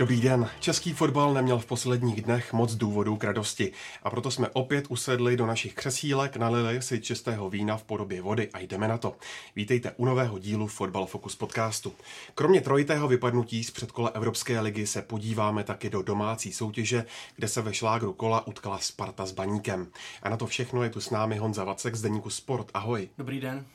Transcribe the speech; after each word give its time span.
Dobrý 0.00 0.20
den. 0.20 0.48
Český 0.60 0.92
fotbal 0.92 1.34
neměl 1.34 1.58
v 1.58 1.66
posledních 1.66 2.22
dnech 2.22 2.52
moc 2.52 2.74
důvodů 2.74 3.16
k 3.16 3.24
radosti 3.24 3.72
a 4.02 4.10
proto 4.10 4.30
jsme 4.30 4.48
opět 4.48 4.84
usedli 4.88 5.36
do 5.36 5.46
našich 5.46 5.74
křesílek, 5.74 6.36
nalili 6.36 6.82
si 6.82 7.00
čistého 7.00 7.50
vína 7.50 7.76
v 7.76 7.82
podobě 7.82 8.22
vody 8.22 8.48
a 8.52 8.58
jdeme 8.58 8.88
na 8.88 8.98
to. 8.98 9.16
Vítejte 9.56 9.92
u 9.96 10.04
nového 10.04 10.38
dílu 10.38 10.66
Fotbal 10.66 11.06
Focus 11.06 11.36
podcastu. 11.36 11.92
Kromě 12.34 12.60
trojitého 12.60 13.08
vypadnutí 13.08 13.64
z 13.64 13.70
předkola 13.70 14.08
Evropské 14.08 14.60
ligy 14.60 14.86
se 14.86 15.02
podíváme 15.02 15.64
taky 15.64 15.90
do 15.90 16.02
domácí 16.02 16.52
soutěže, 16.52 17.04
kde 17.36 17.48
se 17.48 17.62
ve 17.62 17.74
šlágru 17.74 18.12
kola 18.12 18.46
utkala 18.46 18.78
Sparta 18.78 19.26
s 19.26 19.32
Baníkem. 19.32 19.86
A 20.22 20.28
na 20.28 20.36
to 20.36 20.46
všechno 20.46 20.82
je 20.82 20.90
tu 20.90 21.00
s 21.00 21.10
námi 21.10 21.36
Honza 21.36 21.64
Vacek 21.64 21.94
z 21.94 22.02
Deníku 22.02 22.30
Sport. 22.30 22.70
Ahoj. 22.74 23.08
Dobrý 23.18 23.40
den. 23.40 23.66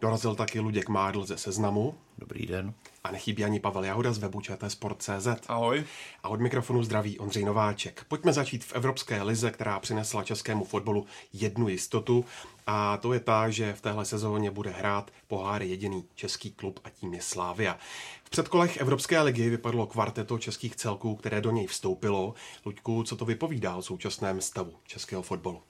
Dorazil 0.00 0.34
taky 0.34 0.60
Luděk 0.60 0.88
Mádl 0.88 1.24
ze 1.24 1.38
Seznamu. 1.38 1.94
Dobrý 2.18 2.46
den. 2.46 2.74
A 3.04 3.10
nechybí 3.10 3.44
ani 3.44 3.60
Pavel 3.60 3.84
Jahoda 3.84 4.12
z 4.12 4.18
webu 4.18 4.40
Sport.cz. 4.68 5.28
Ahoj. 5.48 5.84
A 6.22 6.28
od 6.28 6.40
mikrofonu 6.40 6.82
zdraví 6.82 7.18
Ondřej 7.18 7.44
Nováček. 7.44 8.04
Pojďme 8.08 8.32
začít 8.32 8.64
v 8.64 8.72
Evropské 8.72 9.22
lize, 9.22 9.50
která 9.50 9.80
přinesla 9.80 10.22
českému 10.22 10.64
fotbalu 10.64 11.06
jednu 11.32 11.68
jistotu. 11.68 12.24
A 12.66 12.96
to 12.96 13.12
je 13.12 13.20
ta, 13.20 13.50
že 13.50 13.72
v 13.72 13.80
téhle 13.80 14.04
sezóně 14.04 14.50
bude 14.50 14.70
hrát 14.70 15.10
poháry 15.28 15.68
jediný 15.68 16.04
český 16.14 16.50
klub 16.50 16.80
a 16.84 16.90
tím 16.90 17.14
je 17.14 17.22
Slávia. 17.22 17.78
V 18.24 18.30
předkolech 18.30 18.76
Evropské 18.76 19.22
ligy 19.22 19.50
vypadlo 19.50 19.86
kvarteto 19.86 20.38
českých 20.38 20.76
celků, 20.76 21.16
které 21.16 21.40
do 21.40 21.50
něj 21.50 21.66
vstoupilo. 21.66 22.34
Luďku, 22.66 23.02
co 23.02 23.16
to 23.16 23.24
vypovídá 23.24 23.76
o 23.76 23.82
současném 23.82 24.40
stavu 24.40 24.74
českého 24.86 25.22
fotbalu? 25.22 25.62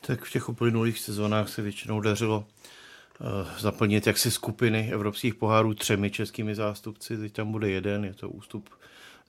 Tak 0.00 0.24
v 0.24 0.30
těch 0.30 0.48
uplynulých 0.48 0.98
sezónách 0.98 1.48
se 1.48 1.62
většinou 1.62 2.00
dařilo 2.00 2.44
zaplnit 3.58 4.06
jaksi 4.06 4.30
skupiny 4.30 4.90
evropských 4.92 5.34
pohárů 5.34 5.74
třemi 5.74 6.10
českými 6.10 6.54
zástupci. 6.54 7.16
Teď 7.16 7.32
tam 7.32 7.52
bude 7.52 7.70
jeden, 7.70 8.04
je 8.04 8.14
to 8.14 8.28
ústup 8.28 8.68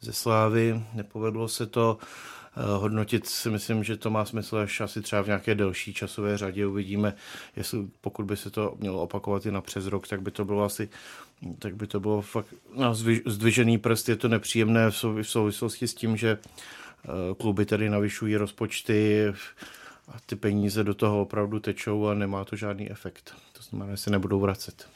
ze 0.01 0.13
Slávy. 0.13 0.81
Nepovedlo 0.93 1.47
se 1.47 1.65
to 1.65 1.97
uh, 2.57 2.63
hodnotit 2.81 3.27
si 3.27 3.49
myslím, 3.49 3.83
že 3.83 3.97
to 3.97 4.09
má 4.09 4.25
smysl 4.25 4.57
až 4.57 4.81
asi 4.81 5.01
třeba 5.01 5.21
v 5.21 5.27
nějaké 5.27 5.55
delší 5.55 5.93
časové 5.93 6.37
řadě. 6.37 6.65
Uvidíme, 6.65 7.13
jestli 7.55 7.87
pokud 8.01 8.25
by 8.25 8.37
se 8.37 8.49
to 8.49 8.75
mělo 8.79 9.01
opakovat 9.01 9.45
i 9.45 9.51
na 9.51 9.61
přes 9.61 9.85
rok, 9.85 10.07
tak 10.07 10.21
by 10.21 10.31
to 10.31 10.45
bylo 10.45 10.63
asi 10.63 10.89
tak 11.59 11.75
by 11.75 11.87
to 11.87 11.99
bylo 11.99 12.21
fakt 12.21 12.53
no, 12.75 12.95
zdvižený 13.25 13.77
prst. 13.77 14.09
Je 14.09 14.15
to 14.15 14.27
nepříjemné 14.27 14.91
v 14.91 15.23
souvislosti 15.23 15.87
s 15.87 15.93
tím, 15.93 16.17
že 16.17 16.37
uh, 16.37 17.35
kluby 17.37 17.65
tady 17.65 17.89
navyšují 17.89 18.35
rozpočty, 18.35 19.33
a 20.07 20.17
ty 20.25 20.35
peníze 20.35 20.83
do 20.83 20.93
toho 20.93 21.21
opravdu 21.21 21.59
tečou 21.59 22.07
a 22.07 22.13
nemá 22.13 22.45
to 22.45 22.55
žádný 22.55 22.91
efekt. 22.91 23.35
To 23.69 23.69
znamená, 23.69 23.95
že 23.95 24.01
se 24.01 24.09
nebudou 24.09 24.39
vracet. 24.39 24.87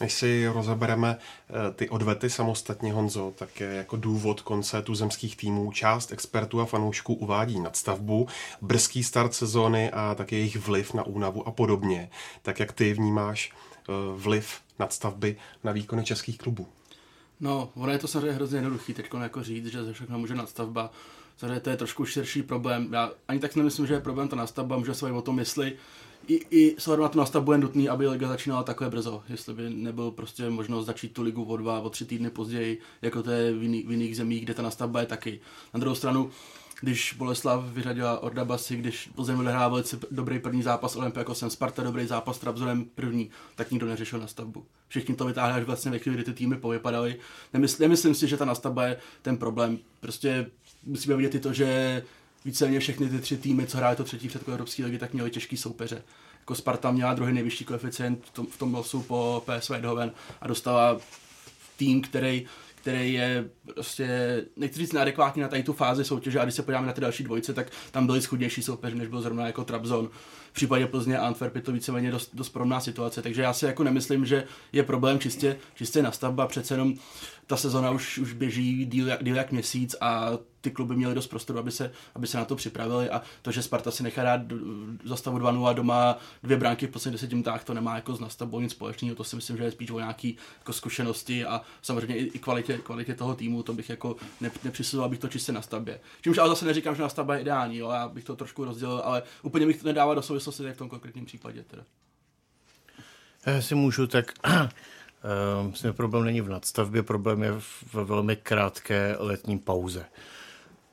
Než 0.00 0.12
si 0.12 0.48
rozebereme 0.48 1.18
eh, 1.18 1.72
ty 1.72 1.88
odvety 1.88 2.30
samostatně, 2.30 2.92
Honzo, 2.92 3.32
tak 3.38 3.60
je 3.60 3.68
jako 3.68 3.96
důvod 3.96 4.40
konce 4.40 4.82
tuzemských 4.82 5.36
týmů 5.36 5.72
část 5.72 6.12
expertů 6.12 6.60
a 6.60 6.66
fanoušků 6.66 7.14
uvádí 7.14 7.60
nadstavbu, 7.60 8.28
brzký 8.60 9.04
start 9.04 9.34
sezóny 9.34 9.90
a 9.90 10.14
také 10.14 10.36
jejich 10.36 10.56
vliv 10.56 10.94
na 10.94 11.02
únavu 11.02 11.48
a 11.48 11.50
podobně. 11.50 12.10
Tak 12.42 12.60
jak 12.60 12.72
ty 12.72 12.92
vnímáš 12.92 13.52
eh, 13.52 13.92
vliv 14.16 14.60
nadstavby 14.78 15.36
na 15.64 15.72
výkony 15.72 16.04
českých 16.04 16.38
klubů? 16.38 16.66
No, 17.40 17.70
ono 17.74 17.92
je 17.92 17.98
to 17.98 18.08
samozřejmě 18.08 18.32
hrozně 18.32 18.56
jednoduchý 18.56 18.94
teď 18.94 19.10
jako 19.22 19.42
říct, 19.42 19.66
že 19.66 19.84
ze 19.84 19.92
všechno 19.92 20.18
může 20.18 20.34
nadstavba. 20.34 20.90
Samozřejmě 21.36 21.60
to 21.60 21.70
je 21.70 21.76
trošku 21.76 22.04
širší 22.04 22.42
problém. 22.42 22.88
Já 22.92 23.10
ani 23.28 23.40
tak 23.40 23.56
nemyslím, 23.56 23.86
že 23.86 23.94
je 23.94 24.00
problém 24.00 24.28
ta 24.28 24.36
nastavba, 24.36 24.78
může 24.78 24.94
se 24.94 25.12
o 25.12 25.22
tom, 25.22 25.38
jestli 25.38 25.76
i, 26.28 26.40
i 26.50 26.74
s 26.78 26.96
na 26.96 27.08
tu 27.08 27.18
nastavbu 27.18 27.52
je 27.52 27.58
nutný, 27.58 27.88
aby 27.88 28.08
liga 28.08 28.28
začínala 28.28 28.62
takhle 28.62 28.90
brzo. 28.90 29.22
Jestli 29.28 29.54
by 29.54 29.70
nebyl 29.70 30.10
prostě 30.10 30.50
možnost 30.50 30.86
začít 30.86 31.12
tu 31.12 31.22
ligu 31.22 31.44
o 31.44 31.56
dva, 31.56 31.80
o 31.80 31.90
tři 31.90 32.04
týdny 32.04 32.30
později, 32.30 32.80
jako 33.02 33.22
to 33.22 33.30
je 33.30 33.52
v, 33.52 33.62
jiný, 33.62 33.82
v 33.82 33.90
jiných 33.90 34.16
zemích, 34.16 34.44
kde 34.44 34.54
ta 34.54 34.62
nastavba 34.62 35.00
je 35.00 35.06
taky. 35.06 35.40
Na 35.74 35.80
druhou 35.80 35.94
stranu, 35.94 36.30
když 36.80 37.14
Boleslav 37.18 37.64
vyřadila 37.64 38.22
Ordabasy, 38.22 38.76
když 38.76 39.10
Plzeň 39.14 39.38
odehrál 39.38 39.70
velice 39.70 39.98
dobrý 40.10 40.38
první 40.38 40.62
zápas 40.62 40.96
Olympiakosem, 40.96 41.50
Sparta 41.50 41.82
dobrý 41.82 42.06
zápas 42.06 42.36
s 42.36 42.40
Trabzorem 42.40 42.84
první, 42.84 43.30
tak 43.56 43.70
nikdo 43.70 43.86
neřešil 43.86 44.18
nastavbu. 44.18 44.64
Všichni 44.88 45.14
to 45.14 45.24
vytáhli 45.24 45.60
až 45.60 45.62
vlastně 45.62 45.90
ve 45.90 45.98
chvíli, 45.98 46.16
kdy 46.16 46.24
ty 46.24 46.32
týmy 46.32 46.56
povypadaly. 46.56 47.16
Nemysl, 47.52 47.82
nemyslím 47.82 48.14
si, 48.14 48.28
že 48.28 48.36
ta 48.36 48.44
nastavba 48.44 48.86
je 48.86 48.96
ten 49.22 49.36
problém. 49.36 49.78
Prostě 50.00 50.50
musíme 50.86 51.16
vidět 51.16 51.34
i 51.34 51.40
to, 51.40 51.52
že 51.52 52.02
víceméně 52.44 52.80
všechny 52.80 53.08
ty 53.08 53.18
tři 53.18 53.36
týmy, 53.36 53.66
co 53.66 53.76
hrály 53.76 53.96
to 53.96 54.04
třetí 54.04 54.28
předkolo 54.28 54.54
Evropské 54.54 54.84
ligy, 54.84 54.98
tak 54.98 55.12
měly 55.12 55.30
těžký 55.30 55.56
soupeře. 55.56 56.02
Jako 56.40 56.54
Sparta 56.54 56.90
měla 56.90 57.14
druhý 57.14 57.32
nejvyšší 57.32 57.64
koeficient 57.64 58.24
v 58.24 58.30
tom, 58.30 58.46
v 58.46 58.58
tom 58.58 58.74
losu 58.74 59.02
po 59.02 59.44
PSV 59.46 59.70
Eindhoven 59.70 60.12
a 60.40 60.46
dostala 60.46 61.00
tým, 61.76 62.02
který 62.02 62.46
který 62.88 63.12
je 63.12 63.48
prostě, 63.74 64.08
nechci 64.56 64.78
říct 64.78 64.92
neadekvátní 64.92 65.42
na 65.42 65.48
tady 65.48 65.62
tu 65.62 65.72
fázi 65.72 66.04
soutěže 66.04 66.40
a 66.40 66.44
když 66.44 66.54
se 66.54 66.62
podíváme 66.62 66.86
na 66.86 66.92
ty 66.92 67.00
další 67.00 67.24
dvojice, 67.24 67.54
tak 67.54 67.70
tam 67.90 68.06
byli 68.06 68.22
schudnější 68.22 68.62
soupeři, 68.62 68.96
než 68.96 69.08
byl 69.08 69.20
zrovna 69.20 69.46
jako 69.46 69.64
Trabzon. 69.64 70.08
V 70.50 70.52
případě 70.52 70.86
Plzně 70.86 71.18
a 71.18 71.26
Antwerp 71.26 71.56
je 71.56 71.62
to 71.62 71.72
víceméně 71.72 72.10
dost, 72.10 72.30
dost 72.34 72.48
podobná 72.48 72.80
situace, 72.80 73.22
takže 73.22 73.42
já 73.42 73.52
si 73.52 73.64
jako 73.64 73.84
nemyslím, 73.84 74.26
že 74.26 74.44
je 74.72 74.82
problém 74.82 75.18
čistě, 75.18 75.56
čistě 75.74 76.02
nastavba, 76.02 76.46
přece 76.46 76.74
jenom 76.74 76.94
ta 77.46 77.56
sezona 77.56 77.90
už, 77.90 78.18
už 78.18 78.32
běží 78.32 78.84
díl, 78.84 79.06
díl 79.22 79.36
jak 79.36 79.52
měsíc 79.52 79.96
a 80.00 80.30
ty 80.68 80.74
kluby 80.74 80.96
měly 80.96 81.14
dost 81.14 81.26
prostoru, 81.26 81.58
aby 81.58 81.70
se, 81.70 81.92
aby 82.14 82.26
se 82.26 82.38
na 82.38 82.44
to 82.44 82.56
připravili 82.56 83.10
a 83.10 83.22
to, 83.42 83.50
že 83.50 83.62
Sparta 83.62 83.90
si 83.90 84.02
nechá 84.02 84.22
dát 84.22 84.40
za 85.04 85.16
stavu 85.16 85.38
2 85.38 85.68
a 85.68 85.72
doma 85.72 86.18
dvě 86.42 86.56
bránky 86.56 86.86
v 86.86 86.90
posledních 86.90 87.14
deseti 87.14 87.34
minutách, 87.34 87.64
to 87.64 87.74
nemá 87.74 87.94
jako 87.94 88.14
s 88.14 88.20
nastavbou 88.20 88.60
nic 88.60 88.72
společného, 88.72 89.16
to 89.16 89.24
si 89.24 89.36
myslím, 89.36 89.56
že 89.56 89.64
je 89.64 89.70
spíš 89.70 89.90
o 89.90 89.98
nějaký 89.98 90.36
jako 90.58 90.72
zkušenosti 90.72 91.44
a 91.44 91.60
samozřejmě 91.82 92.16
i, 92.16 92.24
i 92.24 92.38
kvalitě, 92.38 92.78
kvalitě, 92.78 93.14
toho 93.14 93.34
týmu, 93.34 93.62
to 93.62 93.72
bych 93.72 93.90
jako 93.90 94.16
ne, 94.40 94.50
nepřisuzoval 94.64 95.08
bych 95.08 95.18
to 95.18 95.28
čistě 95.28 95.52
na 95.52 95.62
stavbě. 95.62 96.00
Čímž 96.22 96.38
ale 96.38 96.48
zase 96.48 96.64
neříkám, 96.64 96.94
že 96.94 97.02
nastavba 97.02 97.34
je 97.34 97.40
ideální, 97.40 97.76
jo, 97.76 97.90
já 97.90 98.08
bych 98.08 98.24
to 98.24 98.36
trošku 98.36 98.64
rozdělil, 98.64 99.02
ale 99.04 99.22
úplně 99.42 99.66
bych 99.66 99.82
to 99.82 99.88
nedával 99.88 100.14
do 100.14 100.22
souvislosti 100.22 100.72
v 100.72 100.76
tom 100.76 100.88
konkrétním 100.88 101.24
případě. 101.24 101.62
Teda. 101.62 101.82
Já 103.46 103.62
si 103.62 103.74
můžu, 103.74 104.06
tak 104.06 104.32
Uh, 105.24 105.66
myslím, 105.70 105.92
problém 105.92 106.24
není 106.24 106.40
v 106.40 106.48
nadstavbě, 106.48 107.02
problém 107.02 107.42
je 107.42 107.52
v 107.58 107.94
velmi 107.94 108.36
krátké 108.36 109.16
letní 109.18 109.58
pauze, 109.58 110.04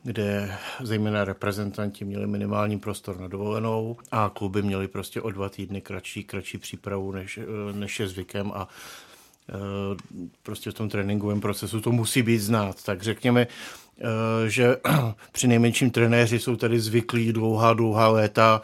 kde 0.05 0.57
zejména 0.81 1.25
reprezentanti 1.25 2.05
měli 2.05 2.27
minimální 2.27 2.79
prostor 2.79 3.19
na 3.19 3.27
dovolenou 3.27 3.97
a 4.11 4.31
kluby 4.33 4.61
měli 4.61 4.87
prostě 4.87 5.21
o 5.21 5.31
dva 5.31 5.49
týdny 5.49 5.81
kratší, 5.81 6.23
kratší 6.23 6.57
přípravu, 6.57 7.11
než, 7.11 7.37
eh, 7.37 7.73
než 7.73 7.99
je 7.99 8.07
zvykem 8.07 8.51
a 8.55 8.67
uh, 8.67 9.97
prostě 10.43 10.71
v 10.71 10.73
tom 10.73 10.89
tréninkovém 10.89 11.41
procesu 11.41 11.81
to 11.81 11.91
musí 11.91 12.21
být 12.21 12.39
znát. 12.39 12.83
Tak 12.83 13.03
řekněme, 13.03 13.47
uh, 13.47 14.07
že 14.47 14.77
při 15.31 15.47
nejmenším 15.47 15.91
trenéři 15.91 16.39
jsou 16.39 16.55
tady 16.55 16.79
zvyklí 16.79 17.33
dlouhá, 17.33 17.73
dlouhá 17.73 18.07
léta 18.07 18.61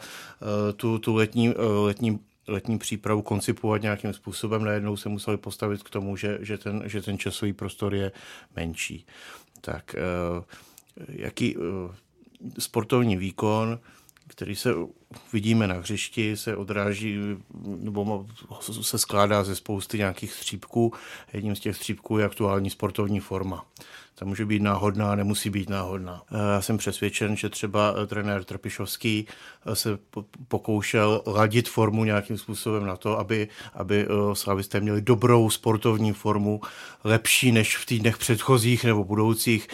tu, 0.76 0.98
tu 0.98 1.14
letní, 1.14 1.54
letní 1.84 2.20
letní 2.48 2.78
přípravu 2.78 3.22
koncipovat 3.22 3.82
nějakým 3.82 4.12
způsobem, 4.12 4.64
najednou 4.64 4.96
se 4.96 5.08
museli 5.08 5.36
postavit 5.36 5.82
k 5.82 5.90
tomu, 5.90 6.16
že, 6.16 6.38
že, 6.40 6.58
ten, 6.58 6.82
že 6.86 7.02
ten 7.02 7.18
časový 7.18 7.52
prostor 7.52 7.94
je 7.94 8.12
menší. 8.56 9.06
Tak 9.60 9.94
eh, 9.94 10.44
jaký 11.08 11.56
eh, 11.56 11.60
sportovní 12.58 13.16
výkon, 13.16 13.78
který 14.26 14.56
se 14.56 14.74
vidíme 15.32 15.66
na 15.66 15.74
hřišti, 15.74 16.36
se 16.36 16.56
odráží 16.56 17.18
nebo 17.64 18.26
se 18.70 18.98
skládá 18.98 19.44
ze 19.44 19.56
spousty 19.56 19.98
nějakých 19.98 20.32
střípků. 20.32 20.92
Jedním 21.32 21.56
z 21.56 21.60
těch 21.60 21.76
střípků 21.76 22.18
je 22.18 22.24
aktuální 22.24 22.70
sportovní 22.70 23.20
forma. 23.20 23.66
Ta 24.14 24.24
může 24.24 24.46
být 24.46 24.62
náhodná, 24.62 25.14
nemusí 25.14 25.50
být 25.50 25.70
náhodná. 25.70 26.22
Já 26.54 26.62
jsem 26.62 26.78
přesvědčen, 26.78 27.36
že 27.36 27.48
třeba 27.48 27.94
trenér 28.06 28.44
Trpišovský 28.44 29.26
se 29.74 29.98
pokoušel 30.48 31.22
ladit 31.26 31.68
formu 31.68 32.04
nějakým 32.04 32.38
způsobem 32.38 32.86
na 32.86 32.96
to, 32.96 33.18
aby, 33.18 33.48
aby 33.74 34.06
eh, 34.06 34.34
slavisté 34.34 34.80
měli 34.80 35.02
dobrou 35.02 35.50
sportovní 35.50 36.12
formu, 36.12 36.60
lepší 37.04 37.52
než 37.52 37.76
v 37.76 37.86
týdnech 37.86 38.18
předchozích 38.18 38.84
nebo 38.84 39.04
budoucích, 39.04 39.68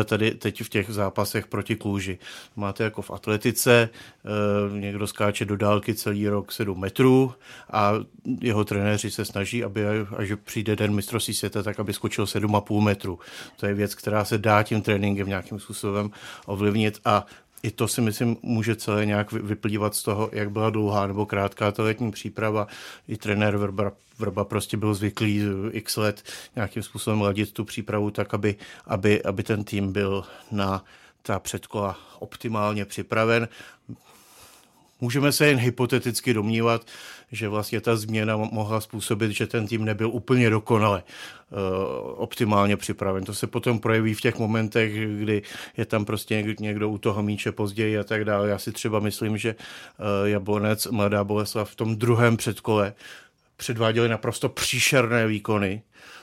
eh, 0.00 0.04
tady 0.04 0.30
teď 0.30 0.62
v 0.62 0.68
těch 0.68 0.90
zápasech 0.90 1.46
proti 1.46 1.76
kůži. 1.76 2.18
Máte 2.56 2.84
jako 2.84 3.02
v 3.02 3.10
atletice, 3.10 3.88
eh, 3.92 4.80
někdo 4.80 5.06
skáče 5.06 5.44
do 5.44 5.56
dálky 5.56 5.94
celý 5.94 6.28
rok 6.28 6.52
7 6.52 6.80
metrů 6.80 7.34
a 7.70 7.92
jeho 8.40 8.64
trenéři 8.64 9.10
se 9.10 9.24
snaží, 9.24 9.64
aby 9.64 9.86
až 10.16 10.32
přijde 10.44 10.76
den 10.76 10.94
mistrovství 10.94 11.34
světa, 11.34 11.62
tak 11.62 11.80
aby 11.80 11.92
skočil 11.92 12.26
7,5 12.26 12.80
metru. 12.80 13.18
To 13.56 13.66
je 13.66 13.74
věc, 13.74 13.94
která 13.94 14.24
se 14.24 14.38
dá 14.38 14.62
tím 14.62 14.82
tréninkem 14.82 15.28
nějakým 15.28 15.60
způsobem 15.60 16.10
ovlivnit 16.46 17.00
a 17.04 17.26
i 17.66 17.70
to 17.70 17.88
si 17.88 18.00
myslím 18.00 18.36
může 18.42 18.76
celé 18.76 19.06
nějak 19.06 19.32
vyplývat 19.32 19.94
z 19.94 20.02
toho, 20.02 20.30
jak 20.32 20.50
byla 20.50 20.70
dlouhá 20.70 21.06
nebo 21.06 21.26
krátká 21.26 21.72
ta 21.72 21.82
letní 21.82 22.10
příprava. 22.10 22.66
I 23.08 23.16
trenér 23.16 23.56
Vrba, 23.56 23.92
Vrba 24.18 24.44
prostě 24.44 24.76
byl 24.76 24.94
zvyklý 24.94 25.42
x 25.70 25.96
let 25.96 26.22
nějakým 26.56 26.82
způsobem 26.82 27.20
ladit 27.20 27.52
tu 27.52 27.64
přípravu 27.64 28.10
tak, 28.10 28.34
aby, 28.34 28.56
aby, 28.86 29.22
aby 29.22 29.42
ten 29.42 29.64
tým 29.64 29.92
byl 29.92 30.24
na 30.50 30.84
ta 31.22 31.38
předkola 31.38 31.98
optimálně 32.18 32.84
připraven. 32.84 33.48
Můžeme 35.00 35.32
se 35.32 35.46
jen 35.46 35.58
hypoteticky 35.58 36.34
domnívat, 36.34 36.86
že 37.32 37.48
vlastně 37.48 37.80
ta 37.80 37.96
změna 37.96 38.36
mohla 38.36 38.80
způsobit, 38.80 39.30
že 39.30 39.46
ten 39.46 39.66
tým 39.66 39.84
nebyl 39.84 40.10
úplně 40.10 40.50
dokonale 40.50 41.02
uh, 41.02 41.58
optimálně 42.16 42.76
připraven. 42.76 43.24
To 43.24 43.34
se 43.34 43.46
potom 43.46 43.78
projeví 43.78 44.14
v 44.14 44.20
těch 44.20 44.38
momentech, 44.38 45.08
kdy 45.18 45.42
je 45.76 45.84
tam 45.86 46.04
prostě 46.04 46.42
někdo 46.60 46.90
u 46.90 46.98
toho 46.98 47.22
míče 47.22 47.52
později 47.52 47.98
a 47.98 48.04
tak 48.04 48.24
dále. 48.24 48.48
Já 48.48 48.58
si 48.58 48.72
třeba 48.72 49.00
myslím, 49.00 49.38
že 49.38 49.54
uh, 49.54 50.28
Jablonec, 50.28 50.86
Mladá 50.86 51.24
Boleslav 51.24 51.70
v 51.70 51.76
tom 51.76 51.96
druhém 51.96 52.36
předkole 52.36 52.94
předváděli 53.56 54.08
naprosto 54.08 54.48
příšerné 54.48 55.26
výkony, 55.26 55.82
Eh, 55.82 56.15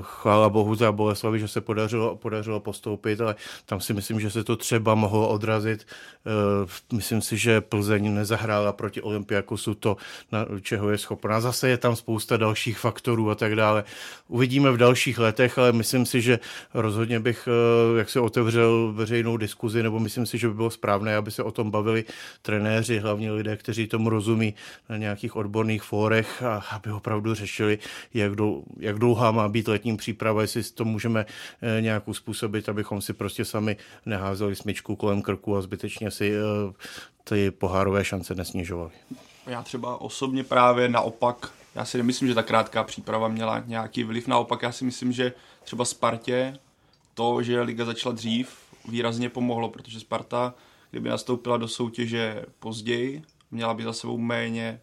chvála 0.00 0.48
bohu 0.48 0.74
za 0.74 0.92
Boleslavi, 0.92 1.38
že 1.38 1.48
se 1.48 1.60
podařilo, 1.60 2.16
podařilo 2.16 2.60
postoupit, 2.60 3.20
ale 3.20 3.34
tam 3.66 3.80
si 3.80 3.94
myslím, 3.94 4.20
že 4.20 4.30
se 4.30 4.44
to 4.44 4.56
třeba 4.56 4.94
mohlo 4.94 5.28
odrazit. 5.28 5.86
Eh, 6.26 6.94
myslím 6.94 7.22
si, 7.22 7.38
že 7.38 7.60
Plzeň 7.60 8.14
nezahrála 8.14 8.72
proti 8.72 9.02
Olympiakosu 9.02 9.74
to, 9.74 9.96
na 10.32 10.46
čeho 10.62 10.90
je 10.90 10.98
schopná. 10.98 11.40
Zase 11.40 11.68
je 11.68 11.76
tam 11.76 11.96
spousta 11.96 12.36
dalších 12.36 12.78
faktorů 12.78 13.30
a 13.30 13.34
tak 13.34 13.56
dále. 13.56 13.84
Uvidíme 14.28 14.70
v 14.70 14.76
dalších 14.76 15.18
letech, 15.18 15.58
ale 15.58 15.72
myslím 15.72 16.06
si, 16.06 16.20
že 16.20 16.38
rozhodně 16.74 17.20
bych, 17.20 17.48
eh, 17.48 17.98
jak 17.98 18.10
se 18.10 18.20
otevřel 18.20 18.92
veřejnou 18.92 19.36
diskuzi, 19.36 19.82
nebo 19.82 20.00
myslím 20.00 20.26
si, 20.26 20.38
že 20.38 20.48
by 20.48 20.54
bylo 20.54 20.70
správné, 20.70 21.16
aby 21.16 21.30
se 21.30 21.42
o 21.42 21.50
tom 21.50 21.70
bavili 21.70 22.04
trenéři, 22.42 22.98
hlavně 22.98 23.32
lidé, 23.32 23.56
kteří 23.56 23.86
tomu 23.86 24.10
rozumí 24.10 24.54
na 24.88 24.96
nějakých 24.96 25.36
odborných 25.36 25.82
fórech 25.82 26.42
a 26.42 26.62
aby 26.70 26.92
opravdu 26.92 27.34
řešili, 27.34 27.78
jak, 28.14 28.34
dlou, 28.34 28.64
jak 28.78 28.98
dlouhá 28.98 29.30
má 29.30 29.48
být 29.48 29.55
letní 29.68 29.96
příprava, 29.96 30.42
jestli 30.42 30.62
to 30.62 30.84
můžeme 30.84 31.26
eh, 31.62 31.80
nějak 31.80 32.08
uspůsobit, 32.08 32.68
abychom 32.68 33.00
si 33.00 33.12
prostě 33.12 33.44
sami 33.44 33.76
neházeli 34.06 34.56
smyčku 34.56 34.96
kolem 34.96 35.22
krku 35.22 35.56
a 35.56 35.62
zbytečně 35.62 36.10
si 36.10 36.32
eh, 36.32 36.72
ty 37.24 37.50
pohárové 37.50 38.04
šance 38.04 38.34
nesnižovali. 38.34 38.90
Já 39.46 39.62
třeba 39.62 40.00
osobně 40.00 40.44
právě 40.44 40.88
naopak, 40.88 41.52
já 41.74 41.84
si 41.84 41.98
nemyslím, 41.98 42.28
že 42.28 42.34
ta 42.34 42.42
krátká 42.42 42.84
příprava 42.84 43.28
měla 43.28 43.62
nějaký 43.66 44.04
vliv, 44.04 44.26
naopak 44.26 44.62
já 44.62 44.72
si 44.72 44.84
myslím, 44.84 45.12
že 45.12 45.32
třeba 45.64 45.84
Spartě 45.84 46.58
to, 47.14 47.42
že 47.42 47.60
liga 47.60 47.84
začala 47.84 48.14
dřív, 48.14 48.56
výrazně 48.88 49.28
pomohlo, 49.28 49.68
protože 49.68 50.00
Sparta, 50.00 50.54
kdyby 50.90 51.08
nastoupila 51.08 51.56
do 51.56 51.68
soutěže 51.68 52.44
později, 52.58 53.22
měla 53.50 53.74
by 53.74 53.82
za 53.82 53.92
sebou 53.92 54.18
méně 54.18 54.80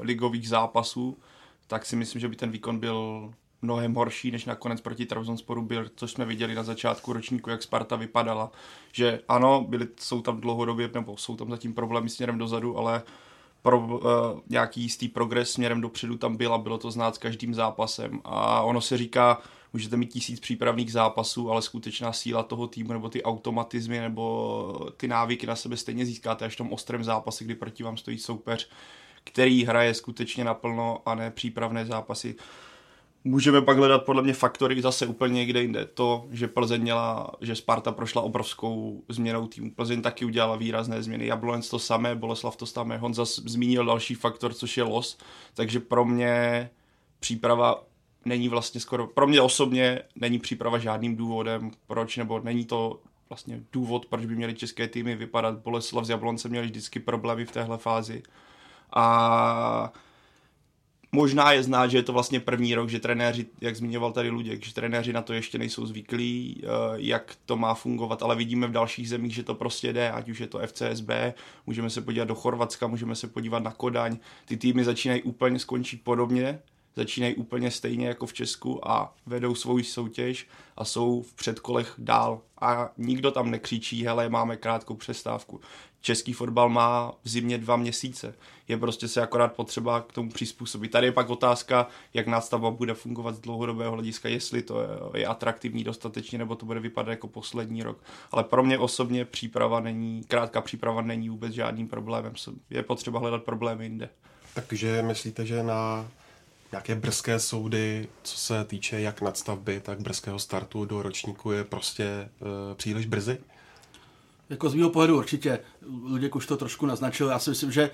ligových 0.00 0.48
zápasů, 0.48 1.18
tak 1.66 1.86
si 1.86 1.96
myslím, 1.96 2.20
že 2.20 2.28
by 2.28 2.36
ten 2.36 2.50
výkon 2.50 2.78
byl 2.78 3.30
mnohem 3.62 3.94
horší, 3.94 4.30
než 4.30 4.44
nakonec 4.44 4.80
proti 4.80 5.06
Trabzonsporu 5.06 5.62
byl, 5.62 5.90
což 5.96 6.10
jsme 6.10 6.24
viděli 6.24 6.54
na 6.54 6.62
začátku 6.62 7.12
ročníku, 7.12 7.50
jak 7.50 7.62
Sparta 7.62 7.96
vypadala. 7.96 8.52
Že 8.92 9.20
ano, 9.28 9.66
byly, 9.68 9.88
jsou 10.00 10.22
tam 10.22 10.40
dlouhodobě, 10.40 10.90
nebo 10.94 11.16
jsou 11.16 11.36
tam 11.36 11.50
zatím 11.50 11.74
problémy 11.74 12.10
směrem 12.10 12.38
dozadu, 12.38 12.78
ale 12.78 13.02
pro, 13.62 13.80
uh, 13.80 14.00
nějaký 14.48 14.82
jistý 14.82 15.08
progres 15.08 15.50
směrem 15.50 15.80
dopředu 15.80 16.18
tam 16.18 16.36
byl 16.36 16.54
a 16.54 16.58
bylo 16.58 16.78
to 16.78 16.90
znát 16.90 17.14
s 17.14 17.18
každým 17.18 17.54
zápasem. 17.54 18.20
A 18.24 18.62
ono 18.62 18.80
se 18.80 18.98
říká, 18.98 19.38
můžete 19.72 19.96
mít 19.96 20.12
tisíc 20.12 20.40
přípravných 20.40 20.92
zápasů, 20.92 21.50
ale 21.50 21.62
skutečná 21.62 22.12
síla 22.12 22.42
toho 22.42 22.66
týmu 22.66 22.92
nebo 22.92 23.08
ty 23.08 23.22
automatizmy 23.22 24.00
nebo 24.00 24.90
ty 24.96 25.08
návyky 25.08 25.46
na 25.46 25.56
sebe 25.56 25.76
stejně 25.76 26.06
získáte 26.06 26.44
až 26.44 26.54
v 26.54 26.56
tom 26.56 26.72
ostrém 26.72 27.04
zápase, 27.04 27.44
kdy 27.44 27.54
proti 27.54 27.82
vám 27.82 27.96
stojí 27.96 28.18
soupeř, 28.18 28.70
který 29.24 29.64
hraje 29.64 29.94
skutečně 29.94 30.44
naplno 30.44 31.02
a 31.06 31.14
ne 31.14 31.30
přípravné 31.30 31.86
zápasy. 31.86 32.36
Můžeme 33.24 33.62
pak 33.62 33.76
hledat 33.76 34.04
podle 34.04 34.22
mě 34.22 34.32
faktory 34.32 34.82
zase 34.82 35.06
úplně 35.06 35.34
někde 35.34 35.62
jinde. 35.62 35.84
To, 35.84 36.26
že 36.30 36.48
Plzeň 36.48 36.82
měla, 36.82 37.30
že 37.40 37.56
Sparta 37.56 37.92
prošla 37.92 38.22
obrovskou 38.22 39.02
změnou 39.08 39.46
týmu. 39.46 39.70
Plzeň 39.70 40.02
taky 40.02 40.24
udělala 40.24 40.56
výrazné 40.56 41.02
změny. 41.02 41.26
Jablonec 41.26 41.68
to 41.68 41.78
samé, 41.78 42.14
Boleslav 42.14 42.56
to 42.56 42.66
samé. 42.66 42.98
Honza 42.98 43.24
zmínil 43.24 43.84
další 43.84 44.14
faktor, 44.14 44.54
což 44.54 44.76
je 44.76 44.82
los. 44.82 45.18
Takže 45.54 45.80
pro 45.80 46.04
mě 46.04 46.70
příprava 47.20 47.84
není 48.24 48.48
vlastně 48.48 48.80
skoro, 48.80 49.06
pro 49.06 49.26
mě 49.26 49.40
osobně 49.40 50.02
není 50.16 50.38
příprava 50.38 50.78
žádným 50.78 51.16
důvodem, 51.16 51.70
proč, 51.86 52.16
nebo 52.16 52.40
není 52.40 52.64
to 52.64 53.00
vlastně 53.28 53.62
důvod, 53.72 54.06
proč 54.06 54.24
by 54.24 54.36
měly 54.36 54.54
české 54.54 54.88
týmy 54.88 55.16
vypadat. 55.16 55.58
Boleslav 55.58 56.04
z 56.04 56.10
Jablonce 56.10 56.48
měli 56.48 56.66
vždycky 56.66 57.00
problémy 57.00 57.44
v 57.44 57.52
téhle 57.52 57.78
fázi. 57.78 58.22
A 58.96 59.92
Možná 61.12 61.52
je 61.52 61.62
znát, 61.62 61.86
že 61.90 61.98
je 61.98 62.02
to 62.02 62.12
vlastně 62.12 62.40
první 62.40 62.74
rok, 62.74 62.88
že 62.88 62.98
trenéři, 63.00 63.46
jak 63.60 63.76
zmiňoval 63.76 64.12
tady 64.12 64.30
Luděk, 64.30 64.64
že 64.64 64.74
trenéři 64.74 65.12
na 65.12 65.22
to 65.22 65.32
ještě 65.32 65.58
nejsou 65.58 65.86
zvyklí, 65.86 66.62
eh, 66.62 66.68
jak 66.94 67.36
to 67.46 67.56
má 67.56 67.74
fungovat, 67.74 68.22
ale 68.22 68.36
vidíme 68.36 68.66
v 68.66 68.72
dalších 68.72 69.08
zemích, 69.08 69.34
že 69.34 69.42
to 69.42 69.54
prostě 69.54 69.92
jde, 69.92 70.10
ať 70.10 70.28
už 70.28 70.40
je 70.40 70.46
to 70.46 70.58
FCSB, 70.58 71.34
můžeme 71.66 71.90
se 71.90 72.00
podívat 72.00 72.24
do 72.24 72.34
Chorvatska, 72.34 72.86
můžeme 72.86 73.14
se 73.14 73.28
podívat 73.28 73.62
na 73.62 73.70
Kodaň, 73.70 74.18
ty 74.44 74.56
týmy 74.56 74.84
začínají 74.84 75.22
úplně 75.22 75.58
skončit 75.58 76.02
podobně, 76.04 76.58
začínají 76.96 77.34
úplně 77.34 77.70
stejně 77.70 78.08
jako 78.08 78.26
v 78.26 78.32
Česku 78.32 78.88
a 78.90 79.14
vedou 79.26 79.54
svou 79.54 79.82
soutěž 79.82 80.46
a 80.76 80.84
jsou 80.84 81.22
v 81.22 81.34
předkolech 81.34 81.94
dál 81.98 82.40
a 82.60 82.90
nikdo 82.98 83.30
tam 83.30 83.50
nekřičí, 83.50 84.04
hele, 84.04 84.28
máme 84.28 84.56
krátkou 84.56 84.94
přestávku. 84.94 85.60
Český 86.00 86.32
fotbal 86.32 86.68
má 86.68 87.12
v 87.24 87.28
zimě 87.28 87.58
dva 87.58 87.76
měsíce. 87.76 88.34
Je 88.68 88.76
prostě 88.76 89.08
se 89.08 89.22
akorát 89.22 89.52
potřeba 89.52 90.00
k 90.00 90.12
tomu 90.12 90.30
přizpůsobit. 90.30 90.90
Tady 90.90 91.06
je 91.06 91.12
pak 91.12 91.30
otázka, 91.30 91.86
jak 92.14 92.26
nástavba 92.26 92.70
bude 92.70 92.94
fungovat 92.94 93.34
z 93.34 93.38
dlouhodobého 93.38 93.92
hlediska, 93.92 94.28
jestli 94.28 94.62
to 94.62 94.80
je, 94.80 94.88
je 95.20 95.26
atraktivní 95.26 95.84
dostatečně, 95.84 96.38
nebo 96.38 96.54
to 96.54 96.66
bude 96.66 96.80
vypadat 96.80 97.10
jako 97.10 97.28
poslední 97.28 97.82
rok. 97.82 97.98
Ale 98.32 98.44
pro 98.44 98.62
mě 98.62 98.78
osobně 98.78 99.24
příprava 99.24 99.80
není, 99.80 100.24
krátká 100.28 100.60
příprava 100.60 101.02
není 101.02 101.28
vůbec 101.28 101.52
žádným 101.52 101.88
problémem. 101.88 102.32
Je 102.70 102.82
potřeba 102.82 103.18
hledat 103.20 103.42
problémy 103.42 103.84
jinde. 103.84 104.08
Takže 104.66 105.02
myslíte, 105.02 105.46
že 105.46 105.62
na 105.62 106.08
nějaké 106.72 106.94
brzké 106.94 107.38
soudy, 107.38 108.08
co 108.22 108.36
se 108.36 108.64
týče 108.64 109.00
jak 109.00 109.20
nadstavby, 109.20 109.80
tak 109.80 110.00
brzkého 110.00 110.38
startu 110.38 110.84
do 110.84 111.02
ročníku 111.02 111.52
je 111.52 111.64
prostě 111.64 112.04
e, 112.04 112.28
příliš 112.74 113.06
brzy? 113.06 113.38
Jako 114.50 114.68
z 114.70 114.74
mého 114.74 114.90
pohledu 114.90 115.18
určitě. 115.18 115.58
Luděk 116.04 116.36
už 116.36 116.46
to 116.46 116.56
trošku 116.56 116.86
naznačil. 116.86 117.28
Já 117.28 117.38
si 117.38 117.50
myslím, 117.50 117.72
že 117.72 117.90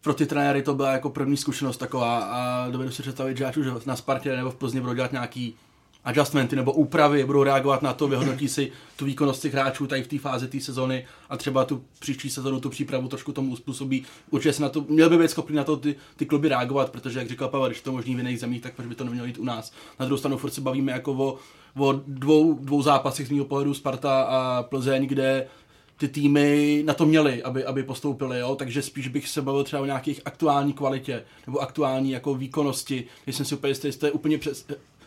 pro 0.00 0.14
ty 0.14 0.26
trenéry 0.26 0.62
to 0.62 0.74
byla 0.74 0.92
jako 0.92 1.10
první 1.10 1.36
zkušenost 1.36 1.76
taková 1.76 2.18
a 2.18 2.70
dovedu 2.70 2.90
si 2.90 3.02
představit, 3.02 3.36
že 3.36 3.44
ať 3.44 3.56
už 3.56 3.66
na 3.86 3.96
Spartě 3.96 4.36
nebo 4.36 4.50
v 4.50 4.56
Plzni 4.56 4.80
budou 4.80 4.94
dělat 4.94 5.12
nějaký 5.12 5.54
adjustmenty 6.04 6.56
nebo 6.56 6.72
úpravy, 6.72 7.24
budou 7.24 7.42
reagovat 7.42 7.82
na 7.82 7.92
to, 7.92 8.08
vyhodnotí 8.08 8.48
si 8.48 8.72
tu 8.96 9.04
výkonnost 9.04 9.42
těch 9.42 9.52
hráčů 9.52 9.86
tady 9.86 10.02
v 10.02 10.08
té 10.08 10.18
fázi 10.18 10.48
té 10.48 10.60
sezony 10.60 11.06
a 11.30 11.36
třeba 11.36 11.64
tu 11.64 11.84
příští 11.98 12.30
sezonu, 12.30 12.60
tu 12.60 12.70
přípravu 12.70 13.08
trošku 13.08 13.32
tomu 13.32 13.52
uspůsobí. 13.52 14.04
Určitě 14.30 14.52
se 14.52 14.62
na 14.62 14.68
to, 14.68 14.84
měl 14.88 15.10
by 15.10 15.18
být 15.18 15.30
schopný 15.30 15.56
na 15.56 15.64
to 15.64 15.76
ty, 15.76 15.96
ty 16.16 16.26
kluby 16.26 16.48
reagovat, 16.48 16.90
protože 16.90 17.18
jak 17.18 17.28
říkal 17.28 17.48
Pavel, 17.48 17.68
když 17.68 17.80
to 17.80 17.92
možný 17.92 18.14
v 18.14 18.18
jiných 18.18 18.40
zemích, 18.40 18.62
tak 18.62 18.74
proč 18.74 18.88
by 18.88 18.94
to 18.94 19.04
nemělo 19.04 19.26
jít 19.26 19.38
u 19.38 19.44
nás. 19.44 19.72
Na 20.00 20.06
druhou 20.06 20.18
stranu 20.18 20.36
furt 20.36 20.50
se 20.50 20.60
bavíme 20.60 20.92
jako 20.92 21.12
o, 21.12 21.38
o 21.76 21.92
dvou, 22.06 22.54
dvou 22.54 22.82
zápasech 22.82 23.26
z 23.26 23.30
mého 23.30 23.44
pohledu 23.44 23.74
Sparta 23.74 24.22
a 24.22 24.62
Plzeň, 24.62 25.06
kde 25.06 25.46
ty 26.02 26.08
týmy 26.08 26.82
na 26.86 26.94
to 26.94 27.06
měly, 27.06 27.42
aby, 27.42 27.64
aby 27.64 27.82
postoupili, 27.82 28.38
jo? 28.38 28.54
takže 28.54 28.82
spíš 28.82 29.08
bych 29.08 29.28
se 29.28 29.42
bavil 29.42 29.64
třeba 29.64 29.82
o 29.82 29.86
nějakých 29.86 30.20
aktuální 30.24 30.72
kvalitě 30.72 31.24
nebo 31.46 31.58
aktuální 31.58 32.10
jako 32.10 32.34
výkonnosti, 32.34 33.04
když 33.24 33.36
jsem 33.36 33.46
si 33.46 33.54
úplně 33.54 33.70
jistý, 33.70 33.92
to 33.92 34.06
je 34.06 34.12
úplně 34.12 34.38
přes, 34.38 34.66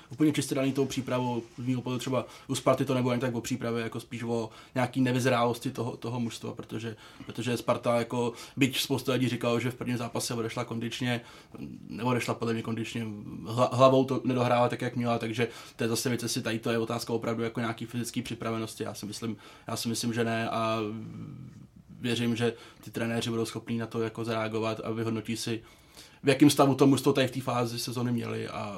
úplně 0.09 0.31
čistě 0.31 0.55
daný 0.55 0.73
tou 0.73 0.85
přípravou, 0.85 1.43
z 1.57 1.67
mého 1.67 1.81
pohledu 1.81 1.99
třeba 1.99 2.25
u 2.47 2.55
Sparty 2.55 2.85
to 2.85 2.93
nebo 2.93 3.11
jen 3.11 3.19
tak 3.19 3.35
o 3.35 3.41
přípravě, 3.41 3.83
jako 3.83 3.99
spíš 3.99 4.23
o 4.23 4.49
nějaký 4.75 5.01
nevyzrálosti 5.01 5.71
toho, 5.71 5.97
toho 5.97 6.19
mužstva, 6.19 6.53
protože, 6.53 6.95
protože 7.25 7.57
Sparta 7.57 7.95
jako, 7.95 8.33
byť 8.57 8.79
spousta 8.79 9.13
lidí 9.13 9.29
říkalo, 9.29 9.59
že 9.59 9.71
v 9.71 9.75
prvním 9.75 9.97
zápase 9.97 10.33
odešla 10.33 10.63
kondičně, 10.63 11.21
neodešla 11.89 12.33
podle 12.33 12.53
mě 12.53 12.63
kondičně, 12.63 13.07
hlavou 13.71 14.05
to 14.05 14.21
nedohrála 14.23 14.69
tak, 14.69 14.81
jak 14.81 14.95
měla, 14.95 15.19
takže 15.19 15.47
to 15.75 15.83
je 15.83 15.87
zase 15.87 16.09
věc, 16.09 16.23
jestli 16.23 16.41
tady 16.41 16.59
to 16.59 16.69
je 16.69 16.77
otázka 16.77 17.13
opravdu 17.13 17.43
jako 17.43 17.59
nějaký 17.59 17.85
fyzické 17.85 18.21
připravenosti, 18.21 18.83
já 18.83 18.93
si 18.93 19.05
myslím, 19.05 19.37
já 19.67 19.75
si 19.75 19.89
myslím, 19.89 20.13
že 20.13 20.23
ne 20.23 20.49
a 20.49 20.79
věřím, 21.99 22.35
že 22.35 22.53
ty 22.83 22.91
trenéři 22.91 23.29
budou 23.29 23.45
schopní 23.45 23.77
na 23.77 23.85
to 23.85 24.01
jako 24.01 24.25
zareagovat 24.25 24.81
a 24.83 24.91
vyhodnotí 24.91 25.37
si, 25.37 25.63
v 26.23 26.29
jakém 26.29 26.49
stavu 26.49 26.75
to 26.75 26.87
mužstvo 26.87 27.13
tady 27.13 27.27
v 27.27 27.31
té 27.31 27.41
fázi 27.41 27.79
sezony 27.79 28.11
měli 28.11 28.47
a 28.47 28.77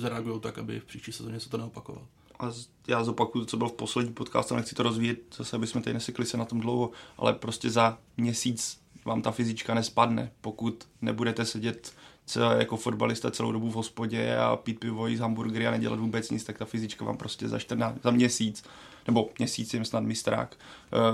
zareagují 0.00 0.40
tak, 0.40 0.58
aby 0.58 0.80
v 0.80 0.84
příští 0.84 1.12
sezóně 1.12 1.40
se 1.40 1.50
to 1.50 1.56
neopakovalo. 1.56 2.06
A 2.40 2.52
já 2.88 3.04
zopakuju, 3.04 3.44
co 3.44 3.56
bylo 3.56 3.70
v 3.70 3.72
poslední 3.72 4.12
podcastu, 4.12 4.56
nechci 4.56 4.74
to 4.74 4.82
rozvíjet, 4.82 5.18
zase 5.36 5.56
aby 5.56 5.66
jsme 5.66 5.80
tady 5.80 5.94
nesekli 5.94 6.26
se 6.26 6.36
na 6.36 6.44
tom 6.44 6.60
dlouho, 6.60 6.90
ale 7.18 7.32
prostě 7.32 7.70
za 7.70 7.98
měsíc 8.16 8.80
vám 9.04 9.22
ta 9.22 9.30
fyzička 9.30 9.74
nespadne, 9.74 10.32
pokud 10.40 10.88
nebudete 11.02 11.44
sedět 11.44 11.92
celé, 12.26 12.58
jako 12.58 12.76
fotbalista 12.76 13.30
celou 13.30 13.52
dobu 13.52 13.70
v 13.70 13.74
hospodě 13.74 14.36
a 14.36 14.56
pít 14.56 14.80
pivo, 14.80 15.06
jíst 15.06 15.20
hamburgery 15.20 15.66
a 15.66 15.70
nedělat 15.70 15.98
vůbec 15.98 16.30
nic, 16.30 16.44
tak 16.44 16.58
ta 16.58 16.64
fyzička 16.64 17.04
vám 17.04 17.16
prostě 17.16 17.48
za 17.48 17.58
14, 17.58 18.02
za 18.02 18.10
měsíc, 18.10 18.64
nebo 19.06 19.30
měsíc 19.38 19.74
jim 19.74 19.84
snad 19.84 20.00
mistrák, 20.00 20.56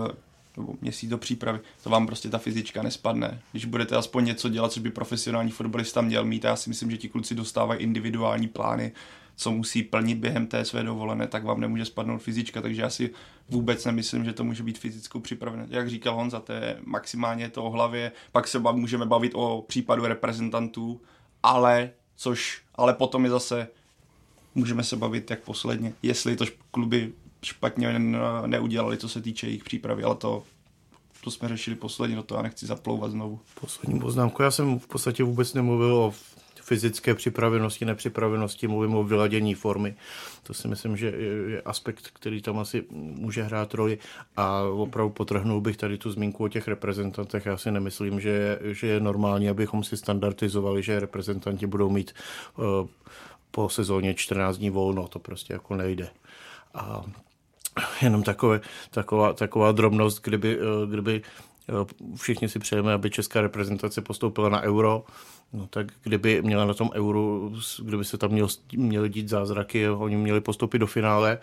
uh, 0.00 0.08
nebo 0.56 0.74
měsíc 0.80 1.10
do 1.10 1.18
přípravy, 1.18 1.60
to 1.82 1.90
vám 1.90 2.06
prostě 2.06 2.28
ta 2.28 2.38
fyzička 2.38 2.82
nespadne. 2.82 3.40
Když 3.52 3.64
budete 3.64 3.96
aspoň 3.96 4.24
něco 4.24 4.48
dělat, 4.48 4.72
co 4.72 4.80
by 4.80 4.90
profesionální 4.90 5.50
fotbalista 5.50 6.00
měl 6.00 6.24
mít, 6.24 6.44
já 6.44 6.56
si 6.56 6.70
myslím, 6.70 6.90
že 6.90 6.96
ti 6.96 7.08
kluci 7.08 7.34
dostávají 7.34 7.80
individuální 7.80 8.48
plány, 8.48 8.92
co 9.36 9.52
musí 9.52 9.82
plnit 9.82 10.18
během 10.18 10.46
té 10.46 10.64
své 10.64 10.82
dovolené, 10.82 11.26
tak 11.26 11.44
vám 11.44 11.60
nemůže 11.60 11.84
spadnout 11.84 12.22
fyzička, 12.22 12.62
takže 12.62 12.82
já 12.82 12.90
si 12.90 13.10
vůbec 13.48 13.84
nemyslím, 13.84 14.24
že 14.24 14.32
to 14.32 14.44
může 14.44 14.62
být 14.62 14.78
fyzickou 14.78 15.20
připravenost. 15.20 15.72
Jak 15.72 15.90
říkal 15.90 16.14
Honza, 16.14 16.40
to 16.40 16.52
je 16.52 16.78
maximálně 16.84 17.48
to 17.48 17.64
o 17.64 17.70
hlavě, 17.70 18.12
pak 18.32 18.48
se 18.48 18.58
můžeme 18.58 19.06
bavit 19.06 19.32
o 19.34 19.64
případu 19.68 20.06
reprezentantů, 20.06 21.00
ale, 21.42 21.90
což, 22.16 22.62
ale 22.74 22.94
potom 22.94 23.24
je 23.24 23.30
zase, 23.30 23.68
můžeme 24.54 24.84
se 24.84 24.96
bavit 24.96 25.30
jak 25.30 25.40
posledně, 25.40 25.92
jestli 26.02 26.36
to 26.36 26.44
kluby 26.70 27.12
špatně 27.46 27.98
neudělali, 28.46 28.96
co 28.96 29.08
se 29.08 29.20
týče 29.20 29.46
jejich 29.46 29.64
přípravy, 29.64 30.02
ale 30.02 30.14
to 30.14 30.42
to 31.24 31.30
jsme 31.30 31.48
řešili 31.48 31.76
posledně, 31.76 32.16
do 32.16 32.22
toho 32.22 32.38
já 32.38 32.42
nechci 32.42 32.66
zaplouvat 32.66 33.10
znovu. 33.10 33.40
Poslední 33.60 34.00
poznámku, 34.00 34.42
já 34.42 34.50
jsem 34.50 34.78
v 34.78 34.86
podstatě 34.86 35.24
vůbec 35.24 35.54
nemluvil 35.54 35.94
o 35.94 36.14
fyzické 36.66 37.14
připravenosti, 37.14 37.84
nepřipravenosti, 37.84 38.68
mluvím 38.68 38.94
o 38.94 39.04
vyladění 39.04 39.54
formy. 39.54 39.94
To 40.42 40.54
si 40.54 40.68
myslím, 40.68 40.96
že 40.96 41.06
je 41.48 41.62
aspekt, 41.62 42.10
který 42.12 42.42
tam 42.42 42.58
asi 42.58 42.84
může 42.90 43.42
hrát 43.42 43.74
roli 43.74 43.98
a 44.36 44.62
opravdu 44.62 45.10
potrhnul 45.10 45.60
bych 45.60 45.76
tady 45.76 45.98
tu 45.98 46.10
zmínku 46.10 46.44
o 46.44 46.48
těch 46.48 46.68
reprezentantech. 46.68 47.46
Já 47.46 47.56
si 47.56 47.70
nemyslím, 47.70 48.20
že, 48.20 48.58
že 48.62 48.86
je 48.86 49.00
normální, 49.00 49.48
abychom 49.48 49.84
si 49.84 49.96
standardizovali, 49.96 50.82
že 50.82 51.00
reprezentanti 51.00 51.66
budou 51.66 51.90
mít 51.90 52.12
uh, 52.56 52.64
po 53.50 53.68
sezóně 53.68 54.14
14 54.14 54.56
dní 54.56 54.70
volno, 54.70 55.08
to 55.08 55.18
prostě 55.18 55.52
jako 55.52 55.76
nejde. 55.76 56.08
A 56.74 57.04
jenom 58.02 58.22
takové, 58.22 58.60
taková, 58.90 59.32
taková 59.32 59.72
drobnost, 59.72 60.22
kdyby, 60.22 60.58
eh, 60.60 60.86
kdyby 60.86 61.22
eh, 61.68 61.72
všichni 62.16 62.48
si 62.48 62.58
přejeme, 62.58 62.92
aby 62.92 63.10
česká 63.10 63.40
reprezentace 63.40 64.00
postoupila 64.00 64.48
na 64.48 64.60
euro, 64.60 65.04
No 65.52 65.66
tak 65.70 65.86
kdyby 66.02 66.42
měla 66.42 66.64
na 66.64 66.74
tom 66.74 66.90
euru, 66.94 67.54
kdyby 67.82 68.04
se 68.04 68.18
tam 68.18 68.30
měl, 68.30 68.48
měly 68.76 69.08
dít 69.08 69.28
zázraky, 69.28 69.88
oni 69.88 70.16
měli 70.16 70.40
postoupit 70.40 70.78
do 70.78 70.86
finále, 70.86 71.38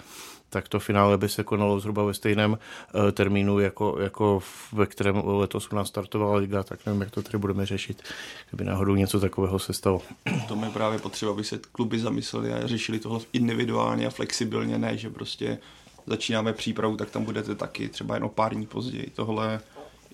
tak 0.50 0.68
to 0.68 0.80
finále 0.80 1.18
by 1.18 1.30
se 1.30 1.44
konalo 1.44 1.80
zhruba 1.80 2.04
ve 2.04 2.14
stejném 2.14 2.52
uh, 2.52 3.12
termínu, 3.12 3.60
jako, 3.60 3.98
jako 4.00 4.42
ve 4.72 4.86
kterém 4.86 5.22
letos 5.26 5.72
u 5.72 5.76
nás 5.76 5.88
startovala 5.88 6.38
liga, 6.38 6.64
tak 6.64 6.86
nevím, 6.86 7.02
jak 7.02 7.12
to 7.12 7.22
tady 7.22 7.38
budeme 7.38 7.66
řešit, 7.66 8.04
kdyby 8.50 8.64
náhodou 8.64 8.96
něco 8.96 9.20
takového 9.20 9.60
se 9.60 9.74
stalo. 9.74 10.02
To 10.48 10.56
mi 10.56 10.70
právě 10.70 11.00
potřeba, 11.00 11.32
aby 11.32 11.44
se 11.44 11.60
kluby 11.72 12.00
zamysleli 12.00 12.54
a 12.54 12.68
řešili 12.68 13.00
tohle 13.00 13.20
individuálně 13.34 14.08
a 14.08 14.10
flexibilně, 14.10 14.78
ne, 14.78 14.98
že 14.98 15.10
prostě 15.10 15.58
začínáme 16.06 16.54
přípravu, 16.54 16.98
tak 16.98 17.10
tam 17.10 17.24
budete 17.26 17.56
taky 17.56 17.90
třeba 17.90 18.16
jen 18.16 18.24
o 18.24 18.30
pár 18.30 18.56
dní 18.56 18.66
později. 18.66 19.12
Tohle 19.16 19.62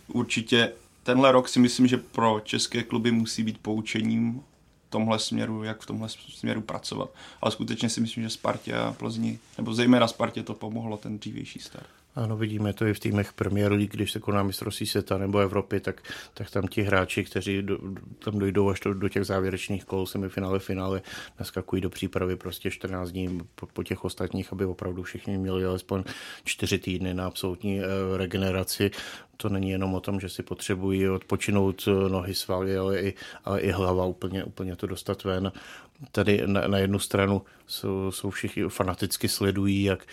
určitě 0.07 0.71
tenhle 1.03 1.31
rok 1.31 1.49
si 1.49 1.59
myslím, 1.59 1.87
že 1.87 1.97
pro 1.97 2.41
české 2.43 2.83
kluby 2.83 3.11
musí 3.11 3.43
být 3.43 3.57
poučením 3.57 4.41
tomhle 4.89 5.19
směru, 5.19 5.63
jak 5.63 5.81
v 5.81 5.85
tomhle 5.85 6.09
směru 6.09 6.61
pracovat. 6.61 7.09
Ale 7.41 7.51
skutečně 7.51 7.89
si 7.89 8.01
myslím, 8.01 8.23
že 8.23 8.29
Spartě 8.29 8.73
a 8.73 8.93
Plzni, 8.93 9.39
nebo 9.57 9.73
zejména 9.73 10.07
Spartě 10.07 10.43
to 10.43 10.53
pomohlo 10.53 10.97
ten 10.97 11.19
dřívější 11.19 11.59
start. 11.59 11.98
Ano, 12.15 12.37
vidíme 12.37 12.73
to 12.73 12.85
i 12.85 12.93
v 12.93 12.99
týmech 12.99 13.33
Premier 13.33 13.71
League, 13.71 13.91
když 13.91 14.11
se 14.11 14.19
koná 14.19 14.43
mistrovství 14.43 14.85
světa 14.87 15.17
nebo 15.17 15.39
Evropy, 15.39 15.79
tak, 15.79 16.01
tak 16.33 16.51
tam 16.51 16.67
ti 16.67 16.81
hráči, 16.81 17.23
kteří 17.23 17.61
do, 17.61 17.77
tam 18.19 18.39
dojdou 18.39 18.69
až 18.69 18.79
do, 18.79 18.93
do 18.93 19.09
těch 19.09 19.25
závěrečných 19.25 19.85
kol, 19.85 20.05
semifinále, 20.05 20.59
finále, 20.59 21.01
naskakují 21.39 21.81
do 21.81 21.89
přípravy 21.89 22.35
prostě 22.35 22.71
14 22.71 23.09
dní 23.09 23.39
po, 23.55 23.67
po 23.67 23.83
těch 23.83 24.05
ostatních, 24.05 24.53
aby 24.53 24.65
opravdu 24.65 25.03
všichni 25.03 25.37
měli 25.37 25.65
alespoň 25.65 26.03
4 26.43 26.79
týdny 26.79 27.13
na 27.13 27.25
absolutní 27.25 27.79
e, 27.79 27.83
regeneraci. 28.17 28.91
To 29.41 29.49
není 29.49 29.69
jenom 29.69 29.93
o 29.93 29.99
tom, 29.99 30.19
že 30.19 30.29
si 30.29 30.43
potřebují 30.43 31.09
odpočinout 31.09 31.87
eh, 31.87 32.09
nohy, 32.09 32.35
svaly, 32.35 32.77
ale 32.77 33.01
i, 33.01 33.13
ale 33.45 33.61
i 33.61 33.71
hlava 33.71 34.05
úplně, 34.05 34.43
úplně 34.43 34.75
to 34.75 34.87
dostat 34.87 35.23
ven 35.23 35.51
tady 36.11 36.41
na, 36.45 36.67
na 36.67 36.77
jednu 36.77 36.99
stranu 36.99 37.41
jsou, 37.67 38.11
jsou 38.11 38.29
všichni 38.29 38.63
fanaticky 38.63 39.27
sledují, 39.27 39.83
jak 39.83 40.05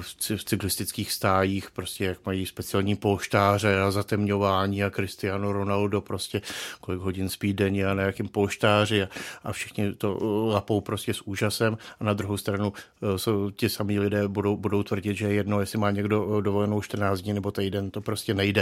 v 0.00 0.44
cyklistických 0.44 1.12
stájích, 1.12 1.70
prostě 1.70 2.04
jak 2.04 2.26
mají 2.26 2.46
speciální 2.46 2.96
polštáře 2.96 3.80
a 3.80 3.90
zatemňování 3.90 4.84
a 4.84 4.90
Cristiano 4.90 5.52
Ronaldo 5.52 6.00
prostě 6.00 6.42
kolik 6.80 7.00
hodin 7.00 7.28
spí 7.28 7.52
denně 7.52 7.86
a 7.86 7.94
na 7.94 8.02
jakým 8.02 8.28
polštáři 8.28 9.02
a, 9.02 9.08
a 9.44 9.52
všichni 9.52 9.92
to 9.92 10.18
lapou 10.52 10.80
prostě 10.80 11.14
s 11.14 11.20
úžasem 11.20 11.78
a 12.00 12.04
na 12.04 12.12
druhou 12.12 12.36
stranu 12.36 12.72
jsou 13.16 13.50
ti 13.50 13.68
samí 13.68 13.98
lidé 13.98 14.28
budou, 14.28 14.56
budou 14.56 14.82
tvrdit, 14.82 15.16
že 15.16 15.32
jedno, 15.32 15.60
jestli 15.60 15.78
má 15.78 15.90
někdo 15.90 16.40
dovolenou 16.40 16.82
14 16.82 17.20
dní 17.20 17.32
nebo 17.32 17.50
týden, 17.50 17.90
to 17.90 18.00
prostě 18.00 18.34
nejde. 18.34 18.55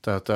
Ta, 0.00 0.20
ta, 0.20 0.34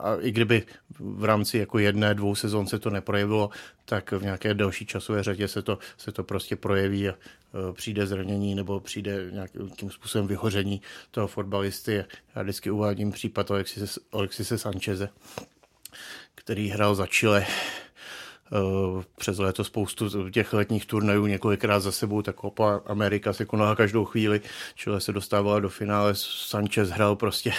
a 0.00 0.16
i 0.20 0.30
kdyby 0.30 0.62
v 0.98 1.24
rámci 1.24 1.58
jako 1.58 1.78
jedné, 1.78 2.14
dvou 2.14 2.34
sezon 2.34 2.66
se 2.66 2.78
to 2.78 2.90
neprojevilo, 2.90 3.50
tak 3.84 4.12
v 4.12 4.22
nějaké 4.22 4.54
delší 4.54 4.86
časové 4.86 5.22
řadě 5.22 5.48
se 5.48 5.62
to, 5.62 5.78
se 5.96 6.12
to 6.12 6.24
prostě 6.24 6.56
projeví 6.56 7.08
a 7.08 7.14
Eh, 7.54 7.72
přijde 7.72 8.06
zranění 8.06 8.54
nebo 8.54 8.80
přijde 8.80 9.30
nějakým 9.30 9.90
způsobem 9.90 10.26
vyhoření 10.26 10.82
toho 11.10 11.26
fotbalisty. 11.26 12.04
Já 12.34 12.42
vždycky 12.42 12.70
uvádím 12.70 13.12
případ 13.12 13.50
Alexise, 13.50 14.00
Alexise 14.12 14.58
Sancheze, 14.58 15.08
který 16.34 16.68
hrál 16.68 16.94
za 16.94 17.06
Chile 17.06 17.46
přes 19.18 19.38
léto 19.38 19.64
spoustu 19.64 20.30
těch 20.30 20.52
letních 20.52 20.86
turnajů 20.86 21.26
několikrát 21.26 21.80
za 21.80 21.92
sebou, 21.92 22.22
tak 22.22 22.40
Copa 22.40 22.80
Amerika 22.86 23.32
se 23.32 23.44
konala 23.44 23.76
každou 23.76 24.04
chvíli, 24.04 24.40
čili 24.74 25.00
se 25.00 25.12
dostávala 25.12 25.60
do 25.60 25.68
finále, 25.68 26.12
Sanchez 26.14 26.88
hrál 26.88 27.16
prostě 27.16 27.52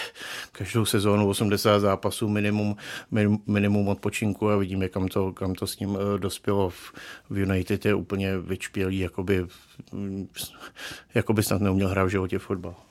každou 0.52 0.84
sezónu 0.84 1.28
80 1.28 1.78
zápasů 1.78 2.28
minimum, 2.28 2.76
minimum 3.46 3.88
odpočinku 3.88 4.50
a 4.50 4.56
vidíme, 4.56 4.88
kam 4.88 5.08
to, 5.08 5.32
kam 5.32 5.54
to 5.54 5.66
s 5.66 5.78
ním 5.78 5.98
eh, 6.00 6.18
dospělo 6.18 6.70
v, 6.70 6.92
United 7.30 7.84
je 7.84 7.94
úplně 7.94 8.38
vyčpělý, 8.38 8.98
jakoby, 8.98 9.46
jakoby 11.14 11.42
snad 11.42 11.60
neuměl 11.60 11.88
hrát 11.88 12.04
v 12.04 12.08
životě 12.08 12.38
fotbal. 12.38 12.89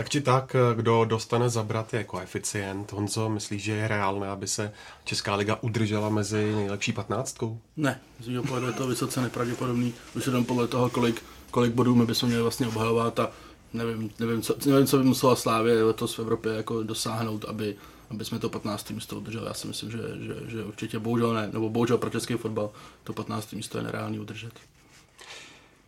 Tak 0.00 0.08
či 0.08 0.20
tak, 0.20 0.56
kdo 0.74 1.04
dostane 1.04 1.50
zabrat 1.50 1.94
je 1.94 2.04
koeficient. 2.04 2.92
Honzo, 2.92 3.28
myslíš, 3.28 3.62
že 3.62 3.72
je 3.72 3.88
reálné, 3.88 4.28
aby 4.28 4.46
se 4.48 4.72
Česká 5.04 5.34
liga 5.34 5.58
udržela 5.60 6.08
mezi 6.08 6.52
nejlepší 6.54 6.92
patnáctkou? 6.92 7.60
Ne, 7.76 8.00
z 8.20 8.28
mého 8.28 8.42
pohledu 8.42 8.66
je 8.66 8.72
to 8.72 8.86
vysoce 8.86 9.20
nepravděpodobný. 9.20 9.94
Už 10.16 10.26
jenom 10.26 10.44
podle 10.44 10.68
toho, 10.68 10.90
kolik, 10.90 11.22
kolik 11.50 11.72
bodů 11.72 11.94
my 11.94 12.06
bychom 12.06 12.28
měli 12.28 12.42
vlastně 12.42 12.66
obhajovat 12.66 13.18
a 13.18 13.30
nevím, 13.72 14.10
nevím, 14.18 14.42
co, 14.42 14.56
nevím, 14.66 14.86
co 14.86 14.98
by 14.98 15.04
musela 15.04 15.36
Slávě 15.36 15.84
letos 15.84 16.18
v 16.18 16.18
Evropě 16.18 16.52
jako 16.52 16.82
dosáhnout, 16.82 17.44
aby, 17.44 17.76
aby 18.10 18.24
jsme 18.24 18.38
to 18.38 18.48
15. 18.48 18.90
místo 18.90 19.16
udrželi. 19.16 19.46
Já 19.46 19.54
si 19.54 19.66
myslím, 19.66 19.90
že, 19.90 19.98
že, 19.98 20.34
že 20.46 20.64
určitě 20.64 20.98
bohužel 20.98 21.34
ne, 21.34 21.50
nebo 21.52 21.70
bohužel 21.70 21.98
pro 21.98 22.10
český 22.10 22.34
fotbal 22.34 22.70
to 23.04 23.12
15. 23.12 23.52
místo 23.52 23.78
je 23.78 23.84
nereálný 23.84 24.18
udržet. 24.18 24.52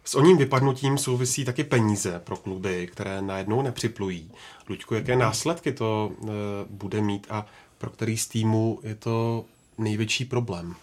S 0.05 0.15
oním 0.15 0.37
vypadnutím 0.37 0.99
souvisí 0.99 1.45
taky 1.45 1.65
peníze 1.65 2.21
pro 2.25 2.37
kluby, 2.37 2.89
které 2.93 3.23
najednou 3.23 3.63
nepřiplují. 3.63 4.31
Luďku, 4.69 4.95
jaké 4.95 5.17
následky 5.17 5.73
to 5.73 6.13
e, 6.13 6.27
bude 6.71 7.01
mít 7.01 7.27
a 7.31 7.47
pro 7.79 7.91
který 7.91 8.17
z 8.17 8.27
týmů 8.27 8.81
je 8.83 8.95
to 8.95 9.45
největší 9.79 10.25
problém? 10.25 10.75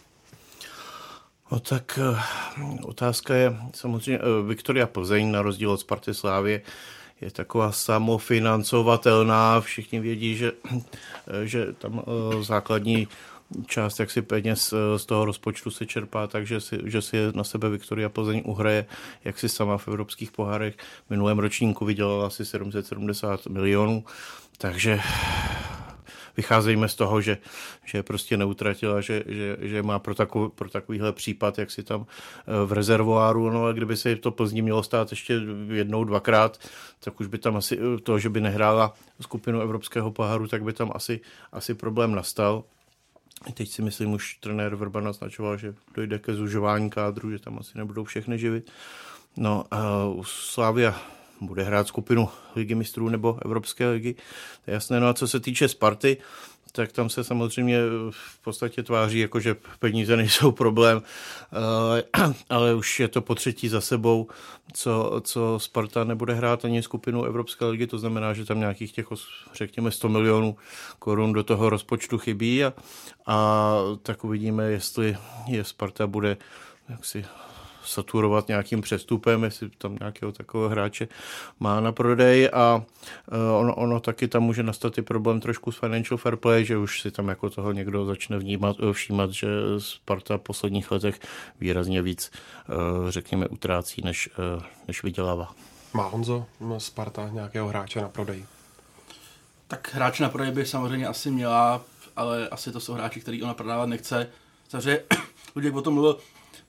No 1.52 1.60
tak 1.60 2.00
e, 2.02 2.20
otázka 2.84 3.36
je 3.36 3.58
samozřejmě 3.76 4.20
e, 4.20 4.48
Viktoria 4.48 4.88
Plzeň 4.88 5.32
na 5.32 5.42
rozdíl 5.42 5.72
od 5.72 5.80
Sparty 5.80 6.14
Slávě 6.14 6.62
je 7.22 7.32
taková 7.32 7.72
samofinancovatelná. 7.72 9.62
Všichni 9.62 10.00
vědí, 10.00 10.36
že, 10.36 10.52
že 11.44 11.74
tam 11.74 12.04
základní 12.42 13.08
část 13.66 14.00
jaksi 14.00 14.22
peněz 14.22 14.74
eh, 14.74 15.00
z 15.00 15.06
toho 15.06 15.26
rozpočtu 15.26 15.72
se 15.72 15.86
čerpá, 15.86 16.28
takže 16.28 16.62
si, 16.62 16.80
že 16.86 17.02
si 17.02 17.18
na 17.34 17.44
sebe 17.44 17.70
Viktoria 17.70 18.10
Plzeň 18.10 18.42
uhraje, 18.46 18.86
jak 19.24 19.40
si 19.40 19.50
sama 19.50 19.78
v 19.78 19.88
evropských 19.88 20.32
pohárech. 20.32 20.76
V 21.08 21.10
minulém 21.10 21.40
ročníku 21.40 21.86
vydělala 21.86 22.28
asi 22.28 22.46
770 22.46 23.48
milionů, 23.48 24.04
takže 24.58 25.00
vycházejme 26.40 26.88
z 26.88 26.96
toho, 26.96 27.22
že, 27.22 27.38
že 27.86 28.04
prostě 28.04 28.38
neutratila, 28.38 29.02
že, 29.02 29.24
že, 29.28 29.58
že 29.62 29.84
má 29.84 30.00
pro, 30.00 30.16
takový, 30.16 30.52
pro 30.56 30.70
takovýhle 30.70 31.14
případ, 31.14 31.60
jak 31.60 31.72
si 31.72 31.84
tam 31.84 32.06
eh, 32.06 32.66
v 32.66 32.74
rezervoáru, 32.74 33.50
no 33.50 33.66
a 33.66 33.72
kdyby 33.72 33.98
se 33.98 34.16
to 34.16 34.32
Plzní 34.32 34.62
mělo 34.62 34.84
stát 34.84 35.12
ještě 35.12 35.42
jednou, 35.68 36.04
dvakrát, 36.04 36.60
tak 37.00 37.20
už 37.20 37.28
by 37.28 37.38
tam 37.38 37.56
asi 37.56 37.78
eh, 37.78 38.00
to, 38.02 38.20
že 38.20 38.30
by 38.30 38.42
nehrála 38.42 38.94
skupinu 39.22 39.62
Evropského 39.62 40.12
poháru, 40.12 40.48
tak 40.48 40.64
by 40.64 40.74
tam 40.74 40.92
asi, 40.96 41.20
asi 41.52 41.74
problém 41.74 42.16
nastal. 42.16 42.64
Teď 43.54 43.70
si 43.70 43.82
myslím, 43.82 44.14
už 44.14 44.36
trenér 44.36 44.76
Vrba 44.76 45.02
naznačoval, 45.02 45.58
že 45.58 45.76
dojde 45.96 46.20
ke 46.20 46.34
zužování 46.34 46.90
kádru, 46.90 47.32
že 47.32 47.40
tam 47.40 47.60
asi 47.60 47.78
nebudou 47.78 48.04
všechny 48.04 48.40
živit. 48.40 48.72
No 49.38 49.64
uh, 50.16 50.24
Slávia 50.26 51.02
bude 51.42 51.64
hrát 51.64 51.88
skupinu 51.88 52.30
ligy 52.56 52.76
mistrů 52.76 53.10
nebo 53.10 53.40
Evropské 53.46 53.90
ligy. 53.90 54.14
To 54.66 54.72
je 54.72 54.74
jasné. 54.74 55.00
No 55.00 55.08
a 55.08 55.14
co 55.14 55.28
se 55.28 55.40
týče 55.40 55.68
Sparty, 55.68 56.18
tak 56.72 56.92
tam 56.92 57.10
se 57.10 57.24
samozřejmě 57.24 57.80
v 58.10 58.44
podstatě 58.44 58.84
tváří, 58.84 59.20
jako 59.20 59.40
že 59.40 59.56
peníze 59.80 60.18
nejsou 60.18 60.52
problém, 60.52 61.02
eh, 61.02 62.26
ale 62.50 62.74
už 62.74 63.00
je 63.00 63.08
to 63.08 63.22
po 63.22 63.36
třetí 63.36 63.70
za 63.70 63.82
sebou, 63.82 64.28
co, 64.74 65.22
co 65.24 65.60
Sparta 65.60 66.04
nebude 66.04 66.34
hrát 66.34 66.66
ani 66.66 66.84
skupinu 66.84 67.24
Evropské 67.24 67.66
ligy, 67.66 67.88
to 67.88 68.00
znamená, 68.00 68.34
že 68.34 68.46
tam 68.46 68.60
nějakých 68.60 68.92
těch, 68.92 69.08
řekněme, 69.54 69.92
100 69.92 70.10
milionů 70.10 70.58
korun 71.00 71.34
do 71.34 71.44
toho 71.44 71.70
rozpočtu 71.70 72.18
chybí 72.18 72.64
a, 72.64 72.74
a 73.26 73.76
tak 74.04 74.24
uvidíme, 74.24 74.72
jestli 74.72 75.18
je 75.48 75.64
Sparta 75.64 76.08
bude 76.08 76.38
jaksi 76.90 77.26
saturovat 77.90 78.48
nějakým 78.48 78.82
přestupem, 78.82 79.44
jestli 79.44 79.70
tam 79.70 79.98
nějakého 80.00 80.32
takového 80.32 80.70
hráče 80.70 81.08
má 81.60 81.80
na 81.80 81.92
prodej 81.92 82.50
a 82.54 82.84
eh, 83.32 83.52
ono, 83.60 83.76
ono 83.76 84.00
taky 84.00 84.28
tam 84.28 84.44
může 84.44 84.64
nastat 84.64 84.98
i 84.98 85.02
problém 85.02 85.40
trošku 85.40 85.72
s 85.72 85.80
financial 85.80 86.18
fair 86.18 86.36
play, 86.36 86.66
že 86.66 86.78
už 86.78 87.02
si 87.02 87.12
tam 87.12 87.28
jako 87.28 87.50
toho 87.50 87.72
někdo 87.72 88.06
začne 88.06 88.38
vnímat, 88.38 88.76
eh, 88.90 88.94
všímat, 88.94 89.30
že 89.30 89.48
Sparta 89.78 90.38
v 90.38 90.42
posledních 90.42 90.92
letech 90.92 91.20
výrazně 91.60 92.02
víc, 92.02 92.32
eh, 92.34 93.12
řekněme, 93.12 93.48
utrácí, 93.48 94.02
než, 94.06 94.30
než 94.88 95.04
vydělává. 95.04 95.54
Má 95.94 96.08
Honzo 96.08 96.46
Sparta 96.78 97.30
nějakého 97.30 97.68
hráče 97.68 98.02
na 98.02 98.10
prodej? 98.10 98.46
Tak 99.68 99.94
hráč 99.94 100.20
na 100.20 100.30
prodej 100.30 100.52
by 100.52 100.66
samozřejmě 100.66 101.08
asi 101.08 101.32
měla, 101.32 101.82
ale 102.16 102.50
asi 102.50 102.72
to 102.72 102.80
jsou 102.80 102.94
hráči, 102.94 103.20
který 103.20 103.44
ona 103.44 103.54
prodávat 103.54 103.86
nechce. 103.86 104.28
Takže 104.72 105.04
Luděk 105.56 105.76
o 105.76 105.82
tom 105.82 105.94
mluvil, 105.94 106.18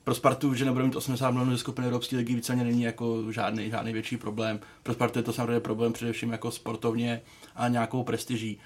pro 0.03 0.15
Spartu, 0.15 0.53
že 0.53 0.65
nebude 0.65 0.85
mít 0.85 0.95
80 0.95 1.31
milionů 1.31 1.51
ze 1.51 1.57
skupiny 1.57 1.87
Evropské 1.87 2.17
ligy, 2.17 2.35
víceméně 2.35 2.63
není 2.63 2.83
jako 2.83 3.31
žádný, 3.31 3.69
žádný 3.69 3.93
větší 3.93 4.17
problém. 4.17 4.59
Pro 4.83 4.93
Spartu 4.93 5.19
je 5.19 5.23
to 5.23 5.33
samozřejmě 5.33 5.59
problém 5.59 5.93
především 5.93 6.31
jako 6.31 6.51
sportovně 6.51 7.21
a 7.55 7.67
nějakou 7.67 8.03
prestiží 8.03 8.59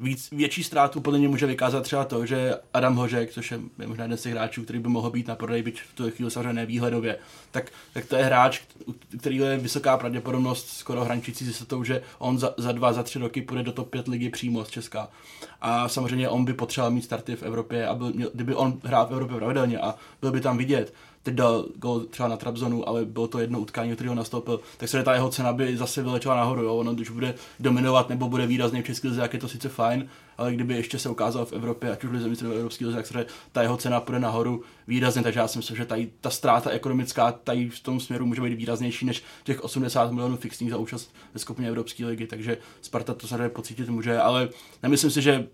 víc, 0.00 0.30
větší 0.30 0.64
ztrátu 0.64 1.00
podle 1.00 1.18
mě 1.18 1.28
může 1.28 1.46
vykázat 1.46 1.82
třeba 1.82 2.04
to, 2.04 2.26
že 2.26 2.54
Adam 2.74 2.96
Hožek, 2.96 3.32
což 3.32 3.50
je 3.50 3.60
možná 3.86 4.04
jeden 4.04 4.18
z 4.18 4.22
těch 4.22 4.32
hráčů, 4.32 4.62
který 4.62 4.78
by 4.78 4.88
mohl 4.88 5.10
být 5.10 5.28
na 5.28 5.34
prodej, 5.34 5.62
byť 5.62 5.80
v 5.80 5.94
tu 5.94 6.10
chvíli 6.10 6.30
samozřejmě 6.30 6.52
nevýhledově, 6.52 7.18
tak, 7.50 7.72
tak 7.94 8.06
to 8.06 8.16
je 8.16 8.24
hráč, 8.24 8.60
který 9.18 9.36
je 9.36 9.58
vysoká 9.58 9.96
pravděpodobnost 9.96 10.68
skoro 10.68 11.04
hraničící 11.04 11.52
s 11.52 11.66
tou, 11.66 11.84
že 11.84 12.02
on 12.18 12.38
za, 12.38 12.54
za, 12.56 12.72
dva, 12.72 12.92
za 12.92 13.02
tři 13.02 13.18
roky 13.18 13.42
půjde 13.42 13.62
do 13.62 13.72
top 13.72 13.90
5 13.90 14.08
ligy 14.08 14.30
přímo 14.30 14.64
z 14.64 14.70
Česka. 14.70 15.08
A 15.60 15.88
samozřejmě 15.88 16.28
on 16.28 16.44
by 16.44 16.52
potřeboval 16.52 16.90
mít 16.90 17.04
starty 17.04 17.36
v 17.36 17.42
Evropě 17.42 17.86
a 17.86 17.94
byl, 17.94 18.12
kdyby 18.34 18.54
on 18.54 18.80
hrál 18.84 19.06
v 19.06 19.12
Evropě 19.12 19.36
pravidelně 19.36 19.78
a 19.78 19.94
byl 20.20 20.32
by 20.32 20.40
tam 20.40 20.58
vidět, 20.58 20.94
teď 21.22 21.34
dal 21.34 21.66
gol 21.74 22.00
třeba 22.00 22.28
na 22.28 22.36
Trabzonu, 22.36 22.88
ale 22.88 23.04
bylo 23.04 23.28
to 23.28 23.38
jedno 23.38 23.60
utkání, 23.60 23.92
který 23.92 24.08
ho 24.08 24.14
nastoupil, 24.14 24.60
tak 24.76 24.88
se 24.88 25.02
ta 25.02 25.14
jeho 25.14 25.28
cena 25.28 25.52
by 25.52 25.76
zase 25.76 26.02
vylečila 26.02 26.36
nahoru. 26.36 26.62
Jo? 26.62 26.76
Ono, 26.76 26.94
když 26.94 27.10
bude 27.10 27.34
dominovat 27.60 28.08
nebo 28.08 28.28
bude 28.28 28.46
výrazně 28.46 28.82
v 28.82 28.86
české 28.86 29.08
lize, 29.08 29.20
jak 29.20 29.34
je 29.34 29.40
to 29.40 29.48
sice 29.48 29.68
fajn, 29.68 30.08
ale 30.38 30.54
kdyby 30.54 30.74
ještě 30.74 30.98
se 30.98 31.08
ukázal 31.08 31.44
v 31.44 31.52
Evropě, 31.52 31.92
ať 31.92 32.04
už 32.04 32.10
v 32.10 32.42
nebo 32.42 32.54
evropské 32.54 32.86
lize, 32.86 32.96
tak 32.96 33.06
se 33.06 33.26
ta 33.52 33.62
jeho 33.62 33.76
cena 33.76 34.00
půjde 34.00 34.18
nahoru 34.18 34.62
výrazně, 34.86 35.22
takže 35.22 35.40
já 35.40 35.48
si 35.48 35.58
myslím, 35.58 35.76
že 35.76 35.84
tady 35.84 36.10
ta 36.20 36.30
ztráta 36.30 36.70
ekonomická 36.70 37.32
tady 37.32 37.68
v 37.68 37.80
tom 37.80 38.00
směru 38.00 38.26
může 38.26 38.40
být 38.42 38.54
výraznější 38.54 39.06
než 39.06 39.22
těch 39.44 39.64
80 39.64 40.12
milionů 40.12 40.36
fixních 40.36 40.70
za 40.70 40.76
účast 40.76 41.14
ve 41.34 41.40
skupině 41.40 41.68
Evropské 41.68 42.06
ligy, 42.06 42.26
takže 42.26 42.58
Sparta 42.80 43.14
to 43.14 43.26
samozřejmě 43.26 43.48
pocítit 43.48 43.88
může, 43.88 44.18
ale 44.18 44.48
nemyslím 44.82 45.10
si, 45.10 45.22
že 45.22 45.46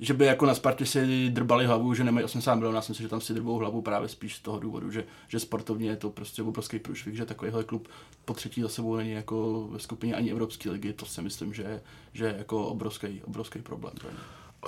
že 0.00 0.14
by 0.14 0.26
jako 0.26 0.46
na 0.46 0.54
Spartě 0.54 0.86
si 0.86 1.30
drbali 1.30 1.66
hlavu, 1.66 1.94
že 1.94 2.04
nemají 2.04 2.24
80 2.24 2.54
milionů. 2.54 2.76
Já 2.76 2.82
si 2.82 2.90
myslím, 2.90 3.04
že 3.04 3.10
tam 3.10 3.20
si 3.20 3.34
drbou 3.34 3.58
hlavu 3.58 3.82
právě 3.82 4.08
spíš 4.08 4.36
z 4.36 4.40
toho 4.40 4.58
důvodu, 4.58 4.90
že, 4.90 5.04
že 5.28 5.40
sportovně 5.40 5.90
je 5.90 5.96
to 5.96 6.10
prostě 6.10 6.42
obrovský 6.42 6.78
průšvih, 6.78 7.16
že 7.16 7.26
takovýhle 7.26 7.64
klub 7.64 7.88
po 8.24 8.34
třetí 8.34 8.62
za 8.62 8.68
sebou 8.68 8.96
není 8.96 9.10
jako 9.10 9.68
ve 9.70 9.78
skupině 9.78 10.14
ani 10.14 10.30
Evropské 10.30 10.70
ligy. 10.70 10.92
To 10.92 11.06
si 11.06 11.22
myslím, 11.22 11.54
že, 11.54 11.82
že 12.12 12.24
je 12.24 12.34
jako 12.38 12.66
obrovský, 12.66 13.22
obrovský 13.24 13.62
problém. 13.62 13.94
Pro 14.00 14.10
ně. 14.10 14.16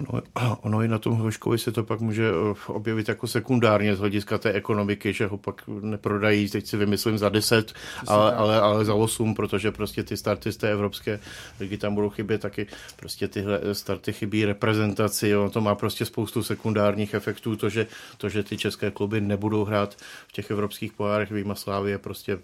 Ono, 0.06 0.22
ono 0.62 0.82
i 0.82 0.88
na 0.88 0.98
tom 0.98 1.14
Hoškovi 1.14 1.58
se 1.58 1.72
to 1.72 1.84
pak 1.84 2.00
může 2.00 2.28
eh, 2.28 2.54
objevit 2.66 3.08
jako 3.08 3.26
sekundárně 3.26 3.96
z 3.96 3.98
hlediska 3.98 4.38
té 4.38 4.52
ekonomiky, 4.52 5.12
že 5.12 5.26
ho 5.26 5.38
pak 5.38 5.62
neprodají, 5.80 6.50
teď 6.50 6.66
si 6.66 6.76
vymyslím 6.76 7.18
za 7.18 7.28
10, 7.28 7.72
ale, 8.06 8.34
ale, 8.34 8.60
ale 8.60 8.84
za 8.84 8.94
8, 8.94 9.34
protože 9.34 9.72
prostě 9.72 10.02
ty 10.02 10.16
starty 10.16 10.52
z 10.52 10.56
té 10.56 10.70
evropské 10.72 11.20
ligy 11.60 11.76
tam 11.76 11.94
budou 11.94 12.10
chybět 12.10 12.40
taky. 12.40 12.66
Prostě 12.96 13.28
tyhle 13.28 13.60
starty 13.72 14.12
chybí 14.12 14.44
reprezentaci, 14.44 15.36
ono 15.36 15.50
to 15.50 15.60
má 15.60 15.74
prostě 15.74 16.04
spoustu 16.04 16.42
sekundárních 16.42 17.14
efektů, 17.14 17.56
to, 17.56 17.68
že, 17.68 17.86
to, 18.18 18.28
že 18.28 18.42
ty 18.42 18.56
české 18.56 18.90
kluby 18.90 19.20
nebudou 19.20 19.64
hrát 19.64 19.94
v 20.28 20.32
těch 20.32 20.50
evropských 20.50 20.92
pohárech, 20.92 21.30
výjima 21.30 21.54
Slávy 21.54 21.90
je 21.90 21.98
prostě 21.98 22.38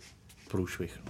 průšvih. 0.48 1.00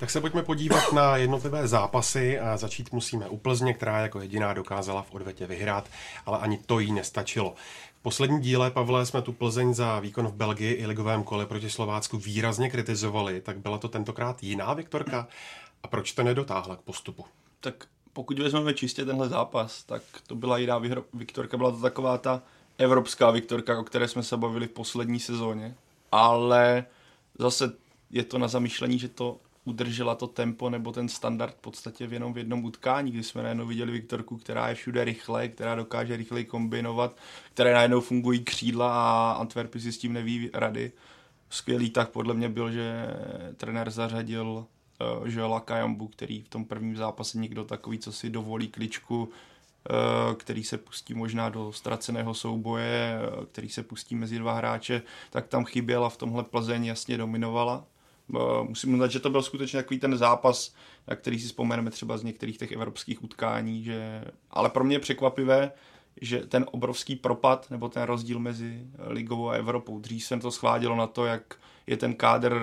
Tak 0.00 0.10
se 0.10 0.20
pojďme 0.20 0.42
podívat 0.42 0.92
na 0.92 1.16
jednotlivé 1.16 1.68
zápasy 1.68 2.38
a 2.38 2.56
začít 2.56 2.92
musíme 2.92 3.28
u 3.28 3.36
Plzně, 3.36 3.74
která 3.74 4.00
jako 4.00 4.20
jediná 4.20 4.52
dokázala 4.52 5.02
v 5.02 5.14
odvetě 5.14 5.46
vyhrát, 5.46 5.88
ale 6.26 6.38
ani 6.38 6.58
to 6.58 6.78
jí 6.78 6.92
nestačilo. 6.92 7.54
V 7.98 8.02
poslední 8.02 8.40
díle, 8.40 8.70
Pavle, 8.70 9.06
jsme 9.06 9.22
tu 9.22 9.32
Plzeň 9.32 9.74
za 9.74 10.00
výkon 10.00 10.26
v 10.26 10.34
Belgii 10.34 10.72
i 10.72 10.86
ligovém 10.86 11.22
kole 11.22 11.46
proti 11.46 11.70
Slovácku 11.70 12.18
výrazně 12.18 12.70
kritizovali, 12.70 13.40
tak 13.40 13.58
byla 13.58 13.78
to 13.78 13.88
tentokrát 13.88 14.42
jiná 14.42 14.74
Viktorka? 14.74 15.28
A 15.82 15.88
proč 15.88 16.12
to 16.12 16.22
nedotáhla 16.22 16.76
k 16.76 16.80
postupu? 16.80 17.24
Tak 17.60 17.84
pokud 18.12 18.38
vezmeme 18.38 18.74
čistě 18.74 19.04
tenhle 19.04 19.28
zápas, 19.28 19.84
tak 19.84 20.02
to 20.26 20.34
byla 20.34 20.58
jiná 20.58 20.80
Viktorka, 21.14 21.56
byla 21.56 21.70
to 21.70 21.80
taková 21.80 22.18
ta 22.18 22.42
evropská 22.78 23.30
Viktorka, 23.30 23.80
o 23.80 23.84
které 23.84 24.08
jsme 24.08 24.22
se 24.22 24.36
bavili 24.36 24.66
v 24.66 24.70
poslední 24.70 25.20
sezóně, 25.20 25.74
ale 26.12 26.84
zase 27.38 27.72
je 28.10 28.24
to 28.24 28.38
na 28.38 28.48
zamýšlení, 28.48 28.98
že 28.98 29.08
to 29.08 29.36
udržela 29.64 30.14
to 30.14 30.26
tempo 30.26 30.70
nebo 30.70 30.92
ten 30.92 31.08
standard 31.08 31.54
v 31.54 31.60
podstatě 31.60 32.06
v 32.06 32.12
jenom 32.12 32.32
v 32.32 32.38
jednom 32.38 32.64
utkání, 32.64 33.10
kdy 33.12 33.22
jsme 33.22 33.42
najednou 33.42 33.66
viděli 33.66 33.92
Viktorku, 33.92 34.36
která 34.36 34.68
je 34.68 34.74
všude 34.74 35.04
rychle, 35.04 35.48
která 35.48 35.74
dokáže 35.74 36.16
rychleji 36.16 36.44
kombinovat, 36.44 37.16
které 37.54 37.74
najednou 37.74 38.00
fungují 38.00 38.44
křídla 38.44 38.92
a 38.92 39.32
Antwerpy 39.32 39.80
si 39.80 39.92
s 39.92 39.98
tím 39.98 40.12
neví 40.12 40.50
rady. 40.54 40.92
Skvělý 41.50 41.90
tak 41.90 42.10
podle 42.10 42.34
mě 42.34 42.48
byl, 42.48 42.70
že 42.70 43.06
trenér 43.56 43.90
zařadil 43.90 44.46
uh, 44.46 45.28
Joela 45.28 45.60
Kajambu, 45.60 46.08
který 46.08 46.42
v 46.42 46.48
tom 46.48 46.64
prvním 46.64 46.96
zápase 46.96 47.38
někdo 47.38 47.64
takový, 47.64 47.98
co 47.98 48.12
si 48.12 48.30
dovolí 48.30 48.68
kličku, 48.68 49.22
uh, 49.22 50.34
který 50.34 50.64
se 50.64 50.78
pustí 50.78 51.14
možná 51.14 51.48
do 51.48 51.72
ztraceného 51.72 52.34
souboje, 52.34 53.18
uh, 53.38 53.44
který 53.44 53.68
se 53.68 53.82
pustí 53.82 54.14
mezi 54.14 54.38
dva 54.38 54.52
hráče, 54.52 55.02
tak 55.30 55.48
tam 55.48 55.64
chyběla 55.64 56.08
v 56.08 56.16
tomhle 56.16 56.44
Plzeň 56.44 56.84
jasně 56.84 57.18
dominovala 57.18 57.84
Eh, 57.84 57.99
musím 58.62 58.94
uznat, 58.94 59.10
že 59.10 59.20
to 59.20 59.30
byl 59.30 59.42
skutečně 59.42 59.78
takový 59.78 60.00
ten 60.00 60.16
zápas, 60.16 60.74
na 61.08 61.16
který 61.16 61.40
si 61.40 61.46
vzpomeneme 61.46 61.90
třeba 61.90 62.16
z 62.16 62.22
některých 62.22 62.58
těch 62.58 62.72
evropských 62.72 63.24
utkání, 63.24 63.84
že... 63.84 64.24
ale 64.50 64.70
pro 64.70 64.84
mě 64.84 64.96
je 64.96 65.00
překvapivé, 65.00 65.72
že 66.20 66.38
ten 66.38 66.66
obrovský 66.70 67.16
propad 67.16 67.70
nebo 67.70 67.88
ten 67.88 68.02
rozdíl 68.02 68.38
mezi 68.38 68.86
ligou 69.06 69.48
a 69.48 69.54
Evropou. 69.54 69.98
Dřív 69.98 70.24
jsem 70.24 70.40
to 70.40 70.50
schvádělo 70.50 70.96
na 70.96 71.06
to, 71.06 71.26
jak 71.26 71.54
je 71.86 71.96
ten 71.96 72.14
kádr 72.14 72.60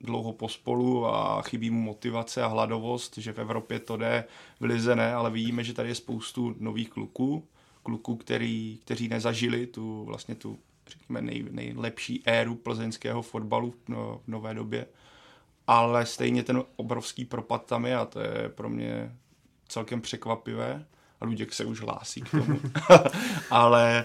dlouho 0.00 0.32
pospolu 0.32 1.06
a 1.06 1.42
chybí 1.42 1.70
mu 1.70 1.80
motivace 1.80 2.42
a 2.42 2.46
hladovost, 2.46 3.18
že 3.18 3.32
v 3.32 3.38
Evropě 3.38 3.78
to 3.78 3.96
jde, 3.96 4.24
v 4.60 4.64
Lize 4.64 4.96
ne, 4.96 5.14
ale 5.14 5.30
vidíme, 5.30 5.64
že 5.64 5.74
tady 5.74 5.88
je 5.88 5.94
spoustu 5.94 6.54
nových 6.58 6.90
kluků, 6.90 7.44
kluků, 7.82 8.16
který, 8.16 8.78
kteří 8.84 9.08
nezažili 9.08 9.66
tu 9.66 10.04
vlastně 10.04 10.34
tu 10.34 10.58
řekněme, 10.88 11.22
nej, 11.22 11.44
nejlepší 11.50 12.22
éru 12.26 12.54
plzeňského 12.54 13.22
fotbalu 13.22 13.70
v, 13.70 13.88
no, 13.88 14.20
v 14.24 14.28
nové 14.28 14.54
době. 14.54 14.86
Ale 15.66 16.06
stejně 16.06 16.42
ten 16.42 16.62
obrovský 16.76 17.24
propad 17.24 17.66
tam 17.66 17.86
je 17.86 17.96
a 17.96 18.04
to 18.04 18.20
je 18.20 18.48
pro 18.54 18.68
mě 18.68 19.16
celkem 19.68 20.00
překvapivé. 20.00 20.84
A 21.20 21.24
Luděk 21.24 21.52
se 21.52 21.64
už 21.64 21.80
hlásí 21.80 22.20
k 22.20 22.30
tomu. 22.30 22.60
Ale 23.50 24.04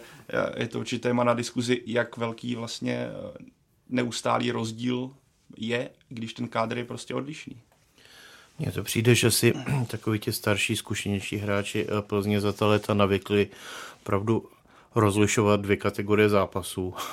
je 0.58 0.68
to 0.68 0.80
určitě 0.80 1.02
téma 1.02 1.24
na 1.24 1.34
diskuzi, 1.34 1.82
jak 1.86 2.18
velký 2.18 2.56
vlastně 2.56 2.94
eh, 2.94 3.38
neustálý 3.90 4.52
rozdíl 4.52 5.12
je, 5.58 5.90
když 6.10 6.34
ten 6.34 6.48
kádr 6.48 6.78
je 6.78 6.86
prostě 6.86 7.16
odlišný. 7.16 7.62
Mně 8.60 8.72
to 8.72 8.84
přijde, 8.84 9.16
že 9.16 9.32
si 9.32 9.54
takový 9.88 10.20
ti 10.20 10.32
starší, 10.32 10.76
zkušenější 10.76 11.38
hráči 11.38 11.88
eh, 11.90 12.02
Plzně 12.02 12.42
za 12.42 12.54
ta 12.54 12.68
léta 12.68 12.94
navykli 12.94 13.50
pravdu 14.04 14.50
rozlišovat 14.96 15.62
dvě 15.62 15.78
kategorie 15.78 16.30
zápasů. 16.30 16.94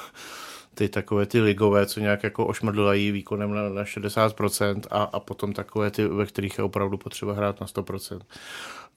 Ty 0.74 0.88
takové 0.88 1.26
ty 1.26 1.40
ligové, 1.40 1.86
co 1.86 2.00
nějak 2.00 2.22
jako 2.22 2.46
ošmrdlají 2.46 3.10
výkonem 3.10 3.54
na, 3.54 3.68
na 3.68 3.84
60% 3.84 4.80
a, 4.90 5.02
a 5.02 5.20
potom 5.20 5.52
takové 5.52 5.90
ty, 5.90 6.06
ve 6.06 6.26
kterých 6.26 6.58
je 6.58 6.64
opravdu 6.64 6.98
potřeba 6.98 7.32
hrát 7.32 7.60
na 7.60 7.66
100%. 7.66 8.20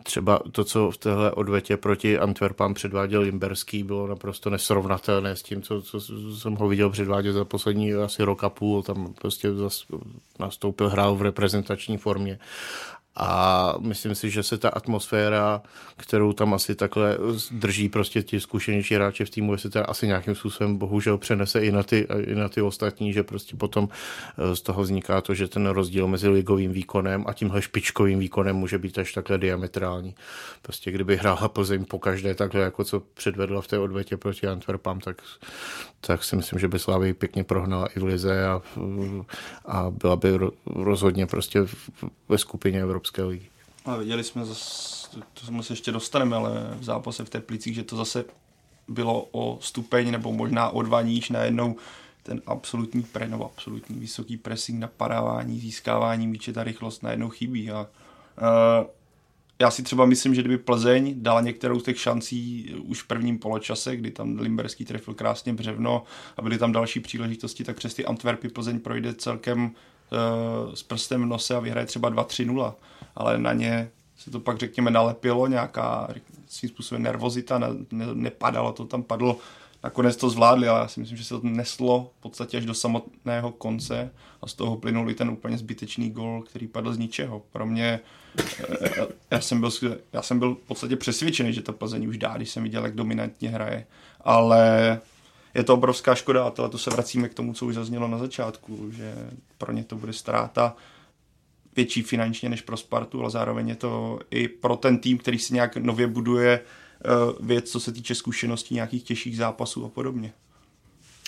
Třeba 0.03 0.39
to, 0.51 0.63
co 0.63 0.91
v 0.91 0.97
téhle 0.97 1.31
odvetě 1.31 1.77
proti 1.77 2.19
Antwerpám 2.19 2.73
předváděl 2.73 3.21
Limberský, 3.21 3.83
bylo 3.83 4.07
naprosto 4.07 4.49
nesrovnatelné 4.49 5.35
s 5.35 5.43
tím, 5.43 5.61
co, 5.61 5.81
co 5.81 5.99
jsem 6.35 6.55
ho 6.55 6.67
viděl 6.67 6.89
předvádět 6.89 7.33
za 7.33 7.45
poslední 7.45 7.93
asi 7.93 8.23
rok 8.23 8.43
a 8.43 8.49
půl. 8.49 8.83
Tam 8.83 9.13
prostě 9.13 9.49
nastoupil, 10.39 10.89
hrál 10.89 11.15
v 11.15 11.21
reprezentační 11.21 11.97
formě 11.97 12.39
a 13.15 13.73
myslím 13.79 14.15
si, 14.15 14.29
že 14.29 14.43
se 14.43 14.57
ta 14.57 14.69
atmosféra, 14.69 15.61
kterou 15.97 16.33
tam 16.33 16.53
asi 16.53 16.75
takhle 16.75 17.17
drží 17.51 17.89
prostě 17.89 18.23
ti 18.23 18.39
zkušenější 18.39 18.95
hráči 18.95 19.25
v 19.25 19.29
týmu, 19.29 19.53
jestli 19.53 19.69
to 19.69 19.89
asi 19.89 20.07
nějakým 20.07 20.35
způsobem 20.35 20.77
bohužel 20.77 21.17
přenese 21.17 21.65
i 21.65 21.71
na, 21.71 21.83
ty, 21.83 22.07
i 22.21 22.35
na 22.35 22.49
ty 22.49 22.61
ostatní, 22.61 23.13
že 23.13 23.23
prostě 23.23 23.55
potom 23.55 23.89
eh, 24.37 24.55
z 24.55 24.61
toho 24.61 24.81
vzniká 24.81 25.21
to, 25.21 25.33
že 25.33 25.47
ten 25.47 25.67
rozdíl 25.67 26.07
mezi 26.07 26.27
ligovým 26.27 26.71
výkonem 26.71 27.23
a 27.27 27.33
tímhle 27.33 27.61
špičkovým 27.61 28.19
výkonem 28.19 28.55
může 28.55 28.77
být 28.77 28.97
až 28.97 29.13
takhle 29.13 29.37
diametrální. 29.37 30.15
Prostě 30.61 30.91
kdyby 30.91 31.17
hrála 31.17 31.47
Plzeň 31.47 31.85
po 31.85 31.99
každé 31.99 32.35
takhle, 32.35 32.61
jako 32.61 32.83
co 32.83 32.99
předvedla 32.99 33.61
v 33.61 33.67
té 33.67 33.79
odvetě 33.79 34.17
proti 34.17 34.47
Antwerpám, 34.47 34.99
tak, 34.99 35.21
tak 36.01 36.23
si 36.23 36.35
myslím, 36.35 36.59
že 36.59 36.67
by 36.67 36.79
Slávy 36.79 37.13
pěkně 37.13 37.43
prohnala 37.43 37.87
i 37.87 37.99
v 37.99 38.03
Lize 38.03 38.45
a, 38.45 38.61
a 39.65 39.89
byla 39.89 40.15
by 40.15 40.39
rozhodně 40.65 41.25
prostě 41.25 41.59
ve 42.29 42.37
skupině 42.37 42.85
Evropské 43.03 43.23
ligy. 43.23 43.45
A 43.85 43.95
viděli 43.95 44.23
jsme 44.23 44.45
zase, 44.45 45.09
to 45.33 45.45
jsme 45.45 45.63
se 45.63 45.73
ještě 45.73 45.91
dostaneme, 45.91 46.35
ale 46.35 46.51
v 46.79 46.83
zápase 46.83 47.25
v 47.25 47.29
Teplicích, 47.29 47.75
že 47.75 47.83
to 47.83 47.95
zase 47.95 48.25
bylo 48.87 49.27
o 49.31 49.57
stupeň 49.61 50.11
nebo 50.11 50.31
možná 50.31 50.69
o 50.69 50.81
dva 50.81 51.01
níž 51.01 51.29
najednou 51.29 51.75
ten 52.23 52.41
absolutní 52.45 53.03
pre, 53.03 53.27
nebo 53.27 53.45
absolutní 53.45 53.99
vysoký 53.99 54.37
pressing, 54.37 54.79
napadávání, 54.79 55.59
získávání 55.59 56.27
míče, 56.27 56.53
ta 56.53 56.63
rychlost 56.63 57.03
najednou 57.03 57.29
chybí. 57.29 57.71
A, 57.71 57.81
uh, 57.81 58.87
já 59.59 59.71
si 59.71 59.83
třeba 59.83 60.05
myslím, 60.05 60.35
že 60.35 60.41
kdyby 60.41 60.57
Plzeň 60.57 61.13
dala 61.17 61.41
některou 61.41 61.79
z 61.79 61.83
těch 61.83 61.99
šancí 61.99 62.69
už 62.83 63.01
v 63.01 63.07
prvním 63.07 63.39
poločase, 63.39 63.95
kdy 63.95 64.11
tam 64.11 64.39
Limberský 64.39 64.85
trefil 64.85 65.13
krásně 65.13 65.53
břevno 65.53 66.03
a 66.37 66.41
byly 66.41 66.57
tam 66.57 66.71
další 66.71 66.99
příležitosti, 66.99 67.63
tak 67.63 67.75
přes 67.75 67.93
ty 67.93 68.05
Antwerpy 68.05 68.49
Plzeň 68.49 68.79
projde 68.79 69.13
celkem 69.13 69.71
uh, 70.13 70.73
s 70.73 70.83
prstem 70.83 71.21
v 71.21 71.25
nose 71.25 71.55
a 71.55 71.59
vyhraje 71.59 71.85
třeba 71.85 72.11
2-3-0. 72.11 72.73
Ale 73.15 73.37
na 73.37 73.53
ně 73.53 73.91
se 74.17 74.31
to 74.31 74.39
pak 74.39 74.57
řekněme 74.57 74.91
nalepilo, 74.91 75.47
nějaká 75.47 76.07
svým 76.47 76.69
způsobem 76.69 77.03
nervozita, 77.03 77.59
ne, 77.59 77.67
ne, 77.91 78.05
nepadalo 78.13 78.73
to 78.73 78.85
tam, 78.85 79.03
padlo 79.03 79.37
nakonec 79.83 80.15
to 80.15 80.29
zvládli, 80.29 80.67
ale 80.67 80.79
já 80.79 80.87
si 80.87 80.99
myslím, 80.99 81.17
že 81.17 81.23
se 81.23 81.29
to 81.29 81.41
neslo 81.43 82.11
v 82.19 82.21
podstatě 82.21 82.57
až 82.57 82.65
do 82.65 82.73
samotného 82.73 83.51
konce 83.51 84.11
a 84.41 84.47
z 84.47 84.53
toho 84.53 84.77
plynul 84.77 85.09
i 85.09 85.13
ten 85.13 85.29
úplně 85.29 85.57
zbytečný 85.57 86.09
gol, 86.09 86.41
který 86.41 86.67
padl 86.67 86.93
z 86.93 86.97
ničeho. 86.97 87.41
Pro 87.51 87.65
mě, 87.65 87.99
eh, 88.81 89.07
já 89.31 89.41
jsem 89.41 89.59
byl, 89.59 89.71
já 90.13 90.21
jsem 90.21 90.39
byl 90.39 90.55
v 90.55 90.67
podstatě 90.67 90.95
přesvědčený, 90.95 91.53
že 91.53 91.61
to 91.61 91.73
Plzeň 91.73 92.07
už 92.07 92.17
dá, 92.17 92.33
když 92.37 92.49
jsem 92.49 92.63
viděl, 92.63 92.85
jak 92.85 92.95
dominantně 92.95 93.49
hraje, 93.49 93.85
ale 94.21 95.01
je 95.53 95.63
to 95.63 95.73
obrovská 95.73 96.15
škoda 96.15 96.43
a 96.43 96.51
to 96.51 96.77
se 96.77 96.89
vracíme 96.89 97.29
k 97.29 97.33
tomu, 97.33 97.53
co 97.53 97.65
už 97.65 97.75
zaznělo 97.75 98.07
na 98.07 98.17
začátku, 98.17 98.91
že 98.91 99.29
pro 99.57 99.71
ně 99.71 99.83
to 99.83 99.95
bude 99.95 100.13
ztráta 100.13 100.75
větší 101.75 102.01
finančně 102.01 102.49
než 102.49 102.61
pro 102.61 102.77
Spartu, 102.77 103.21
ale 103.21 103.29
zároveň 103.29 103.69
je 103.69 103.75
to 103.75 104.19
i 104.31 104.47
pro 104.47 104.75
ten 104.75 104.97
tým, 104.97 105.17
který 105.17 105.39
si 105.39 105.53
nějak 105.53 105.77
nově 105.77 106.07
buduje 106.07 106.59
Eh, 107.05 107.33
věc, 107.39 107.71
co 107.71 107.79
se 107.79 107.91
týče 107.91 108.15
zkušeností 108.15 108.75
nějakých 108.75 109.03
těžších 109.03 109.37
zápasů 109.37 109.85
a 109.85 109.89
podobně. 109.89 110.33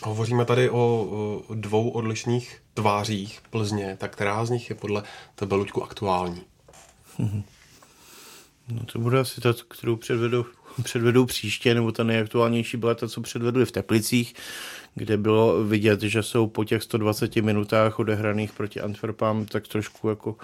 Hovoříme 0.03 0.45
tady 0.45 0.69
o 0.69 1.43
dvou 1.53 1.89
odlišných 1.89 2.61
tvářích 2.73 3.41
Plzně, 3.49 3.97
tak 3.99 4.13
která 4.13 4.45
z 4.45 4.49
nich 4.49 4.69
je 4.69 4.75
podle 4.75 5.03
tebe, 5.35 5.55
Luďku, 5.55 5.83
aktuální? 5.83 6.43
No 8.69 8.85
to 8.85 8.99
bude 8.99 9.19
asi 9.19 9.41
ta, 9.41 9.53
kterou 9.67 9.95
předvedou, 9.95 10.45
předvedou 10.83 11.25
příště, 11.25 11.73
nebo 11.73 11.91
ta 11.91 12.03
nejaktuálnější 12.03 12.77
byla 12.77 12.95
ta, 12.95 13.07
co 13.07 13.21
předvedli 13.21 13.65
v 13.65 13.71
Teplicích, 13.71 14.33
kde 14.95 15.17
bylo 15.17 15.63
vidět, 15.63 16.01
že 16.01 16.23
jsou 16.23 16.47
po 16.47 16.63
těch 16.63 16.83
120 16.83 17.35
minutách 17.35 17.99
odehraných 17.99 18.53
proti 18.53 18.81
Antwerpám 18.81 19.45
tak 19.45 19.67
trošku 19.67 20.09
jako 20.09 20.35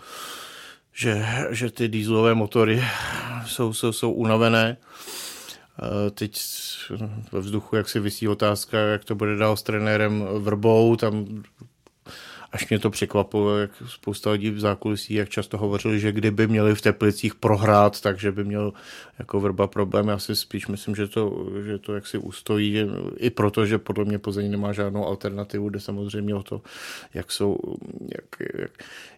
že, 0.94 1.26
že 1.50 1.72
ty 1.72 1.88
dýzlové 1.88 2.36
motory 2.36 2.84
jsou, 3.46 3.74
jsou, 3.74 3.92
jsou 3.92 4.12
unavené. 4.12 4.78
Teď 6.14 6.42
ve 7.32 7.40
vzduchu, 7.40 7.76
jak 7.76 7.90
si 7.90 8.00
vysí 8.00 8.28
otázka, 8.28 8.78
jak 8.78 9.06
to 9.06 9.16
bude 9.16 9.36
dál 9.36 9.58
s 9.58 9.64
trenérem 9.64 10.26
Vrbou, 10.40 10.96
tam 10.96 11.44
až 12.52 12.70
mě 12.70 12.80
to 12.80 12.90
překvapilo, 12.90 13.58
jak 13.58 13.72
spousta 13.88 14.32
lidí 14.32 14.50
v 14.50 14.60
zákulisí, 14.60 15.14
jak 15.14 15.30
často 15.30 15.58
hovořili, 15.58 16.00
že 16.00 16.12
kdyby 16.12 16.48
měli 16.48 16.76
v 16.76 16.82
Teplicích 16.82 17.36
prohrát, 17.36 18.02
takže 18.02 18.32
by 18.32 18.44
měl 18.44 18.74
jako 19.20 19.40
Vrba 19.40 19.68
problém. 19.68 20.08
Já 20.08 20.20
si 20.20 20.36
spíš 20.36 20.68
myslím, 20.68 20.96
že 20.96 21.08
to, 21.08 21.48
že 21.66 21.78
to 21.78 21.96
jaksi 21.96 22.18
ustojí, 22.18 22.78
i 23.18 23.30
proto, 23.30 23.66
že 23.66 23.78
podle 23.78 24.06
mě 24.06 24.20
Plzeň 24.20 24.52
nemá 24.52 24.74
žádnou 24.74 25.06
alternativu, 25.06 25.70
kde 25.70 25.80
samozřejmě 25.80 26.36
o 26.36 26.44
to, 26.44 26.62
jak 27.14 27.32
jsou, 27.32 27.58
jak, 28.02 28.52
jak, 28.62 28.72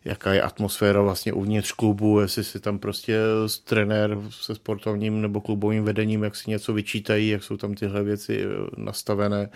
jaká 0.06 0.34
je 0.34 0.42
atmosféra 0.42 1.02
vlastně 1.02 1.34
uvnitř 1.34 1.72
klubu, 1.72 2.20
jestli 2.20 2.44
si 2.44 2.60
tam 2.60 2.80
prostě 2.80 3.18
trenér 3.64 4.18
se 4.30 4.56
sportovním 4.56 5.22
nebo 5.22 5.42
klubovým 5.42 5.84
vedením, 5.84 6.24
jak 6.24 6.36
si 6.36 6.50
něco 6.50 6.74
vyčítají, 6.74 7.30
jak 7.30 7.44
jsou 7.44 7.58
tam 7.58 7.76
tyhle 7.76 8.04
věci 8.04 8.46
nastavené, 8.78 9.50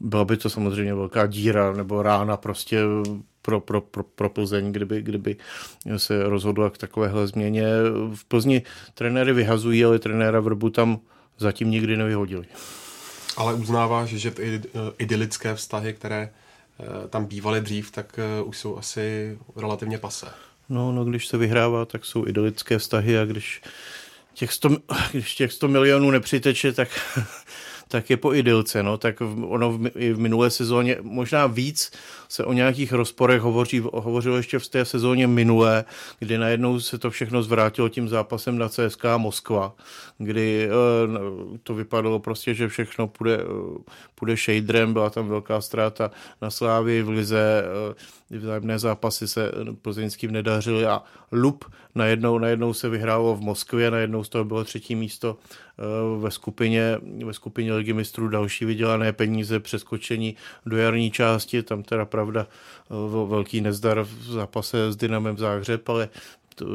byla 0.00 0.24
by 0.24 0.36
to 0.36 0.50
samozřejmě 0.50 0.94
velká 0.94 1.26
díra 1.26 1.72
nebo 1.72 2.02
rána 2.02 2.36
prostě 2.36 2.80
pro, 3.42 3.60
pro, 3.60 3.80
pro, 3.80 4.02
pro 4.02 4.30
Plzeň, 4.30 4.72
kdyby, 4.72 5.02
kdyby 5.02 5.36
se 5.96 6.22
rozhodla 6.22 6.70
k 6.70 6.78
takovéhle 6.78 7.26
změně. 7.26 7.66
V 8.14 8.24
Plzni 8.24 8.62
trenéry 8.94 9.32
vyhazují, 9.32 9.84
ale 9.84 9.98
trenéra 9.98 10.40
Vrbu 10.40 10.70
tam 10.70 10.98
zatím 11.38 11.70
nikdy 11.70 11.96
nevyhodili. 11.96 12.46
Ale 13.36 13.54
uznáváš, 13.54 14.08
že 14.08 14.30
ty 14.30 14.62
idylické 14.98 15.54
vztahy, 15.54 15.92
které 15.92 16.30
eh, 16.80 17.08
tam 17.08 17.24
bývaly 17.24 17.60
dřív, 17.60 17.90
tak 17.90 18.18
eh, 18.18 18.42
už 18.42 18.58
jsou 18.58 18.78
asi 18.78 19.38
relativně 19.56 19.98
pasé. 19.98 20.26
No, 20.68 20.92
no, 20.92 21.04
když 21.04 21.26
se 21.26 21.38
vyhrává, 21.38 21.84
tak 21.84 22.04
jsou 22.04 22.26
idylické 22.26 22.78
vztahy 22.78 23.18
a 23.18 23.24
když 23.24 23.62
těch 24.34 24.52
100, 24.52 24.68
když 25.12 25.34
těch 25.34 25.52
100 25.52 25.68
milionů 25.68 26.10
nepřiteče, 26.10 26.72
tak 26.72 26.88
tak 27.88 28.10
je 28.10 28.16
po 28.16 28.34
idylce, 28.34 28.82
no, 28.82 28.98
tak 28.98 29.22
ono 29.42 29.72
v, 29.72 29.90
i 29.96 30.12
v 30.12 30.18
minulé 30.18 30.50
sezóně 30.50 30.96
možná 31.02 31.46
víc 31.46 31.92
se 32.28 32.44
o 32.44 32.52
nějakých 32.52 32.92
rozporech 32.92 33.40
hovoří, 33.40 33.82
hovořilo 33.92 34.36
ještě 34.36 34.58
v 34.58 34.68
té 34.68 34.84
sezóně 34.84 35.26
minulé, 35.26 35.84
kdy 36.18 36.38
najednou 36.38 36.80
se 36.80 36.98
to 36.98 37.10
všechno 37.10 37.42
zvrátilo 37.42 37.88
tím 37.88 38.08
zápasem 38.08 38.58
na 38.58 38.68
CSK 38.68 39.04
Moskva, 39.16 39.74
kdy 40.18 40.68
uh, 40.68 41.56
to 41.62 41.74
vypadalo 41.74 42.18
prostě, 42.18 42.54
že 42.54 42.68
všechno 42.68 43.08
půjde, 43.08 43.44
uh, 43.44 43.76
půjde 44.14 44.36
shaderem, 44.36 44.92
byla 44.92 45.10
tam 45.10 45.28
velká 45.28 45.60
ztráta 45.60 46.10
na 46.42 46.50
Slávii 46.50 47.02
v 47.02 47.08
Lize, 47.08 47.64
uh, 47.88 47.94
vzájemné 48.30 48.78
zápasy 48.78 49.28
se 49.28 49.52
plzeňským 49.82 50.30
nedařily 50.30 50.86
a 50.86 51.02
Lup 51.32 51.64
najednou, 51.94 52.38
najednou 52.38 52.72
se 52.72 52.88
vyhrálo 52.88 53.36
v 53.36 53.40
Moskvě, 53.40 53.90
najednou 53.90 54.24
z 54.24 54.28
toho 54.28 54.44
bylo 54.44 54.64
třetí 54.64 54.94
místo 54.94 55.36
ve 56.20 56.30
skupině, 56.30 56.98
ve 57.24 57.32
skupině 57.32 57.74
ligy 57.74 57.92
mistrů 57.92 58.28
další 58.28 58.64
vydělané 58.64 59.12
peníze, 59.12 59.60
přeskočení 59.60 60.36
do 60.66 60.76
jarní 60.76 61.10
části, 61.10 61.62
tam 61.62 61.82
teda 61.82 62.04
pravda 62.04 62.46
velký 63.26 63.60
nezdar 63.60 64.00
v 64.00 64.32
zápase 64.32 64.92
s 64.92 64.96
Dynamem 64.96 65.38
Záhřeb, 65.38 65.88
ale 65.88 66.08
to, 66.54 66.66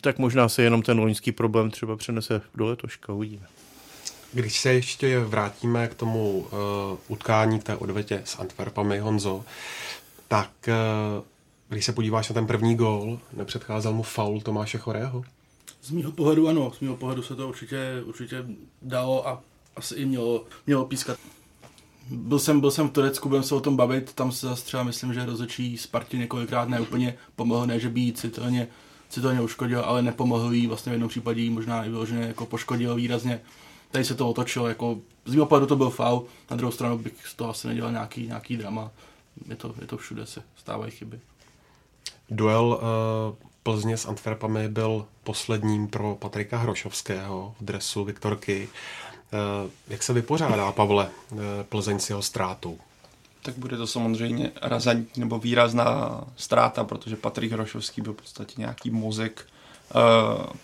tak 0.00 0.18
možná 0.18 0.48
se 0.48 0.62
jenom 0.62 0.82
ten 0.82 0.98
loňský 0.98 1.32
problém 1.32 1.70
třeba 1.70 1.96
přenese 1.96 2.40
do 2.54 2.66
letoška, 2.66 3.12
uvidíme. 3.12 3.46
Když 4.32 4.60
se 4.60 4.72
ještě 4.74 5.18
vrátíme 5.18 5.88
k 5.88 5.94
tomu 5.94 6.38
uh, 6.38 6.48
utkání 7.08 7.60
té 7.60 7.76
odvetě 7.76 8.22
s 8.24 8.38
Antwerpami, 8.38 8.98
Honzo, 8.98 9.44
tak 10.28 10.50
uh, 10.68 11.24
když 11.68 11.84
se 11.84 11.92
podíváš 11.92 12.28
na 12.28 12.34
ten 12.34 12.46
první 12.46 12.76
gól, 12.76 13.18
nepředcházel 13.32 13.92
mu 13.92 14.02
faul 14.02 14.40
Tomáše 14.40 14.78
Chorého? 14.78 15.24
Z 15.82 15.90
mého 15.90 16.12
pohledu 16.12 16.48
ano, 16.48 16.72
z 16.78 16.80
mého 16.80 16.96
pohledu 16.96 17.22
se 17.22 17.36
to 17.36 17.48
určitě, 17.48 18.02
určitě 18.04 18.44
dalo 18.82 19.28
a 19.28 19.42
asi 19.76 19.94
i 19.94 20.04
mělo, 20.04 20.44
mělo 20.66 20.84
pískat. 20.84 21.18
Byl 22.10 22.38
jsem, 22.38 22.60
byl 22.60 22.70
jsem 22.70 22.88
v 22.88 22.92
Turecku, 22.92 23.28
budeme 23.28 23.44
se 23.44 23.54
o 23.54 23.60
tom 23.60 23.76
bavit, 23.76 24.12
tam 24.12 24.32
se 24.32 24.46
zase 24.46 24.64
třeba 24.64 24.82
myslím, 24.82 25.14
že 25.14 25.26
rozhodčí 25.26 25.78
Spartě 25.78 26.18
několikrát 26.18 26.68
neúplně 26.68 27.14
pomohl, 27.36 27.66
ne, 27.66 27.80
že 27.80 27.88
by 27.88 28.00
jí 28.00 28.12
citelně, 28.12 28.68
citelně 29.08 29.40
uškodil, 29.40 29.80
ale 29.80 30.02
nepomohl 30.02 30.52
jí, 30.52 30.66
vlastně 30.66 30.90
v 30.90 30.92
jednom 30.92 31.08
případě 31.08 31.40
jí 31.40 31.50
možná 31.50 31.84
i 31.84 31.90
vyloženě 31.90 32.22
jako 32.22 32.46
poškodil 32.46 32.94
výrazně. 32.94 33.40
Tady 33.90 34.04
se 34.04 34.14
to 34.14 34.28
otočilo, 34.28 34.68
jako 34.68 34.98
z 35.24 35.34
mého 35.34 35.46
pohledu 35.46 35.66
to 35.66 35.76
byl 35.76 35.90
faul, 35.90 36.24
na 36.50 36.56
druhou 36.56 36.72
stranu 36.72 36.98
bych 36.98 37.26
z 37.26 37.34
toho 37.34 37.50
asi 37.50 37.68
nedělal 37.68 37.92
nějaký, 37.92 38.26
nějaký 38.26 38.56
drama. 38.56 38.90
Je 39.48 39.56
to, 39.56 39.74
je 39.80 39.86
to 39.86 39.96
všude, 39.96 40.26
se 40.26 40.42
stávají 40.56 40.90
chyby. 40.90 41.20
Duel 42.30 42.64
uh, 42.66 43.46
Plzně 43.62 43.96
s 43.96 44.06
Antwerpami 44.06 44.68
byl 44.68 45.06
posledním 45.24 45.88
pro 45.88 46.14
Patrika 46.14 46.58
Hrošovského 46.58 47.54
v 47.60 47.64
dresu 47.64 48.04
Viktorky. 48.04 48.68
Uh, 49.64 49.70
jak 49.88 50.02
se 50.02 50.12
vypořádá, 50.12 50.72
Pavle, 50.72 51.10
uh, 51.30 51.38
Plzeň 51.68 51.98
s 51.98 52.08
jeho 52.08 52.22
ztrátou? 52.22 52.78
Tak 53.42 53.54
bude 53.54 53.76
to 53.76 53.86
samozřejmě 53.86 54.50
razantní 54.62 55.20
nebo 55.20 55.38
výrazná 55.38 56.20
ztráta, 56.36 56.84
protože 56.84 57.16
Patrik 57.16 57.52
Hrošovský 57.52 58.00
byl 58.00 58.12
v 58.12 58.16
podstatě 58.16 58.54
nějaký 58.58 58.90
mozek 58.90 59.46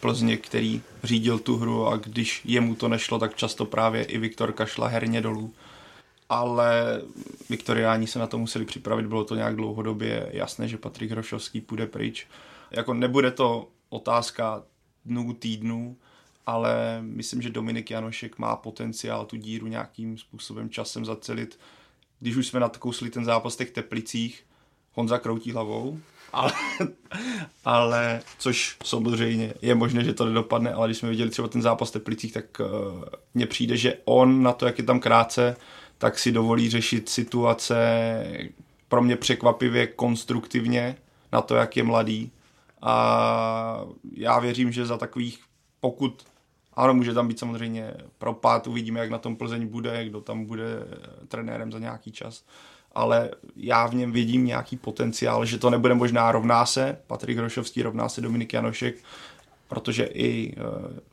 Plzně, 0.00 0.36
který 0.36 0.82
řídil 1.02 1.38
tu 1.38 1.56
hru 1.56 1.86
a 1.86 1.96
když 1.96 2.42
jemu 2.44 2.74
to 2.74 2.88
nešlo, 2.88 3.18
tak 3.18 3.36
často 3.36 3.64
právě 3.64 4.04
i 4.04 4.18
Viktorka 4.18 4.66
šla 4.66 4.88
herně 4.88 5.20
dolů 5.20 5.54
ale 6.34 7.02
Viktoriáni 7.50 8.06
se 8.06 8.18
na 8.18 8.26
to 8.26 8.38
museli 8.38 8.64
připravit, 8.64 9.06
bylo 9.06 9.24
to 9.24 9.34
nějak 9.34 9.56
dlouhodobě 9.56 10.28
jasné, 10.32 10.68
že 10.68 10.78
Patrik 10.78 11.10
Hrošovský 11.10 11.60
půjde 11.60 11.86
pryč 11.86 12.26
jako 12.70 12.94
nebude 12.94 13.30
to 13.30 13.68
otázka 13.88 14.62
dnů, 15.04 15.32
týdnů, 15.32 15.96
ale 16.46 16.98
myslím, 17.00 17.42
že 17.42 17.50
Dominik 17.50 17.90
Janošek 17.90 18.38
má 18.38 18.56
potenciál 18.56 19.26
tu 19.26 19.36
díru 19.36 19.66
nějakým 19.66 20.18
způsobem 20.18 20.70
časem 20.70 21.04
zacelit. 21.04 21.58
Když 22.20 22.36
už 22.36 22.46
jsme 22.46 22.60
nakousli 22.60 23.10
ten 23.10 23.24
zápas 23.24 23.54
v 23.54 23.58
těch 23.58 23.70
Teplicích, 23.70 24.44
Honza 24.92 25.18
kroutí 25.18 25.52
hlavou, 25.52 25.98
ale, 26.32 26.52
ale 27.64 28.22
což 28.38 28.76
samozřejmě 28.84 29.54
je 29.62 29.74
možné, 29.74 30.04
že 30.04 30.14
to 30.14 30.26
nedopadne, 30.26 30.72
ale 30.72 30.88
když 30.88 30.98
jsme 30.98 31.10
viděli 31.10 31.30
třeba 31.30 31.48
ten 31.48 31.62
zápas 31.62 31.90
v 31.90 31.92
Teplicích, 31.92 32.32
tak 32.32 32.60
uh, 32.60 33.04
mně 33.34 33.46
přijde, 33.46 33.76
že 33.76 33.98
on 34.04 34.42
na 34.42 34.52
to, 34.52 34.66
jak 34.66 34.78
je 34.78 34.84
tam 34.84 35.00
krátce, 35.00 35.56
tak 35.98 36.18
si 36.18 36.32
dovolí 36.32 36.70
řešit 36.70 37.08
situace 37.08 37.76
pro 38.88 39.02
mě 39.02 39.16
překvapivě 39.16 39.86
konstruktivně 39.86 40.96
na 41.32 41.40
to, 41.40 41.54
jak 41.54 41.76
je 41.76 41.82
mladý. 41.82 42.32
A 42.82 43.80
já 44.12 44.38
věřím, 44.38 44.72
že 44.72 44.86
za 44.86 44.98
takových, 44.98 45.40
pokud 45.80 46.24
ano, 46.74 46.94
může 46.94 47.14
tam 47.14 47.28
být 47.28 47.38
samozřejmě 47.38 47.94
propad, 48.18 48.66
uvidíme, 48.66 49.00
jak 49.00 49.10
na 49.10 49.18
tom 49.18 49.36
Plzeň 49.36 49.66
bude, 49.66 50.04
kdo 50.04 50.20
tam 50.20 50.44
bude 50.44 50.64
trenérem 51.28 51.72
za 51.72 51.78
nějaký 51.78 52.12
čas, 52.12 52.44
ale 52.92 53.30
já 53.56 53.86
v 53.86 53.94
něm 53.94 54.12
vidím 54.12 54.46
nějaký 54.46 54.76
potenciál, 54.76 55.44
že 55.44 55.58
to 55.58 55.70
nebude 55.70 55.94
možná 55.94 56.32
rovná 56.32 56.66
se, 56.66 56.98
Patrik 57.06 57.38
Hrošovský 57.38 57.82
rovná 57.82 58.08
se 58.08 58.20
Dominik 58.20 58.52
Janošek, 58.52 58.96
protože 59.74 60.04
i 60.04 60.52
e, 60.52 60.54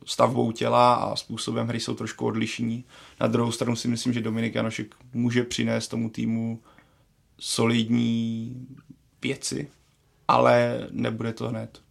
stavbou 0.04 0.52
těla 0.52 0.94
a 0.94 1.16
způsobem 1.16 1.68
hry 1.68 1.80
jsou 1.80 1.94
trošku 1.94 2.26
odlišní. 2.26 2.84
Na 3.20 3.26
druhou 3.26 3.52
stranu 3.52 3.76
si 3.76 3.88
myslím, 3.88 4.12
že 4.12 4.20
Dominik 4.20 4.54
Janošek 4.54 4.94
může 5.14 5.44
přinést 5.44 5.88
tomu 5.88 6.10
týmu 6.10 6.60
solidní 7.38 8.56
věci, 9.22 9.70
ale 10.28 10.86
nebude 10.90 11.32
to 11.32 11.48
hned. 11.48 11.82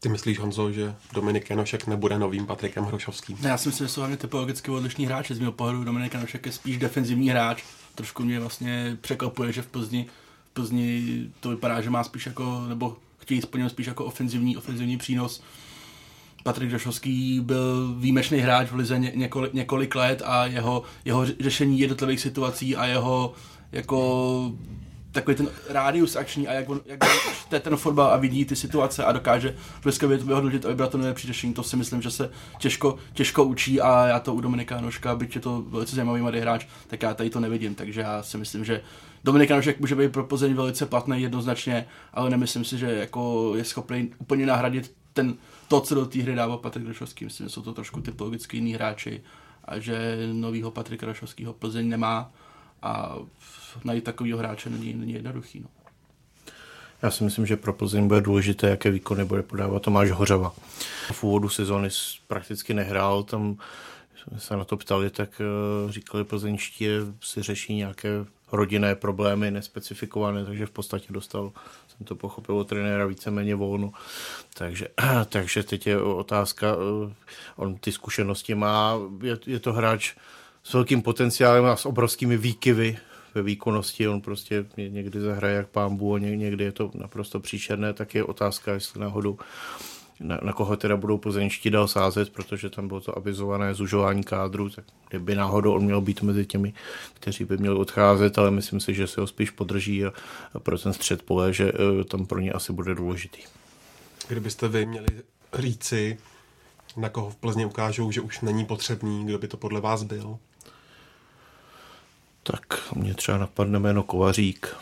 Ty 0.00 0.08
myslíš, 0.08 0.38
Honzo, 0.38 0.72
že 0.72 0.94
Dominik 1.12 1.50
Janošek 1.50 1.86
nebude 1.86 2.18
novým 2.18 2.46
Patrikem 2.46 2.84
Hrošovským? 2.84 3.38
Ne, 3.40 3.48
já 3.48 3.58
si 3.58 3.68
myslím, 3.68 3.86
že 3.86 3.92
jsou 3.92 4.00
hlavně 4.00 4.16
typologicky 4.16 4.70
odlišní 4.70 5.06
hráči. 5.06 5.34
Z 5.34 5.38
mého 5.38 5.52
pohledu 5.52 5.84
Dominik 5.84 6.14
Janošek 6.14 6.46
je 6.46 6.52
spíš 6.52 6.78
defenzivní 6.78 7.30
hráč. 7.30 7.62
Trošku 7.94 8.24
mě 8.24 8.40
vlastně 8.40 8.98
překvapuje, 9.00 9.52
že 9.52 9.62
v 9.62 9.66
Plzni, 9.66 10.06
v 10.50 10.54
Plzni 10.54 11.26
to 11.40 11.50
vypadá, 11.50 11.80
že 11.80 11.90
má 11.90 12.04
spíš 12.04 12.26
jako, 12.26 12.64
nebo 12.68 12.96
chtějí 13.18 13.42
splnit 13.42 13.70
spíš 13.70 13.86
jako 13.86 14.04
ofenzivní, 14.04 14.56
ofenzivní 14.56 14.96
přínos. 14.96 15.42
Patrik 16.44 16.70
Hrošovský 16.70 17.40
byl 17.40 17.94
výjimečný 17.98 18.38
hráč 18.38 18.70
v 18.70 18.74
lize 18.74 18.98
ně, 18.98 19.12
několik, 19.14 19.52
několik 19.52 19.94
let 19.94 20.22
a 20.24 20.46
jeho, 20.46 20.82
jeho 21.04 21.26
řešení 21.40 21.80
jednotlivých 21.80 22.20
situací 22.20 22.76
a 22.76 22.86
jeho 22.86 23.32
jako 23.72 24.52
takový 25.12 25.36
ten 25.36 25.48
rádius 25.68 26.16
akční 26.16 26.48
a 26.48 26.52
jak, 26.52 26.68
on, 26.68 26.80
jak 26.86 27.04
čte 27.46 27.60
ten 27.60 27.76
fotbal 27.76 28.06
a 28.06 28.16
vidí 28.16 28.44
ty 28.44 28.56
situace 28.56 29.04
a 29.04 29.12
dokáže 29.12 29.56
bleskově 29.82 30.18
to 30.18 30.24
vyhodnotit 30.24 30.64
a 30.66 30.68
vybrat 30.68 30.90
to 30.90 30.98
nejlepší 30.98 31.26
řešení, 31.26 31.54
to 31.54 31.62
si 31.62 31.76
myslím, 31.76 32.02
že 32.02 32.10
se 32.10 32.30
těžko, 32.58 32.96
těžko 33.12 33.44
učí 33.44 33.80
a 33.80 34.06
já 34.06 34.20
to 34.20 34.34
u 34.34 34.40
Dominika 34.40 34.80
Nožka, 34.80 35.16
byť 35.16 35.34
je 35.34 35.40
to 35.40 35.62
velice 35.68 35.96
zajímavý 35.96 36.20
mladý 36.20 36.38
hráč, 36.38 36.66
tak 36.86 37.02
já 37.02 37.14
tady 37.14 37.30
to 37.30 37.40
nevidím, 37.40 37.74
takže 37.74 38.00
já 38.00 38.22
si 38.22 38.38
myslím, 38.38 38.64
že 38.64 38.80
Dominik 39.24 39.50
Nožek 39.50 39.80
může 39.80 39.94
být 39.94 40.12
pro 40.12 40.24
Plzeň 40.24 40.54
velice 40.54 40.86
platný 40.86 41.22
jednoznačně, 41.22 41.86
ale 42.12 42.30
nemyslím 42.30 42.64
si, 42.64 42.78
že 42.78 42.86
jako 42.90 43.52
je 43.56 43.64
schopný 43.64 44.10
úplně 44.18 44.46
nahradit 44.46 44.94
ten, 45.14 45.34
to, 45.68 45.80
co 45.80 45.94
do 45.94 46.06
té 46.06 46.22
hry 46.22 46.34
dává 46.34 46.56
Patrik 46.56 46.86
Rošovský. 46.86 47.24
Myslím, 47.24 47.46
že 47.46 47.50
jsou 47.50 47.62
to 47.62 47.72
trošku 47.72 48.00
typologicky 48.00 48.56
jiní 48.56 48.74
hráči 48.74 49.22
a 49.64 49.78
že 49.78 50.18
novýho 50.32 50.70
Patrika 50.70 51.06
Rošovského 51.06 51.52
Plzeň 51.52 51.88
nemá 51.88 52.32
a 52.82 53.16
najít 53.84 54.04
takového 54.04 54.38
hráče 54.38 54.70
není, 54.70 54.92
není 54.92 55.12
jednoduchý. 55.12 55.60
No. 55.60 55.66
Já 57.02 57.10
si 57.10 57.24
myslím, 57.24 57.46
že 57.46 57.56
pro 57.56 57.72
Plzeň 57.72 58.08
bude 58.08 58.20
důležité, 58.20 58.68
jaké 58.68 58.90
výkony 58.90 59.24
bude 59.24 59.42
podávat 59.42 59.82
Tomáš 59.82 60.10
Hořava. 60.10 60.54
V 61.12 61.24
úvodu 61.24 61.48
sezóny 61.48 61.88
prakticky 62.26 62.74
nehrál, 62.74 63.22
tam 63.22 63.56
se 64.38 64.56
na 64.56 64.64
to 64.64 64.76
ptali, 64.76 65.10
tak 65.10 65.40
eh, 65.40 65.92
říkali 65.92 66.24
plzeňští, 66.24 66.86
si 67.20 67.42
řeší 67.42 67.74
nějaké 67.74 68.08
rodinné 68.52 68.94
problémy 68.94 69.50
nespecifikované, 69.50 70.44
takže 70.44 70.66
v 70.66 70.70
podstatě 70.70 71.12
dostal, 71.12 71.52
jsem 71.96 72.06
to 72.06 72.14
pochopil 72.14 72.58
od 72.58 72.68
trenéra, 72.68 73.06
víceméně 73.06 73.54
volno. 73.54 73.92
Takže, 74.54 74.88
takže 75.28 75.62
teď 75.62 75.86
je 75.86 76.02
otázka, 76.02 76.66
eh, 77.08 77.14
on 77.56 77.76
ty 77.76 77.92
zkušenosti 77.92 78.54
má, 78.54 78.94
je, 79.22 79.38
je 79.46 79.60
to 79.60 79.72
hráč 79.72 80.14
s 80.64 80.72
velkým 80.72 81.02
potenciálem 81.02 81.64
a 81.64 81.76
s 81.76 81.86
obrovskými 81.86 82.36
výkyvy 82.36 82.98
ve 83.34 83.42
výkonnosti, 83.42 84.08
on 84.08 84.20
prostě 84.20 84.66
někdy 84.76 85.20
zahraje 85.20 85.56
jak 85.56 85.68
pámbu 85.68 86.14
a 86.14 86.18
někdy 86.18 86.64
je 86.64 86.72
to 86.72 86.90
naprosto 86.94 87.40
příšerné, 87.40 87.92
tak 87.92 88.14
je 88.14 88.24
otázka, 88.24 88.72
jestli 88.72 89.00
náhodou 89.00 89.38
na, 90.20 90.38
na 90.42 90.52
koho 90.52 90.76
teda 90.76 90.96
budou 90.96 91.18
plzeňští 91.18 91.70
dál 91.70 91.88
sázet, 91.88 92.30
protože 92.30 92.70
tam 92.70 92.88
bylo 92.88 93.00
to 93.00 93.16
avizované 93.16 93.74
zužování 93.74 94.24
kádru, 94.24 94.70
tak 94.70 94.84
kdyby 95.08 95.34
náhodou 95.34 95.74
on 95.74 95.84
měl 95.84 96.00
být 96.00 96.22
mezi 96.22 96.46
těmi, 96.46 96.74
kteří 97.14 97.44
by 97.44 97.56
měli 97.56 97.76
odcházet, 97.76 98.38
ale 98.38 98.50
myslím 98.50 98.80
si, 98.80 98.94
že 98.94 99.06
se 99.06 99.20
ho 99.20 99.26
spíš 99.26 99.50
podrží 99.50 100.04
a, 100.04 100.12
a 100.54 100.60
pro 100.60 100.78
ten 100.78 100.92
střed 100.92 101.22
pole, 101.22 101.52
že 101.52 101.72
uh, 101.72 102.04
tam 102.04 102.26
pro 102.26 102.40
ně 102.40 102.52
asi 102.52 102.72
bude 102.72 102.94
důležitý. 102.94 103.42
Kdybyste 104.28 104.68
vy 104.68 104.86
měli 104.86 105.06
říci, 105.58 106.18
na 106.96 107.08
koho 107.08 107.30
v 107.30 107.36
Plzni 107.36 107.64
ukážou, 107.64 108.10
že 108.10 108.20
už 108.20 108.40
není 108.40 108.64
potřebný, 108.64 109.24
kdo 109.24 109.38
by 109.38 109.48
to 109.48 109.56
podle 109.56 109.80
vás 109.80 110.02
byl? 110.02 110.38
Tak 112.42 112.92
mě 112.94 113.14
třeba 113.14 113.38
napadne 113.38 113.78
jméno 113.78 114.02
Kovařík. 114.02 114.76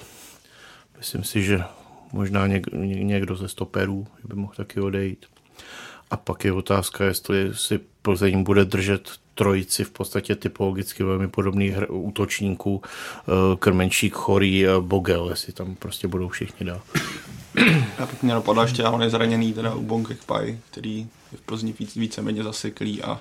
Myslím 0.99 1.25
si, 1.25 1.43
že 1.43 1.65
možná 2.13 2.47
něk, 2.47 2.67
někdo 2.83 3.37
ze 3.37 3.49
stoperů 3.49 4.07
by 4.25 4.37
mohl 4.37 4.53
taky 4.57 4.81
odejít. 4.81 5.27
A 6.11 6.17
pak 6.17 6.45
je 6.45 6.53
otázka, 6.53 7.05
jestli 7.05 7.51
si 7.55 7.81
Plzeň 8.03 8.43
bude 8.43 8.65
držet 8.65 9.11
trojici 9.35 9.85
v 9.85 9.91
podstatě 9.91 10.37
typologicky 10.37 11.03
velmi 11.05 11.29
podobných 11.29 11.75
hr, 11.75 11.87
útočníků, 11.89 12.83
eh, 12.85 13.57
Krmenčík, 13.59 14.15
Chorý, 14.15 14.65
Bogel, 14.81 15.31
jestli 15.31 15.53
tam 15.53 15.75
prostě 15.75 16.09
budou 16.09 16.29
všichni 16.29 16.67
dál. 16.67 16.81
Já 17.99 18.07
bych 18.07 18.23
mě 18.23 18.35
napadla 18.35 18.63
ještě, 18.63 18.85
on 18.85 19.03
je 19.03 19.11
zraněný 19.11 19.53
teda 19.53 19.75
u 19.75 19.83
Bonkek 19.83 20.25
Pai, 20.25 20.59
který 20.71 20.99
je 21.33 21.39
v 21.39 21.41
Plzni 21.41 21.75
víc, 21.79 21.95
víceméně 21.95 22.43
zaseklý 22.43 23.03
a 23.03 23.21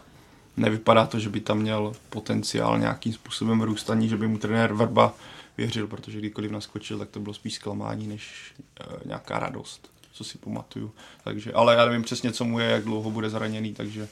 nevypadá 0.58 1.06
to, 1.06 1.20
že 1.20 1.30
by 1.30 1.40
tam 1.40 1.60
měl 1.60 1.94
potenciál 2.10 2.80
nějakým 2.80 3.14
způsobem 3.14 3.62
růst, 3.62 3.90
ani 3.90 4.10
že 4.10 4.18
by 4.18 4.28
mu 4.28 4.38
trenér 4.38 4.74
Verba 4.74 5.14
věřil, 5.62 5.88
protože 5.88 6.18
kdykoliv 6.18 6.52
naskočil, 6.52 7.00
tak 7.00 7.10
to 7.10 7.20
bylo 7.20 7.34
spíš 7.34 7.54
zklamání 7.54 8.08
než 8.08 8.54
uh, 8.88 8.96
nějaká 9.06 9.40
radost, 9.40 9.92
co 10.12 10.24
si 10.24 10.38
pamatuju. 10.38 10.92
Takže, 11.24 11.54
ale 11.54 11.76
já 11.76 11.86
nevím 11.86 12.04
přesně, 12.04 12.32
co 12.32 12.46
mu 12.46 12.60
je, 12.60 12.66
jak 12.66 12.84
dlouho 12.84 13.12
bude 13.12 13.30
zraněný, 13.30 13.74
takže... 13.74 14.08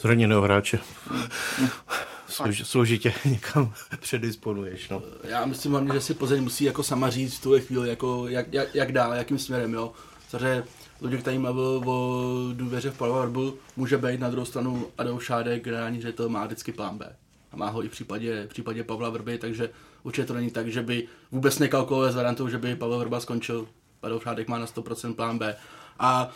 Zraněného 0.00 0.42
hráče. 0.42 0.78
Slož, 2.28 2.62
složitě 2.66 3.14
někam 3.24 3.72
předisponuješ. 4.00 4.88
No. 4.88 5.02
Já 5.24 5.46
myslím 5.46 5.72
hlavně, 5.72 5.92
že 5.92 6.00
si 6.00 6.14
Plzeň 6.14 6.42
musí 6.42 6.64
jako 6.64 6.82
sama 6.82 7.10
říct 7.10 7.34
v 7.34 7.42
tuhle 7.42 7.60
chvíli, 7.60 7.88
jako 7.88 8.28
jak, 8.28 8.52
jak, 8.52 8.74
jak 8.74 8.92
dál, 8.92 9.14
jakým 9.14 9.38
směrem, 9.38 9.74
jo. 9.74 9.92
Samozřejmě 10.28 10.62
Luděk 11.00 11.22
tady 11.22 11.38
mluvil 11.38 11.82
o 11.86 12.52
důvěře 12.52 12.90
v 12.90 12.98
Pavla 12.98 13.30
může 13.76 13.98
být 13.98 14.20
na 14.20 14.30
druhou 14.30 14.46
stranu 14.46 14.86
Adolf 14.98 15.24
Šádek, 15.24 15.64
generální 15.64 16.00
ředitel, 16.00 16.28
má 16.28 16.46
vždycky 16.46 16.72
plán 16.72 16.98
B. 16.98 17.16
A 17.52 17.56
má 17.56 17.68
ho 17.68 17.84
i 17.84 17.88
v 17.88 17.92
případě, 17.92 18.46
v 18.46 18.48
případě 18.48 18.84
Pavla 18.84 19.10
Vrby, 19.10 19.38
takže 19.38 19.70
určitě 20.02 20.26
to 20.26 20.34
není 20.34 20.50
tak, 20.50 20.68
že 20.68 20.82
by 20.82 21.06
vůbec 21.32 21.58
nekalkuloval 21.58 22.12
s 22.12 22.14
variantou, 22.14 22.48
že 22.48 22.58
by 22.58 22.76
Pavel 22.76 22.98
Vrba 22.98 23.20
skončil. 23.20 23.68
Adolf 24.02 24.22
Šádek 24.22 24.48
má 24.48 24.58
na 24.58 24.66
100% 24.66 25.14
plán 25.14 25.38
B. 25.38 25.56
A 25.98 26.30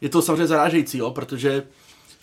je 0.00 0.08
to 0.08 0.22
samozřejmě 0.22 0.46
zarážející, 0.46 0.98
jo, 0.98 1.10
protože 1.10 1.62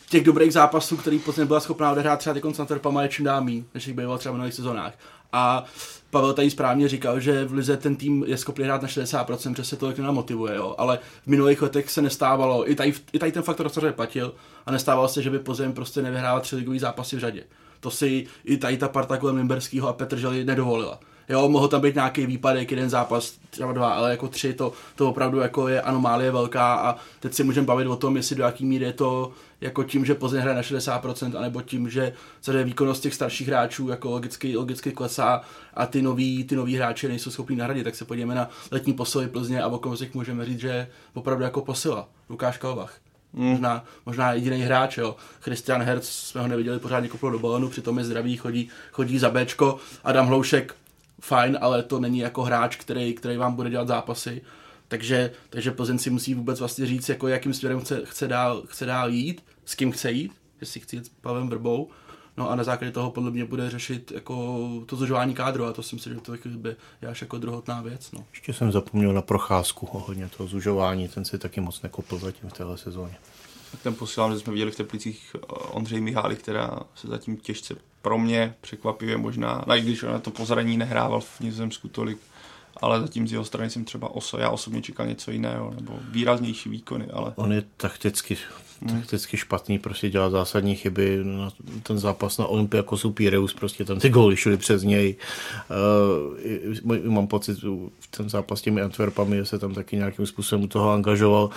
těch 0.10 0.24
dobrých 0.24 0.54
zápasů, 0.54 0.98
který 0.98 1.20
Plzeň 1.20 1.48
byla 1.48 1.60
schopná 1.60 1.92
odehrát 1.92 2.20
třeba 2.20 2.34
teď 2.34 2.44
s 2.56 2.60
Antwerpama 2.60 3.04
je 3.04 3.10
čím 3.10 3.26
dál 3.26 3.46
než 3.74 3.88
jich 3.88 3.96
býval 3.96 4.18
třeba 4.18 4.36
v 4.36 4.38
nových 4.38 4.54
sezónách. 4.54 4.94
A 5.32 5.66
Pavel 6.10 6.34
tady 6.34 6.50
správně 6.50 6.88
říkal, 6.88 7.20
že 7.20 7.46
v 7.46 7.54
Lize 7.54 7.78
ten 7.78 7.96
tým 7.96 8.24
je 8.28 8.38
schopný 8.38 8.64
hrát 8.64 8.82
na 8.82 8.88
60%, 8.88 9.56
že 9.56 9.64
se 9.64 9.76
to 9.76 9.94
nenamotivuje, 9.98 10.56
jo. 10.56 10.76
ale 10.78 11.00
v 11.24 11.28
minulých 11.28 11.62
letech 11.62 11.90
se 11.90 12.02
nestávalo, 12.02 12.72
i 12.72 12.76
tady, 12.76 12.94
i 13.14 13.20
tady 13.20 13.32
ten 13.32 13.44
faktor 13.44 13.70
samozřejmě 13.70 13.92
platil 13.92 14.34
a 14.66 14.72
nestávalo 14.72 15.08
se, 15.08 15.22
že 15.22 15.30
by 15.30 15.40
Plzeň 15.40 15.74
prostě 15.74 16.02
nevyhrával 16.02 16.42
tři 16.42 16.56
ligový 16.56 16.80
zápasy 16.80 17.16
v 17.16 17.20
řadě. 17.20 17.44
To 17.84 17.92
si 17.92 18.26
i 18.46 18.58
tady 18.58 18.78
ta 18.78 18.88
parta 18.88 19.18
kolem 19.18 19.36
Limberského 19.36 19.88
a 19.88 19.94
Petr 19.94 20.18
Želi 20.18 20.46
nedovolila. 20.46 21.00
Jo, 21.30 21.50
mohl 21.50 21.68
tam 21.68 21.82
být 21.82 21.96
nějaký 21.96 22.26
výpadek, 22.26 22.72
jeden 22.72 22.90
zápas, 22.90 23.34
třeba 23.50 23.74
dva, 23.74 23.94
ale 23.94 24.12
jako 24.12 24.28
tři, 24.28 24.54
to, 24.54 24.74
to 24.96 25.10
opravdu 25.10 25.40
jako 25.40 25.68
je 25.68 25.82
anomálie 25.82 26.32
velká 26.32 26.76
a 26.76 26.96
teď 27.20 27.34
si 27.34 27.44
můžeme 27.44 27.68
bavit 27.68 27.88
o 27.88 27.96
tom, 27.96 28.18
jestli 28.18 28.36
do 28.36 28.44
jaký 28.44 28.66
míry 28.66 28.86
je 28.86 28.94
to 28.94 29.32
jako 29.62 29.84
tím, 29.84 30.06
že 30.06 30.16
Plzeň 30.16 30.42
hraje 30.42 30.56
na 30.56 30.62
60%, 30.62 31.38
anebo 31.38 31.62
tím, 31.62 31.90
že 31.90 32.14
se 32.42 32.64
výkonnost 32.64 33.04
těch 33.04 33.14
starších 33.14 33.48
hráčů 33.48 33.90
jako 33.90 34.10
logicky, 34.10 34.58
logicky 34.58 34.92
klesá 34.92 35.42
a 35.74 35.86
ty 35.86 36.02
noví, 36.02 36.44
ty 36.44 36.56
noví 36.56 36.76
hráči 36.76 37.08
nejsou 37.08 37.32
schopni 37.32 37.56
nahradit, 37.56 37.84
tak 37.84 37.96
se 37.96 38.06
podíváme 38.06 38.36
na 38.36 38.50
letní 38.72 38.94
posily 38.94 39.28
Plzně 39.28 39.62
a 39.62 39.68
o 39.68 39.76
okamžik 39.76 40.14
můžeme 40.14 40.46
říct, 40.46 40.60
že 40.60 40.68
je 40.68 40.88
opravdu 41.14 41.44
jako 41.44 41.62
posila. 41.62 42.10
Lukáš 42.30 42.58
Kalvach. 42.58 43.13
Mm. 43.34 43.50
Možná, 43.50 43.86
možná 44.06 44.34
jediný 44.34 44.62
hráč, 44.62 44.98
jo. 44.98 45.16
Christian 45.42 45.82
Herz 45.82 46.10
jsme 46.10 46.42
ho 46.42 46.48
neviděli 46.48 46.80
pořádně 46.80 47.10
koplo 47.10 47.30
do 47.30 47.40
balonu, 47.40 47.70
přitom 47.70 47.98
je 47.98 48.04
zdravý, 48.04 48.38
chodí, 48.38 48.70
chodí 48.92 49.20
za 49.20 49.30
Bčko. 49.30 49.78
Adam 50.04 50.28
Hloušek, 50.28 50.76
fajn, 51.22 51.58
ale 51.62 51.84
to 51.84 52.00
není 52.00 52.20
jako 52.20 52.44
hráč, 52.44 52.76
který, 52.76 53.14
který 53.14 53.38
vám 53.38 53.56
bude 53.56 53.70
dělat 53.70 53.88
zápasy 53.88 54.42
Takže, 54.94 55.32
takže 55.50 55.72
Plzeň 55.72 56.00
si 56.00 56.10
musí 56.10 56.34
vůbec 56.34 56.60
vlastně 56.60 56.86
říct, 56.86 57.10
jako 57.10 57.28
jakým 57.28 57.54
směrem 57.54 57.80
chce, 57.80 58.02
chce, 58.06 58.28
dál, 58.28 58.64
chce 58.68 58.86
dál 58.86 59.10
jít, 59.10 59.44
s 59.66 59.76
kým 59.76 59.92
chce 59.92 60.12
jít, 60.12 60.32
jestli 60.62 60.80
chce 60.80 60.96
jít 60.96 61.06
s 61.06 61.10
Pavem 61.10 61.50
Vrbou, 61.50 61.90
No 62.38 62.50
a 62.50 62.56
na 62.56 62.64
základě 62.64 62.92
toho 62.92 63.12
podle 63.12 63.32
mě 63.32 63.46
bude 63.46 63.70
řešit 63.70 64.12
jako 64.16 64.60
to 64.86 64.96
zužování 64.96 65.34
kádru 65.34 65.66
a 65.66 65.74
to 65.74 65.84
si 65.84 65.96
myslím, 65.96 66.14
že 66.14 66.20
to 66.20 66.34
by 66.46 66.76
je 67.02 67.08
až 67.08 67.22
jako 67.22 67.38
druhotná 67.38 67.82
věc. 67.82 68.12
No. 68.12 68.26
Ještě 68.32 68.54
jsem 68.54 68.72
zapomněl 68.72 69.14
na 69.14 69.22
procházku 69.22 69.86
ohledně 69.86 70.30
toho 70.38 70.48
zužování, 70.48 71.08
ten 71.08 71.26
si 71.26 71.38
taky 71.38 71.62
moc 71.62 71.82
nekopl 71.82 72.18
zatím 72.18 72.50
v 72.50 72.54
téhle 72.54 72.78
sezóně. 72.78 73.16
Tak 73.72 73.82
ten 73.82 73.96
posílám, 73.96 74.34
že 74.34 74.40
jsme 74.40 74.54
viděli 74.54 74.72
v 74.72 74.76
Teplicích 74.76 75.36
eh, 75.36 75.40
Ondřej 75.50 76.02
Mihály, 76.02 76.36
která 76.36 76.80
se 76.96 77.08
zatím 77.08 77.38
těžce 77.38 77.76
pro 78.02 78.18
mě 78.18 78.56
překvapivě 78.62 79.18
možná, 79.18 79.66
i 79.76 79.82
když 79.82 80.02
na 80.02 80.20
to 80.20 80.32
pozraní 80.32 80.78
nehrával 80.78 81.22
v 81.22 81.40
Nizozemsku 81.40 81.88
tolik, 81.88 82.18
ale 82.84 83.02
zatím 83.02 83.28
z 83.28 83.32
jeho 83.32 83.46
strany 83.46 83.70
jsem 83.70 83.86
třeba 83.86 84.16
oso, 84.16 84.38
já 84.38 84.50
osobně 84.50 84.82
čekal 84.82 85.08
něco 85.08 85.32
jiného, 85.32 85.74
nebo 85.76 85.94
výraznější 86.12 86.70
výkony, 86.70 87.08
ale... 87.14 87.32
On 87.36 87.54
je 87.54 87.64
takticky, 87.78 88.38
takticky 88.88 89.38
špatný, 89.38 89.80
prostě 89.80 90.10
dělá 90.10 90.30
zásadní 90.30 90.76
chyby. 90.76 91.20
Na 91.24 91.50
ten 91.84 92.00
zápas 92.00 92.38
na 92.38 92.46
Olympiakosu 92.46 93.12
Pireus, 93.12 93.54
prostě 93.54 93.86
tam 93.86 94.00
ty 94.00 94.10
góly 94.10 94.36
šly 94.38 94.58
přes 94.58 94.84
něj. 94.84 95.16
Uh, 96.84 97.12
mám 97.12 97.28
pocit, 97.28 97.58
v 98.00 98.08
ten 98.10 98.30
zápas 98.30 98.60
s 98.60 98.62
těmi 98.62 98.82
Antwerpami, 98.82 99.46
se 99.46 99.60
tam 99.60 99.74
taky 99.74 99.96
nějakým 99.96 100.26
způsobem 100.26 100.64
u 100.64 100.68
toho 100.68 100.92
angažoval. 100.92 101.50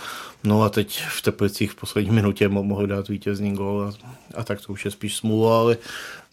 No 0.44 0.62
a 0.62 0.68
teď 0.68 1.02
v 1.08 1.22
Teplicích 1.22 1.70
v 1.70 1.76
poslední 1.76 2.10
minutě 2.10 2.48
mohl 2.48 2.86
dát 2.86 3.08
vítězný 3.08 3.54
gól 3.54 3.82
a, 3.82 3.92
a 4.40 4.44
tak 4.44 4.60
to 4.66 4.72
už 4.72 4.84
je 4.84 4.90
spíš 4.90 5.16
smůla, 5.16 5.60
ale 5.60 5.76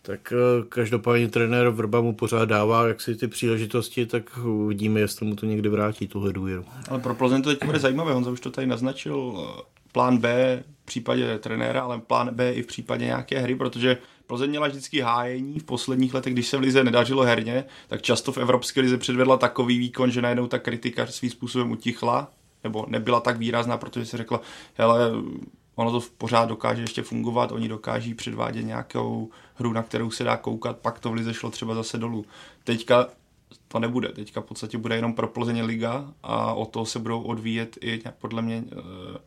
tak 0.06 0.34
eh, 0.34 0.64
každopádně 0.70 1.28
trenér 1.28 1.70
Vrba 1.70 2.02
mu 2.02 2.14
pořád 2.14 2.46
dává 2.46 2.88
jak 2.88 3.02
si 3.02 3.16
ty 3.16 3.28
příležitosti, 3.28 4.06
tak 4.06 4.38
uvidíme, 4.38 5.00
jestli 5.00 5.26
mu 5.26 5.36
to 5.36 5.46
někdy 5.46 5.70
vrátí, 5.70 6.08
tuhle 6.08 6.34
důvěru. 6.34 6.66
Ale 6.90 7.00
pro 7.00 7.16
Plzeň 7.16 7.42
to 7.42 7.50
teď 7.50 7.66
bude 7.66 7.80
zajímavé, 7.80 8.14
on 8.14 8.30
už 8.30 8.40
to 8.40 8.52
tady 8.52 8.68
naznačil, 8.68 9.48
eh, 9.60 9.62
plán 9.92 10.18
B 10.18 10.64
v 10.82 10.86
případě 10.86 11.40
trenéra, 11.40 11.82
ale 11.82 12.00
plán 12.00 12.30
B 12.32 12.54
i 12.54 12.64
v 12.64 12.68
případě 12.68 13.06
nějaké 13.06 13.40
hry, 13.40 13.56
protože 13.56 13.98
Plzeň 14.28 14.50
měla 14.50 14.68
vždycky 14.68 15.00
hájení 15.00 15.60
v 15.60 15.64
posledních 15.64 16.14
letech, 16.14 16.34
když 16.34 16.48
se 16.48 16.58
v 16.58 16.62
lize 16.62 16.84
nedařilo 16.84 17.24
herně, 17.24 17.66
tak 17.88 18.02
často 18.02 18.32
v 18.32 18.38
Evropské 18.38 18.82
lize 18.82 18.98
předvedla 18.98 19.38
takový 19.38 19.78
výkon, 19.78 20.12
že 20.12 20.22
najednou 20.22 20.48
ta 20.48 20.60
kritika 20.60 21.08
svým 21.08 21.32
způsobem 21.32 21.72
utichla, 21.72 22.32
nebo 22.64 22.86
nebyla 22.90 23.20
tak 23.20 23.38
výrazná, 23.38 23.78
protože 23.78 24.06
se 24.06 24.18
řekla, 24.18 24.42
hele, 24.74 25.12
ono 25.76 25.92
to 25.92 26.08
pořád 26.18 26.46
dokáže 26.46 26.82
ještě 26.82 27.04
fungovat, 27.04 27.52
oni 27.52 27.68
dokáží 27.68 28.14
předvádět 28.14 28.64
nějakou 28.64 29.30
hru, 29.56 29.74
na 29.74 29.84
kterou 29.84 30.12
se 30.12 30.24
dá 30.24 30.38
koukat, 30.38 30.78
pak 30.78 31.00
to 31.00 31.10
v 31.10 31.14
lize 31.14 31.34
šlo 31.34 31.52
třeba 31.52 31.76
zase 31.76 31.98
dolů. 31.98 32.26
Teďka 32.64 33.08
to 33.68 33.80
nebude, 33.80 34.10
teďka 34.10 34.42
v 34.42 34.46
podstatě 34.46 34.78
bude 34.78 34.96
jenom 34.96 35.14
pro 35.14 35.28
Plzeň 35.28 35.64
liga 35.64 36.14
a 36.24 36.54
o 36.54 36.66
to 36.66 36.86
se 36.86 37.00
budou 37.00 37.22
odvíjet 37.22 37.78
i 37.82 38.02
podle 38.20 38.42
mě, 38.42 38.64
eh, 38.72 39.18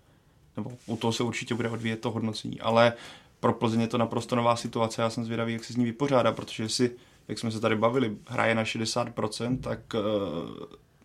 nebo 0.57 0.73
u 0.87 0.97
toho 0.97 1.13
se 1.13 1.23
určitě 1.23 1.55
bude 1.55 1.71
odvíjet 1.71 2.01
to 2.01 2.11
hodnocení, 2.11 2.61
ale 2.61 2.93
pro 3.41 3.53
Plzeň 3.53 3.81
je 3.81 3.87
to 3.87 3.99
naprosto 3.99 4.37
nová 4.37 4.57
situace, 4.57 5.03
já 5.03 5.11
jsem 5.11 5.25
zvědavý, 5.25 5.53
jak 5.53 5.65
se 5.65 5.73
s 5.73 5.77
ní 5.77 5.85
vypořádá, 5.85 6.33
protože 6.33 6.69
si, 6.69 6.97
jak 7.29 7.39
jsme 7.39 7.51
se 7.51 7.61
tady 7.61 7.77
bavili, 7.77 8.17
hraje 8.27 8.55
na 8.55 8.65
60%, 8.65 9.61
tak 9.61 9.81
eh, 9.95 9.99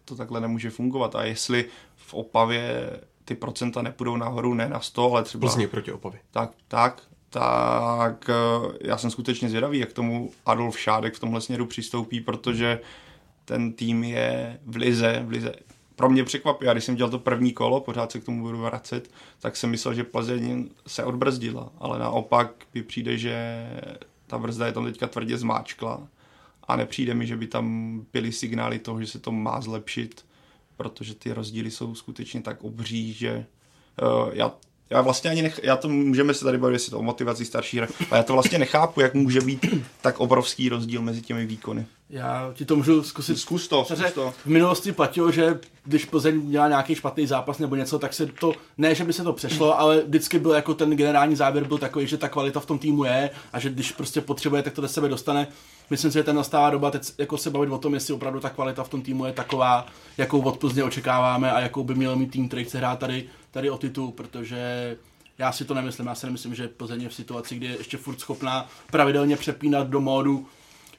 to 0.06 0.16
takhle 0.16 0.42
nemůže 0.42 0.70
fungovat 0.70 1.16
a 1.16 1.24
jestli 1.24 1.66
v 1.96 2.14
Opavě 2.14 2.90
ty 3.32 3.36
procenta 3.36 3.82
nepůjdou 3.82 4.18
nahoru, 4.18 4.54
ne 4.54 4.70
na 4.70 4.80
100, 4.80 5.12
ale 5.12 5.24
třeba... 5.24 5.42
Plzně 5.42 5.68
proti 5.68 5.92
Opavě. 5.92 6.20
Tak, 6.32 6.52
tak, 6.68 7.02
tak 7.30 8.30
eh, 8.30 8.78
já 8.82 8.98
jsem 8.98 9.12
skutečně 9.12 9.50
zvědavý, 9.50 9.80
jak 9.80 9.94
tomu 9.94 10.32
Adolf 10.46 10.80
Šádek 10.80 11.14
v 11.14 11.20
tomhle 11.20 11.42
směru 11.42 11.66
přistoupí, 11.66 12.22
protože 12.22 12.80
ten 13.46 13.74
tým 13.74 14.04
je 14.04 14.60
v 14.66 14.76
lize, 14.76 15.24
v 15.26 15.30
lize. 15.30 15.54
Pro 15.96 16.10
mě 16.10 16.24
překvapí, 16.24 16.66
já 16.66 16.74
když 16.74 16.84
jsem 16.84 16.96
dělal 16.96 17.10
to 17.10 17.20
první 17.20 17.54
kolo, 17.54 17.82
pořád 17.82 18.12
se 18.12 18.20
k 18.20 18.24
tomu 18.24 18.42
budu 18.42 18.62
vracet, 18.62 19.12
tak 19.40 19.56
jsem 19.56 19.70
myslel, 19.70 19.94
že 19.94 20.04
Plzeň 20.04 20.70
se 20.88 21.04
odbrzdila, 21.04 21.70
ale 21.80 22.00
naopak 22.00 22.52
mi 22.74 22.84
přijde, 22.84 23.18
že 23.18 23.66
ta 24.28 24.38
brzda 24.38 24.66
je 24.66 24.72
tam 24.72 24.86
teďka 24.86 25.08
tvrdě 25.08 25.38
zmáčkla 25.38 26.08
a 26.68 26.76
nepřijde 26.76 27.14
mi, 27.14 27.28
že 27.28 27.38
by 27.38 27.48
tam 27.48 27.98
byly 28.14 28.32
signály 28.32 28.80
toho, 28.80 29.02
že 29.02 29.08
se 29.08 29.20
to 29.20 29.32
má 29.32 29.62
zlepšit 29.62 30.26
protože 30.82 31.16
ty 31.16 31.34
rozdíly 31.34 31.72
jsou 31.72 31.96
skutečně 31.96 32.42
tak 32.42 32.64
obří, 32.64 33.14
že 33.14 33.46
uh, 34.02 34.30
já 34.34 34.54
já 34.90 35.02
vlastně 35.02 35.30
ani 35.30 35.42
nech, 35.42 35.60
já 35.64 35.78
to 35.78 35.90
můžeme 35.90 36.34
se 36.34 36.46
tady 36.46 36.58
bavit, 36.58 36.74
jestli 36.74 36.92
to 36.92 37.00
o 37.00 37.04
motivaci 37.04 37.46
starší 37.46 37.78
hry, 37.78 37.88
ale 38.12 38.20
já 38.20 38.24
to 38.24 38.34
vlastně 38.34 38.60
nechápu, 38.60 39.02
jak 39.02 39.14
může 39.14 39.42
být 39.42 39.66
tak 40.02 40.20
obrovský 40.20 40.70
rozdíl 40.70 41.02
mezi 41.02 41.22
těmi 41.22 41.46
výkony. 41.46 41.86
Já 42.12 42.52
ti 42.54 42.66
to 42.66 42.76
můžu 42.76 43.04
zkusit. 43.04 43.38
Zkus 43.38 43.68
to, 43.68 43.86
zkus 43.86 44.12
to. 44.14 44.34
V 44.44 44.46
minulosti 44.46 44.92
platilo, 44.92 45.32
že 45.32 45.60
když 45.84 46.06
Plzeň 46.06 46.36
měla 46.36 46.68
nějaký 46.68 46.96
špatný 46.96 47.28
zápas 47.28 47.60
nebo 47.60 47.76
něco, 47.76 48.00
tak 48.00 48.14
se 48.14 48.26
to, 48.26 48.54
ne, 48.78 48.96
že 48.96 49.04
by 49.04 49.14
se 49.14 49.24
to 49.24 49.34
přešlo, 49.34 49.80
ale 49.80 50.02
vždycky 50.02 50.40
byl 50.40 50.52
jako 50.52 50.74
ten 50.74 50.90
generální 50.90 51.36
závěr 51.36 51.64
byl 51.64 51.78
takový, 51.78 52.08
že 52.08 52.18
ta 52.18 52.30
kvalita 52.30 52.60
v 52.60 52.66
tom 52.66 52.80
týmu 52.80 53.04
je 53.04 53.30
a 53.54 53.60
že 53.60 53.70
když 53.70 53.92
prostě 53.92 54.22
potřebuje, 54.22 54.64
tak 54.64 54.74
to 54.74 54.82
do 54.82 54.88
sebe 54.88 55.10
dostane. 55.10 55.48
Myslím 55.90 56.12
si, 56.12 56.18
že 56.18 56.24
ten 56.24 56.36
nastává 56.36 56.70
doba 56.70 56.92
teď 56.92 57.12
jako 57.18 57.38
se 57.38 57.50
bavit 57.50 57.70
o 57.70 57.78
tom, 57.78 57.94
jestli 57.94 58.14
opravdu 58.14 58.40
ta 58.40 58.50
kvalita 58.50 58.84
v 58.84 58.90
tom 58.90 59.02
týmu 59.02 59.26
je 59.26 59.34
taková, 59.34 59.86
jakou 60.18 60.42
od 60.42 60.58
Plzně 60.58 60.84
očekáváme 60.84 61.52
a 61.52 61.60
jakou 61.60 61.84
by 61.84 61.96
měl 61.96 62.16
mít 62.16 62.32
tým, 62.32 62.48
který 62.48 62.64
chce 62.64 62.78
hrát 62.78 63.00
tady, 63.00 63.26
tady 63.52 63.70
o 63.70 63.78
titul, 63.78 64.12
protože 64.12 64.98
já 65.38 65.52
si 65.52 65.66
to 65.66 65.74
nemyslím. 65.74 66.08
Já 66.08 66.16
si 66.16 66.26
nemyslím, 66.26 66.56
že 66.56 66.68
Plzeň 66.68 67.02
je 67.02 67.10
v 67.10 67.14
situaci, 67.14 67.56
kdy 67.56 67.66
je 67.66 67.78
ještě 67.78 67.98
furt 67.98 68.20
schopná 68.20 68.68
pravidelně 68.92 69.38
přepínat 69.38 69.88
do 69.88 70.02
módu 70.02 70.48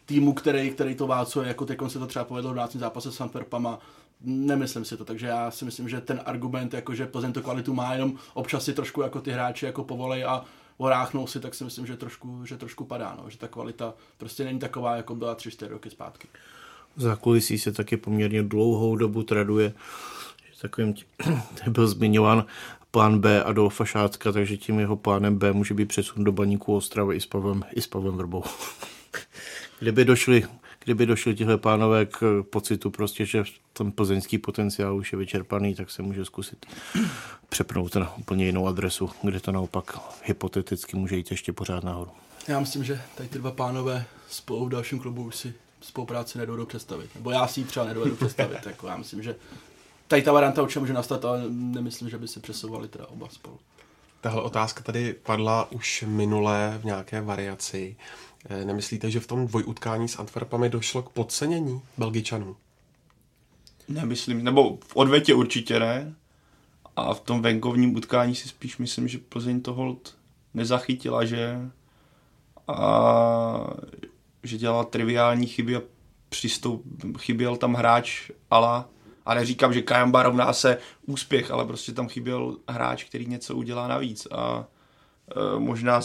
týmu, 0.07 0.33
který, 0.33 0.71
který 0.71 0.95
to 0.95 1.07
válcuje, 1.07 1.49
jako 1.49 1.67
teď 1.67 1.79
se 1.89 1.99
to 1.99 2.07
třeba 2.07 2.25
povedlo 2.25 2.53
v 2.53 2.57
dácím 2.57 2.81
zápase 2.81 3.13
s 3.13 3.21
Antwerpama. 3.21 3.79
Nemyslím 4.25 4.85
si 4.85 4.97
to, 4.97 5.05
takže 5.05 5.27
já 5.27 5.51
si 5.51 5.65
myslím, 5.65 5.89
že 5.89 6.01
ten 6.01 6.21
argument, 6.25 6.75
jako 6.75 6.95
že 6.95 7.07
Plzeň 7.07 7.33
to 7.33 7.43
kvalitu 7.43 7.75
má, 7.75 7.93
jenom 7.93 8.15
občas 8.35 8.65
si 8.65 8.73
trošku 8.73 9.03
jako 9.03 9.21
ty 9.21 9.31
hráči 9.31 9.67
jako 9.67 9.85
povolej 9.85 10.25
a 10.25 10.45
oráchnou 10.77 11.27
si, 11.27 11.41
tak 11.41 11.55
si 11.55 11.65
myslím, 11.65 11.87
že 11.87 11.97
trošku, 11.97 12.47
že 12.47 12.57
trošku 12.57 12.85
padá, 12.85 13.17
no. 13.23 13.31
že 13.31 13.39
ta 13.39 13.49
kvalita 13.49 13.95
prostě 14.19 14.45
není 14.45 14.59
taková, 14.59 14.97
jako 14.97 15.15
byla 15.15 15.37
3-4 15.37 15.69
roky 15.69 15.91
zpátky. 15.91 16.29
Za 16.97 17.17
kulisí 17.17 17.59
se 17.59 17.73
taky 17.73 17.97
poměrně 17.97 18.43
dlouhou 18.43 18.97
dobu 18.97 19.23
traduje, 19.23 19.73
že 20.53 20.61
takovým 20.61 20.95
tím, 20.95 21.07
byl 21.69 21.87
zmiňován 21.87 22.45
plán 22.91 23.19
B 23.19 23.45
Adolfa 23.45 23.85
Šátka, 23.85 24.33
takže 24.33 24.57
tím 24.57 24.79
jeho 24.79 24.97
plánem 24.97 25.39
B 25.39 25.53
může 25.53 25.75
být 25.75 25.89
přesun 25.89 26.25
do 26.25 26.33
baníku 26.33 26.77
Ostravy 26.77 27.17
i 27.17 27.21
s 27.21 27.27
Pavem, 27.27 27.65
i 27.73 27.83
s 27.83 27.87
Pavem 27.87 28.17
Vrbou. 28.17 28.45
kdyby 29.83 30.05
došli 30.05 30.45
kdyby 30.85 31.07
došli 31.07 31.35
tihle 31.35 31.59
pánové 31.59 32.07
k 32.07 32.45
pocitu 32.51 32.91
prostě, 32.91 33.27
že 33.27 33.45
ten 33.73 33.93
plzeňský 33.93 34.39
potenciál 34.39 34.97
už 34.97 35.13
je 35.13 35.19
vyčerpaný, 35.19 35.75
tak 35.75 35.91
se 35.91 36.03
může 36.03 36.25
zkusit 36.25 36.67
přepnout 37.49 37.95
na 37.95 38.17
úplně 38.17 38.45
jinou 38.45 38.67
adresu, 38.67 39.11
kde 39.23 39.41
to 39.41 39.53
naopak 39.53 39.99
hypoteticky 40.25 40.97
může 40.97 41.17
jít 41.17 41.31
ještě 41.31 41.53
pořád 41.53 41.85
nahoru. 41.85 42.11
Já 42.49 42.61
myslím, 42.61 42.85
že 42.85 43.03
tady 43.17 43.29
ty 43.29 43.39
dva 43.39 43.51
pánové 43.51 44.05
spolu 44.29 44.67
v 44.67 44.69
dalším 44.69 44.99
klubu 44.99 45.23
už 45.25 45.37
si 45.37 45.55
spolupráci 45.81 46.39
nedovedou 46.39 46.67
představit. 46.67 47.15
Nebo 47.15 47.31
já 47.31 47.47
si 47.47 47.61
ji 47.61 47.65
třeba 47.65 47.87
nedovedu 47.87 48.17
představit. 48.17 48.67
jako 48.67 48.87
já 48.87 48.97
myslím, 48.97 49.23
že 49.23 49.37
tady 50.09 50.23
ta 50.23 50.33
varianta 50.33 50.63
určitě 50.63 50.81
může 50.81 50.93
nastat, 50.93 51.25
ale 51.25 51.43
nemyslím, 51.49 52.11
že 52.11 52.19
by 52.19 52.29
se 52.29 52.41
přesouvali 52.41 52.89
teda 52.89 53.07
oba 53.07 53.29
spolu. 53.29 53.59
Tahle 54.21 54.43
otázka 54.43 54.83
tady 54.83 55.13
padla 55.13 55.73
už 55.73 56.05
minulé 56.07 56.79
v 56.83 56.85
nějaké 56.85 57.21
variaci. 57.21 57.97
Eh, 58.49 58.65
nemyslíte, 58.65 59.11
že 59.11 59.21
v 59.21 59.27
tom 59.27 59.47
dvojutkání 59.47 60.09
s 60.09 60.19
Antwerpami 60.19 60.69
došlo 60.69 61.03
k 61.03 61.09
podcenění 61.09 61.83
Belgičanů? 61.99 62.57
Nemyslím, 63.89 64.45
nebo 64.45 64.79
v 64.87 64.97
odvetě 64.97 65.35
určitě 65.35 65.81
ne. 65.81 66.15
A 66.97 67.15
v 67.15 67.21
tom 67.21 67.43
venkovním 67.43 67.97
utkání 67.97 68.35
si 68.35 68.49
spíš 68.49 68.79
myslím, 68.79 69.09
že 69.09 69.19
Plzeň 69.19 69.61
to 69.61 69.75
hold 69.75 70.17
nezachytila, 70.55 71.25
že 71.25 71.71
a 72.69 73.67
že 74.43 74.59
dělala 74.59 74.85
triviální 74.85 75.47
chyby 75.47 75.77
a 75.77 75.83
přistoup, 76.29 76.85
chyběl 77.19 77.57
tam 77.57 77.75
hráč 77.75 78.31
ala 78.51 78.89
a 79.27 79.35
neříkám, 79.35 79.73
že 79.73 79.83
Kajamba 79.83 80.23
rovná 80.23 80.53
se 80.53 80.79
úspěch, 81.07 81.51
ale 81.51 81.65
prostě 81.65 81.93
tam 81.93 82.09
chyběl 82.09 82.57
hráč, 82.69 83.05
který 83.05 83.27
něco 83.27 83.57
udělá 83.57 83.89
navíc 83.89 84.27
a 84.31 84.65
e, 85.31 85.61
možná 85.61 86.01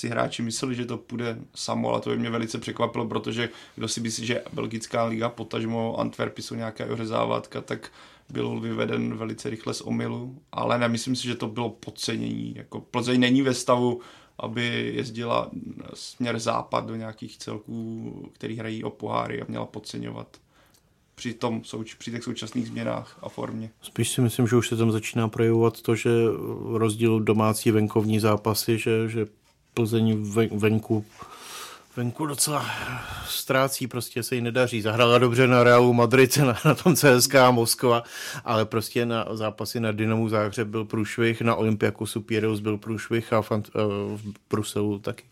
si 0.00 0.08
hráči 0.08 0.42
mysleli, 0.42 0.74
že 0.74 0.86
to 0.86 0.96
půjde 0.96 1.38
samo, 1.54 1.90
ale 1.90 2.00
to 2.00 2.10
by 2.10 2.18
mě 2.18 2.30
velice 2.30 2.58
překvapilo, 2.58 3.08
protože 3.08 3.48
kdo 3.76 3.88
si 3.88 4.00
myslí, 4.00 4.26
že 4.26 4.42
belgická 4.52 5.04
liga, 5.04 5.28
potažmo 5.28 6.00
Antwerpy 6.00 6.42
jsou 6.42 6.54
nějaká 6.54 6.84
ořezávatka, 6.86 7.60
tak 7.60 7.92
byl 8.30 8.60
vyveden 8.60 9.16
velice 9.16 9.50
rychle 9.50 9.74
z 9.74 9.80
omylu, 9.80 10.38
ale 10.52 10.78
nemyslím 10.78 11.16
si, 11.16 11.28
že 11.28 11.34
to 11.34 11.48
bylo 11.48 11.70
podcenění. 11.70 12.54
Jako 12.56 12.80
Plzeň 12.80 13.20
není 13.20 13.42
ve 13.42 13.54
stavu, 13.54 14.00
aby 14.38 14.92
jezdila 14.94 15.50
směr 15.94 16.38
západ 16.38 16.86
do 16.86 16.96
nějakých 16.96 17.38
celků, 17.38 18.12
který 18.32 18.56
hrají 18.56 18.84
o 18.84 18.90
poháry 18.90 19.42
a 19.42 19.44
měla 19.48 19.66
podceňovat 19.66 20.36
při, 21.14 21.34
tom, 21.34 21.62
při 21.98 22.10
těch 22.10 22.24
současných 22.24 22.66
změnách 22.66 23.18
a 23.22 23.28
formě. 23.28 23.70
Spíš 23.82 24.10
si 24.10 24.20
myslím, 24.20 24.46
že 24.46 24.56
už 24.56 24.68
se 24.68 24.76
tam 24.76 24.92
začíná 24.92 25.28
projevovat 25.28 25.80
to, 25.82 25.94
že 25.94 26.10
rozdíl 26.72 27.20
domácí 27.20 27.70
venkovní 27.70 28.20
zápasy, 28.20 28.78
že, 28.78 29.08
že 29.08 29.26
Plzeň 29.80 30.16
venku 30.58 31.04
venku 31.96 32.26
docela 32.26 32.66
ztrácí, 33.28 33.86
prostě 33.86 34.22
se 34.22 34.34
jí 34.34 34.40
nedaří. 34.40 34.82
Zahrála 34.82 35.18
dobře 35.18 35.46
na 35.46 35.64
Realu 35.64 35.92
Madrid, 35.92 36.36
na, 36.36 36.56
na 36.64 36.74
tom 36.74 36.94
CSK 36.96 37.34
a 37.34 37.50
Moskva, 37.50 38.02
ale 38.44 38.64
prostě 38.64 39.06
na 39.06 39.26
zápasy 39.32 39.80
na 39.80 39.92
Dynamu 39.92 40.28
Záhřeb 40.28 40.68
byl 40.68 40.84
průšvih, 40.84 41.42
na 41.42 41.54
Olympiakosu 41.54 42.20
Piraeus 42.20 42.60
byl 42.60 42.78
průšvih 42.78 43.32
a 43.32 43.42
fant, 43.42 43.70
uh, 43.74 43.82
v 44.18 44.34
Bruselu 44.50 44.98
taky. 44.98 45.24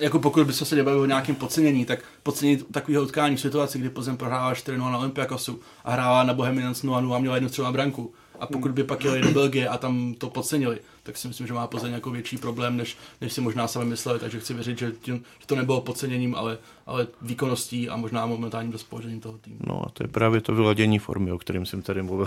Jako 0.00 0.18
pokud 0.18 0.46
by 0.46 0.52
se 0.52 0.82
bavili 0.82 1.02
o 1.02 1.06
nějakém 1.06 1.34
podcenění, 1.34 1.84
tak 1.84 1.98
podcenit 2.22 2.72
takového 2.72 3.02
utkání 3.02 3.36
v 3.36 3.40
situaci, 3.40 3.78
kdy 3.78 3.90
Plzeň 3.90 4.16
prohrává 4.16 4.54
4 4.54 4.78
na 4.78 4.98
Olympiakosu 4.98 5.60
a 5.84 5.92
hrála 5.92 6.22
na 6.22 6.34
Bohemians 6.34 6.82
0 6.82 7.16
a 7.16 7.18
měla 7.18 7.34
jednu 7.34 7.48
střelu 7.48 7.66
na 7.66 7.72
branku. 7.72 8.14
A 8.40 8.46
pokud 8.46 8.70
by 8.70 8.84
pak 8.84 9.04
jeli 9.04 9.20
do 9.20 9.30
Belgie 9.30 9.68
a 9.68 9.78
tam 9.78 10.14
to 10.14 10.30
podcenili, 10.30 10.78
tak 11.08 11.16
si 11.16 11.28
myslím, 11.28 11.46
že 11.46 11.52
má 11.52 11.66
Plzeň 11.66 11.92
jako 11.92 12.10
větší 12.10 12.36
problém, 12.36 12.76
než, 12.76 12.96
než 13.20 13.32
si 13.32 13.40
možná 13.40 13.68
sami 13.68 13.84
mysleli. 13.84 14.18
Takže 14.18 14.40
chci 14.40 14.54
věřit, 14.54 14.78
že, 14.78 14.92
tím, 14.92 15.24
že 15.40 15.46
to 15.46 15.56
nebylo 15.56 15.80
podceněním, 15.80 16.34
ale, 16.34 16.58
ale 16.86 17.06
výkonností 17.22 17.88
a 17.88 17.96
možná 17.96 18.26
momentálním 18.26 18.72
rozpoložením 18.72 19.20
toho 19.20 19.38
týmu. 19.38 19.58
No 19.66 19.82
a 19.86 19.90
to 19.92 20.04
je 20.04 20.08
právě 20.08 20.40
to 20.40 20.54
vyladění 20.54 20.98
formy, 20.98 21.32
o 21.32 21.38
kterém 21.38 21.66
jsem 21.66 21.82
tady 21.82 22.02
mluvil. 22.02 22.26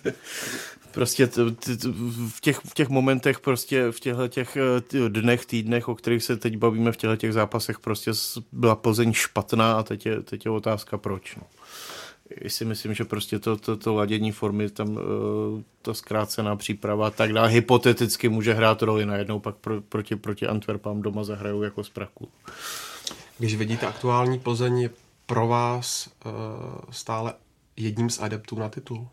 prostě 0.92 1.26
t, 1.26 1.50
t, 1.50 1.76
t, 1.76 1.88
v, 2.28 2.40
těch, 2.40 2.58
v 2.58 2.74
těch 2.74 2.88
momentech, 2.88 3.40
prostě 3.40 3.90
v 3.90 4.00
těchto 4.00 4.28
těch 4.28 4.56
eh, 4.56 5.08
dnech, 5.08 5.46
týdnech, 5.46 5.88
o 5.88 5.94
kterých 5.94 6.24
se 6.24 6.36
teď 6.36 6.56
bavíme 6.56 6.92
v 6.92 6.96
těchto 6.96 7.16
těch 7.16 7.32
zápasech, 7.32 7.78
prostě 7.78 8.10
byla 8.52 8.76
Plzeň 8.76 9.12
špatná 9.12 9.72
a 9.72 9.82
teď 9.82 10.06
je, 10.06 10.22
teď 10.22 10.44
je 10.44 10.50
otázka 10.50 10.98
proč. 10.98 11.36
No 11.36 11.42
si 12.46 12.64
myslím, 12.64 12.94
že 12.94 13.04
prostě 13.04 13.38
to, 13.38 13.56
to, 13.56 13.76
to 13.76 13.94
ladění 13.94 14.32
formy, 14.32 14.70
tam 14.70 14.98
eh, 14.98 15.62
ta 15.82 15.94
zkrácená 15.94 16.56
příprava 16.56 17.10
tak 17.10 17.32
dále, 17.32 17.48
hypoteticky 17.48 18.28
může 18.28 18.54
hrát 18.54 18.82
roli, 18.82 19.06
najednou 19.06 19.40
pak 19.40 19.56
pro, 19.56 19.80
proti, 19.80 20.16
proti 20.16 20.46
Antwerpám 20.46 21.02
doma 21.02 21.24
zahrajou 21.24 21.62
jako 21.62 21.84
z 21.84 21.90
praku. 21.90 22.28
Když 23.38 23.56
vidíte 23.56 23.86
aktuální 23.86 24.38
Plzeň, 24.38 24.78
je 24.78 24.90
pro 25.26 25.46
vás 25.46 26.10
uh, 26.26 26.32
stále 26.90 27.34
jedním 27.76 28.10
z 28.10 28.20
adeptů 28.20 28.58
na 28.58 28.68
titul? 28.68 29.08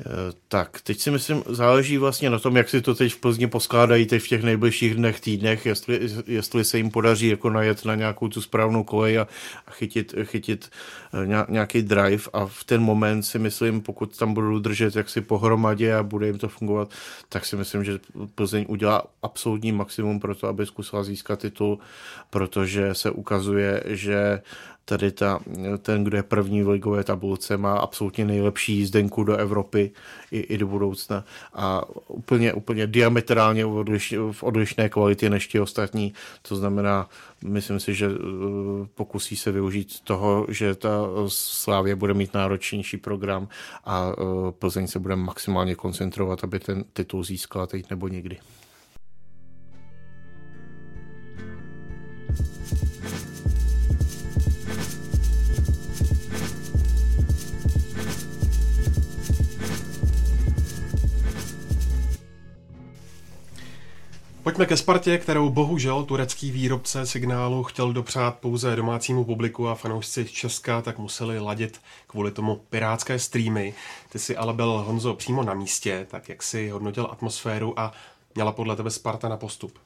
Eh, 0.00 0.04
tak, 0.48 0.80
teď 0.80 1.00
si 1.00 1.10
myslím, 1.10 1.42
záleží 1.46 1.98
vlastně 1.98 2.30
na 2.30 2.38
tom, 2.38 2.56
jak 2.56 2.68
si 2.68 2.82
to 2.82 2.94
teď 2.94 3.12
v 3.12 3.20
Plzni 3.20 3.46
poskládají 3.46 4.06
teď 4.06 4.22
v 4.22 4.28
těch 4.28 4.42
nejbližších 4.42 4.94
dnech, 4.94 5.20
týdnech, 5.20 5.66
jestli, 5.66 6.00
jestli 6.26 6.64
se 6.64 6.76
jim 6.76 6.90
podaří 6.90 7.28
jako 7.28 7.50
najet 7.50 7.84
na 7.84 7.94
nějakou 7.94 8.28
tu 8.28 8.42
správnou 8.42 8.84
kolej 8.84 9.18
a, 9.18 9.28
a 9.66 9.70
chytit, 9.70 10.14
chytit 10.24 10.70
eh, 11.14 11.44
nějaký 11.48 11.82
drive. 11.82 12.22
A 12.32 12.46
v 12.46 12.64
ten 12.64 12.82
moment 12.82 13.22
si 13.22 13.38
myslím, 13.38 13.80
pokud 13.80 14.18
tam 14.18 14.34
budou 14.34 14.58
držet 14.58 14.96
jaksi 14.96 15.20
pohromadě 15.20 15.94
a 15.94 16.02
bude 16.02 16.26
jim 16.26 16.38
to 16.38 16.48
fungovat, 16.48 16.90
tak 17.28 17.46
si 17.46 17.56
myslím, 17.56 17.84
že 17.84 17.98
Plzeň 18.34 18.64
udělá 18.68 19.02
absolutní 19.22 19.72
maximum 19.72 20.20
pro 20.20 20.34
to, 20.34 20.48
aby 20.48 20.66
zkusila 20.66 21.04
získat 21.04 21.38
titul, 21.38 21.78
protože 22.30 22.94
se 22.94 23.10
ukazuje, 23.10 23.82
že 23.86 24.40
tady 24.88 25.10
ta, 25.12 25.38
ten, 25.82 26.04
kdo 26.04 26.16
je 26.16 26.22
první 26.22 26.62
v 26.62 26.68
ligové 26.68 27.04
tabulce, 27.04 27.56
má 27.56 27.78
absolutně 27.78 28.24
nejlepší 28.24 28.76
jízdenku 28.76 29.24
do 29.24 29.36
Evropy 29.36 29.90
i, 30.30 30.38
i 30.38 30.58
do 30.58 30.66
budoucna 30.66 31.24
a 31.54 31.82
úplně, 32.08 32.52
úplně 32.52 32.86
diametrálně 32.86 33.64
v, 33.64 33.76
odliš, 33.76 34.14
v 34.32 34.42
odlišné 34.42 34.88
kvalitě 34.88 35.30
než 35.30 35.48
ti 35.48 35.60
ostatní. 35.60 36.14
To 36.42 36.56
znamená, 36.56 37.08
myslím 37.44 37.80
si, 37.80 37.94
že 37.94 38.06
eh, 38.06 38.18
pokusí 38.94 39.36
se 39.36 39.52
využít 39.52 40.00
toho, 40.00 40.46
že 40.48 40.74
ta 40.74 40.90
Slávě 41.28 41.96
bude 41.96 42.14
mít 42.14 42.34
náročnější 42.34 42.96
program 42.96 43.48
a 43.84 44.12
eh, 44.12 44.22
Plzeň 44.52 44.86
se 44.86 44.98
bude 44.98 45.16
maximálně 45.16 45.74
koncentrovat, 45.74 46.44
aby 46.44 46.58
ten 46.58 46.84
titul 46.92 47.24
získala 47.24 47.66
teď 47.66 47.90
nebo 47.90 48.08
nikdy. 48.08 48.38
Pojďme 64.46 64.66
ke 64.66 64.76
Spartě, 64.76 65.18
kterou 65.18 65.50
bohužel 65.50 66.04
turecký 66.04 66.50
výrobce 66.50 67.06
signálu 67.06 67.62
chtěl 67.62 67.92
dopřát 67.92 68.38
pouze 68.38 68.76
domácímu 68.76 69.24
publiku 69.24 69.68
a 69.68 69.74
fanoušci 69.74 70.24
Česka 70.24 70.82
tak 70.82 70.98
museli 70.98 71.38
ladit 71.38 71.80
kvůli 72.06 72.30
tomu 72.30 72.60
pirátské 72.70 73.18
streamy. 73.18 73.74
Ty 74.12 74.18
si 74.18 74.36
ale 74.36 74.52
byl 74.52 74.84
Honzo 74.86 75.14
přímo 75.14 75.42
na 75.42 75.54
místě, 75.54 76.06
tak 76.10 76.28
jak 76.28 76.42
si 76.42 76.68
hodnotil 76.68 77.08
atmosféru 77.10 77.80
a 77.80 77.92
měla 78.34 78.52
podle 78.52 78.76
tebe 78.76 78.90
Sparta 78.90 79.28
na 79.28 79.36
postup? 79.36 79.78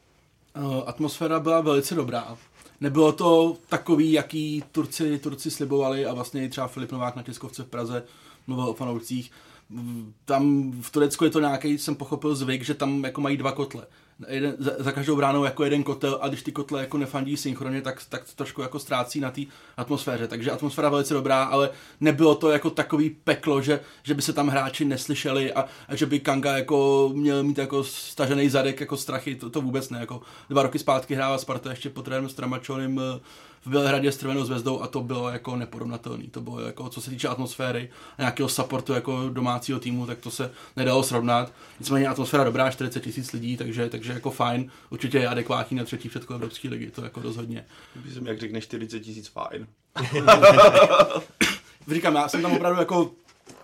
Uh, 0.56 0.82
atmosféra 0.86 1.40
byla 1.40 1.60
velice 1.60 1.94
dobrá. 1.94 2.36
Nebylo 2.80 3.12
to 3.12 3.56
takový, 3.68 4.12
jaký 4.12 4.64
Turci, 4.72 5.18
Turci 5.18 5.50
slibovali 5.50 6.06
a 6.06 6.14
vlastně 6.14 6.48
třeba 6.48 6.68
Filip 6.68 6.92
Novák 6.92 7.16
na 7.16 7.22
tiskovce 7.22 7.62
v 7.62 7.66
Praze 7.66 8.02
mluvil 8.46 8.64
o 8.64 8.74
fanoušcích. 8.74 9.30
Tam 10.24 10.72
v 10.80 10.90
Turecku 10.90 11.24
je 11.24 11.30
to 11.30 11.40
nějaký, 11.40 11.78
jsem 11.78 11.94
pochopil 11.94 12.34
zvyk, 12.34 12.62
že 12.62 12.74
tam 12.74 13.04
jako 13.04 13.20
mají 13.20 13.36
dva 13.36 13.52
kotle 13.52 13.86
jeden, 14.28 14.56
za, 14.58 14.70
za 14.78 14.92
každou 14.92 15.16
bránou 15.16 15.44
jako 15.44 15.64
jeden 15.64 15.82
kotel 15.82 16.18
a 16.20 16.28
když 16.28 16.42
ty 16.42 16.52
kotle 16.52 16.80
jako 16.80 16.98
nefandí 16.98 17.36
synchronně, 17.36 17.82
tak, 17.82 18.02
tak 18.08 18.24
to 18.24 18.30
trošku 18.36 18.62
jako 18.62 18.78
ztrácí 18.78 19.20
na 19.20 19.30
té 19.30 19.40
atmosféře. 19.76 20.28
Takže 20.28 20.50
atmosféra 20.50 20.88
velice 20.88 21.14
dobrá, 21.14 21.44
ale 21.44 21.70
nebylo 22.00 22.34
to 22.34 22.50
jako 22.50 22.70
takový 22.70 23.10
peklo, 23.10 23.62
že, 23.62 23.80
že 24.02 24.14
by 24.14 24.22
se 24.22 24.32
tam 24.32 24.48
hráči 24.48 24.84
neslyšeli 24.84 25.52
a, 25.52 25.64
a 25.88 25.96
že 25.96 26.06
by 26.06 26.20
Kanga 26.20 26.56
jako 26.56 27.10
měl 27.14 27.42
mít 27.42 27.58
jako 27.58 27.84
stažený 27.84 28.48
zadek 28.48 28.80
jako 28.80 28.96
strachy, 28.96 29.34
to, 29.34 29.50
to 29.50 29.60
vůbec 29.60 29.90
ne. 29.90 30.00
Jako 30.00 30.20
dva 30.48 30.62
roky 30.62 30.78
zpátky 30.78 31.14
hrála 31.14 31.38
Sparta 31.38 31.70
ještě 31.70 31.90
pod 31.90 32.04
trenérem 32.04 32.28
Stramačonem 32.28 33.00
v 33.64 33.70
Bělehradě 33.70 34.12
s 34.12 34.16
Trvenou 34.16 34.44
zvezdou 34.44 34.80
a 34.80 34.86
to 34.86 35.00
bylo 35.00 35.28
jako 35.30 35.56
neporovnatelný. 35.56 36.28
To 36.28 36.40
bylo 36.40 36.60
jako, 36.60 36.88
co 36.88 37.00
se 37.00 37.10
týče 37.10 37.28
atmosféry 37.28 37.90
a 38.18 38.22
nějakého 38.22 38.48
supportu 38.48 38.92
jako 38.92 39.28
domácího 39.28 39.80
týmu, 39.80 40.06
tak 40.06 40.18
to 40.18 40.30
se 40.30 40.50
nedalo 40.76 41.02
srovnat. 41.02 41.52
Nicméně 41.80 42.08
atmosféra 42.08 42.44
dobrá, 42.44 42.70
40 42.70 43.00
tisíc 43.00 43.32
lidí, 43.32 43.56
takže, 43.56 43.88
takže 43.88 44.12
jako 44.12 44.30
fajn. 44.30 44.70
Určitě 44.90 45.18
je 45.18 45.28
adekvátní 45.28 45.76
na 45.76 45.84
třetí 45.84 46.08
předkol 46.08 46.36
Evropské 46.36 46.68
ligy, 46.68 46.90
to 46.90 47.04
jako 47.04 47.22
rozhodně. 47.22 47.64
Myslím, 48.04 48.26
jak 48.26 48.40
řekneš 48.40 48.64
40 48.64 49.00
tisíc 49.00 49.28
fajn. 49.28 49.66
Říkám, 51.92 52.14
já 52.14 52.28
jsem 52.28 52.42
tam 52.42 52.52
opravdu 52.52 52.80
jako 52.80 53.10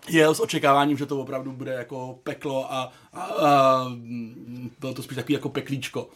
jel 0.09 0.35
s 0.35 0.41
očekáváním, 0.41 0.97
že 0.97 1.07
to 1.07 1.21
opravdu 1.21 1.53
bude 1.53 1.73
jako 1.73 2.19
peklo 2.23 2.73
a, 2.73 2.93
a, 3.13 3.23
a 3.23 3.85
bylo 4.81 4.95
to 4.95 5.03
spíš 5.03 5.17
takový 5.17 5.35
jako 5.35 5.49
peklíčko. 5.49 6.09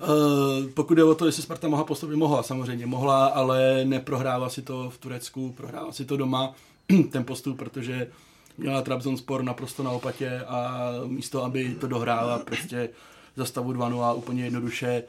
Uh, 0.00 0.70
pokud 0.70 0.98
je 0.98 1.04
o 1.04 1.14
to, 1.14 1.26
jestli 1.26 1.42
Sparta 1.42 1.68
mohla 1.68 1.84
postoupit, 1.84 2.16
mohla 2.16 2.42
samozřejmě, 2.42 2.86
mohla, 2.86 3.26
ale 3.26 3.84
neprohrává 3.84 4.48
si 4.48 4.62
to 4.62 4.90
v 4.90 4.98
Turecku, 4.98 5.52
prohrává 5.56 5.92
si 5.92 6.04
to 6.04 6.16
doma, 6.16 6.54
ten 7.10 7.24
postup, 7.24 7.58
protože 7.58 8.10
měla 8.58 8.82
Trabzonspor 8.82 9.42
naprosto 9.42 9.82
na 9.82 9.90
opatě 9.90 10.40
a 10.40 10.90
místo, 11.06 11.44
aby 11.44 11.74
to 11.80 11.86
dohrála 11.86 12.38
prostě 12.38 12.88
za 13.36 13.44
stavu 13.44 13.72
2 13.72 14.12
úplně 14.12 14.44
jednoduše, 14.44 15.02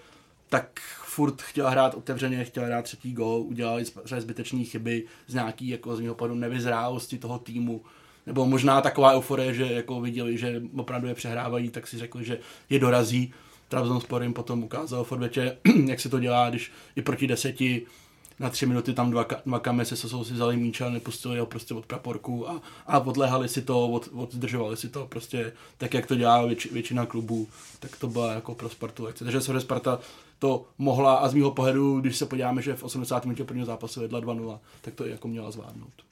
tak 0.49 0.79
furt 1.03 1.41
chtěla 1.41 1.69
hrát 1.69 1.95
otevřeně, 1.95 2.43
chtěla 2.43 2.65
hrát 2.65 2.81
třetí 2.81 3.13
gol, 3.13 3.41
udělali 3.41 3.85
zbytečné 4.17 4.63
chyby 4.63 5.05
z 5.27 5.33
nějaký, 5.33 5.67
jako 5.67 5.95
z 5.95 5.99
mého 5.99 6.15
pohledu, 6.15 6.39
nevyzrálosti 6.39 7.17
toho 7.17 7.39
týmu, 7.39 7.81
nebo 8.25 8.45
možná 8.45 8.81
taková 8.81 9.13
euforie, 9.13 9.53
že 9.53 9.73
jako 9.73 10.01
viděli, 10.01 10.37
že 10.37 10.61
opravdu 10.75 11.07
je 11.07 11.15
přehrávají, 11.15 11.69
tak 11.69 11.87
si 11.87 11.97
řekli, 11.97 12.25
že 12.25 12.39
je 12.69 12.79
dorazí, 12.79 13.33
Trabzonspor 13.72 14.24
jim 14.24 14.34
potom 14.34 14.63
ukázal 14.63 15.03
v 15.03 15.11
odvětě, 15.11 15.57
jak 15.86 15.99
se 15.99 16.09
to 16.09 16.19
dělá, 16.19 16.49
když 16.49 16.72
i 16.95 17.01
proti 17.01 17.28
deseti 17.28 17.86
na 18.39 18.49
tři 18.49 18.65
minuty 18.65 18.93
tam 18.93 19.11
dva, 19.11 19.26
dva 19.45 19.59
kame 19.59 19.86
se 19.86 19.95
jsou 19.95 20.24
si 20.24 20.34
vzali 20.34 20.57
míče 20.57 20.86
a 20.86 20.89
nepustili 20.89 21.39
ho 21.39 21.45
prostě 21.45 21.74
od 21.74 21.86
praporku 21.86 22.49
a, 22.49 22.61
a 22.88 22.99
odléhali 22.99 23.49
si 23.49 23.61
to, 23.61 23.88
od, 23.88 24.09
oddržovali 24.13 24.78
si 24.78 24.89
to 24.89 25.05
prostě 25.05 25.53
tak, 25.78 25.93
jak 25.93 26.05
to 26.05 26.15
dělá 26.15 26.45
věč, 26.45 26.72
většina 26.72 27.05
klubů, 27.05 27.47
tak 27.80 27.95
to 27.95 28.07
byla 28.07 28.34
jako 28.34 28.55
pro 28.55 28.69
Spartu 28.69 29.03
lekce. 29.03 29.24
Takže 29.24 29.41
se 29.41 29.61
Sparta 29.61 29.99
to 30.39 30.65
mohla 30.78 31.15
a 31.15 31.30
z 31.30 31.34
mého 31.34 31.51
pohledu, 31.51 31.99
když 31.99 32.17
se 32.17 32.26
podíváme, 32.26 32.61
že 32.61 32.76
v 32.76 32.84
80. 32.84 33.26
minutě 33.26 33.43
prvního 33.43 33.65
zápasu 33.65 34.01
vedla 34.01 34.22
2-0, 34.22 34.59
tak 34.82 34.93
to 34.93 35.05
jako 35.05 35.28
měla 35.28 35.51
zvládnout 35.51 36.11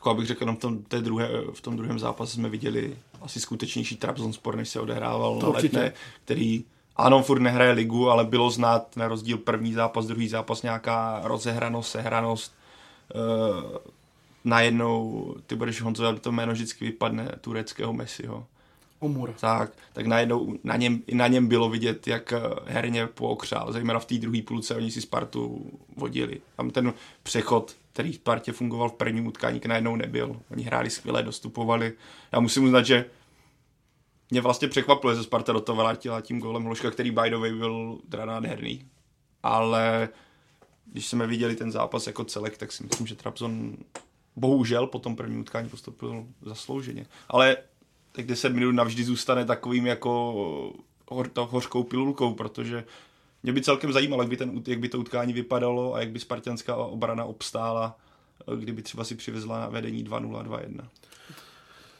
jako 0.00 0.10
abych 0.10 0.26
řekl, 0.26 0.52
v 0.52 0.58
tom, 0.58 0.82
té 0.82 1.00
druhé, 1.00 1.28
v 1.52 1.60
tom 1.60 1.76
druhém 1.76 1.98
zápase 1.98 2.34
jsme 2.34 2.48
viděli 2.48 2.96
asi 3.22 3.40
skutečnější 3.40 3.96
Trabzonspor, 3.96 4.56
než 4.56 4.68
se 4.68 4.80
odehrával 4.80 5.40
to 5.40 5.46
na 5.46 5.58
letné, 5.58 5.92
který 6.24 6.64
ano, 6.96 7.22
furt 7.22 7.40
nehraje 7.40 7.72
ligu, 7.72 8.10
ale 8.10 8.24
bylo 8.24 8.50
znát 8.50 8.96
na 8.96 9.08
rozdíl 9.08 9.38
první 9.38 9.72
zápas, 9.72 10.06
druhý 10.06 10.28
zápas 10.28 10.62
nějaká 10.62 11.20
rozehranost, 11.24 11.90
sehranost. 11.90 12.54
Uh, 13.14 13.76
najednou, 14.44 15.34
ty 15.46 15.56
budeš 15.56 15.80
Honzo, 15.82 16.18
to 16.18 16.32
jméno 16.32 16.52
vždycky 16.52 16.84
vypadne 16.84 17.32
tureckého 17.40 17.92
Messiho. 17.92 18.46
Umur. 19.00 19.34
Tak, 19.40 19.72
tak 19.92 20.06
najednou 20.06 20.58
na 20.64 20.76
něm, 20.76 21.02
na 21.12 21.26
něm 21.26 21.48
bylo 21.48 21.70
vidět, 21.70 22.06
jak 22.06 22.32
eh, 22.32 22.40
herně 22.66 23.06
pookřál, 23.06 23.72
zejména 23.72 23.98
v 23.98 24.04
té 24.04 24.18
druhé 24.18 24.42
půlce, 24.42 24.74
oni 24.74 24.90
si 24.90 25.00
Spartu 25.00 25.70
vodili. 25.96 26.40
Tam 26.56 26.70
ten 26.70 26.94
přechod 27.22 27.76
který 27.92 28.12
v 28.12 28.18
partě 28.18 28.52
fungoval 28.52 28.88
v 28.88 28.94
prvním 28.94 29.26
utkání, 29.26 29.60
najednou 29.66 29.96
nebyl. 29.96 30.40
Oni 30.50 30.62
hráli 30.62 30.90
skvěle, 30.90 31.22
dostupovali. 31.22 31.92
Já 32.32 32.40
musím 32.40 32.64
uznat, 32.64 32.82
že 32.82 33.04
mě 34.30 34.40
vlastně 34.40 34.68
překvapilo, 34.68 35.14
že 35.14 35.22
Sparta 35.22 35.52
do 35.52 35.60
toho 35.60 35.76
vrátila 35.76 36.20
tím 36.20 36.40
golem 36.40 36.64
Hloška, 36.64 36.90
který 36.90 37.10
by 37.10 37.30
the 37.30 37.36
way 37.36 37.54
byl 37.54 37.98
teda 38.08 38.24
nádherný. 38.24 38.86
ale 39.42 40.08
když 40.86 41.06
jsme 41.06 41.26
viděli 41.26 41.56
ten 41.56 41.72
zápas 41.72 42.06
jako 42.06 42.24
celek, 42.24 42.58
tak 42.58 42.72
si 42.72 42.82
myslím, 42.82 43.06
že 43.06 43.14
Trabzon 43.14 43.76
bohužel 44.36 44.86
po 44.86 44.98
tom 44.98 45.16
prvním 45.16 45.40
utkání 45.40 45.68
postupil 45.68 46.26
zaslouženě. 46.42 47.06
Ale 47.28 47.56
tak 48.12 48.26
10 48.26 48.52
minut 48.52 48.72
navždy 48.72 49.04
zůstane 49.04 49.44
takovým 49.44 49.86
jako 49.86 50.72
hor, 51.08 51.28
to 51.28 51.46
hořkou 51.46 51.82
pilulkou, 51.82 52.34
protože 52.34 52.84
mě 53.42 53.52
by 53.52 53.62
celkem 53.62 53.92
zajímalo, 53.92 54.22
jak 54.22 54.30
by, 54.30 54.36
ten, 54.36 54.62
jak 54.66 54.78
by 54.78 54.88
to 54.88 54.98
utkání 54.98 55.32
vypadalo 55.32 55.94
a 55.94 56.00
jak 56.00 56.10
by 56.10 56.18
spartianská 56.18 56.76
obrana 56.76 57.24
obstála, 57.24 57.96
kdyby 58.58 58.82
třeba 58.82 59.04
si 59.04 59.14
přivezla 59.14 59.68
vedení 59.68 60.04
2-0, 60.04 60.44
2-1. 60.44 60.84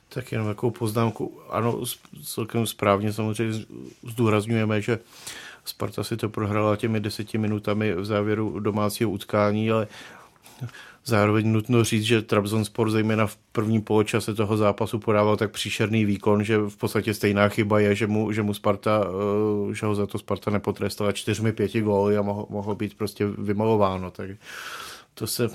Tak 0.09 0.33
jenom 0.33 0.49
takovou 0.49 0.71
poznámku. 0.71 1.41
Ano, 1.51 1.81
celkem 2.25 2.67
správně 2.67 3.13
samozřejmě 3.13 3.65
zdůrazňujeme, 4.03 4.83
že 4.83 4.99
Sparta 5.65 6.05
si 6.05 6.17
to 6.17 6.29
prohrála 6.29 6.77
těmi 6.77 7.01
deseti 7.01 7.39
minutami 7.39 7.95
v 7.95 8.05
závěru 8.05 8.61
domácího 8.61 9.11
utkání, 9.11 9.71
ale 9.71 9.87
Zároveň 11.05 11.53
nutno 11.53 11.85
říct, 11.85 12.05
že 12.05 12.23
Trabzonspor 12.23 12.91
zejména 12.91 13.27
v 13.27 13.37
prvním 13.37 13.83
poločase 13.83 14.35
toho 14.35 14.57
zápasu 14.57 14.99
podával 14.99 15.37
tak 15.37 15.51
příšerný 15.51 16.05
výkon, 16.05 16.45
že 16.45 16.59
v 16.59 16.77
podstatě 16.77 17.15
stejná 17.15 17.49
chyba 17.49 17.81
je, 17.81 17.95
že 17.95 18.07
mu, 18.07 18.33
že 18.33 18.43
mu 18.43 18.55
Sparta, 18.55 19.05
eh, 19.71 19.75
že 19.75 19.87
ho 19.87 19.95
za 19.95 20.07
to 20.07 20.19
Sparta 20.19 20.51
nepotrestala 20.51 21.13
čtyřmi 21.13 21.53
pěti 21.53 21.81
góly 21.81 22.17
a 22.17 22.23
mohlo, 22.23 22.47
mohlo 22.51 22.75
být 22.75 22.95
prostě 22.95 23.27
vymalováno. 23.27 24.11
Tak 24.11 24.31
to 25.15 25.27
se 25.27 25.49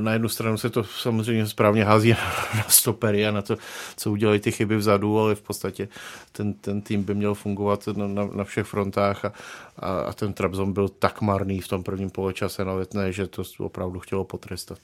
na 0.00 0.12
jednu 0.12 0.28
stranu 0.28 0.58
se 0.58 0.70
to 0.70 0.84
samozřejmě 0.84 1.46
správně 1.46 1.84
hází 1.84 2.10
na 2.54 2.64
stopery 2.68 3.26
a 3.26 3.30
na 3.30 3.42
to, 3.42 3.56
co 3.96 4.10
udělají 4.10 4.40
ty 4.40 4.52
chyby 4.52 4.76
vzadu, 4.76 5.20
ale 5.20 5.34
v 5.34 5.42
podstatě 5.42 5.88
ten, 6.32 6.52
ten 6.52 6.80
tým 6.80 7.02
by 7.02 7.14
měl 7.14 7.34
fungovat 7.34 7.86
na, 7.86 8.06
na, 8.06 8.28
na 8.34 8.44
všech 8.44 8.66
frontách 8.66 9.24
a, 9.24 9.32
a, 9.78 10.00
a 10.00 10.12
ten 10.12 10.32
Trabzon 10.32 10.72
byl 10.72 10.88
tak 10.88 11.20
marný 11.20 11.60
v 11.60 11.68
tom 11.68 11.82
prvním 11.82 12.10
poločase 12.10 12.64
na 12.64 12.72
letné, 12.72 13.12
že 13.12 13.26
to 13.26 13.42
opravdu 13.58 14.00
chtělo 14.00 14.24
potrestat. 14.24 14.78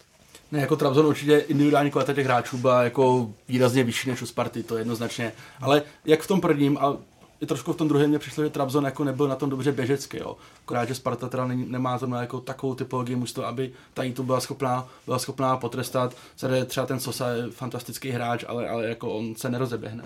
Ne, 0.53 0.61
jako 0.61 0.77
Trabzon 0.77 1.07
určitě 1.07 1.39
individuální 1.39 1.91
kvalita 1.91 2.13
těch 2.13 2.27
hráčů 2.27 2.59
byla 2.59 2.83
jako 2.83 3.31
výrazně 3.49 3.85
vyšší 3.85 4.09
než 4.11 4.23
u 4.23 4.27
Sparty, 4.27 4.63
to 4.63 4.77
jednoznačně. 4.77 5.33
Ale 5.61 5.83
jak 6.05 6.23
v 6.23 6.27
tom 6.27 6.41
prvním, 6.41 6.79
a 6.79 6.97
i 7.43 7.47
trošku 7.47 7.73
v 7.73 7.77
tom 7.77 7.89
druhém 7.89 8.09
mě 8.09 8.19
přišlo, 8.19 8.45
že 8.45 8.51
Trabzon 8.51 8.85
jako 8.85 9.05
nebyl 9.05 9.29
na 9.29 9.37
tom 9.37 9.51
dobře 9.51 9.73
běžecky, 9.73 10.19
jo. 10.19 10.37
Akorát, 10.65 10.89
že 10.89 10.95
Sparta 10.95 11.29
teda 11.29 11.47
není, 11.47 11.67
nemá 11.69 11.99
zrovna 11.99 12.21
jako 12.21 12.41
takovou 12.41 12.75
typologii 12.75 13.17
mužstva, 13.17 13.49
aby 13.49 13.73
ta 13.95 14.03
tu 14.15 14.23
byla 14.23 14.41
schopná, 14.41 14.89
byla 15.07 15.19
schopná 15.19 15.57
potrestat. 15.57 16.15
Tady 16.41 16.65
třeba 16.65 16.87
ten 16.87 17.01
Sosa 17.01 17.29
je 17.29 17.51
fantastický 17.51 18.11
hráč, 18.11 18.45
ale, 18.49 18.69
ale 18.69 18.85
jako 18.85 19.13
on 19.13 19.35
se 19.35 19.51
nerozeběhne. 19.51 20.05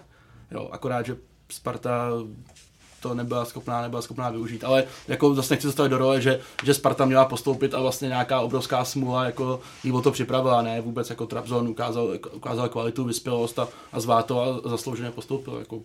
Jo, 0.50 0.68
akorát, 0.72 1.06
že 1.06 1.16
Sparta 1.50 2.10
to 3.00 3.14
nebyla 3.14 3.44
schopná, 3.44 3.82
nebyla 3.82 4.02
schopná 4.02 4.30
využít. 4.30 4.64
Ale 4.64 4.84
jako 5.08 5.34
zase 5.34 5.54
nechci 5.54 5.66
zastavit 5.66 5.88
do 5.88 5.98
role, 5.98 6.20
že, 6.20 6.40
že 6.64 6.74
Sparta 6.74 7.04
měla 7.04 7.24
postoupit 7.24 7.74
a 7.74 7.80
vlastně 7.80 8.08
nějaká 8.08 8.40
obrovská 8.40 8.84
smůla 8.84 9.24
jako 9.24 9.60
jí 9.84 9.92
o 9.92 10.00
to 10.00 10.10
připravila, 10.10 10.62
ne 10.62 10.80
vůbec 10.80 11.10
jako 11.10 11.26
Trabzon 11.26 11.68
ukázal, 11.68 12.08
ukázal 12.32 12.68
kvalitu, 12.68 13.04
vyspělost 13.04 13.58
a, 13.58 13.68
a 13.92 14.00
zvá 14.00 14.22
to 14.22 14.42
a 14.42 14.68
zaslouženě 14.68 15.10
postoupil. 15.10 15.58
Jako 15.58 15.80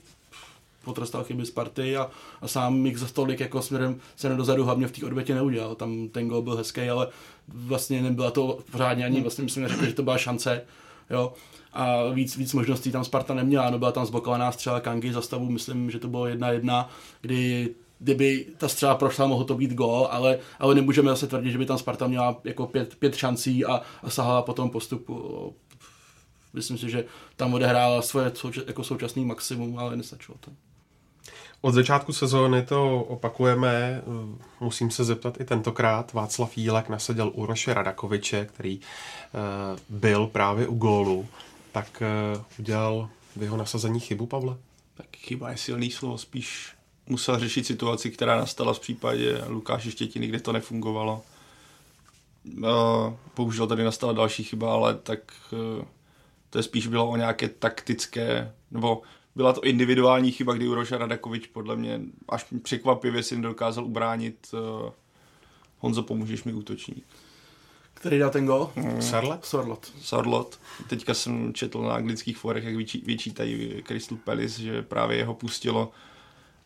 potrestal 0.83 1.23
chyby 1.23 1.45
Sparty 1.45 1.97
a, 1.97 2.09
a 2.41 2.47
sám 2.47 2.85
jich 2.85 2.97
za 2.97 3.07
stolik 3.07 3.39
jako 3.39 3.61
směrem 3.61 3.99
se 4.15 4.29
dozadu 4.29 4.63
hlavně 4.65 4.87
v 4.87 4.91
té 4.91 5.05
odvětě 5.05 5.35
neudělal. 5.35 5.75
Tam 5.75 6.07
ten 6.09 6.27
gol 6.27 6.41
byl 6.41 6.55
hezký, 6.55 6.81
ale 6.81 7.07
vlastně 7.47 8.01
nebyla 8.01 8.31
to 8.31 8.59
pořádně 8.71 9.05
ani, 9.05 9.21
vlastně 9.21 9.43
myslím, 9.43 9.67
řekl, 9.67 9.85
že 9.85 9.93
to 9.93 10.03
byla 10.03 10.17
šance. 10.17 10.63
Jo. 11.09 11.33
A 11.73 12.09
víc, 12.09 12.37
víc 12.37 12.53
možností 12.53 12.91
tam 12.91 13.03
Sparta 13.03 13.33
neměla, 13.33 13.69
no 13.69 13.79
byla 13.79 13.91
tam 13.91 14.05
zblokovaná 14.05 14.51
střela 14.51 14.79
Kangy 14.79 15.13
za 15.13 15.21
stavu, 15.21 15.49
myslím, 15.49 15.91
že 15.91 15.99
to 15.99 16.07
bylo 16.07 16.27
jedna 16.27 16.49
jedna, 16.49 16.89
kdy 17.21 17.69
kdyby 17.99 18.45
ta 18.57 18.67
střela 18.67 18.95
prošla, 18.95 19.27
mohlo 19.27 19.45
to 19.45 19.55
být 19.55 19.73
gol, 19.73 20.07
ale, 20.11 20.39
ale 20.59 20.75
nemůžeme 20.75 21.09
zase 21.09 21.27
tvrdit, 21.27 21.51
že 21.51 21.57
by 21.57 21.65
tam 21.65 21.77
Sparta 21.77 22.07
měla 22.07 22.41
jako 22.43 22.67
pět, 22.67 22.95
pět 22.95 23.15
šancí 23.15 23.65
a, 23.65 23.81
a 24.03 24.09
sahala 24.09 24.41
po 24.41 24.53
tom 24.53 24.69
postupu. 24.69 25.55
Myslím 26.53 26.77
si, 26.77 26.89
že 26.89 27.05
tam 27.35 27.53
odehrála 27.53 28.01
svoje 28.01 28.29
souča- 28.29 28.63
jako 28.67 28.83
současný 28.83 29.25
maximum, 29.25 29.79
ale 29.79 29.95
nestačilo 29.95 30.37
to. 30.39 30.51
Od 31.63 31.73
začátku 31.73 32.13
sezóny 32.13 32.65
to 32.65 33.03
opakujeme. 33.03 34.01
Musím 34.59 34.91
se 34.91 35.03
zeptat 35.03 35.41
i 35.41 35.45
tentokrát. 35.45 36.13
Václav 36.13 36.57
Jílek 36.57 36.89
nasadil 36.89 37.31
Uroše 37.35 37.73
Radakoviče, 37.73 38.45
který 38.45 38.79
eh, 38.79 39.79
byl 39.89 40.27
právě 40.27 40.67
u 40.67 40.75
gólu. 40.75 41.27
Tak 41.71 42.01
eh, 42.01 42.41
udělal 42.59 43.09
v 43.35 43.43
jeho 43.43 43.57
nasazení 43.57 43.99
chybu, 43.99 44.25
Pavle? 44.25 44.57
Tak 44.93 45.05
chyba 45.17 45.51
je 45.51 45.57
silný 45.57 45.91
slovo, 45.91 46.17
spíš 46.17 46.73
musel 47.07 47.39
řešit 47.39 47.65
situaci, 47.65 48.11
která 48.11 48.37
nastala 48.37 48.73
v 48.73 48.79
případě 48.79 49.41
Lukáše 49.47 49.91
Štětiny, 49.91 50.27
kde 50.27 50.39
to 50.39 50.51
nefungovalo. 50.51 51.21
Eh, 52.63 53.13
bohužel 53.35 53.67
tady 53.67 53.83
nastala 53.83 54.13
další 54.13 54.43
chyba, 54.43 54.73
ale 54.73 54.95
tak 54.95 55.19
to 56.49 56.59
je 56.59 56.63
spíš 56.63 56.87
bylo 56.87 57.09
o 57.09 57.15
nějaké 57.15 57.49
taktické, 57.49 58.53
nebo 58.71 59.01
byla 59.35 59.53
to 59.53 59.61
individuální 59.61 60.31
chyba, 60.31 60.53
kdy 60.53 60.67
Uroša 60.67 60.97
Radakovič 60.97 61.47
podle 61.47 61.75
mě 61.75 62.01
až 62.29 62.45
překvapivě 62.61 63.23
si 63.23 63.35
nedokázal 63.35 63.85
ubránit. 63.85 64.47
Uh, 64.53 64.89
Honzo, 65.79 66.03
pomůžeš 66.03 66.43
mi 66.43 66.53
útočník. 66.53 67.05
Který 67.93 68.19
dal 68.19 68.29
ten 68.29 68.45
gol? 68.45 68.71
Mm. 68.75 69.01
Sarlet? 69.01 69.45
Sarlet. 69.45 69.91
Sarlet. 70.01 70.59
Teďka 70.87 71.13
jsem 71.13 71.53
četl 71.53 71.81
na 71.81 71.93
anglických 71.93 72.37
forech, 72.37 72.63
jak 72.63 72.75
vyčítají 73.05 73.83
Crystal 73.87 74.17
Palace, 74.23 74.61
že 74.61 74.81
právě 74.81 75.17
jeho 75.17 75.33
pustilo, 75.33 75.91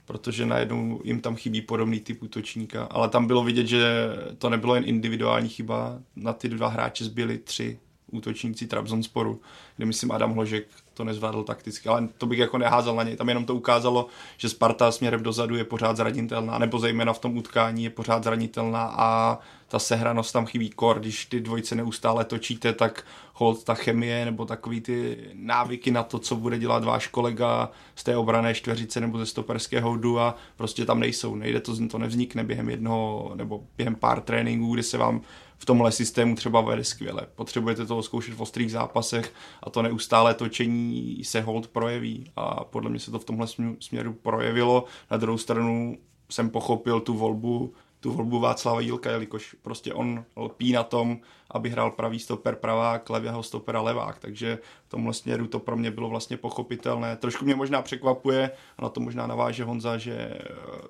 protože 0.05 0.45
najednou 0.45 1.01
jim 1.03 1.21
tam 1.21 1.35
chybí 1.35 1.61
podobný 1.61 1.99
typ 1.99 2.23
útočníka. 2.23 2.83
Ale 2.83 3.09
tam 3.09 3.27
bylo 3.27 3.43
vidět, 3.43 3.67
že 3.67 4.09
to 4.37 4.49
nebylo 4.49 4.75
jen 4.75 4.83
individuální 4.87 5.49
chyba. 5.49 5.99
Na 6.15 6.33
ty 6.33 6.49
dva 6.49 6.67
hráče 6.67 7.05
zbyli 7.05 7.37
tři 7.37 7.79
útočníci 8.11 8.67
Trabzonsporu, 8.67 9.41
kde 9.77 9.85
myslím 9.85 10.11
Adam 10.11 10.33
Hložek 10.33 10.67
to 10.95 11.03
nezvládl 11.03 11.43
takticky, 11.43 11.89
ale 11.89 12.07
to 12.17 12.25
bych 12.25 12.39
jako 12.39 12.57
neházel 12.57 12.95
na 12.95 13.03
něj. 13.03 13.15
Tam 13.15 13.29
jenom 13.29 13.45
to 13.45 13.55
ukázalo, 13.55 14.07
že 14.37 14.49
Sparta 14.49 14.91
směrem 14.91 15.23
dozadu 15.23 15.55
je 15.55 15.63
pořád 15.63 15.97
zranitelná, 15.97 16.57
nebo 16.57 16.79
zejména 16.79 17.13
v 17.13 17.19
tom 17.19 17.37
utkání 17.37 17.83
je 17.83 17.89
pořád 17.89 18.23
zranitelná 18.23 18.93
a 18.97 19.39
ta 19.67 19.79
sehranost 19.79 20.33
tam 20.33 20.45
chybí 20.45 20.69
kor, 20.69 20.99
když 20.99 21.25
ty 21.25 21.41
dvojice 21.41 21.75
neustále 21.75 22.25
točíte, 22.25 22.73
tak 22.73 23.05
hold 23.33 23.63
ta 23.63 23.73
chemie 23.73 24.25
nebo 24.25 24.45
takový 24.45 24.81
ty 24.81 25.17
návyky 25.33 25.91
na 25.91 26.03
to, 26.03 26.19
co 26.19 26.35
bude 26.35 26.59
dělat 26.59 26.83
váš 26.83 27.07
kolega 27.07 27.69
z 27.95 28.03
té 28.03 28.17
obrané 28.17 28.53
čtveřice 28.53 28.99
nebo 29.01 29.17
ze 29.17 29.25
stoperského 29.25 30.19
a 30.19 30.35
prostě 30.55 30.85
tam 30.85 30.99
nejsou. 30.99 31.35
Nejde 31.35 31.59
to, 31.59 31.87
to 31.87 31.97
nevznikne 31.97 32.43
během 32.43 32.69
jednoho 32.69 33.31
nebo 33.35 33.63
během 33.77 33.95
pár 33.95 34.21
tréninků, 34.21 34.73
kdy 34.73 34.83
se 34.83 34.97
vám 34.97 35.21
v 35.57 35.65
tomhle 35.65 35.91
systému 35.91 36.35
třeba 36.35 36.61
vede 36.61 36.83
skvěle. 36.83 37.21
Potřebujete 37.35 37.85
to 37.85 38.03
zkoušet 38.03 38.33
v 38.33 38.41
ostrých 38.41 38.71
zápasech 38.71 39.33
a 39.63 39.69
to 39.69 39.81
neustále 39.81 40.33
točení 40.33 41.23
se 41.23 41.41
hold 41.41 41.67
projeví 41.67 42.31
a 42.35 42.63
podle 42.63 42.89
mě 42.89 42.99
se 42.99 43.11
to 43.11 43.19
v 43.19 43.25
tomhle 43.25 43.47
směru 43.79 44.13
projevilo. 44.13 44.85
Na 45.11 45.17
druhou 45.17 45.37
stranu 45.37 45.97
jsem 46.29 46.49
pochopil 46.49 46.99
tu 46.99 47.13
volbu 47.13 47.73
tu 48.05 48.11
volbu 48.11 48.39
Václava 48.39 48.79
Jílka, 48.79 49.11
jelikož 49.11 49.55
prostě 49.61 49.93
on 49.93 50.25
lpí 50.37 50.71
na 50.71 50.83
tom, 50.83 51.19
aby 51.51 51.69
hrál 51.69 51.91
pravý 51.91 52.19
stoper 52.19 52.55
pravák, 52.55 53.09
levého 53.09 53.43
stopera 53.43 53.81
levák, 53.81 54.19
takže 54.19 54.59
v 54.87 54.89
tomhle 54.89 55.13
směru 55.13 55.47
to 55.47 55.59
pro 55.59 55.77
mě 55.77 55.91
bylo 55.91 56.09
vlastně 56.09 56.37
pochopitelné. 56.37 57.15
Trošku 57.15 57.45
mě 57.45 57.55
možná 57.55 57.81
překvapuje, 57.81 58.51
a 58.77 58.81
na 58.81 58.89
to 58.89 58.99
možná 58.99 59.27
naváže 59.27 59.63
Honza, 59.63 59.97
že 59.97 60.37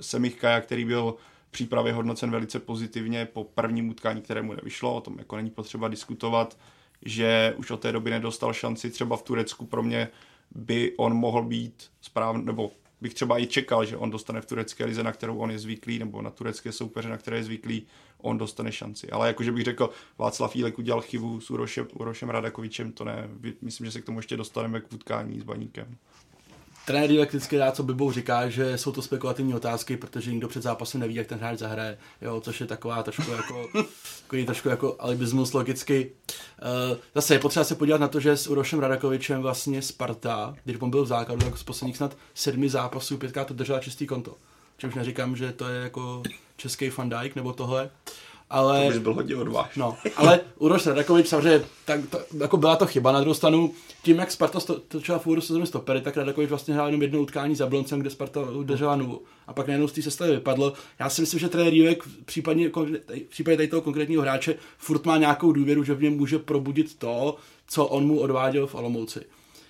Semich 0.01 0.35
Kaja, 0.35 0.61
který 0.61 0.85
byl 0.85 1.15
přípravě 1.55 1.93
hodnocen 1.93 2.31
velice 2.31 2.59
pozitivně 2.59 3.25
po 3.25 3.43
prvním 3.43 3.89
utkání, 3.89 4.21
kterému 4.21 4.53
nevyšlo, 4.53 4.95
o 4.95 5.01
tom 5.01 5.15
jako 5.19 5.35
není 5.35 5.49
potřeba 5.49 5.87
diskutovat, 5.87 6.57
že 7.01 7.53
už 7.57 7.71
od 7.71 7.79
té 7.79 7.91
doby 7.91 8.11
nedostal 8.11 8.53
šanci 8.53 8.89
třeba 8.89 9.17
v 9.17 9.23
Turecku, 9.23 9.65
pro 9.65 9.83
mě 9.83 10.07
by 10.55 10.93
on 10.97 11.13
mohl 11.13 11.43
být 11.43 11.89
správný, 12.01 12.45
nebo 12.45 12.71
bych 13.01 13.13
třeba 13.13 13.39
i 13.39 13.47
čekal, 13.47 13.85
že 13.85 13.97
on 13.97 14.09
dostane 14.09 14.41
v 14.41 14.45
turecké 14.45 14.85
lize, 14.85 15.03
na 15.03 15.11
kterou 15.11 15.37
on 15.37 15.51
je 15.51 15.59
zvyklý, 15.59 15.99
nebo 15.99 16.21
na 16.21 16.29
turecké 16.29 16.71
soupeře, 16.71 17.09
na 17.09 17.17
které 17.17 17.37
je 17.37 17.43
zvyklý, 17.43 17.87
on 18.17 18.37
dostane 18.37 18.71
šanci. 18.71 19.09
Ale 19.09 19.27
jakože 19.27 19.51
bych 19.51 19.63
řekl, 19.63 19.89
Václav 20.17 20.55
Jílek 20.55 20.79
udělal 20.79 21.01
chybu 21.01 21.41
s 21.41 21.51
Urošem, 21.51 21.87
Urošem 21.93 22.29
Radakovičem, 22.29 22.91
to 22.91 23.03
ne, 23.03 23.29
myslím, 23.61 23.85
že 23.85 23.91
se 23.91 24.01
k 24.01 24.05
tomu 24.05 24.19
ještě 24.19 24.37
dostaneme 24.37 24.81
k 24.81 24.93
utkání 24.93 25.39
s 25.39 25.43
Baníkem. 25.43 25.97
Trenér 26.85 27.25
vždycky 27.25 27.57
rád, 27.57 27.75
co 27.75 27.83
Bibou 27.83 28.11
říká, 28.11 28.49
že 28.49 28.77
jsou 28.77 28.91
to 28.91 29.01
spekulativní 29.01 29.53
otázky, 29.53 29.97
protože 29.97 30.31
nikdo 30.31 30.47
před 30.47 30.63
zápasem 30.63 31.01
neví, 31.01 31.15
jak 31.15 31.27
ten 31.27 31.37
hráč 31.37 31.59
zahraje, 31.59 31.97
jo, 32.21 32.41
což 32.41 32.61
je 32.61 32.67
taková 32.67 33.03
trošku 33.03 33.31
jako, 33.31 33.67
takový 34.21 34.45
trošku 34.45 34.69
jako 34.69 34.95
alibismus 34.99 35.53
logicky. 35.53 36.11
Uh, 36.91 36.97
zase 37.15 37.33
je 37.33 37.39
potřeba 37.39 37.63
se 37.63 37.75
podívat 37.75 38.01
na 38.01 38.07
to, 38.07 38.19
že 38.19 38.37
s 38.37 38.47
Urošem 38.47 38.79
Radakovičem 38.79 39.41
vlastně 39.41 39.81
Sparta, 39.81 40.55
když 40.63 40.77
on 40.79 40.89
byl 40.89 41.03
v 41.03 41.07
základu, 41.07 41.45
tak 41.45 41.57
z 41.57 41.63
posledních 41.63 41.97
snad 41.97 42.17
sedmi 42.33 42.69
zápasů 42.69 43.17
pětkrát 43.17 43.47
to 43.47 43.53
držela 43.53 43.79
čistý 43.79 44.07
konto. 44.07 44.35
Čímž 44.77 44.95
neříkám, 44.95 45.35
že 45.35 45.51
to 45.51 45.69
je 45.69 45.81
jako 45.81 46.23
český 46.57 46.89
Van 46.89 47.09
Dijk 47.09 47.35
nebo 47.35 47.53
tohle, 47.53 47.89
ale... 48.49 48.85
To 48.85 48.91
bys 48.91 48.97
byl 48.97 49.13
hodně 49.13 49.35
odvážný. 49.35 49.79
No, 49.79 49.97
ale 50.15 50.39
Uroš 50.59 50.85
Radakovič 50.85 51.27
samozřejmě, 51.27 51.65
tak, 51.85 51.99
to, 52.09 52.19
jako 52.39 52.57
byla 52.57 52.75
to 52.75 52.85
chyba 52.85 53.11
na 53.11 53.19
druhou 53.19 53.33
stranu, 53.33 53.73
tím 54.03 54.17
jak 54.17 54.31
Sparta 54.31 54.59
točila 54.87 55.19
v 55.19 55.27
úvodu 55.27 55.41
sezóny 55.41 55.67
stopery, 55.67 56.01
tak 56.01 56.17
Radakovič 56.17 56.49
vlastně 56.49 56.73
hrál 56.73 56.87
jenom 56.87 57.01
jedno 57.01 57.19
utkání 57.19 57.55
za 57.55 57.67
Bloncem, 57.67 57.99
kde 57.99 58.09
Sparta 58.09 58.41
udržela 58.41 58.95
nulu. 58.95 59.21
A 59.47 59.53
pak 59.53 59.67
najednou 59.67 59.87
z 59.87 59.91
té 59.91 60.01
sestavy 60.01 60.31
vypadlo. 60.31 60.73
Já 60.99 61.09
si 61.09 61.21
myslím, 61.21 61.39
že 61.39 61.49
trenér 61.49 61.73
Rívek 61.73 62.03
v 62.03 62.25
případě, 62.25 62.71
v 63.05 63.29
případě 63.29 63.57
tady 63.57 63.67
toho 63.67 63.81
konkrétního 63.81 64.21
hráče 64.21 64.55
furt 64.77 65.05
má 65.05 65.17
nějakou 65.17 65.51
důvěru, 65.51 65.83
že 65.83 65.93
v 65.93 66.03
něm 66.03 66.17
může 66.17 66.39
probudit 66.39 66.95
to, 66.95 67.37
co 67.67 67.85
on 67.85 68.07
mu 68.07 68.19
odváděl 68.19 68.67
v 68.67 68.75
Olomouci. 68.75 69.19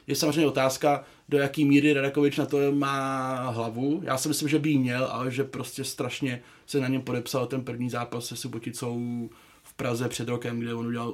Je 0.08 0.16
samozřejmě 0.16 0.48
otázka, 0.48 1.04
do 1.30 1.38
jaký 1.38 1.66
míry 1.66 1.94
Radakovič 1.94 2.38
na 2.38 2.46
to 2.46 2.72
má 2.72 3.36
hlavu. 3.50 4.02
Já 4.04 4.18
si 4.18 4.28
myslím, 4.28 4.50
že 4.50 4.60
by 4.60 4.70
jí 4.70 4.78
měl, 4.78 5.06
ale 5.06 5.32
že 5.32 5.44
prostě 5.44 5.84
strašně 5.84 6.42
se 6.66 6.80
na 6.80 6.88
něm 6.88 7.02
podepsal 7.02 7.48
ten 7.48 7.64
první 7.64 7.90
zápas 7.90 8.26
se 8.26 8.36
Suboticou 8.36 9.30
v 9.64 9.74
Praze 9.74 10.10
před 10.10 10.30
rokem, 10.30 10.60
kde 10.60 10.74
on 10.74 10.88
udělal 10.88 11.14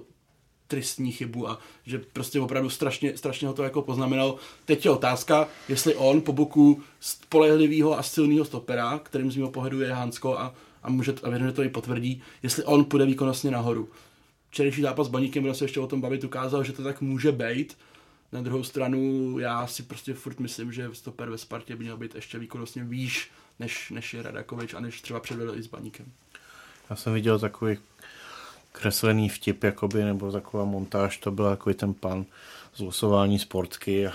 tristní 0.68 1.12
chybu 1.12 1.50
a 1.50 1.60
že 1.86 2.02
prostě 2.14 2.40
opravdu 2.40 2.70
strašně, 2.70 3.18
strašně 3.18 3.48
ho 3.48 3.54
to 3.54 3.64
jako 3.64 3.82
poznamenal. 3.82 4.36
Teď 4.66 4.86
je 4.86 4.92
otázka, 4.92 5.48
jestli 5.70 5.96
on 5.96 6.22
po 6.22 6.34
boku 6.34 6.82
spolehlivého 7.00 8.00
a 8.00 8.04
silného 8.04 8.46
stopera, 8.46 9.00
kterým 9.00 9.32
z 9.32 9.38
mého 9.38 9.52
pohledu 9.52 9.82
je 9.82 9.94
Hansko 9.94 10.38
a, 10.38 10.56
a, 10.84 10.90
může, 10.90 11.14
a 11.24 11.30
věřím, 11.30 11.48
že 11.48 11.54
to 11.54 11.64
i 11.64 11.70
potvrdí, 11.70 12.22
jestli 12.44 12.64
on 12.64 12.86
půjde 12.86 13.06
výkonnostně 13.06 13.52
nahoru. 13.52 13.90
Včerejší 14.50 14.82
zápas 14.82 15.08
s 15.08 15.10
Baníkem, 15.10 15.44
kde 15.44 15.54
se 15.54 15.64
ještě 15.64 15.80
o 15.80 15.88
tom 15.88 16.02
bavit, 16.02 16.24
ukázal, 16.24 16.64
že 16.64 16.74
to 16.74 16.84
tak 16.84 17.02
může 17.02 17.32
být, 17.32 17.78
na 18.32 18.42
druhou 18.42 18.64
stranu 18.64 19.40
já 19.40 19.68
si 19.68 19.84
prostě 19.84 20.14
furt 20.14 20.40
myslím, 20.40 20.72
že 20.72 20.90
stoper 20.94 21.30
ve 21.30 21.38
Spartě 21.38 21.76
by 21.76 21.84
měl 21.84 21.98
být 21.98 22.16
ještě 22.16 22.40
výkonnostně 22.40 22.84
výš, 22.84 23.32
než, 23.60 23.90
než 23.90 24.14
je 24.14 24.22
Radakovič 24.22 24.74
a 24.74 24.80
než 24.80 25.02
třeba 25.02 25.20
předvedl 25.20 25.56
i 25.56 25.64
s 25.64 25.68
Baníkem. 25.68 26.06
Já 26.90 26.96
jsem 26.96 27.14
viděl 27.14 27.40
takový 27.40 27.78
kreslený 28.72 29.30
vtip, 29.30 29.64
jakoby, 29.64 30.04
nebo 30.04 30.32
taková 30.32 30.66
montáž, 30.66 31.18
to 31.18 31.32
byl 31.32 31.50
takový 31.50 31.76
ten 31.76 31.94
pan 31.94 32.26
z 32.76 32.80
losování 32.80 33.40
sportky 33.40 34.08
a 34.08 34.14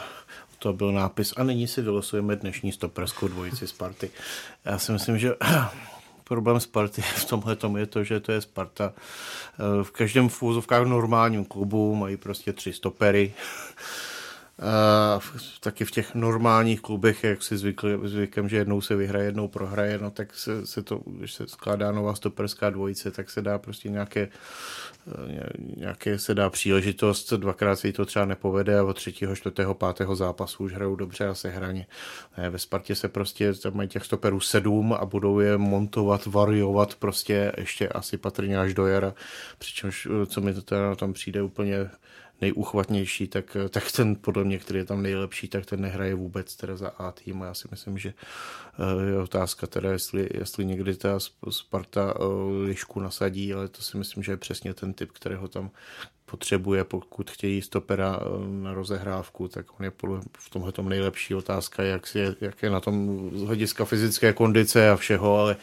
to 0.58 0.72
byl 0.72 0.92
nápis 0.92 1.34
a 1.36 1.44
nyní 1.44 1.68
si 1.68 1.82
vylosujeme 1.82 2.36
dnešní 2.36 2.72
stoperskou 2.72 3.28
dvojici 3.28 3.66
Sparty. 3.66 4.10
Já 4.64 4.78
si 4.78 4.92
myslím, 4.92 5.18
že 5.18 5.34
problém 6.28 6.60
Sparty 6.60 7.02
v 7.16 7.24
tomhle 7.24 7.56
tom 7.56 7.76
je 7.76 7.86
to, 7.86 8.04
že 8.04 8.20
to 8.20 8.32
je 8.32 8.40
Sparta. 8.40 8.92
V 9.82 9.90
každém 9.90 10.28
v 10.84 10.88
normálním 10.88 11.44
klubu 11.44 11.94
mají 11.94 12.16
prostě 12.16 12.52
tři 12.52 12.72
stopery 12.72 13.34
taky 15.60 15.84
v 15.84 15.90
těch 15.90 16.14
normálních 16.14 16.80
klubech, 16.80 17.24
jak 17.24 17.42
si 17.42 17.56
zvykli, 17.56 17.98
zvykem, 18.04 18.48
že 18.48 18.56
jednou 18.56 18.80
se 18.80 18.96
vyhraje, 18.96 19.24
jednou 19.24 19.48
prohraje, 19.48 19.98
no 19.98 20.10
tak 20.10 20.34
se, 20.34 20.66
se 20.66 20.82
to, 20.82 21.00
když 21.06 21.34
se 21.34 21.48
skládá 21.48 21.92
nová 21.92 22.14
stoperská 22.14 22.70
dvojice, 22.70 23.10
tak 23.10 23.30
se 23.30 23.42
dá 23.42 23.58
prostě 23.58 23.88
nějaké, 23.88 24.28
eh, 25.08 25.52
nějaké 25.76 26.18
se 26.18 26.34
dá 26.34 26.50
příležitost, 26.50 27.32
dvakrát 27.32 27.76
se 27.76 27.86
jí 27.86 27.92
to 27.92 28.06
třeba 28.06 28.24
nepovede 28.24 28.78
a 28.78 28.84
od 28.84 28.96
třetího, 28.96 29.36
čtvrtého, 29.36 29.74
pátého 29.74 30.16
zápasu 30.16 30.64
už 30.64 30.72
hrajou 30.72 30.96
dobře 30.96 31.26
a 31.26 31.34
se 31.34 31.48
hraně. 31.48 31.86
Ne, 32.38 32.50
ve 32.50 32.58
Spartě 32.58 32.94
se 32.94 33.08
prostě 33.08 33.54
tam 33.54 33.76
mají 33.76 33.88
těch 33.88 34.04
stoperů 34.04 34.40
sedm 34.40 34.92
a 34.92 35.04
budou 35.04 35.40
je 35.40 35.58
montovat, 35.58 36.26
variovat 36.26 36.94
prostě 36.94 37.52
ještě 37.56 37.88
asi 37.88 38.16
patrně 38.16 38.58
až 38.58 38.74
do 38.74 38.86
jara, 38.86 39.14
přičemž 39.58 40.08
eh, 40.22 40.26
co 40.26 40.40
mi 40.40 40.54
to 40.54 40.62
teda 40.62 40.94
tam 40.94 41.12
přijde 41.12 41.42
úplně 41.42 41.90
nejuchvatnější, 42.40 43.28
tak, 43.28 43.56
tak 43.70 43.92
ten 43.92 44.16
podle 44.16 44.44
mě, 44.44 44.58
který 44.58 44.78
je 44.78 44.84
tam 44.84 45.02
nejlepší, 45.02 45.48
tak 45.48 45.66
ten 45.66 45.80
nehraje 45.80 46.14
vůbec 46.14 46.56
teda 46.56 46.76
za 46.76 46.88
A 46.88 47.12
tým. 47.12 47.40
Já 47.40 47.54
si 47.54 47.68
myslím, 47.70 47.98
že 47.98 48.14
eh, 48.78 49.10
je 49.10 49.18
otázka 49.18 49.66
teda, 49.66 49.92
jestli, 49.92 50.28
jestli 50.34 50.64
někdy 50.64 50.96
ta 50.96 51.18
Sparta 51.50 52.14
eh, 52.16 52.22
lišku 52.66 53.00
nasadí, 53.00 53.54
ale 53.54 53.68
to 53.68 53.82
si 53.82 53.96
myslím, 53.96 54.22
že 54.22 54.32
je 54.32 54.36
přesně 54.36 54.74
ten 54.74 54.92
typ, 54.92 55.12
kterého 55.12 55.48
tam 55.48 55.70
potřebuje, 56.26 56.84
pokud 56.84 57.30
chtějí 57.30 57.62
stopera 57.62 58.20
eh, 58.20 58.62
na 58.62 58.74
rozehrávku, 58.74 59.48
tak 59.48 59.80
on 59.80 59.84
je 59.84 59.92
v 60.38 60.50
tomhle 60.50 60.72
tom 60.72 60.88
nejlepší. 60.88 61.34
Otázka, 61.34 61.82
jak, 61.82 62.06
si, 62.06 62.18
jak 62.40 62.62
je 62.62 62.70
na 62.70 62.80
tom 62.80 63.30
z 63.34 63.42
hlediska 63.42 63.84
fyzické 63.84 64.32
kondice 64.32 64.90
a 64.90 64.96
všeho, 64.96 65.38
ale 65.38 65.56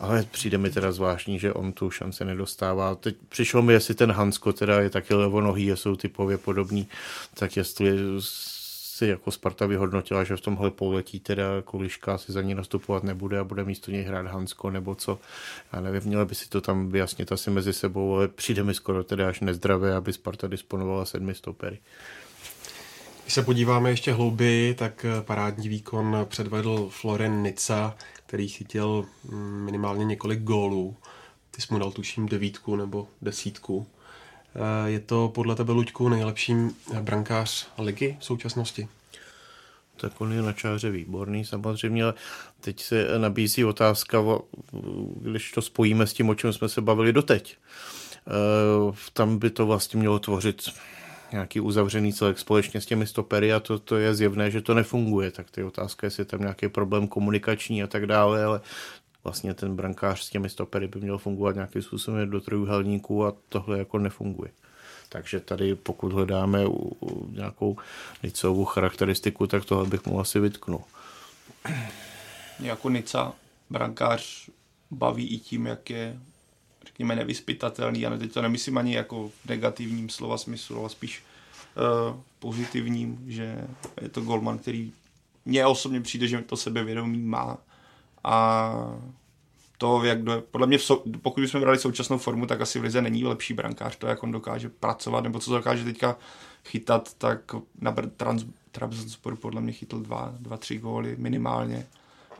ale 0.00 0.24
přijde 0.30 0.58
mi 0.58 0.70
teda 0.70 0.92
zvláštní, 0.92 1.38
že 1.38 1.52
on 1.52 1.72
tu 1.72 1.90
šanci 1.90 2.24
nedostává. 2.24 2.94
Teď 2.94 3.16
přišlo 3.28 3.62
mi, 3.62 3.72
jestli 3.72 3.94
ten 3.94 4.12
Hansko 4.12 4.52
teda 4.52 4.80
je 4.80 4.90
taky 4.90 5.14
levonohý 5.14 5.72
a 5.72 5.76
jsou 5.76 5.96
typově 5.96 6.38
podobný, 6.38 6.88
tak 7.34 7.56
jestli 7.56 7.98
si 8.20 9.06
jako 9.06 9.30
Sparta 9.30 9.66
vyhodnotila, 9.66 10.24
že 10.24 10.36
v 10.36 10.40
tomhle 10.40 10.70
pouletí 10.70 11.20
teda 11.20 11.44
Kuliška 11.64 12.18
si 12.18 12.32
za 12.32 12.42
ní 12.42 12.54
nastupovat 12.54 13.04
nebude 13.04 13.38
a 13.38 13.44
bude 13.44 13.64
místo 13.64 13.90
něj 13.90 14.02
hrát 14.02 14.26
Hansko 14.26 14.70
nebo 14.70 14.94
co. 14.94 15.18
Já 15.72 15.80
nevím, 15.80 16.02
měla 16.04 16.24
by 16.24 16.34
si 16.34 16.48
to 16.48 16.60
tam 16.60 16.88
vyjasnit 16.88 17.32
asi 17.32 17.50
mezi 17.50 17.72
sebou, 17.72 18.14
ale 18.14 18.28
přijde 18.28 18.62
mi 18.62 18.74
skoro 18.74 19.04
teda 19.04 19.28
až 19.28 19.40
nezdravé, 19.40 19.94
aby 19.94 20.12
Sparta 20.12 20.46
disponovala 20.46 21.04
sedmi 21.04 21.34
stopery. 21.34 21.78
Když 23.24 23.34
se 23.34 23.42
podíváme 23.42 23.90
ještě 23.90 24.12
hlouběji, 24.12 24.74
tak 24.74 25.06
parádní 25.20 25.68
výkon 25.68 26.16
předvedl 26.28 26.88
Floren 26.90 27.42
Nica, 27.42 27.94
který 28.30 28.48
chytil 28.48 29.06
mm, 29.24 29.64
minimálně 29.64 30.04
několik 30.04 30.42
gólů. 30.42 30.96
Ty 31.50 31.62
jsi 31.62 31.66
mu 31.70 31.78
dal 31.78 31.90
tuším 31.90 32.26
devítku 32.26 32.76
nebo 32.76 33.08
desítku. 33.22 33.86
Eh, 34.54 34.90
je 34.90 35.00
to 35.00 35.30
podle 35.34 35.56
tebe, 35.56 35.72
Luďku, 35.72 36.08
nejlepší 36.08 36.54
brankář 37.02 37.68
ligy 37.78 38.16
v 38.20 38.24
současnosti? 38.24 38.88
Tak 39.96 40.20
on 40.20 40.32
je 40.32 40.42
na 40.42 40.52
čáře 40.52 40.90
výborný 40.90 41.44
samozřejmě, 41.44 42.04
ale 42.04 42.14
teď 42.60 42.82
se 42.82 43.18
nabízí 43.18 43.64
otázka, 43.64 44.18
když 45.20 45.52
to 45.52 45.62
spojíme 45.62 46.06
s 46.06 46.12
tím, 46.12 46.28
o 46.28 46.34
čem 46.34 46.52
jsme 46.52 46.68
se 46.68 46.80
bavili 46.80 47.12
doteď. 47.12 47.56
Eh, 48.26 48.96
tam 49.12 49.38
by 49.38 49.50
to 49.50 49.66
vlastně 49.66 50.00
mělo 50.00 50.18
tvořit 50.18 50.62
nějaký 51.32 51.60
uzavřený 51.60 52.12
celek 52.12 52.38
společně 52.38 52.80
s 52.80 52.86
těmi 52.86 53.06
stopery 53.06 53.52
a 53.52 53.60
to, 53.60 53.78
to 53.78 53.96
je 53.96 54.14
zjevné, 54.14 54.50
že 54.50 54.60
to 54.60 54.74
nefunguje. 54.74 55.30
Tak 55.30 55.50
ty 55.50 55.64
otázka, 55.64 56.06
jestli 56.06 56.20
je 56.20 56.24
tam 56.24 56.40
nějaký 56.40 56.68
problém 56.68 57.08
komunikační 57.08 57.82
a 57.82 57.86
tak 57.86 58.06
dále, 58.06 58.44
ale 58.44 58.60
vlastně 59.24 59.54
ten 59.54 59.76
brankář 59.76 60.20
s 60.20 60.30
těmi 60.30 60.48
stopery 60.48 60.88
by 60.88 61.00
měl 61.00 61.18
fungovat 61.18 61.54
nějakým 61.54 61.82
způsobem 61.82 62.30
do 62.30 62.40
trojuhelníků 62.40 63.26
a 63.26 63.34
tohle 63.48 63.78
jako 63.78 63.98
nefunguje. 63.98 64.50
Takže 65.08 65.40
tady 65.40 65.74
pokud 65.74 66.12
hledáme 66.12 66.64
nějakou 67.30 67.76
nicovou 68.22 68.64
charakteristiku, 68.64 69.46
tak 69.46 69.64
tohle 69.64 69.86
bych 69.86 70.06
mu 70.06 70.20
asi 70.20 70.40
vytknul. 70.40 70.80
Jako 72.60 72.90
Nica, 72.90 73.32
brankář 73.70 74.50
baví 74.90 75.28
i 75.28 75.38
tím, 75.38 75.66
jak 75.66 75.90
je 75.90 76.18
řekněme, 77.00 77.16
nevyspytatelný. 77.16 78.06
A 78.06 78.18
teď 78.18 78.32
to 78.32 78.42
nemyslím 78.42 78.78
ani 78.78 78.94
jako 78.94 79.28
v 79.28 79.48
negativním 79.48 80.08
slova 80.08 80.38
smyslu, 80.38 80.80
ale 80.80 80.88
spíš 80.88 81.22
uh, 81.76 82.16
pozitivním, 82.38 83.24
že 83.26 83.64
je 84.00 84.08
to 84.08 84.20
golman, 84.20 84.58
který 84.58 84.92
mně 85.44 85.66
osobně 85.66 86.00
přijde, 86.00 86.28
že 86.28 86.42
to 86.42 86.56
sebevědomí 86.56 87.18
má. 87.18 87.58
A 88.24 88.72
to, 89.78 90.04
jak 90.04 90.22
do, 90.22 90.42
podle 90.50 90.66
mě, 90.66 90.78
sou, 90.78 91.02
pokud 91.22 91.40
bychom 91.40 91.60
brali 91.60 91.78
současnou 91.78 92.18
formu, 92.18 92.46
tak 92.46 92.60
asi 92.60 92.78
v 92.78 92.82
Lize 92.82 93.02
není 93.02 93.24
lepší 93.24 93.54
brankář, 93.54 93.96
to, 93.96 94.06
jak 94.06 94.22
on 94.22 94.32
dokáže 94.32 94.68
pracovat, 94.68 95.24
nebo 95.24 95.38
co 95.38 95.54
dokáže 95.54 95.84
teďka 95.84 96.16
chytat, 96.64 97.14
tak 97.14 97.40
na 97.80 97.94
trans, 98.16 98.44
Trabzonspor 98.72 99.36
podle 99.36 99.60
mě 99.60 99.72
chytl 99.72 100.00
dva, 100.00 100.34
dva, 100.38 100.56
tři 100.56 100.78
góly 100.78 101.16
minimálně. 101.18 101.86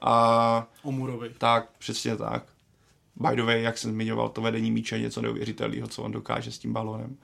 A, 0.00 0.66
Omurovi. 0.82 1.30
Tak, 1.38 1.68
přesně 1.78 2.16
tak. 2.16 2.44
By 3.20 3.36
the 3.36 3.42
way, 3.42 3.62
jak 3.62 3.78
jsem 3.78 3.92
zmiňoval, 3.92 4.28
to 4.28 4.40
vedení 4.40 4.70
míče 4.70 4.96
je 4.96 5.02
něco 5.02 5.22
neuvěřitelného, 5.22 5.88
co 5.88 6.02
on 6.02 6.12
dokáže 6.12 6.52
s 6.52 6.58
tím 6.58 6.72
balonem. 6.72 7.16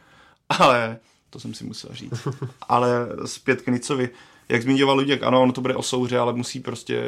Ale 0.49 0.99
to 1.31 1.41
jsem 1.41 1.55
si 1.55 1.65
musel 1.65 1.91
říct. 1.95 2.29
Ale 2.69 3.09
zpět 3.25 3.63
k 3.63 3.67
Nicovi. 3.67 4.11
Jak 4.49 4.63
zmiňoval 4.63 4.97
Luděk, 4.97 5.23
ano, 5.23 5.43
ono 5.43 5.53
to 5.53 5.61
bude 5.61 5.75
o 5.75 5.83
souře, 5.83 6.19
ale 6.19 6.33
musí 6.33 6.61
prostě 6.61 7.03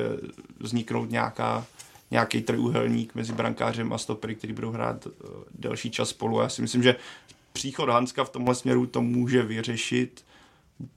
vzniknout 0.61 1.11
nějaká, 1.11 1.67
nějaký 2.11 2.43
trojuhelník 2.43 3.15
mezi 3.15 3.33
brankářem 3.33 3.93
a 3.93 3.99
stopery, 3.99 4.35
který 4.35 4.53
budou 4.53 4.71
hrát 4.71 5.07
uh, 5.07 5.13
delší 5.55 5.91
čas 5.91 6.09
spolu. 6.09 6.41
Já 6.41 6.49
si 6.49 6.63
myslím, 6.63 6.83
že 6.83 6.97
příchod 7.53 7.89
Hanska 7.89 8.25
v 8.25 8.31
tomhle 8.31 8.55
směru 8.55 8.87
to 8.87 9.03
může 9.03 9.43
vyřešit. 9.43 10.25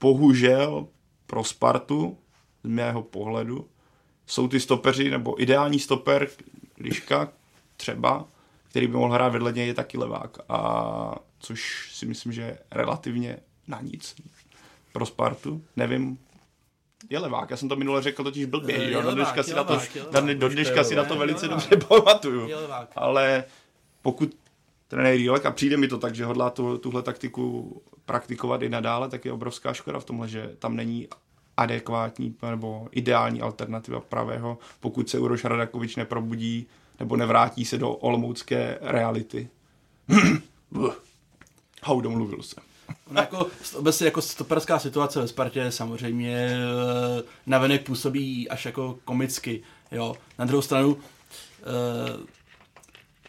Bohužel 0.00 0.86
pro 1.26 1.44
Spartu, 1.44 2.16
z 2.64 2.68
mého 2.68 3.02
pohledu, 3.02 3.68
jsou 4.26 4.48
ty 4.48 4.60
stopeři, 4.60 5.10
nebo 5.10 5.42
ideální 5.42 5.78
stoper 5.78 6.28
Liška, 6.78 7.32
třeba, 7.82 8.24
který 8.68 8.86
by 8.86 8.96
mohl 8.96 9.14
hrát 9.14 9.28
vedle 9.28 9.52
něj, 9.52 9.66
je 9.66 9.74
taky 9.74 9.98
levák. 9.98 10.38
A 10.48 11.14
což 11.38 11.90
si 11.92 12.06
myslím, 12.06 12.32
že 12.32 12.42
je 12.42 12.58
relativně 12.70 13.36
na 13.68 13.80
nic 13.80 14.14
pro 14.92 15.06
Spartu. 15.06 15.64
Nevím, 15.76 16.18
je 17.10 17.18
levák, 17.18 17.50
já 17.50 17.56
jsem 17.56 17.68
to 17.68 17.76
minule 17.76 18.02
řekl 18.02 18.24
totiž 18.24 18.44
blbě, 18.44 18.76
je, 18.76 18.92
jo? 18.92 19.02
do 19.02 19.14
dneška 19.14 19.42
si, 19.42 19.54
na 19.54 19.64
to, 19.64 19.80
do 20.34 20.48
dneška 20.48 20.84
si 20.84 20.94
na 20.94 21.04
to 21.04 21.16
velice 21.16 21.48
dobře 21.48 21.76
pamatuju. 21.88 22.48
Ale 22.96 23.44
pokud 24.02 24.36
trenér 24.88 25.16
Rílek, 25.16 25.46
a 25.46 25.50
přijde 25.50 25.76
mi 25.76 25.88
to 25.88 25.98
tak, 25.98 26.14
že 26.14 26.24
hodlá 26.24 26.50
tu, 26.50 26.78
tuhle 26.78 27.02
taktiku 27.02 27.82
praktikovat 28.04 28.62
i 28.62 28.68
nadále, 28.68 29.08
tak 29.08 29.24
je 29.24 29.32
obrovská 29.32 29.72
škoda 29.72 30.00
v 30.00 30.04
tomhle, 30.04 30.28
že 30.28 30.50
tam 30.58 30.76
není 30.76 31.08
adekvátní 31.56 32.36
nebo 32.50 32.88
ideální 32.90 33.40
alternativa 33.42 34.00
pravého, 34.00 34.58
pokud 34.80 35.08
se 35.08 35.18
Uroš 35.18 35.44
Radakovič 35.44 35.96
neprobudí 35.96 36.66
nebo 37.02 37.16
nevrátí 37.16 37.64
se 37.64 37.78
do 37.78 37.90
olomoucké 37.90 38.78
reality. 38.80 39.48
Hau, 41.82 42.00
domluvil 42.00 42.42
se. 42.42 42.56
No 43.10 43.20
jako, 43.20 43.46
obecně 43.74 44.06
jako 44.06 44.22
stoperská 44.22 44.78
situace 44.78 45.20
ve 45.20 45.28
Spartě 45.28 45.72
samozřejmě 45.72 46.36
eh, 46.36 47.22
navenek 47.46 47.86
působí 47.86 48.48
až 48.48 48.64
jako 48.64 48.98
komicky, 49.04 49.62
jo. 49.92 50.16
Na 50.38 50.44
druhou 50.44 50.62
stranu 50.62 50.88
uh, 50.88 51.00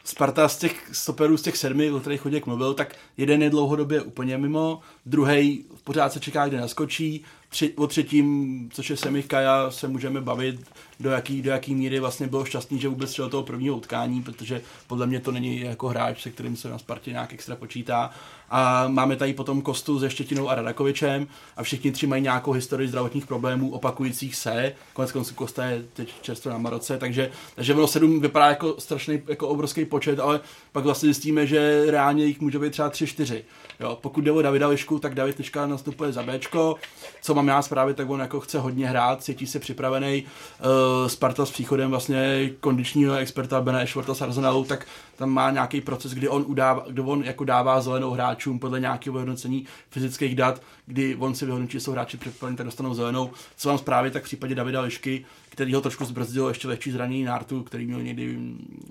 Sparta 0.03 0.47
z 0.47 0.57
těch 0.57 0.89
stoperů, 0.91 1.37
z 1.37 1.41
těch 1.41 1.57
sedmi, 1.57 1.91
o 1.91 1.99
kterých 1.99 2.21
Choděk 2.21 2.45
mluvil, 2.45 2.73
tak 2.73 2.95
jeden 3.17 3.41
je 3.43 3.49
dlouhodobě 3.49 4.01
úplně 4.01 4.37
mimo, 4.37 4.79
druhý 5.05 5.65
pořád 5.83 6.13
se 6.13 6.19
čeká, 6.19 6.47
kde 6.47 6.61
naskočí, 6.61 7.23
tři, 7.49 7.73
o 7.73 7.87
třetím, 7.87 8.69
což 8.73 8.89
je 8.89 8.97
Semich 8.97 9.27
Kaja, 9.27 9.71
se 9.71 9.87
můžeme 9.87 10.21
bavit, 10.21 10.59
do 11.03 11.09
jaký, 11.09 11.41
do 11.41 11.51
jaký 11.51 11.75
míry 11.75 11.99
vlastně 11.99 12.27
bylo 12.27 12.45
šťastný, 12.45 12.79
že 12.79 12.87
vůbec 12.87 13.11
šel 13.11 13.29
toho 13.29 13.43
prvního 13.43 13.75
utkání, 13.75 14.23
protože 14.23 14.61
podle 14.87 15.07
mě 15.07 15.19
to 15.19 15.31
není 15.31 15.59
jako 15.59 15.87
hráč, 15.87 16.21
se 16.21 16.31
kterým 16.31 16.55
se 16.55 16.69
na 16.69 16.77
Spartě 16.77 17.11
nějak 17.11 17.33
extra 17.33 17.55
počítá. 17.55 18.09
A 18.49 18.87
máme 18.87 19.15
tady 19.15 19.33
potom 19.33 19.61
Kostu 19.61 19.99
se 19.99 20.09
Štětinou 20.09 20.49
a 20.49 20.55
Radakovičem 20.55 21.27
a 21.57 21.63
všichni 21.63 21.91
tři 21.91 22.07
mají 22.07 22.23
nějakou 22.23 22.51
historii 22.51 22.87
zdravotních 22.87 23.25
problémů 23.25 23.71
opakujících 23.71 24.35
se. 24.35 24.73
Konec 24.93 25.11
konců 25.11 25.33
Kosta 25.33 25.65
je 25.65 25.83
teď 25.93 26.13
čerstvo 26.21 26.51
na 26.51 26.57
Maroce, 26.57 26.97
takže, 26.97 27.31
takže 27.55 27.73
ono 27.73 27.87
sedm 27.87 28.21
vypadá 28.21 28.49
jako 28.49 28.75
strašný, 28.79 29.21
jako 29.27 29.47
obrovský 29.47 29.85
počet, 29.85 30.19
ale 30.19 30.39
pak 30.71 30.83
vlastně 30.83 31.07
zjistíme, 31.07 31.47
že 31.47 31.85
reálně 31.91 32.25
jich 32.25 32.41
může 32.41 32.59
být 32.59 32.71
třeba 32.71 32.89
tři, 32.89 33.07
čtyři. 33.07 33.43
Jo, 33.79 33.97
pokud 34.01 34.23
jde 34.23 34.31
o 34.31 34.41
Davida 34.41 34.67
Lišku, 34.67 34.99
tak 34.99 35.15
David 35.15 35.37
Liška 35.37 35.67
nastupuje 35.67 36.11
za 36.11 36.23
Bčko. 36.23 36.75
Co 37.21 37.33
mám 37.33 37.47
já 37.47 37.61
zprávy, 37.61 37.93
tak 37.93 38.09
on 38.09 38.19
jako 38.19 38.39
chce 38.39 38.59
hodně 38.59 38.87
hrát, 38.87 39.23
cítí 39.23 39.47
se 39.47 39.59
připravený. 39.59 40.23
Uh, 40.23 41.07
Sparta 41.07 41.45
s 41.45 41.51
příchodem 41.51 41.89
vlastně 41.89 42.49
kondičního 42.59 43.15
experta 43.15 43.61
Bena 43.61 43.81
Ešvorta 43.81 44.13
z 44.13 44.21
Arsenalu, 44.21 44.63
tak 44.63 44.85
tam 45.15 45.29
má 45.29 45.51
nějaký 45.51 45.81
proces, 45.81 46.13
kdy 46.13 46.29
on, 46.29 46.43
udává, 46.47 46.85
kdy 46.89 47.01
on 47.01 47.23
jako 47.23 47.43
dává 47.43 47.81
zelenou 47.81 48.11
hráčům 48.11 48.59
podle 48.59 48.79
nějakého 48.79 49.13
vyhodnocení 49.13 49.65
fyzických 49.89 50.35
dat, 50.35 50.61
kdy 50.85 51.15
on 51.15 51.35
si 51.35 51.45
vyhodnotí, 51.45 51.71
že 51.71 51.79
jsou 51.79 51.91
hráči 51.91 52.17
připraveni, 52.17 52.57
tak 52.57 52.65
dostanou 52.65 52.93
zelenou. 52.93 53.31
Co 53.55 53.69
mám 53.69 53.77
zprávy, 53.77 54.11
tak 54.11 54.21
v 54.21 54.25
případě 54.25 54.55
Davida 54.55 54.81
Lišky, 54.81 55.25
který 55.49 55.73
ho 55.73 55.81
trošku 55.81 56.05
zbrzdilo 56.05 56.47
ještě 56.47 56.67
lehčí 56.67 56.91
zranění 56.91 57.23
nártu, 57.23 57.63
který 57.63 57.85
měl 57.85 58.03
někdy 58.03 58.37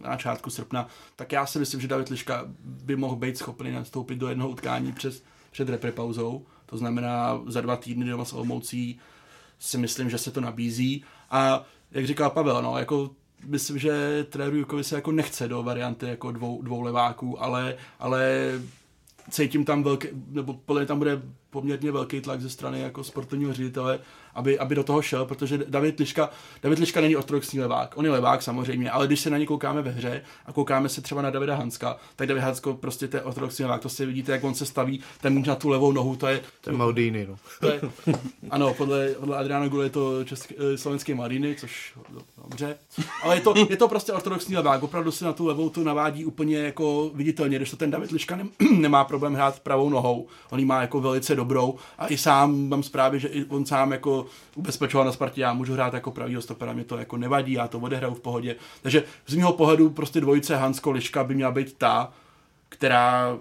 na 0.03 0.11
začátku 0.11 0.51
srpna, 0.51 0.87
tak 1.17 1.33
já 1.33 1.47
si 1.47 1.59
myslím, 1.59 1.81
že 1.81 1.89
David 1.89 2.09
Liška 2.09 2.45
by 2.65 2.97
mohl 2.97 3.17
být 3.17 3.39
schopný 3.39 3.73
nastoupit 3.73 4.17
do 4.17 4.29
jednoho 4.29 4.51
utkání 4.51 4.93
přes, 4.93 5.23
před 5.51 5.69
reprepauzou. 5.69 6.47
To 6.67 6.77
znamená 6.77 7.41
za 7.47 7.61
dva 7.61 7.77
týdny 7.77 8.07
doma 8.07 8.25
s 8.25 8.33
Olomoucí 8.33 9.01
si 9.59 9.79
myslím, 9.79 10.11
že 10.11 10.19
se 10.19 10.31
to 10.31 10.41
nabízí. 10.41 11.05
A 11.31 11.65
jak 11.91 12.07
říkal 12.07 12.31
Pavel, 12.31 12.63
no, 12.63 12.79
jako 12.79 13.11
myslím, 13.45 13.79
že 13.79 14.25
trenéru 14.31 14.57
Jukovi 14.57 14.85
se 14.85 14.95
jako 14.95 15.13
nechce 15.13 15.49
do 15.49 15.63
varianty 15.63 16.07
jako 16.07 16.33
dvou, 16.33 16.63
dvou 16.63 16.83
leváků, 16.83 17.43
ale, 17.43 17.77
ale 17.99 18.51
cítím 19.31 19.65
tam 19.65 19.83
velký, 19.83 20.09
nebo 20.29 20.55
podle 20.55 20.87
tam 20.87 20.99
bude 20.99 21.23
poměrně 21.53 21.93
velký 21.93 22.21
tlak 22.21 22.41
ze 22.41 22.51
strany 22.51 22.81
jako 22.81 23.05
sportovního 23.05 23.53
ředitele, 23.53 23.99
aby, 24.35 24.59
aby 24.59 24.75
do 24.75 24.85
toho 24.85 25.03
šel, 25.03 25.25
protože 25.25 25.59
David 25.69 26.01
Liška, 26.01 26.31
David 26.63 26.79
Liška 26.79 27.01
není 27.01 27.17
ortodoxní 27.17 27.61
levák. 27.61 27.93
On 27.97 28.05
je 28.05 28.11
levák 28.11 28.43
samozřejmě, 28.43 28.91
ale 28.91 29.07
když 29.07 29.21
se 29.21 29.31
na 29.31 29.39
ně 29.39 29.47
koukáme 29.47 29.83
ve 29.83 29.91
hře 29.91 30.23
a 30.47 30.53
koukáme 30.53 30.89
se 30.89 31.03
třeba 31.03 31.23
na 31.23 31.31
Davida 31.31 31.57
Hanska, 31.57 31.97
tak 32.17 32.29
David 32.29 32.45
Hansko 32.45 32.75
prostě 32.75 33.09
to 33.09 33.17
je 33.17 33.23
ortodoxní 33.23 33.65
levák. 33.65 33.81
To 33.81 33.89
si 33.89 34.07
vidíte, 34.07 34.33
jak 34.33 34.45
on 34.45 34.55
se 34.55 34.67
staví 34.67 35.01
ten 35.21 35.35
míč 35.35 35.47
na 35.47 35.55
tu 35.55 35.69
levou 35.69 35.93
nohu, 35.93 36.17
to 36.17 36.27
je... 36.27 36.41
To 36.61 36.71
je 36.71 36.77
Maldini, 36.77 37.27
no. 37.27 37.37
To 37.61 37.67
je, 37.67 37.81
ano, 38.51 38.75
podle, 38.75 39.09
podle 39.09 39.37
Adriana 39.37 39.69
Gule 39.69 39.87
je 39.87 39.91
to 39.91 40.25
český, 40.25 40.55
eh, 40.59 40.79
slovenský 40.79 41.15
Maldini, 41.15 41.55
což 41.55 41.95
dobře. 42.43 42.77
Ale 43.23 43.37
je 43.37 43.41
to, 43.41 43.55
je 43.71 43.77
to 43.77 43.89
prostě 43.89 44.13
ortodoxní 44.13 44.57
levák. 44.57 44.83
Opravdu 44.83 45.11
se 45.11 45.25
na 45.25 45.33
tu 45.33 45.47
levou 45.47 45.69
tu 45.71 45.85
navádí 45.85 46.25
úplně 46.25 46.59
jako 46.59 47.11
viditelně, 47.15 47.57
když 47.57 47.71
to 47.71 47.77
ten 47.77 47.91
David 47.91 48.11
Liška 48.11 48.39
nemá 48.79 49.05
problém 49.05 49.35
hrát 49.35 49.61
pravou 49.61 49.91
nohou. 49.91 50.27
On 50.51 50.67
má 50.67 50.81
jako 50.81 51.01
velice 51.01 51.35
dobrou. 51.43 51.75
A 51.99 52.07
i 52.07 52.17
sám 52.17 52.69
mám 52.69 52.83
zprávy, 52.83 53.21
že 53.21 53.29
i 53.29 53.45
on 53.45 53.67
sám 53.67 53.93
jako 53.93 54.27
ubezpečoval 54.55 55.07
na 55.07 55.13
Spartě, 55.13 55.41
já 55.41 55.53
můžu 55.53 55.73
hrát 55.73 55.95
jako 55.95 56.11
pravýho 56.11 56.43
stopera, 56.43 56.73
mě 56.73 56.85
to 56.85 56.99
jako 56.99 57.17
nevadí, 57.17 57.53
já 57.53 57.69
to 57.69 57.79
odehraju 57.79 58.15
v 58.15 58.21
pohodě. 58.21 58.57
Takže 58.83 59.05
z 59.27 59.35
mého 59.35 59.53
pohledu 59.53 59.91
prostě 59.91 60.21
dvojice 60.21 60.57
Hansko 60.57 60.91
Liška 60.91 61.25
by 61.25 61.35
měla 61.35 61.51
být 61.51 61.73
ta, 61.79 62.13
která 62.69 63.39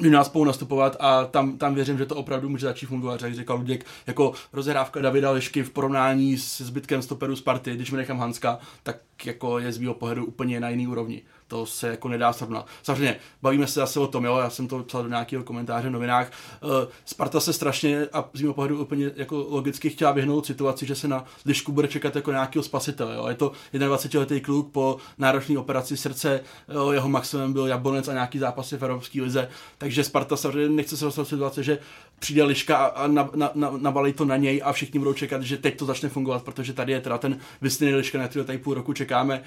by 0.00 0.08
měla 0.08 0.24
spolu 0.24 0.44
nastupovat 0.44 0.96
a 1.00 1.24
tam, 1.24 1.58
tam 1.58 1.74
věřím, 1.74 1.98
že 1.98 2.06
to 2.06 2.16
opravdu 2.16 2.48
může 2.48 2.66
začít 2.66 2.86
fungovat, 2.86 3.22
jak 3.22 3.34
říkal 3.34 3.56
Luděk, 3.56 3.86
jako 4.06 4.32
rozehrávka 4.52 5.00
Davida 5.00 5.30
Lišky 5.30 5.62
v 5.62 5.70
porovnání 5.70 6.38
s 6.38 6.60
zbytkem 6.60 7.02
stoperů 7.02 7.36
Sparty, 7.36 7.74
když 7.74 7.90
mi 7.90 7.96
nechám 7.96 8.18
Hanska, 8.18 8.58
tak 8.82 8.96
jako 9.24 9.58
je 9.58 9.72
z 9.72 9.78
mého 9.78 9.94
pohledu 9.94 10.24
úplně 10.24 10.60
na 10.60 10.68
jiný 10.68 10.86
úrovni 10.86 11.22
to 11.48 11.66
se 11.66 11.88
jako 11.88 12.08
nedá 12.08 12.32
srovnat. 12.32 12.66
Samozřejmě, 12.82 13.16
bavíme 13.42 13.66
se 13.66 13.80
zase 13.80 14.00
o 14.00 14.06
tom, 14.06 14.24
jo, 14.24 14.38
já 14.38 14.50
jsem 14.50 14.68
to 14.68 14.82
psal 14.82 15.02
do 15.02 15.08
nějakého 15.08 15.44
komentáře 15.44 15.88
v 15.88 15.92
novinách. 15.92 16.30
Uh, 16.62 16.70
Sparta 17.04 17.40
se 17.40 17.52
strašně 17.52 18.06
a 18.12 18.24
z 18.32 18.42
mého 18.42 18.54
pohledu 18.54 18.82
úplně 18.82 19.10
jako 19.16 19.46
logicky 19.50 19.90
chtěla 19.90 20.12
vyhnout 20.12 20.46
situaci, 20.46 20.86
že 20.86 20.94
se 20.94 21.08
na 21.08 21.24
Lišku 21.46 21.72
bude 21.72 21.88
čekat 21.88 22.16
jako 22.16 22.30
nějakého 22.30 22.62
spasitele. 22.62 23.14
Jo. 23.14 23.26
Je 23.28 23.34
to 23.34 23.52
21-letý 23.74 24.40
kluk 24.40 24.72
po 24.72 24.96
náročné 25.18 25.58
operaci 25.58 25.96
srdce, 25.96 26.40
jo, 26.74 26.90
jeho 26.90 27.08
maximum 27.08 27.52
byl 27.52 27.66
Jablonec 27.66 28.08
a 28.08 28.12
nějaký 28.12 28.38
zápasy 28.38 28.76
v 28.76 28.82
Evropské 28.82 29.22
lize, 29.22 29.48
takže 29.78 30.04
Sparta 30.04 30.36
samozřejmě 30.36 30.68
nechce 30.68 30.96
se 30.96 31.04
dostat 31.04 31.28
situace, 31.28 31.62
že 31.62 31.78
přijde 32.18 32.44
Liška 32.44 32.76
a 32.76 33.06
na, 33.06 33.30
na, 33.34 33.50
na, 33.54 33.70
navalí 33.76 34.12
to 34.12 34.24
na 34.24 34.36
něj 34.36 34.62
a 34.64 34.72
všichni 34.72 34.98
budou 34.98 35.12
čekat, 35.12 35.42
že 35.42 35.56
teď 35.56 35.78
to 35.78 35.84
začne 35.84 36.08
fungovat, 36.08 36.42
protože 36.42 36.72
tady 36.72 36.92
je 36.92 37.00
teda 37.00 37.18
ten 37.18 37.38
vysněný 37.60 37.94
Liška, 37.94 38.18
na 38.18 38.28
který 38.28 38.44
tady 38.44 38.58
půl 38.58 38.74
roku 38.74 38.92
čekáme 38.92 39.42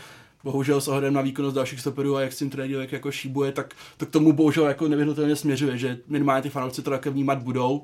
bohužel 0.48 0.82
s 0.82 0.88
ohledem 0.88 1.14
na 1.14 1.22
výkonnost 1.22 1.56
dalších 1.56 1.80
stoperů 1.80 2.16
a 2.16 2.22
jak 2.22 2.34
s 2.34 2.38
tím 2.38 2.50
trenér 2.50 2.88
jako 2.92 3.12
šíbuje, 3.12 3.52
tak 3.52 3.74
to 3.98 4.06
k 4.06 4.10
tomu 4.10 4.34
bohužel 4.34 4.66
jako 4.66 4.88
nevyhnutelně 4.88 5.36
směřuje, 5.36 5.78
že 5.78 5.98
minimálně 6.08 6.42
ty 6.42 6.50
fanoušci 6.50 6.82
to 6.82 6.90
také 6.90 7.10
vnímat 7.10 7.44
budou. 7.44 7.84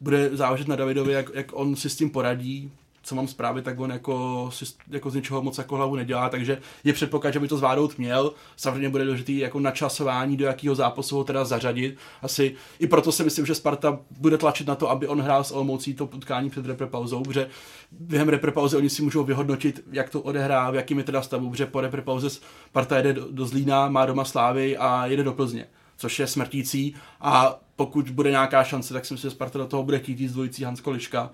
Bude 0.00 0.30
záležet 0.32 0.68
na 0.68 0.76
Davidovi, 0.76 1.12
jak, 1.12 1.30
jak 1.34 1.46
on 1.52 1.76
si 1.76 1.90
s 1.90 1.96
tím 1.96 2.10
poradí, 2.10 2.72
co 3.06 3.14
mám 3.14 3.28
zprávy, 3.28 3.62
tak 3.62 3.80
on 3.80 3.90
jako, 3.90 4.50
jako 4.88 5.10
z 5.10 5.14
ničeho 5.14 5.42
moc 5.42 5.58
jako 5.58 5.76
hlavu 5.76 5.96
nedělá, 5.96 6.28
takže 6.28 6.58
je 6.84 6.92
předpoklad, 6.92 7.32
že 7.32 7.40
by 7.40 7.48
to 7.48 7.56
zvládnout 7.56 7.98
měl. 7.98 8.32
Samozřejmě 8.56 8.88
bude 8.88 9.04
důležitý 9.04 9.38
jako 9.38 9.60
načasování, 9.60 10.36
do 10.36 10.46
jakého 10.46 10.74
zápasu 10.74 11.16
ho 11.16 11.24
teda 11.24 11.44
zařadit. 11.44 11.96
Asi 12.22 12.54
i 12.78 12.86
proto 12.86 13.12
si 13.12 13.24
myslím, 13.24 13.46
že 13.46 13.54
Sparta 13.54 13.98
bude 14.20 14.38
tlačit 14.38 14.66
na 14.66 14.74
to, 14.74 14.90
aby 14.90 15.08
on 15.08 15.20
hrál 15.20 15.44
s 15.44 15.50
Olomoucí 15.50 15.94
to 15.94 16.04
utkání 16.04 16.50
před 16.50 16.66
reprepauzou, 16.66 17.22
protože 17.22 17.48
během 17.90 18.28
reprepauzy 18.28 18.76
oni 18.76 18.90
si 18.90 19.02
můžou 19.02 19.24
vyhodnotit, 19.24 19.84
jak 19.92 20.10
to 20.10 20.20
odehrá, 20.20 20.70
v 20.70 20.74
jakým 20.74 20.98
je 20.98 21.04
teda 21.04 21.22
stavu, 21.22 21.50
protože 21.50 21.66
po 21.66 21.80
reprepauze 21.80 22.30
Sparta 22.30 22.96
jede 22.96 23.12
do, 23.12 23.26
do 23.30 23.46
Zlína, 23.46 23.88
má 23.88 24.06
doma 24.06 24.24
Slávy 24.24 24.76
a 24.76 25.06
jede 25.06 25.22
do 25.22 25.32
Plzně 25.32 25.66
což 25.96 26.18
je 26.18 26.26
smrtící 26.26 26.94
a 27.20 27.60
pokud 27.76 28.10
bude 28.10 28.30
nějaká 28.30 28.64
šance, 28.64 28.94
tak 28.94 29.04
si 29.04 29.14
myslím, 29.14 29.30
že 29.30 29.34
Sparta 29.34 29.58
do 29.58 29.66
toho 29.66 29.82
bude 29.82 29.98
chtít 29.98 30.28
s 30.28 30.32
dvojicí 30.32 30.64
Hansko 30.64 30.90
Liška, 30.90 31.30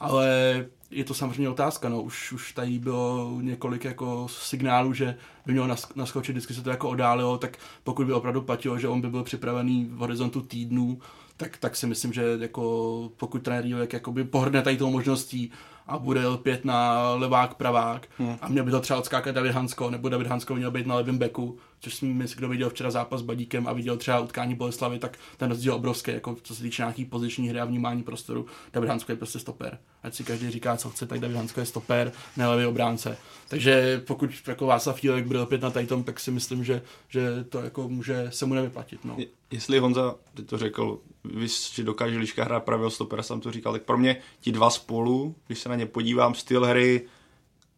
ale 0.00 0.66
je 0.90 1.04
to 1.04 1.14
samozřejmě 1.14 1.48
otázka, 1.48 1.88
no. 1.88 2.02
Už, 2.02 2.32
už 2.32 2.52
tady 2.52 2.78
bylo 2.78 3.38
několik 3.40 3.84
jako 3.84 4.26
signálů, 4.28 4.92
že 4.92 5.16
by 5.46 5.52
mělo 5.52 5.76
naskočit, 5.96 6.32
vždycky 6.32 6.54
se 6.54 6.62
to 6.62 6.70
jako 6.70 6.88
odálilo, 6.88 7.38
tak 7.38 7.58
pokud 7.84 8.06
by 8.06 8.12
opravdu 8.12 8.42
platilo, 8.42 8.78
že 8.78 8.88
on 8.88 9.00
by 9.00 9.10
byl 9.10 9.24
připravený 9.24 9.84
v 9.84 9.96
horizontu 9.96 10.42
týdnů, 10.42 10.98
tak, 11.38 11.56
tak 11.56 11.76
si 11.76 11.86
myslím, 11.86 12.12
že 12.12 12.22
jako 12.40 13.10
pokud 13.16 13.42
trenér 13.42 13.64
Jílek 13.64 13.92
jakoby 13.92 14.24
pohrne 14.24 14.62
tady 14.62 14.76
tou 14.76 14.90
možností 14.90 15.52
a 15.86 15.98
bude 15.98 16.26
lpět 16.26 16.64
na 16.64 17.10
levák, 17.14 17.54
pravák 17.54 18.08
hmm. 18.18 18.36
a 18.40 18.48
měl 18.48 18.64
by 18.64 18.70
to 18.70 18.80
třeba 18.80 18.98
odskákat 18.98 19.34
David 19.34 19.52
Hansko, 19.52 19.90
nebo 19.90 20.08
David 20.08 20.26
Hansko 20.26 20.54
měl 20.54 20.70
být 20.70 20.86
na 20.86 20.94
levém 20.94 21.18
beku, 21.18 21.58
což 21.80 21.94
jsem 21.94 22.14
myslím, 22.14 22.38
kdo 22.38 22.48
viděl 22.48 22.70
včera 22.70 22.90
zápas 22.90 23.20
s 23.20 23.22
Badíkem 23.22 23.66
a 23.66 23.72
viděl 23.72 23.96
třeba 23.96 24.20
utkání 24.20 24.54
Boleslavy, 24.54 24.98
tak 24.98 25.18
ten 25.36 25.48
rozdíl 25.48 25.72
je 25.72 25.76
obrovský, 25.76 26.10
jako 26.10 26.36
co 26.42 26.54
se 26.54 26.62
týče 26.62 26.82
nějaký 26.82 27.04
poziční 27.04 27.48
hry 27.48 27.60
a 27.60 27.64
vnímání 27.64 28.02
prostoru. 28.02 28.46
David 28.72 28.88
Hansko 28.88 29.12
je 29.12 29.16
prostě 29.16 29.38
stoper. 29.38 29.78
Ať 30.02 30.14
si 30.14 30.24
každý 30.24 30.50
říká, 30.50 30.76
co 30.76 30.90
chce, 30.90 31.06
tak 31.06 31.20
David 31.20 31.36
Hansko 31.36 31.60
je 31.60 31.66
stoper, 31.66 32.12
ne 32.36 32.48
levý 32.48 32.66
obránce. 32.66 33.16
Takže 33.48 34.02
pokud 34.06 34.30
jako 34.46 34.66
Václav 34.66 35.00
Fílek 35.00 35.26
bude 35.26 35.40
opět 35.40 35.62
na 35.62 35.70
tajtom, 35.70 36.04
tak 36.04 36.20
si 36.20 36.30
myslím, 36.30 36.64
že, 36.64 36.82
že 37.08 37.44
to 37.44 37.60
jako 37.60 37.88
může 37.88 38.26
se 38.30 38.46
mu 38.46 38.54
nevyplatit. 38.54 39.04
No. 39.04 39.16
Jestli 39.50 39.78
Honza, 39.78 40.14
ty 40.34 40.42
to 40.42 40.58
řekl, 40.58 41.00
vy, 41.34 41.46
že 41.74 41.84
dokáže 41.84 42.18
Liška 42.18 42.44
hrát 42.44 42.64
pravého 42.64 42.90
stopera, 42.90 43.22
jsem 43.22 43.40
to 43.40 43.52
říkal, 43.52 43.72
tak 43.72 43.82
pro 43.82 43.98
mě 43.98 44.16
ti 44.40 44.52
dva 44.52 44.70
spolu, 44.70 45.34
když 45.46 45.58
se 45.58 45.68
na 45.68 45.74
ně 45.74 45.86
podívám, 45.86 46.34
styl 46.34 46.64
hry, 46.64 47.06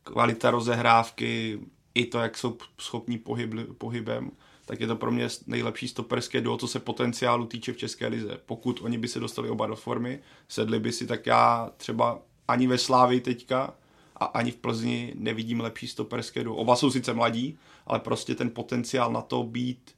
kvalita 0.03 0.51
rozehrávky, 0.51 1.61
i 1.95 2.07
to, 2.07 2.19
jak 2.19 2.39
jsou 2.39 2.57
schopní 2.79 3.19
pohyb, 3.19 3.55
pohybem, 3.79 4.31
tak 4.65 4.81
je 4.81 4.87
to 4.87 4.97
pro 4.97 5.11
mě 5.11 5.29
nejlepší 5.47 5.89
stoperské 5.89 6.41
duo, 6.41 6.57
co 6.57 6.69
se 6.69 6.81
potenciálu 6.81 7.47
týče 7.47 7.73
v 7.73 7.77
České 7.77 8.07
lize. 8.07 8.39
Pokud 8.47 8.81
oni 8.83 8.99
by 8.99 9.09
se 9.09 9.21
dostali 9.21 9.51
oba 9.51 9.67
do 9.67 9.77
formy, 9.77 10.21
sedli 10.49 10.81
by 10.81 10.93
si, 10.93 11.07
tak 11.07 11.27
já 11.27 11.71
třeba 11.77 12.23
ani 12.49 12.67
ve 12.67 12.79
Slávi 12.79 13.21
teďka 13.21 13.75
a 14.17 14.25
ani 14.25 14.51
v 14.51 14.57
Plzni 14.57 15.13
nevidím 15.17 15.61
lepší 15.61 15.89
stoperské 15.89 16.45
duo. 16.45 16.57
Oba 16.57 16.77
jsou 16.77 16.91
sice 16.91 17.15
mladí, 17.15 17.59
ale 17.87 18.01
prostě 18.01 18.35
ten 18.35 18.51
potenciál 18.51 19.13
na 19.13 19.23
to 19.23 19.43
být 19.43 19.91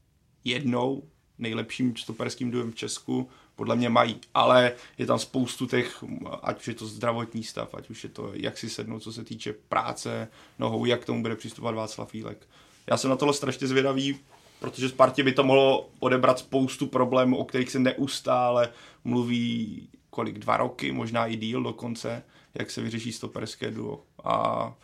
jednou 0.45 1.03
nejlepším 1.39 1.97
stoperským 1.97 2.51
duem 2.51 2.71
v 2.73 2.75
Česku 2.75 3.29
podle 3.57 3.77
mě 3.77 3.89
mají, 3.89 4.21
ale 4.35 4.73
je 4.99 5.07
tam 5.07 5.19
spoustu 5.19 5.67
těch, 5.67 6.05
ať 6.43 6.61
už 6.61 6.69
je 6.69 6.75
to 6.75 6.87
zdravotní 6.87 7.43
stav, 7.43 7.75
ať 7.75 7.91
už 7.91 8.05
je 8.05 8.11
to, 8.11 8.31
jak 8.35 8.59
si 8.59 8.71
sednout, 8.71 9.01
co 9.01 9.13
se 9.13 9.25
týče 9.25 9.55
práce 9.69 10.29
nohou, 10.59 10.85
jak 10.85 11.03
k 11.03 11.05
tomu 11.05 11.23
bude 11.23 11.37
přistupovat 11.37 11.75
Václav 11.75 12.11
Fílek. 12.11 12.49
já 12.87 12.97
jsem 12.97 13.11
na 13.11 13.17
tohle 13.17 13.35
strašně 13.35 13.67
zvědavý, 13.67 14.19
protože 14.61 14.89
Spartě 14.89 15.23
by 15.23 15.33
to 15.33 15.45
mohlo 15.45 15.89
odebrat 15.99 16.39
spoustu 16.39 16.87
problémů, 16.87 17.37
o 17.37 17.45
kterých 17.45 17.71
se 17.71 17.79
neustále 17.79 18.69
mluví 19.05 19.89
kolik, 20.11 20.39
dva 20.39 20.57
roky, 20.57 20.93
možná 20.93 21.27
i 21.27 21.37
díl 21.37 21.63
dokonce, 21.63 22.23
jak 22.55 22.71
se 22.71 22.83
vyřeší 22.83 23.13
stoperské 23.13 23.71
duo. 23.71 24.01
A 24.25 24.75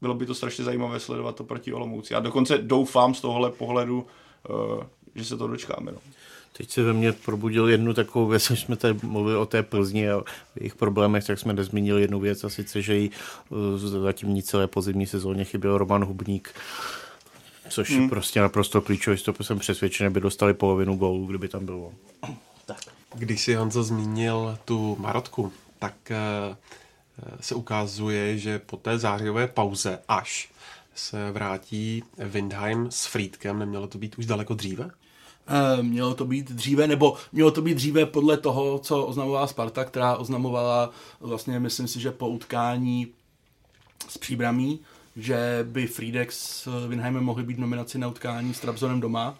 bylo 0.00 0.14
by 0.14 0.26
to 0.26 0.34
strašně 0.34 0.64
zajímavé 0.64 1.00
sledovat 1.00 1.36
to 1.36 1.44
proti 1.44 1.72
Olomouci. 1.72 2.14
A 2.14 2.20
dokonce 2.20 2.58
doufám 2.58 3.14
z 3.14 3.20
tohohle 3.20 3.50
pohledu, 3.50 4.06
uh, 4.48 4.84
že 5.14 5.24
se 5.24 5.36
to 5.36 5.48
dočkáme. 5.48 5.92
No. 5.92 5.98
Teď 6.52 6.70
se 6.70 6.82
ve 6.82 6.92
mně 6.92 7.12
probudil 7.12 7.68
jednu 7.68 7.94
takovou 7.94 8.26
věc, 8.26 8.48
když 8.48 8.60
jsme 8.60 8.76
tady 8.76 8.94
mluvili 9.02 9.36
o 9.36 9.46
té 9.46 9.62
Plzni 9.62 10.10
a 10.10 10.22
jejich 10.56 10.74
problémech, 10.74 11.26
tak 11.26 11.38
jsme 11.38 11.52
nezmínili 11.52 12.00
jednu 12.00 12.20
věc 12.20 12.44
a 12.44 12.48
sice, 12.48 12.82
že 12.82 12.96
jí 12.96 13.10
uh, 13.48 13.78
zatím 13.78 14.42
celé 14.42 14.66
pozimní 14.66 15.06
sezóně 15.06 15.44
chyběl 15.44 15.78
Roman 15.78 16.04
Hubník, 16.04 16.54
což 17.68 17.90
hmm. 17.90 18.02
je 18.02 18.08
prostě 18.08 18.40
naprosto 18.40 18.80
klíčový 18.80 19.18
stop. 19.18 19.42
Jsem 19.42 19.58
přesvědčen, 19.58 20.06
aby 20.06 20.20
dostali 20.20 20.54
polovinu 20.54 20.96
gólů, 20.96 21.26
kdyby 21.26 21.48
tam 21.48 21.66
bylo. 21.66 21.92
Tak. 22.66 22.80
Když 23.14 23.40
si 23.40 23.54
Honzo 23.54 23.82
zmínil 23.82 24.58
tu 24.64 24.96
Marotku, 25.00 25.52
tak 25.78 25.94
uh, 26.10 26.56
se 27.40 27.54
ukazuje, 27.54 28.38
že 28.38 28.58
po 28.58 28.76
té 28.76 28.98
zářijové 28.98 29.46
pauze 29.46 29.98
až 30.08 30.50
se 30.94 31.32
vrátí 31.32 32.02
Windheim 32.18 32.90
s 32.90 33.06
Friedkem, 33.06 33.58
nemělo 33.58 33.86
to 33.86 33.98
být 33.98 34.18
už 34.18 34.26
daleko 34.26 34.54
dříve? 34.54 34.90
Eh, 35.50 35.82
mělo 35.82 36.14
to 36.14 36.24
být 36.24 36.50
dříve, 36.50 36.86
nebo 36.86 37.16
mělo 37.32 37.50
to 37.50 37.62
být 37.62 37.74
dříve 37.74 38.06
podle 38.06 38.36
toho, 38.36 38.78
co 38.78 39.06
oznamovala 39.06 39.46
Sparta, 39.46 39.84
která 39.84 40.16
oznamovala 40.16 40.90
vlastně, 41.20 41.60
myslím 41.60 41.88
si, 41.88 42.00
že 42.00 42.10
po 42.10 42.28
utkání 42.28 43.08
s 44.08 44.18
příbramí, 44.18 44.80
že 45.16 45.66
by 45.70 45.86
Friedek 45.86 46.32
s 46.32 46.68
Winheimem 46.88 47.24
mohli 47.24 47.42
být 47.42 47.58
nominaci 47.58 47.98
na 47.98 48.08
utkání 48.08 48.54
s 48.54 48.60
Trabzonem 48.60 49.00
doma 49.00 49.38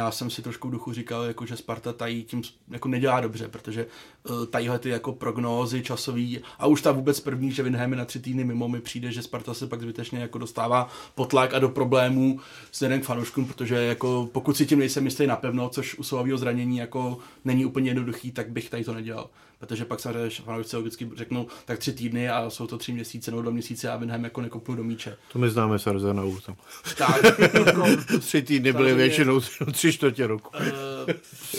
já 0.00 0.10
jsem 0.10 0.30
si 0.30 0.42
trošku 0.42 0.68
v 0.68 0.70
duchu 0.70 0.92
říkal, 0.92 1.22
jako, 1.22 1.46
že 1.46 1.56
Sparta 1.56 1.92
tají 1.92 2.24
tím 2.24 2.42
jako 2.68 2.88
nedělá 2.88 3.20
dobře, 3.20 3.48
protože 3.48 3.86
uh, 4.30 4.46
tadyhle 4.46 4.78
ty 4.78 4.88
jako 4.88 5.12
prognózy 5.12 5.82
časový 5.82 6.40
a 6.58 6.66
už 6.66 6.82
ta 6.82 6.92
vůbec 6.92 7.20
první, 7.20 7.52
že 7.52 7.62
Winheim 7.62 7.94
na 7.94 8.04
tři 8.04 8.20
týdny 8.20 8.44
mimo 8.44 8.68
mi 8.68 8.80
přijde, 8.80 9.12
že 9.12 9.22
Sparta 9.22 9.54
se 9.54 9.66
pak 9.66 9.80
zbytečně 9.80 10.18
jako 10.18 10.38
dostává 10.38 10.88
potlak 11.14 11.54
a 11.54 11.58
do 11.58 11.68
problémů 11.68 12.40
s 12.72 12.88
k 13.00 13.04
fanouškům, 13.04 13.46
protože 13.46 13.74
jako 13.74 14.28
pokud 14.32 14.56
si 14.56 14.66
tím 14.66 14.78
nejsem 14.78 15.04
jistý 15.04 15.26
napevno, 15.26 15.68
což 15.68 15.98
u 15.98 16.02
zranění 16.38 16.76
jako 16.76 17.18
není 17.44 17.64
úplně 17.64 17.90
jednoduchý, 17.90 18.32
tak 18.32 18.50
bych 18.50 18.70
tady 18.70 18.84
to 18.84 18.94
nedělal 18.94 19.30
protože 19.60 19.84
pak 19.84 20.00
samozřejmě 20.00 20.30
fanoušci 20.30 20.76
logicky 20.76 21.10
řeknou, 21.16 21.46
tak 21.64 21.78
tři 21.78 21.92
týdny 21.92 22.30
a 22.30 22.50
jsou 22.50 22.66
to 22.66 22.78
tři 22.78 22.92
měsíce 22.92 23.30
nebo 23.30 23.42
dva 23.42 23.50
měsíce 23.50 23.90
a 23.90 23.96
Winheim 23.96 24.24
jako 24.24 24.40
nekopnu 24.40 24.74
do 24.74 24.84
míče. 24.84 25.16
To 25.32 25.38
my 25.38 25.50
známe 25.50 25.78
s 25.78 25.86
Arzenou. 25.86 26.38
Tam. 26.40 26.56
Tak, 26.98 27.22
tři 28.20 28.42
týdny 28.42 28.72
byly 28.72 28.94
většinou 28.94 29.40
tři 29.72 29.92
čtvrtě 29.92 30.26
roku. 30.26 30.50
Uh, 30.56 30.64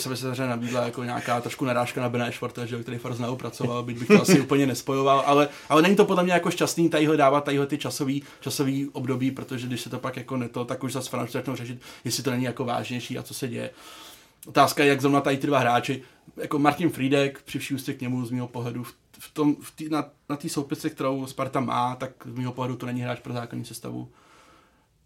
se 0.00 0.08
mi 0.08 0.16
se 0.16 0.22
samozřejmě 0.22 0.46
nabídla 0.46 0.84
jako 0.84 1.04
nějaká 1.04 1.40
trošku 1.40 1.64
narážka 1.64 2.00
na 2.00 2.08
Bené 2.08 2.32
Švarta, 2.32 2.66
že, 2.66 2.82
který 2.82 3.00
znovu 3.10 3.36
pracoval, 3.36 3.82
byť 3.82 3.98
bych 3.98 4.08
to 4.08 4.22
asi 4.22 4.40
úplně 4.40 4.66
nespojoval, 4.66 5.22
ale, 5.26 5.48
ale 5.68 5.82
není 5.82 5.96
to 5.96 6.04
podle 6.04 6.24
mě 6.24 6.32
jako 6.32 6.50
šťastný 6.50 6.88
tadyhle 6.88 7.16
dávat 7.16 7.44
tadyhle 7.44 7.66
ty 7.66 7.78
časový, 7.78 8.22
časový 8.40 8.88
období, 8.92 9.30
protože 9.30 9.66
když 9.66 9.80
se 9.80 9.90
to 9.90 9.98
pak 9.98 10.16
jako 10.16 10.36
neto, 10.36 10.64
tak 10.64 10.84
už 10.84 10.92
zase 10.92 11.10
fanoušci 11.10 11.32
začnou 11.32 11.56
řešit, 11.56 11.80
jestli 12.04 12.22
to 12.22 12.30
není 12.30 12.44
jako 12.44 12.64
vážnější 12.64 13.18
a 13.18 13.22
co 13.22 13.34
se 13.34 13.48
děje. 13.48 13.70
Otázka 14.46 14.82
je, 14.82 14.88
jak 14.88 15.00
zrovna 15.00 15.20
tady 15.20 15.36
ty 15.36 15.46
dva 15.46 15.58
hráči, 15.58 16.02
jako 16.36 16.58
Martin 16.58 16.90
Friedek, 16.90 17.42
při 17.42 17.58
vší 17.58 17.76
k 17.76 18.00
němu 18.00 18.26
z 18.26 18.30
mého 18.30 18.48
pohledu, 18.48 18.84
v, 19.18 19.30
tom, 19.32 19.56
v 19.56 19.70
tý, 19.76 19.88
na, 19.88 20.04
na 20.28 20.36
té 20.36 20.48
soupisce, 20.48 20.90
kterou 20.90 21.26
Sparta 21.26 21.60
má, 21.60 21.96
tak 21.96 22.10
z 22.24 22.34
mého 22.34 22.52
pohledu 22.52 22.76
to 22.76 22.86
není 22.86 23.00
hráč 23.00 23.20
pro 23.20 23.32
základní 23.32 23.64
sestavu 23.64 24.08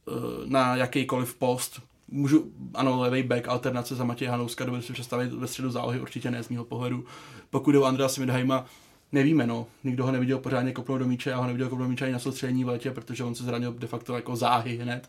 eh, 0.09 0.13
na 0.47 0.77
jakýkoliv 0.77 1.35
post. 1.35 1.81
Můžu, 2.09 2.53
ano, 2.75 3.01
levý 3.01 3.23
back, 3.23 3.49
alternace 3.49 3.95
za 3.95 4.05
Matěje 4.05 4.31
Hanouska, 4.31 4.65
dovedu 4.65 4.83
si 4.83 4.93
představit 4.93 5.33
ve 5.33 5.47
středu 5.47 5.71
zálohy, 5.71 6.01
určitě 6.01 6.31
ne 6.31 6.43
z 6.43 6.49
mého 6.49 6.65
pohledu. 6.65 7.05
Pokud 7.51 7.73
jde 7.73 7.79
o 7.79 7.85
Andreas 7.85 8.19
Midheima, 8.19 8.67
nevíme, 9.13 9.47
no. 9.47 9.67
Nikdo 9.85 10.05
ho 10.05 10.13
neviděl 10.13 10.39
pořádně 10.39 10.73
kopnout 10.73 10.99
do 10.99 11.07
míče, 11.07 11.31
já 11.31 11.37
ho 11.37 11.47
neviděl 11.47 11.69
kopnout 11.69 11.87
do 11.87 11.91
míče 11.91 12.05
ani 12.05 12.13
na 12.13 12.19
soustředění 12.19 12.65
v 12.65 12.69
letě, 12.69 12.91
protože 12.91 13.25
on 13.25 13.35
se 13.35 13.45
zranil 13.45 13.73
de 13.73 13.87
facto 13.87 14.15
jako 14.15 14.37
záhy 14.37 14.77
hned. 14.77 15.09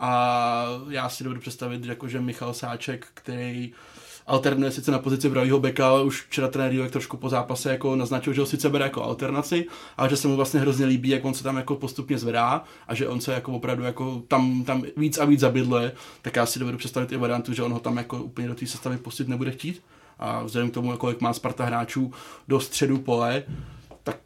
A 0.00 0.64
já 0.88 1.08
si 1.08 1.24
dovedu 1.24 1.40
představit, 1.40 1.84
jako, 1.84 2.08
že 2.08 2.20
Michal 2.20 2.54
Sáček, 2.54 3.06
který 3.14 3.72
alternuje 4.28 4.70
sice 4.70 4.90
na 4.90 4.98
pozici 4.98 5.30
pravého 5.30 5.60
beka, 5.60 5.88
ale 5.88 6.02
už 6.02 6.22
včera 6.22 6.48
trenér 6.48 6.72
Dílek 6.72 6.90
trošku 6.90 7.16
po 7.16 7.28
zápase 7.28 7.70
jako 7.70 7.96
naznačil, 7.96 8.32
že 8.32 8.40
ho 8.40 8.46
sice 8.46 8.68
bere 8.68 8.84
jako 8.84 9.02
alternaci, 9.02 9.66
ale 9.96 10.10
že 10.10 10.16
se 10.16 10.28
mu 10.28 10.36
vlastně 10.36 10.60
hrozně 10.60 10.86
líbí, 10.86 11.08
jak 11.08 11.24
on 11.24 11.34
se 11.34 11.44
tam 11.44 11.56
jako 11.56 11.76
postupně 11.76 12.18
zvedá 12.18 12.64
a 12.88 12.94
že 12.94 13.08
on 13.08 13.20
se 13.20 13.32
jako 13.32 13.52
opravdu 13.52 13.84
jako 13.84 14.22
tam, 14.28 14.64
tam 14.64 14.82
víc 14.96 15.18
a 15.18 15.24
víc 15.24 15.40
zabydle, 15.40 15.92
tak 16.22 16.36
já 16.36 16.46
si 16.46 16.58
dovedu 16.58 16.78
představit 16.78 17.12
i 17.12 17.16
variantu, 17.16 17.52
že 17.52 17.62
on 17.62 17.72
ho 17.72 17.80
tam 17.80 17.96
jako 17.96 18.22
úplně 18.22 18.48
do 18.48 18.54
té 18.54 18.66
sestavy 18.66 18.98
pustit 18.98 19.28
nebude 19.28 19.50
chtít. 19.50 19.82
A 20.18 20.42
vzhledem 20.42 20.70
k 20.70 20.74
tomu, 20.74 20.92
jak 21.08 21.20
má 21.20 21.32
Sparta 21.32 21.64
hráčů 21.64 22.12
do 22.48 22.60
středu 22.60 22.98
pole, 22.98 23.42
tak 24.02 24.16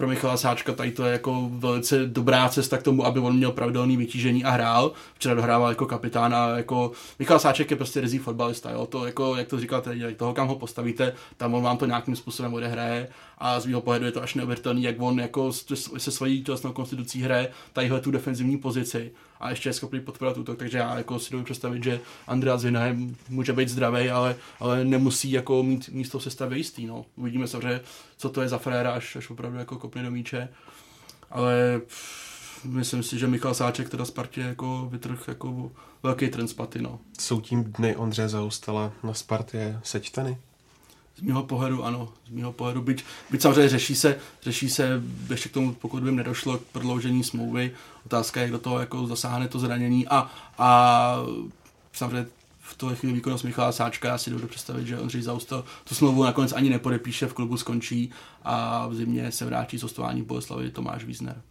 pro 0.00 0.08
Michala 0.08 0.36
Sáčka 0.36 0.72
tady 0.72 0.90
to 0.90 1.04
je 1.04 1.12
jako 1.12 1.48
velice 1.52 2.06
dobrá 2.06 2.48
cesta 2.48 2.78
k 2.78 2.82
tomu, 2.82 3.06
aby 3.06 3.20
on 3.20 3.36
měl 3.36 3.52
pravidelný 3.52 3.96
vytížení 3.96 4.44
a 4.44 4.50
hrál. 4.50 4.92
Včera 5.14 5.34
dohrával 5.34 5.68
jako 5.68 5.86
kapitán 5.86 6.34
a 6.34 6.48
jako 6.48 6.92
Michal 7.18 7.38
Sáček 7.38 7.70
je 7.70 7.76
prostě 7.76 8.00
rizí 8.00 8.18
fotbalista, 8.18 8.70
jo? 8.70 8.86
To 8.86 9.06
jako, 9.06 9.36
jak 9.36 9.48
to 9.48 9.60
říkáte, 9.60 10.14
toho 10.16 10.34
kam 10.34 10.48
ho 10.48 10.56
postavíte, 10.56 11.12
tam 11.36 11.54
on 11.54 11.62
vám 11.62 11.76
to 11.76 11.86
nějakým 11.86 12.16
způsobem 12.16 12.54
odehraje 12.54 13.08
a 13.38 13.60
z 13.60 13.66
mého 13.66 13.80
pohledu 13.80 14.04
je 14.04 14.12
to 14.12 14.22
až 14.22 14.34
neuvěřitelný, 14.34 14.82
jak 14.82 14.96
on 14.98 15.20
jako 15.20 15.52
se 15.98 16.10
svojí 16.10 16.44
tělesnou 16.44 16.72
konstitucí 16.72 17.22
hraje 17.22 17.48
tadyhle 17.72 18.00
tu 18.00 18.10
defenzivní 18.10 18.58
pozici 18.58 19.12
a 19.40 19.50
ještě 19.50 19.68
je 19.68 19.72
schopný 19.72 20.00
podporovat 20.00 20.38
útok, 20.38 20.58
takže 20.58 20.78
já 20.78 20.98
jako 20.98 21.18
si 21.18 21.30
dovedu 21.30 21.44
představit, 21.44 21.84
že 21.84 22.00
Andreas 22.26 22.64
Vinheim 22.64 23.16
může 23.28 23.52
být 23.52 23.68
zdravý, 23.68 24.10
ale, 24.10 24.36
ale 24.60 24.84
nemusí 24.84 25.32
jako 25.32 25.62
mít 25.62 25.88
místo 25.88 26.20
sestavy 26.20 26.56
jistý, 26.56 26.86
no. 26.86 27.04
Uvidíme 27.16 27.46
samozřejmě, 27.46 27.80
co 28.16 28.28
to 28.28 28.42
je 28.42 28.48
za 28.48 28.58
fréra, 28.58 28.92
až, 28.92 29.16
až 29.16 29.30
opravdu 29.30 29.58
jako 29.58 29.78
kopne 29.78 30.02
do 30.02 30.10
míče, 30.10 30.48
ale 31.30 31.80
myslím 32.64 33.02
si, 33.02 33.18
že 33.18 33.26
Michal 33.26 33.54
Sáček 33.54 33.88
teda 33.88 34.04
Spartě 34.04 34.40
jako 34.40 34.88
vytrh 34.90 35.28
jako 35.28 35.72
velký 36.02 36.28
trend 36.28 36.48
spaty, 36.48 36.82
no. 36.82 36.98
Jsou 37.18 37.40
tím 37.40 37.64
dny 37.64 37.96
Ondřeje 37.96 38.28
Zaustala 38.28 38.92
na 39.02 39.14
Spartě 39.14 39.80
sečteny? 39.82 40.38
Z 41.16 41.22
mého 41.22 41.42
pohledu 41.42 41.84
ano, 41.84 42.08
z 42.26 42.30
mého 42.30 42.52
pohledu, 42.52 42.82
byť, 42.82 43.04
byť 43.30 43.42
samozřejmě 43.42 43.68
řeší 43.68 43.94
se, 43.94 44.18
řeší 44.42 44.70
se 44.70 45.02
ještě 45.30 45.48
k 45.48 45.52
tomu, 45.52 45.74
pokud 45.74 46.02
by 46.02 46.12
nedošlo 46.12 46.58
k 46.58 46.62
prodloužení 46.62 47.24
smlouvy, 47.24 47.72
otázka 48.06 48.40
je, 48.40 48.44
jak 48.44 48.52
do 48.52 48.58
toho 48.58 48.80
jako 48.80 49.06
zasáhne 49.06 49.48
to 49.48 49.58
zranění 49.58 50.08
a, 50.08 50.30
a 50.58 51.16
samozřejmě 51.92 52.26
v 52.60 52.76
tuhle 52.76 52.96
chvíli 52.96 53.14
výkonnost 53.14 53.44
Michala 53.44 53.72
Sáčka, 53.72 54.08
já 54.08 54.18
si 54.18 54.30
dovedu 54.30 54.48
představit, 54.48 54.86
že 54.86 54.98
Ondřej 54.98 55.22
Zaustal 55.22 55.64
tu 55.88 55.94
smlouvu 55.94 56.24
nakonec 56.24 56.52
ani 56.52 56.70
nepodepíše, 56.70 57.26
v 57.26 57.34
klubu 57.34 57.56
skončí 57.56 58.10
a 58.42 58.86
v 58.86 58.94
zimě 58.94 59.32
se 59.32 59.44
vrátí 59.44 59.78
z 59.78 59.82
hostování 59.82 60.22
Boleslavy 60.22 60.70
Tomáš 60.70 61.04
Wiesner 61.04 61.42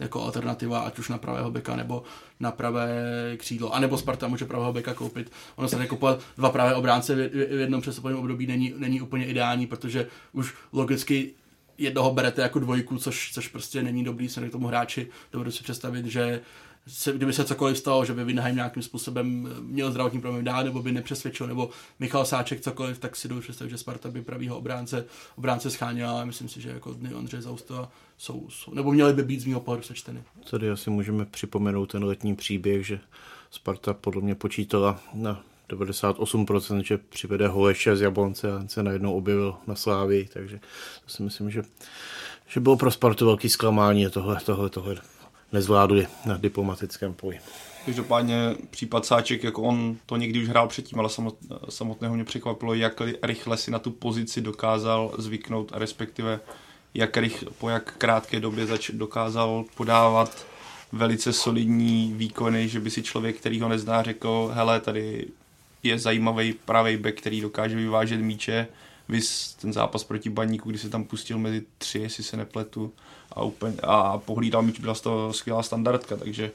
jako 0.00 0.22
alternativa, 0.22 0.80
ať 0.80 0.98
už 0.98 1.08
na 1.08 1.18
pravého 1.18 1.50
beka 1.50 1.76
nebo 1.76 2.02
na 2.40 2.50
pravé 2.50 3.02
křídlo. 3.36 3.74
A 3.74 3.80
nebo 3.80 3.98
Sparta 3.98 4.28
může 4.28 4.44
pravého 4.44 4.72
beka 4.72 4.94
koupit. 4.94 5.32
Ono 5.56 5.68
se 5.68 5.78
nekupovat 5.78 6.20
dva 6.36 6.50
pravé 6.50 6.74
obránce 6.74 7.14
v 7.14 7.60
jednom 7.60 7.80
přestupovém 7.80 8.18
období 8.18 8.46
není, 8.46 8.74
není 8.76 9.00
úplně 9.00 9.26
ideální, 9.26 9.66
protože 9.66 10.06
už 10.32 10.54
logicky 10.72 11.34
jednoho 11.78 12.10
berete 12.10 12.42
jako 12.42 12.58
dvojku, 12.58 12.98
což, 12.98 13.30
což 13.32 13.48
prostě 13.48 13.82
není 13.82 14.04
dobrý 14.04 14.28
se 14.28 14.48
k 14.48 14.52
tomu 14.52 14.66
hráči. 14.66 15.06
Dovedu 15.32 15.50
si 15.50 15.62
představit, 15.62 16.06
že 16.06 16.40
se, 16.86 17.12
kdyby 17.12 17.32
se 17.32 17.44
cokoliv 17.44 17.78
stalo, 17.78 18.04
že 18.04 18.14
by 18.14 18.24
Winheim 18.24 18.56
nějakým 18.56 18.82
způsobem 18.82 19.48
měl 19.60 19.90
zdravotní 19.90 20.20
problém 20.20 20.44
dál, 20.44 20.64
nebo 20.64 20.82
by 20.82 20.92
nepřesvědčil, 20.92 21.46
nebo 21.46 21.70
Michal 21.98 22.24
Sáček 22.24 22.60
cokoliv, 22.60 22.98
tak 22.98 23.16
si 23.16 23.28
dovedu 23.28 23.42
představit, 23.42 23.70
že 23.70 23.78
Sparta 23.78 24.10
by 24.10 24.22
pravýho 24.22 24.58
obránce, 24.58 25.04
obránce 25.36 25.70
scháněla, 25.70 26.12
ale 26.12 26.26
myslím 26.26 26.48
si, 26.48 26.60
že 26.60 26.68
jako 26.68 26.92
dny 26.92 27.14
Ondřeje 27.14 27.42
Zaustova 27.42 27.92
jsou, 28.18 28.46
jsou, 28.50 28.74
nebo 28.74 28.92
měly 28.92 29.12
by 29.12 29.22
být 29.22 29.40
z 29.40 29.46
mého 29.46 29.60
pohledu 29.60 29.82
sečteny. 29.82 30.22
Tady 30.50 30.70
asi 30.70 30.90
můžeme 30.90 31.24
připomenout 31.24 31.92
ten 31.92 32.04
letní 32.04 32.36
příběh, 32.36 32.86
že 32.86 33.00
Sparta 33.50 33.94
podle 33.94 34.22
mě 34.22 34.34
počítala 34.34 35.00
na 35.14 35.44
98%, 35.68 36.82
že 36.82 36.98
přivede 36.98 37.48
Holeše 37.48 37.96
z 37.96 38.00
Jablonce 38.00 38.52
a 38.52 38.68
se 38.68 38.82
najednou 38.82 39.16
objevil 39.16 39.54
na 39.66 39.74
Slávii, 39.74 40.28
takže 40.32 40.60
to 41.04 41.10
si 41.12 41.22
myslím, 41.22 41.50
že, 41.50 41.62
že 42.48 42.60
bylo 42.60 42.76
pro 42.76 42.90
Spartu 42.90 43.26
velký 43.26 43.48
zklamání 43.48 44.06
a 44.06 44.10
tohle, 44.10 44.40
tohle, 44.44 44.70
tohle 44.70 44.96
nezvládli 45.52 46.06
na 46.26 46.36
diplomatickém 46.36 47.14
poli. 47.14 47.40
Každopádně 47.86 48.56
případ 48.70 49.06
Sáček, 49.06 49.44
jako 49.44 49.62
on 49.62 49.96
to 50.06 50.16
někdy 50.16 50.42
už 50.42 50.48
hrál 50.48 50.68
předtím, 50.68 50.98
ale 50.98 51.08
samotného 51.68 52.14
mě 52.14 52.24
překvapilo, 52.24 52.74
jak 52.74 53.02
rychle 53.22 53.56
si 53.56 53.70
na 53.70 53.78
tu 53.78 53.90
pozici 53.90 54.40
dokázal 54.40 55.14
zvyknout 55.18 55.72
respektive 55.74 56.40
jak 56.94 57.16
rych, 57.16 57.44
po 57.58 57.68
jak 57.68 57.94
krátké 57.98 58.40
době 58.40 58.66
zač, 58.66 58.90
dokázal 58.90 59.64
podávat 59.74 60.46
velice 60.92 61.32
solidní 61.32 62.12
výkony, 62.16 62.68
že 62.68 62.80
by 62.80 62.90
si 62.90 63.02
člověk, 63.02 63.36
který 63.36 63.60
ho 63.60 63.68
nezná, 63.68 64.02
řekl, 64.02 64.50
hele, 64.54 64.80
tady 64.80 65.26
je 65.82 65.98
zajímavý 65.98 66.52
pravý 66.52 66.96
back, 66.96 67.14
který 67.14 67.40
dokáže 67.40 67.76
vyvážet 67.76 68.20
míče, 68.20 68.68
vys 69.08 69.54
ten 69.54 69.72
zápas 69.72 70.04
proti 70.04 70.30
baníku, 70.30 70.70
kdy 70.70 70.78
se 70.78 70.88
tam 70.88 71.04
pustil 71.04 71.38
mezi 71.38 71.62
tři, 71.78 71.98
jestli 71.98 72.24
se 72.24 72.36
nepletu, 72.36 72.92
a, 73.32 73.42
úplně, 73.42 73.76
a 73.82 74.18
pohlídal 74.18 74.62
míč, 74.62 74.80
byla 74.80 74.94
toho 74.94 75.32
skvělá 75.32 75.62
standardka, 75.62 76.16
takže 76.16 76.50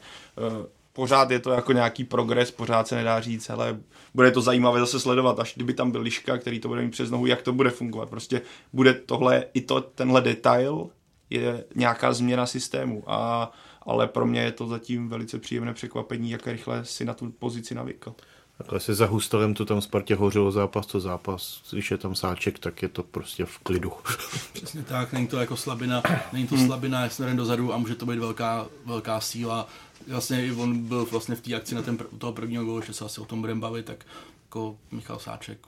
uh, 0.51 0.65
pořád 0.93 1.31
je 1.31 1.39
to 1.39 1.51
jako 1.51 1.73
nějaký 1.73 2.03
progres, 2.03 2.51
pořád 2.51 2.87
se 2.87 2.95
nedá 2.95 3.21
říct, 3.21 3.49
ale 3.49 3.79
bude 4.13 4.31
to 4.31 4.41
zajímavé 4.41 4.79
zase 4.79 4.99
sledovat, 4.99 5.39
až 5.39 5.55
kdyby 5.55 5.73
tam 5.73 5.91
byl 5.91 6.01
Liška, 6.01 6.37
který 6.37 6.59
to 6.59 6.67
bude 6.67 6.81
mít 6.81 6.91
přes 6.91 7.11
nohu, 7.11 7.25
jak 7.25 7.41
to 7.41 7.53
bude 7.53 7.69
fungovat. 7.69 8.09
Prostě 8.09 8.41
bude 8.73 8.93
tohle, 8.93 9.45
i 9.53 9.61
to, 9.61 9.81
tenhle 9.81 10.21
detail 10.21 10.89
je 11.29 11.63
nějaká 11.75 12.13
změna 12.13 12.45
systému, 12.45 13.03
a, 13.07 13.51
ale 13.81 14.07
pro 14.07 14.25
mě 14.25 14.41
je 14.41 14.51
to 14.51 14.67
zatím 14.67 15.09
velice 15.09 15.39
příjemné 15.39 15.73
překvapení, 15.73 16.31
jak 16.31 16.47
rychle 16.47 16.85
si 16.85 17.05
na 17.05 17.13
tu 17.13 17.31
pozici 17.31 17.75
navykl. 17.75 18.15
Takhle 18.57 18.79
se 18.79 18.95
za 18.95 19.05
Hustovem 19.05 19.53
to 19.53 19.65
tam 19.65 19.81
Spartě 19.81 20.15
hořilo 20.15 20.51
zápas 20.51 20.85
to 20.85 20.99
zápas. 20.99 21.63
Když 21.71 21.91
je 21.91 21.97
tam 21.97 22.15
sáček, 22.15 22.59
tak 22.59 22.81
je 22.81 22.89
to 22.89 23.03
prostě 23.03 23.45
v 23.45 23.57
klidu. 23.59 23.91
Přesně 24.53 24.83
tak, 24.83 25.13
není 25.13 25.27
to 25.27 25.37
jako 25.37 25.57
slabina, 25.57 26.03
není 26.33 26.47
to 26.47 26.57
slabina, 26.57 27.03
je 27.03 27.09
směrem 27.09 27.37
dozadu 27.37 27.73
a 27.73 27.77
může 27.77 27.95
to 27.95 28.05
být 28.05 28.19
velká, 28.19 28.67
velká 28.85 29.19
síla. 29.19 29.67
Vlastně 30.07 30.45
i 30.45 30.51
on 30.51 30.83
byl 30.83 31.05
vlastně 31.05 31.35
v 31.35 31.41
té 31.41 31.55
akci 31.55 31.75
na 31.75 31.81
ten, 31.81 31.97
toho 32.17 32.33
prvního 32.33 32.65
gólu, 32.65 32.81
že 32.81 32.93
se 32.93 33.05
asi 33.05 33.21
o 33.21 33.25
tom 33.25 33.41
budeme 33.41 33.61
bavit, 33.61 33.85
tak 33.85 34.05
jako 34.45 34.77
Michal 34.91 35.19
Sáček 35.19 35.59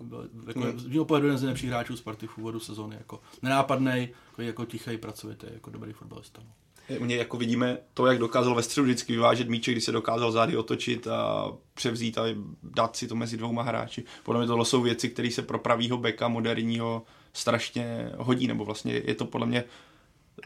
jako 0.00 0.04
byl, 0.04 0.28
jako, 0.48 0.78
z 0.78 0.86
mého 0.86 1.04
pohledu 1.04 1.26
jeden 1.26 1.38
z 1.38 1.42
nejlepších 1.42 1.70
hráčů 1.70 1.96
Sparty 1.96 2.26
v 2.26 2.38
úvodu 2.38 2.60
sezóny. 2.60 2.96
Jako 2.96 3.20
nenápadný, 3.42 4.08
jako, 4.30 4.42
jako 4.42 4.64
tichý, 4.64 4.96
pracovitý, 4.96 5.46
jako 5.54 5.70
dobrý 5.70 5.92
fotbalista. 5.92 6.42
No. 6.44 6.52
U 6.98 7.04
něj 7.04 7.18
jako 7.18 7.36
vidíme 7.36 7.78
to, 7.94 8.06
jak 8.06 8.18
dokázal 8.18 8.54
ve 8.54 8.62
středu 8.62 8.84
vždycky 8.84 9.12
vyvážet 9.12 9.48
míče, 9.48 9.72
když 9.72 9.84
se 9.84 9.92
dokázal 9.92 10.32
zády 10.32 10.56
otočit 10.56 11.06
a 11.06 11.52
převzít 11.74 12.18
a 12.18 12.22
dát 12.62 12.96
si 12.96 13.08
to 13.08 13.14
mezi 13.14 13.36
dvouma 13.36 13.62
hráči. 13.62 14.04
Podle 14.22 14.40
mě 14.40 14.48
tohle 14.48 14.64
jsou 14.64 14.82
věci, 14.82 15.08
které 15.08 15.30
se 15.30 15.42
pro 15.42 15.58
pravýho 15.58 15.98
beka 15.98 16.28
moderního 16.28 17.02
strašně 17.32 18.10
hodí, 18.16 18.46
nebo 18.46 18.64
vlastně 18.64 19.02
je 19.04 19.14
to 19.14 19.24
podle 19.24 19.46
mě 19.46 19.64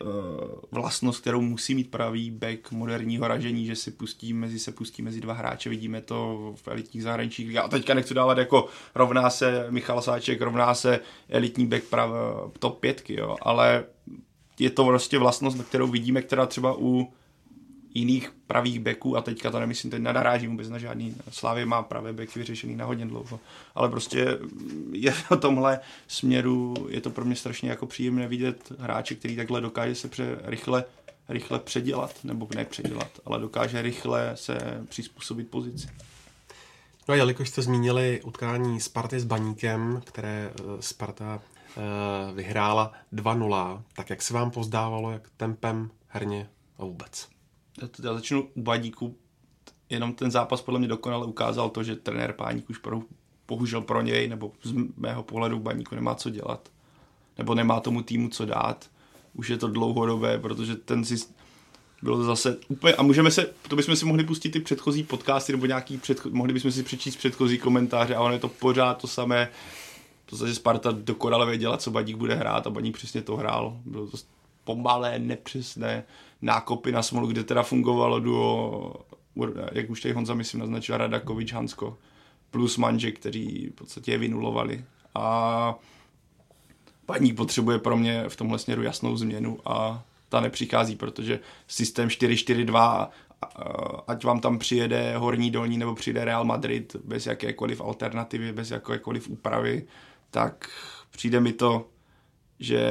uh, 0.03 0.09
vlastnost, 0.71 1.21
kterou 1.21 1.41
musí 1.41 1.75
mít 1.75 1.91
pravý 1.91 2.31
back 2.31 2.73
moderního 2.73 3.29
ražení, 3.29 3.67
že 3.67 3.77
si 3.77 3.91
pustí 3.91 4.33
mezi 4.33 4.59
se 4.59 4.73
pustí 4.73 5.03
mezi 5.03 5.21
dva 5.21 5.35
hráče, 5.35 5.71
vidíme 5.71 6.01
to 6.01 6.53
v 6.57 6.69
elitních 6.69 7.03
zahraničních 7.03 7.49
ligách. 7.49 7.65
A 7.65 7.69
teďka 7.69 7.95
nechci 7.95 8.15
dávat 8.15 8.39
jako 8.39 8.67
rovná 8.95 9.31
se 9.31 9.67
Michal 9.71 10.03
Sáček, 10.03 10.41
rovná 10.41 10.75
se 10.75 11.01
elitní 11.29 11.67
back 11.67 11.85
prav, 11.85 12.11
top 12.59 12.81
pětky, 12.81 13.21
jo, 13.21 13.37
ale 13.43 13.85
je 14.59 14.71
to 14.71 14.85
prostě 14.85 15.19
vlastnost, 15.19 15.63
kterou 15.63 15.87
vidíme, 15.87 16.23
která 16.23 16.47
třeba 16.47 16.75
u 16.79 17.13
jiných 17.95 18.33
pravých 18.47 18.81
beků, 18.81 19.17
a 19.17 19.23
teďka 19.23 19.51
to 19.51 19.61
nemyslím, 19.61 19.91
teď 19.91 20.03
nadárážím 20.03 20.51
vůbec 20.51 20.69
na 20.69 20.79
žádný, 20.79 21.17
Slávě 21.31 21.67
má 21.67 21.83
pravé 21.83 22.13
beky 22.13 22.39
vyřešený 22.39 22.77
na 22.77 22.85
hodně 22.85 23.07
dlouho, 23.07 23.41
ale 23.75 23.89
prostě 23.89 24.39
je 24.93 25.11
v 25.31 25.37
tomhle 25.37 25.81
směru, 26.09 26.75
je 26.89 27.01
to 27.01 27.11
pro 27.11 27.25
mě 27.25 27.37
strašně 27.37 27.71
jako 27.71 27.87
příjemné 27.87 28.29
vidět 28.29 28.73
hráče, 28.79 29.15
který 29.15 29.37
takhle 29.37 29.61
dokáže 29.61 29.95
se 29.95 30.09
pře, 30.09 30.39
rychle, 30.43 30.85
rychle 31.29 31.59
předělat, 31.59 32.25
nebo 32.25 32.49
ne 32.55 32.65
předělat, 32.65 33.11
ale 33.25 33.41
dokáže 33.41 33.83
rychle 33.83 34.33
se 34.35 34.85
přizpůsobit 34.89 35.51
pozici. 35.51 35.89
No 37.09 37.13
a 37.13 37.17
jelikož 37.17 37.49
jste 37.49 37.63
zmínili 37.63 38.21
utkání 38.25 38.81
Sparty 38.81 39.21
s 39.21 39.25
Baníkem, 39.25 40.03
které 40.05 40.51
eh, 40.51 40.63
Sparta 40.81 41.41
vyhrála 42.35 42.93
2-0, 43.13 43.83
tak 43.93 44.11
jak 44.11 44.23
se 44.23 44.35
vám 44.35 44.51
pozdávalo, 44.51 45.11
jak 45.11 45.31
tempem, 45.37 45.91
herně 46.09 46.51
a 46.79 46.85
vůbec? 46.85 47.29
Já, 47.83 47.89
to, 47.89 48.07
já 48.07 48.15
začnu 48.15 48.49
u 48.55 48.63
Baníku. 48.63 49.17
Jenom 49.91 50.13
ten 50.13 50.31
zápas 50.31 50.63
podle 50.63 50.79
mě 50.79 50.89
dokonale 50.89 51.27
ukázal 51.27 51.71
to, 51.71 51.83
že 51.83 51.97
trenér 51.97 52.33
Páník 52.33 52.71
už 52.71 52.79
pro, 52.79 53.03
bohužel 53.49 53.81
pro 53.81 54.03
něj, 54.03 54.29
nebo 54.29 54.53
z 54.63 54.73
mého 54.97 55.23
pohledu 55.23 55.59
Baníku 55.59 55.95
nemá 55.95 56.15
co 56.15 56.31
dělat. 56.31 56.69
Nebo 57.39 57.55
nemá 57.55 57.81
tomu 57.81 58.03
týmu 58.03 58.29
co 58.29 58.47
dát. 58.47 58.91
Už 59.35 59.49
je 59.49 59.57
to 59.57 59.69
dlouhodobé, 59.69 60.39
protože 60.39 60.77
ten 60.77 61.05
si 61.05 61.17
bylo 62.03 62.17
to 62.17 62.25
zase 62.25 62.57
úplně, 62.69 62.95
a 62.95 63.03
můžeme 63.03 63.31
se, 63.31 63.51
to 63.69 63.77
bychom 63.77 63.97
si 63.97 64.05
mohli 64.05 64.25
pustit 64.25 64.51
ty 64.51 64.61
předchozí 64.61 65.03
podcasty, 65.03 65.53
nebo 65.53 65.67
nějaký 65.67 65.99
předcho, 65.99 66.31
mohli 66.33 66.53
bychom 66.53 66.73
si 66.73 66.83
přečíst 66.83 67.17
předchozí 67.17 67.59
komentáře 67.59 68.15
a 68.15 68.21
ono 68.21 68.33
je 68.33 68.39
to 68.39 68.49
pořád 68.49 68.95
to 68.95 69.07
samé. 69.07 69.51
To 70.27 70.37
zase 70.37 70.55
Sparta 70.55 70.91
dokonale 70.93 71.47
věděla, 71.47 71.77
co 71.77 71.91
Baník 71.91 72.17
bude 72.17 72.35
hrát 72.35 72.67
a 72.67 72.71
Baník 72.71 72.97
přesně 72.97 73.23
to 73.23 73.37
hrál. 73.37 73.77
Bylo 73.85 74.07
to 74.07 74.17
pomalé, 74.65 75.19
nepřesné, 75.19 76.05
nákopy 76.43 76.93
na 76.93 77.03
smolu, 77.03 77.27
kde 77.27 77.45
teda 77.45 77.63
fungovalo 77.63 78.21
duo, 78.21 78.95
jak 79.73 79.91
už 79.91 80.01
tady 80.01 80.15
Honza 80.15 80.35
myslím 80.35 80.61
naznačil, 80.61 80.97
Radakovič, 80.97 81.53
Hansko, 81.53 81.99
plus 82.51 82.77
Manže, 82.77 83.13
kteří 83.13 83.69
v 83.73 83.75
podstatě 83.75 84.13
je 84.13 84.19
vynulovali. 84.19 84.85
A 85.15 85.75
paník 87.07 87.37
potřebuje 87.37 87.79
pro 87.79 87.97
mě 87.97 88.25
v 88.29 88.37
tomhle 88.37 88.59
směru 88.59 88.83
jasnou 88.83 89.17
změnu 89.17 89.59
a 89.65 90.03
ta 90.29 90.41
nepřichází, 90.41 90.97
protože 90.97 91.41
systém 91.69 92.09
4-4-2, 92.09 93.09
ať 94.07 94.25
vám 94.25 94.41
tam 94.41 94.59
přijede 94.59 95.17
Horní 95.17 95.51
Dolní 95.51 95.79
nebo 95.79 95.95
přijde 95.95 96.25
Real 96.25 96.45
Madrid 96.45 96.97
bez 97.05 97.27
jakékoliv 97.27 97.81
alternativy, 97.81 98.53
bez 98.53 98.71
jakékoliv 98.71 99.29
úpravy, 99.29 99.87
tak 100.35 100.69
přijde 101.11 101.41
mi 101.41 101.53
to, 101.53 101.89
že 102.61 102.83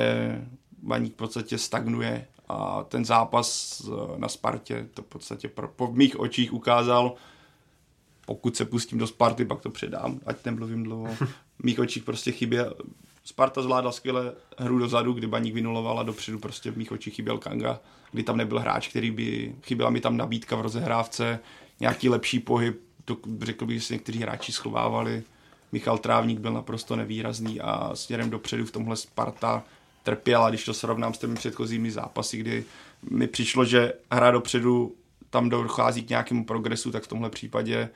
Baník 0.81 1.13
v 1.13 1.15
podstatě 1.15 1.57
stagnuje 1.57 2.27
a 2.47 2.83
ten 2.83 3.05
zápas 3.05 3.81
eh, 3.85 4.19
na 4.19 4.27
Spartě 4.27 4.87
to 4.93 5.01
v 5.01 5.05
podstatě 5.05 5.47
pro, 5.47 5.67
po 5.67 5.91
mých 5.91 6.19
očích 6.19 6.53
ukázal, 6.53 7.15
pokud 8.25 8.55
se 8.55 8.65
pustím 8.65 8.97
do 8.97 9.07
Sparty, 9.07 9.45
pak 9.45 9.61
to 9.61 9.69
předám, 9.69 10.19
ať 10.25 10.45
nemluvím 10.45 10.83
dlouho. 10.83 11.15
V 11.15 11.23
mých 11.63 11.79
očích 11.79 12.03
prostě 12.03 12.31
chyběl, 12.31 12.73
Sparta 13.23 13.61
zvládla 13.61 13.91
skvěle 13.91 14.33
hru 14.57 14.79
dozadu, 14.79 15.13
kdy 15.13 15.27
Baník 15.27 15.53
vynulovala 15.53 16.03
dopředu, 16.03 16.39
prostě 16.39 16.71
v 16.71 16.77
mých 16.77 16.91
očích 16.91 17.15
chyběl 17.15 17.37
Kanga, 17.37 17.79
kdy 18.11 18.23
tam 18.23 18.37
nebyl 18.37 18.59
hráč, 18.59 18.87
který 18.87 19.11
by, 19.11 19.55
chyběla 19.63 19.89
mi 19.89 20.01
tam 20.01 20.17
nabídka 20.17 20.55
v 20.55 20.61
rozehrávce, 20.61 21.39
nějaký 21.79 22.09
lepší 22.09 22.39
pohyb, 22.39 22.81
to, 23.05 23.17
řekl 23.41 23.65
bych, 23.65 23.79
že 23.79 23.85
se 23.87 23.93
někteří 23.93 24.19
hráči 24.19 24.51
schovávali. 24.51 25.23
Michal 25.73 25.97
Trávník 25.97 26.39
byl 26.39 26.53
naprosto 26.53 26.95
nevýrazný 26.95 27.61
a 27.61 27.95
směrem 27.95 28.29
dopředu 28.29 28.65
v 28.65 28.71
tomhle 28.71 28.95
Sparta 28.95 29.63
trpěla, 30.03 30.49
když 30.49 30.65
to 30.65 30.73
srovnám 30.73 31.13
s 31.13 31.17
těmi 31.17 31.35
předchozími 31.35 31.91
zápasy, 31.91 32.37
kdy 32.37 32.65
mi 33.09 33.27
přišlo, 33.27 33.65
že 33.65 33.93
hra 34.11 34.31
dopředu 34.31 34.95
tam 35.29 35.49
dochází 35.49 36.03
k 36.03 36.09
nějakému 36.09 36.45
progresu, 36.45 36.91
tak 36.91 37.03
v 37.03 37.07
tomhle 37.07 37.29
případě 37.29 37.89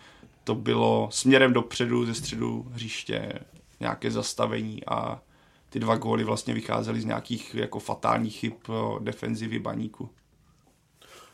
to 0.43 0.55
bylo 0.55 1.09
směrem 1.11 1.53
dopředu 1.53 2.05
ze 2.05 2.13
středu 2.13 2.67
hřiště 2.71 3.33
nějaké 3.79 4.11
zastavení 4.11 4.85
a 4.85 5.21
ty 5.69 5.79
dva 5.79 5.95
góly 5.95 6.23
vlastně 6.23 6.53
vycházely 6.53 7.01
z 7.01 7.05
nějakých 7.05 7.55
jako 7.55 7.79
fatálních 7.79 8.35
chyb 8.39 8.53
defenzivy 8.99 9.59
baníku. 9.59 10.09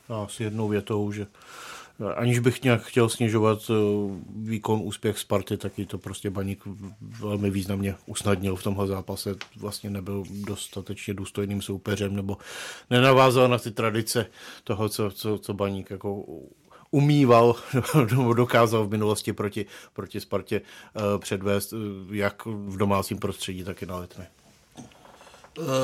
No, 0.10 0.22
asi 0.22 0.44
jednou 0.44 0.68
větou, 0.68 1.12
že 1.12 1.28
aniž 2.16 2.40
bych 2.40 2.64
nějak 2.64 2.82
chtěl 2.82 3.10
snižovat 3.10 3.60
eh, 3.70 3.74
výkon, 4.36 4.80
úspěch 4.84 5.20
Sparty, 5.20 5.58
tak 5.58 5.74
to 5.88 5.98
prostě 5.98 6.30
Baník 6.30 6.64
velmi 7.02 7.50
významně 7.50 7.96
usnadnil 8.06 8.56
v 8.56 8.64
tomhle 8.64 8.88
zápase. 8.88 9.36
Vlastně 9.58 9.90
nebyl 9.90 10.24
dostatečně 10.30 11.14
důstojným 11.14 11.62
soupeřem 11.62 12.16
nebo 12.16 12.38
nenavázal 12.90 13.48
na 13.48 13.58
ty 13.58 13.72
tradice 13.72 14.26
toho, 14.64 14.90
co, 14.90 15.12
co, 15.12 15.38
co 15.38 15.54
Baník 15.54 15.90
jako 15.90 16.26
umýval 16.92 17.56
nebo 18.12 18.34
dokázal 18.34 18.86
v 18.86 18.92
minulosti 18.92 19.34
proti, 19.34 19.66
proti 19.94 20.20
Spartě 20.20 20.62
uh, 20.62 21.20
předvést, 21.20 21.74
uh, 21.74 21.80
jak 22.16 22.46
v 22.46 22.78
domácím 22.78 23.18
prostředí, 23.18 23.64
tak 23.64 23.82
i 23.82 23.86
na 23.86 23.98
letné. 23.98 24.28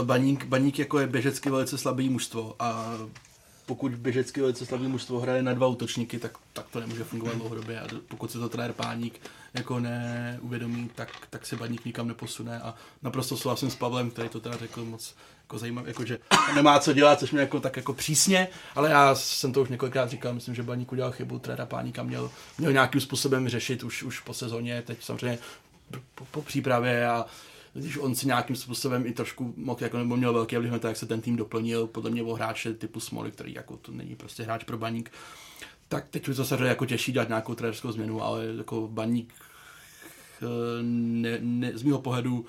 Baník, 0.04 0.46
baník 0.46 0.80
jako 0.80 1.00
je 1.00 1.08
běžecky 1.08 1.50
velice 1.50 1.78
slabý 1.78 2.10
mužstvo 2.10 2.56
a 2.60 2.98
pokud 3.70 3.96
běžecky 3.96 4.42
velice 4.42 4.66
slavné 4.66 4.88
mužstvo 4.88 5.20
hraje 5.20 5.44
na 5.44 5.54
dva 5.54 5.68
útočníky, 5.68 6.20
tak, 6.20 6.38
tak 6.54 6.66
to 6.72 6.80
nemůže 6.80 7.04
fungovat 7.04 7.36
dlouhodobě. 7.36 7.80
A 7.80 7.88
pokud 8.08 8.32
se 8.32 8.40
to 8.40 8.50
trenér 8.50 8.74
Páník 8.74 9.22
jako 9.54 9.80
neuvědomí, 9.80 10.90
tak, 10.96 11.10
tak 11.30 11.46
se 11.46 11.56
Baník 11.56 11.86
nikam 11.86 12.08
neposune. 12.08 12.60
A 12.60 12.74
naprosto 13.04 13.38
souhlasím 13.38 13.72
s 13.72 13.76
Pavlem, 13.76 14.12
který 14.12 14.30
to 14.30 14.40
teda 14.40 14.58
řekl 14.58 14.86
moc 14.86 15.16
jako 15.42 15.58
zajímavý, 15.58 15.88
jako 15.88 16.06
že 16.06 16.20
nemá 16.56 16.80
co 16.80 16.94
dělat, 16.94 17.20
což 17.20 17.32
mě 17.32 17.42
jako 17.42 17.60
tak 17.60 17.78
jako 17.78 17.94
přísně, 17.94 18.48
ale 18.76 18.90
já 18.90 19.16
jsem 19.16 19.54
to 19.54 19.62
už 19.62 19.70
několikrát 19.70 20.10
říkal, 20.10 20.34
myslím, 20.34 20.56
že 20.56 20.64
Baník 20.64 20.92
udělal 20.92 21.12
chybu, 21.12 21.40
trenéra 21.40 21.66
Páníka 21.66 22.04
měl, 22.04 22.32
měl 22.58 22.72
nějakým 22.72 23.02
způsobem 23.02 23.50
řešit 23.50 23.84
už, 23.84 24.04
už 24.04 24.20
po 24.20 24.34
sezóně, 24.34 24.82
teď 24.82 25.04
samozřejmě 25.04 25.40
po, 26.16 26.26
po 26.32 26.42
přípravě 26.42 27.08
a 27.08 27.26
když 27.74 27.98
on 27.98 28.16
si 28.16 28.28
nějakým 28.28 28.56
způsobem 28.56 29.06
i 29.06 29.12
trošku 29.12 29.54
mohl, 29.58 29.84
jako 29.84 29.98
nebo 29.98 30.18
měl 30.18 30.34
velký 30.34 30.58
vliv 30.58 30.72
na 30.72 30.80
to, 30.80 30.88
jak 30.88 30.98
se 30.98 31.06
ten 31.06 31.22
tým 31.22 31.36
doplnil, 31.36 31.88
podle 31.88 32.10
mě 32.10 32.24
o 32.24 32.34
hráče 32.34 32.74
typu 32.74 33.00
Smoly, 33.00 33.32
který 33.32 33.54
jako 33.54 33.78
to 33.78 33.92
není 33.92 34.16
prostě 34.16 34.44
hráč 34.44 34.64
pro 34.64 34.78
baník, 34.78 35.12
tak 35.88 36.08
teď 36.10 36.28
už 36.28 36.36
zase 36.36 36.68
jako 36.68 36.86
těší 36.86 37.12
dát 37.12 37.28
nějakou 37.28 37.56
trenerskou 37.56 37.92
změnu, 37.92 38.24
ale 38.24 38.46
jako 38.58 38.88
baník 38.88 39.34
eh, 40.42 40.46
ne, 40.82 41.38
ne, 41.42 41.78
z 41.78 41.84
mého 41.84 42.02
pohledu 42.02 42.46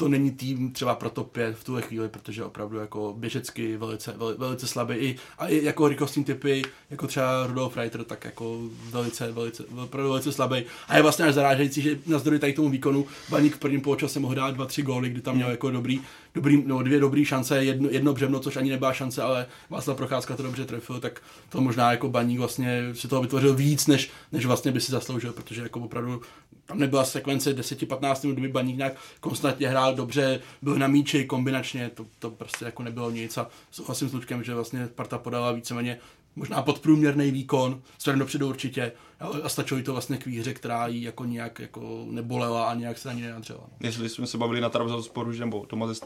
to 0.00 0.08
není 0.08 0.30
tým 0.30 0.72
třeba 0.72 0.94
pro 0.94 1.10
top 1.10 1.32
5 1.32 1.56
v 1.56 1.64
tuhle 1.64 1.82
chvíli, 1.82 2.08
protože 2.08 2.44
opravdu 2.44 2.78
jako 2.78 3.14
běžecky 3.18 3.76
velice, 3.76 4.14
velice, 4.16 4.38
velice 4.38 4.66
slabý 4.66 4.94
i, 4.94 5.16
a 5.38 5.46
i 5.46 5.64
jako 5.64 5.88
rychlostní 5.88 6.24
typy, 6.24 6.62
jako 6.90 7.06
třeba 7.06 7.46
Rudolf 7.46 7.76
Reiter, 7.76 8.04
tak 8.04 8.24
jako 8.24 8.58
velice, 8.90 9.32
velice, 9.32 9.64
opravdu 9.64 10.10
velice 10.10 10.32
slabý. 10.32 10.64
A 10.88 10.96
je 10.96 11.02
vlastně 11.02 11.24
až 11.24 11.34
zarážející, 11.34 11.82
že 11.82 11.98
na 12.06 12.18
zdroji 12.18 12.38
tady 12.38 12.52
tomu 12.52 12.68
výkonu 12.68 13.06
Baník 13.28 13.56
v 13.56 13.58
prvním 13.58 13.80
poločase 13.80 14.20
mohl 14.20 14.34
dát 14.34 14.54
dva, 14.54 14.66
tři 14.66 14.82
góly, 14.82 15.10
kdy 15.10 15.20
tam 15.20 15.36
měl 15.36 15.50
jako 15.50 15.70
dobrý, 15.70 16.00
dobrý, 16.34 16.62
no, 16.66 16.82
dvě 16.82 17.00
dobré 17.00 17.24
šance, 17.24 17.64
jedno, 17.64 17.88
jedno 17.90 18.12
břemno, 18.12 18.40
což 18.40 18.56
ani 18.56 18.70
nebyla 18.70 18.92
šance, 18.92 19.22
ale 19.22 19.46
Václav 19.70 19.96
Procházka 19.96 20.36
to 20.36 20.42
dobře 20.42 20.64
trefil, 20.64 21.00
tak 21.00 21.22
to 21.48 21.60
možná 21.60 21.90
jako 21.90 22.08
baník 22.08 22.38
vlastně 22.38 22.82
si 22.92 23.08
toho 23.08 23.22
vytvořil 23.22 23.54
víc, 23.54 23.86
než, 23.86 24.10
než 24.32 24.46
vlastně 24.46 24.72
by 24.72 24.80
si 24.80 24.92
zasloužil, 24.92 25.32
protože 25.32 25.62
jako 25.62 25.80
opravdu 25.80 26.20
tam 26.66 26.78
nebyla 26.78 27.04
sekvence 27.04 27.56
10-15 27.56 28.22
minut, 28.22 28.32
kdyby 28.32 28.48
baník 28.48 28.76
nějak 28.76 28.92
konstantně 29.20 29.68
hrál 29.68 29.94
dobře, 29.94 30.40
byl 30.62 30.78
na 30.78 30.86
míči 30.86 31.24
kombinačně, 31.24 31.90
to, 31.94 32.06
to 32.18 32.30
prostě 32.30 32.64
jako 32.64 32.82
nebylo 32.82 33.10
nic 33.10 33.38
a 33.38 33.46
souhlasím 33.70 34.08
s 34.08 34.12
Lučkem, 34.12 34.44
že 34.44 34.54
vlastně 34.54 34.86
Sparta 34.86 35.18
podala 35.18 35.52
víceméně 35.52 35.98
možná 36.36 36.62
podprůměrný 36.62 37.30
výkon, 37.30 37.82
směrem 37.98 38.18
dopředu 38.18 38.48
určitě, 38.48 38.92
a 39.42 39.48
stačilo 39.48 39.82
to 39.82 39.92
vlastně 39.92 40.16
k 40.16 40.26
výhře, 40.26 40.54
která 40.54 40.86
jí 40.86 41.02
jako 41.02 41.24
nějak 41.24 41.58
jako 41.58 42.04
nebolela 42.10 42.70
a 42.70 42.74
nějak 42.74 42.98
se 42.98 43.10
ani 43.10 43.22
nenadřela. 43.22 43.60
No. 43.60 43.86
Jestli 43.86 44.08
jsme 44.08 44.26
se 44.26 44.38
bavili 44.38 44.60
na 44.60 44.68
Trabzonsporu, 44.68 45.32
že, 45.32 45.40
nebo 45.40 45.66
Tomas 45.66 45.98
s 45.98 46.02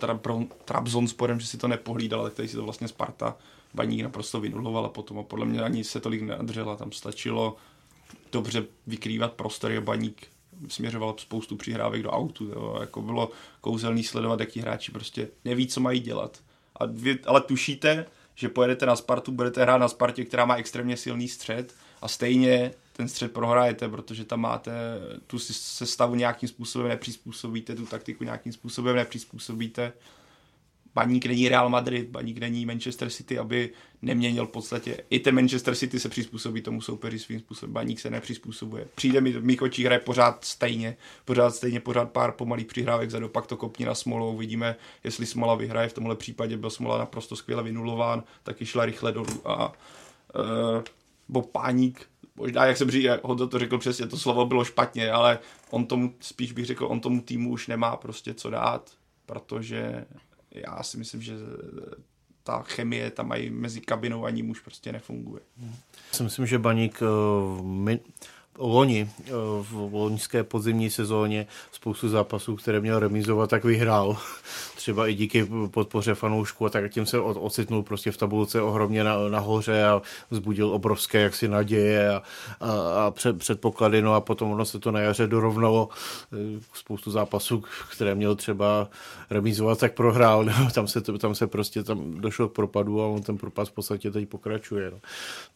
Trabzonsporem, 0.65 1.41
že 1.41 1.47
si 1.47 1.59
to 1.59 1.69
nepohlídal, 1.69 2.25
tak 2.25 2.35
tady 2.35 2.49
si 2.49 2.57
to 2.57 2.65
vlastně 2.65 2.89
Sparta 2.89 3.37
baník 3.75 4.03
naprosto 4.03 4.41
vynulovala 4.41 4.89
potom 4.89 5.19
a 5.19 5.23
podle 5.23 5.47
mě 5.47 5.63
ani 5.63 5.85
se 5.85 6.01
tolik 6.01 6.23
nenadřela, 6.23 6.77
tam 6.77 6.93
stačilo 6.93 7.57
dobře 8.33 8.65
vykrývat 8.87 9.33
prostory 9.33 9.77
a 9.77 9.81
baník 9.81 10.27
směřoval 10.69 11.15
spoustu 11.19 11.57
přihrávek 11.57 12.03
do 12.03 12.11
autu, 12.11 12.45
jo. 12.45 12.77
jako 12.81 13.03
bylo 13.03 13.31
kouzelný 13.61 14.05
sledovat, 14.05 14.41
jaký 14.41 14.61
hráči 14.61 14.93
prostě 14.93 15.29
neví, 15.45 15.67
co 15.67 15.81
mají 15.81 16.01
dělat. 16.01 16.39
A 16.77 16.87
vy, 16.87 17.19
ale 17.27 17.41
tušíte, 17.41 18.07
že 18.35 18.49
pojedete 18.49 18.87
na 18.87 18.97
Spartu, 18.97 19.33
budete 19.33 19.63
hrát 19.63 19.79
na 19.79 19.89
Spartě, 19.89 20.25
která 20.25 20.45
má 20.45 20.57
extrémně 20.57 20.97
silný 20.97 21.29
střed 21.29 21.75
a 22.03 22.09
stejně 22.09 22.73
ten 22.93 23.09
střed 23.09 23.33
prohrajete, 23.33 23.89
protože 23.89 24.25
tam 24.25 24.41
máte 24.41 24.73
tu 25.27 25.39
sestavu 25.39 26.15
nějakým 26.15 26.49
způsobem 26.49 26.89
nepřizpůsobíte, 26.89 27.75
tu 27.75 27.87
taktiku 27.87 28.25
nějakým 28.25 28.53
způsobem 28.53 28.97
nepřizpůsobíte 28.97 29.93
baník 30.95 31.27
není 31.27 31.49
Real 31.49 31.69
Madrid, 31.69 32.09
baník 32.09 32.39
není 32.39 32.67
Manchester 32.67 33.11
City, 33.11 33.39
aby 33.39 33.71
neměnil 34.03 34.47
v 34.47 34.51
podstatě. 34.51 34.97
I 35.11 35.19
ten 35.19 35.35
Manchester 35.35 35.75
City 35.75 36.01
se 36.01 36.09
přizpůsobí 36.09 36.63
tomu 36.63 36.81
soupeři 36.81 37.19
svým 37.19 37.41
způsobem, 37.41 37.73
baník 37.73 38.01
se 38.01 38.11
nepřizpůsobuje. 38.11 38.87
Přijde 38.95 39.21
mi 39.21 39.33
v 39.33 39.45
mých 39.45 39.63
očích 39.63 39.87
hraje 39.87 40.01
pořád 40.01 40.45
stejně, 40.45 40.97
pořád 41.25 41.55
stejně, 41.55 41.81
pořád 41.81 42.11
pár 42.11 42.33
pomalých 42.33 42.67
přihrávek 42.67 43.11
za 43.11 43.29
pak 43.29 43.47
to 43.47 43.57
kopní 43.57 43.85
na 43.85 43.95
Smolou, 43.95 44.35
uvidíme, 44.35 44.77
jestli 45.05 45.27
Smola 45.27 45.55
vyhraje, 45.55 45.89
v 45.89 45.93
tomhle 45.93 46.17
případě 46.17 46.57
byl 46.57 46.71
Smola 46.71 46.99
naprosto 46.99 47.37
skvěle 47.37 47.63
vynulován, 47.63 48.23
taky 48.43 48.67
šla 48.67 48.85
rychle 48.85 49.13
dolů 49.13 49.41
a 49.45 49.69
uh, 49.69 50.83
bo 51.29 51.43
páník 51.43 52.07
možná, 52.37 52.67
jak 52.67 52.77
jsem 52.77 52.91
říkal, 52.91 53.19
Honza 53.23 53.47
to 53.47 53.59
řekl 53.59 53.79
přesně, 53.79 54.07
to 54.07 54.19
slovo 54.19 54.47
bylo 54.47 54.65
špatně, 54.65 55.11
ale 55.11 55.39
on 55.71 55.87
tomu, 55.87 56.15
spíš 56.21 56.53
bych 56.53 56.67
řekl, 56.67 56.87
on 56.87 57.01
tomu 57.01 57.21
týmu 57.21 57.51
už 57.51 57.67
nemá 57.67 57.97
prostě 57.97 58.35
co 58.35 58.51
dát, 58.51 58.91
protože 59.27 60.05
já 60.55 60.83
si 60.83 60.99
myslím, 60.99 61.23
že 61.23 61.35
ta 62.43 62.63
chemie 62.63 63.11
tam 63.11 63.29
mají 63.29 63.51
mezi 63.51 63.81
kabinou 63.81 64.25
a 64.25 64.31
ním 64.31 64.51
už 64.51 64.61
prostě 64.61 64.93
nefunguje. 64.93 65.43
Já 65.59 65.73
si 66.13 66.23
myslím, 66.23 66.47
že 66.47 66.59
Baník 66.59 67.03
eh, 67.03 67.63
loni 68.59 69.11
eh, 69.21 69.31
v 69.63 69.89
loňské 69.93 70.45
podzimní 70.45 70.91
sezóně 70.91 71.47
spoustu 71.73 72.09
zápasů, 72.09 72.57
které 72.57 72.81
měl 72.81 72.99
remizovat, 72.99 73.51
tak 73.51 73.65
vyhrál. 73.65 74.17
Třeba 74.77 75.07
i 75.09 75.15
díky 75.15 75.49
podpoře 75.71 76.15
fanoušku 76.15 76.67
a 76.67 76.71
tak 76.71 76.93
tím 76.93 77.07
se 77.07 77.19
ocitnul 77.19 77.83
prostě 77.83 78.11
v 78.11 78.17
tabulce 78.17 78.63
ohromně 78.63 79.05
na, 79.05 79.29
nahoře 79.29 79.85
a 79.85 80.03
vzbudil 80.31 80.71
obrovské 80.71 81.21
jaksi 81.21 81.49
naděje 81.49 82.11
a, 82.11 82.23
a, 82.61 82.73
a 83.07 83.11
před, 83.11 83.39
předpoklady. 83.39 84.03
No 84.03 84.15
a 84.15 84.21
potom 84.21 84.51
ono 84.51 84.65
se 84.65 84.79
to 84.79 84.91
na 84.91 85.01
jaře 85.01 85.27
dorovnalo. 85.27 85.89
Eh, 86.33 86.61
spoustu 86.75 87.11
zápasů, 87.11 87.65
které 87.93 88.15
měl 88.15 88.37
třeba 88.37 88.89
remizovat, 89.31 89.79
tak 89.79 89.95
prohrál. 89.95 90.45
No, 90.65 90.71
tam, 90.71 90.89
se, 90.89 91.01
tam 91.01 91.35
se 91.35 91.47
prostě 91.47 91.83
tam 91.83 92.21
došlo 92.21 92.49
k 92.49 92.53
propadu 92.53 93.03
a 93.03 93.07
on 93.07 93.23
ten 93.23 93.39
propad 93.39 93.69
v 93.69 93.73
podstatě 93.73 94.11
teď 94.11 94.29
pokračuje. 94.29 94.91
No. 94.91 94.99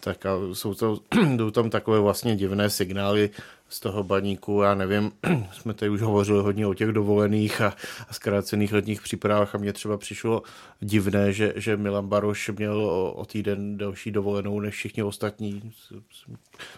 Tak 0.00 0.26
a 0.26 0.30
jsou 0.52 0.74
to, 0.74 0.98
jdou 1.36 1.50
tam 1.50 1.70
takové 1.70 2.00
vlastně 2.00 2.36
divné 2.36 2.70
signály 2.70 2.87
signály 2.88 3.30
z 3.68 3.80
toho 3.80 4.02
baníku, 4.04 4.62
já 4.62 4.74
nevím, 4.74 5.12
jsme 5.52 5.74
tady 5.74 5.90
už 5.90 6.02
hovořili 6.02 6.42
hodně 6.42 6.66
o 6.66 6.74
těch 6.74 6.88
dovolených 6.88 7.60
a, 7.60 7.74
a 8.08 8.14
zkrácených 8.14 8.72
letních 8.72 9.02
přípravách 9.02 9.54
a 9.54 9.58
mně 9.58 9.72
třeba 9.72 9.98
přišlo 9.98 10.42
divné, 10.80 11.32
že, 11.32 11.52
že 11.56 11.76
Milan 11.76 12.06
Baroš 12.06 12.50
měl 12.56 12.84
o, 12.84 13.12
o 13.12 13.24
týden 13.24 13.76
delší 13.76 14.10
dovolenou 14.10 14.60
než 14.60 14.74
všichni 14.74 15.02
ostatní, 15.02 15.72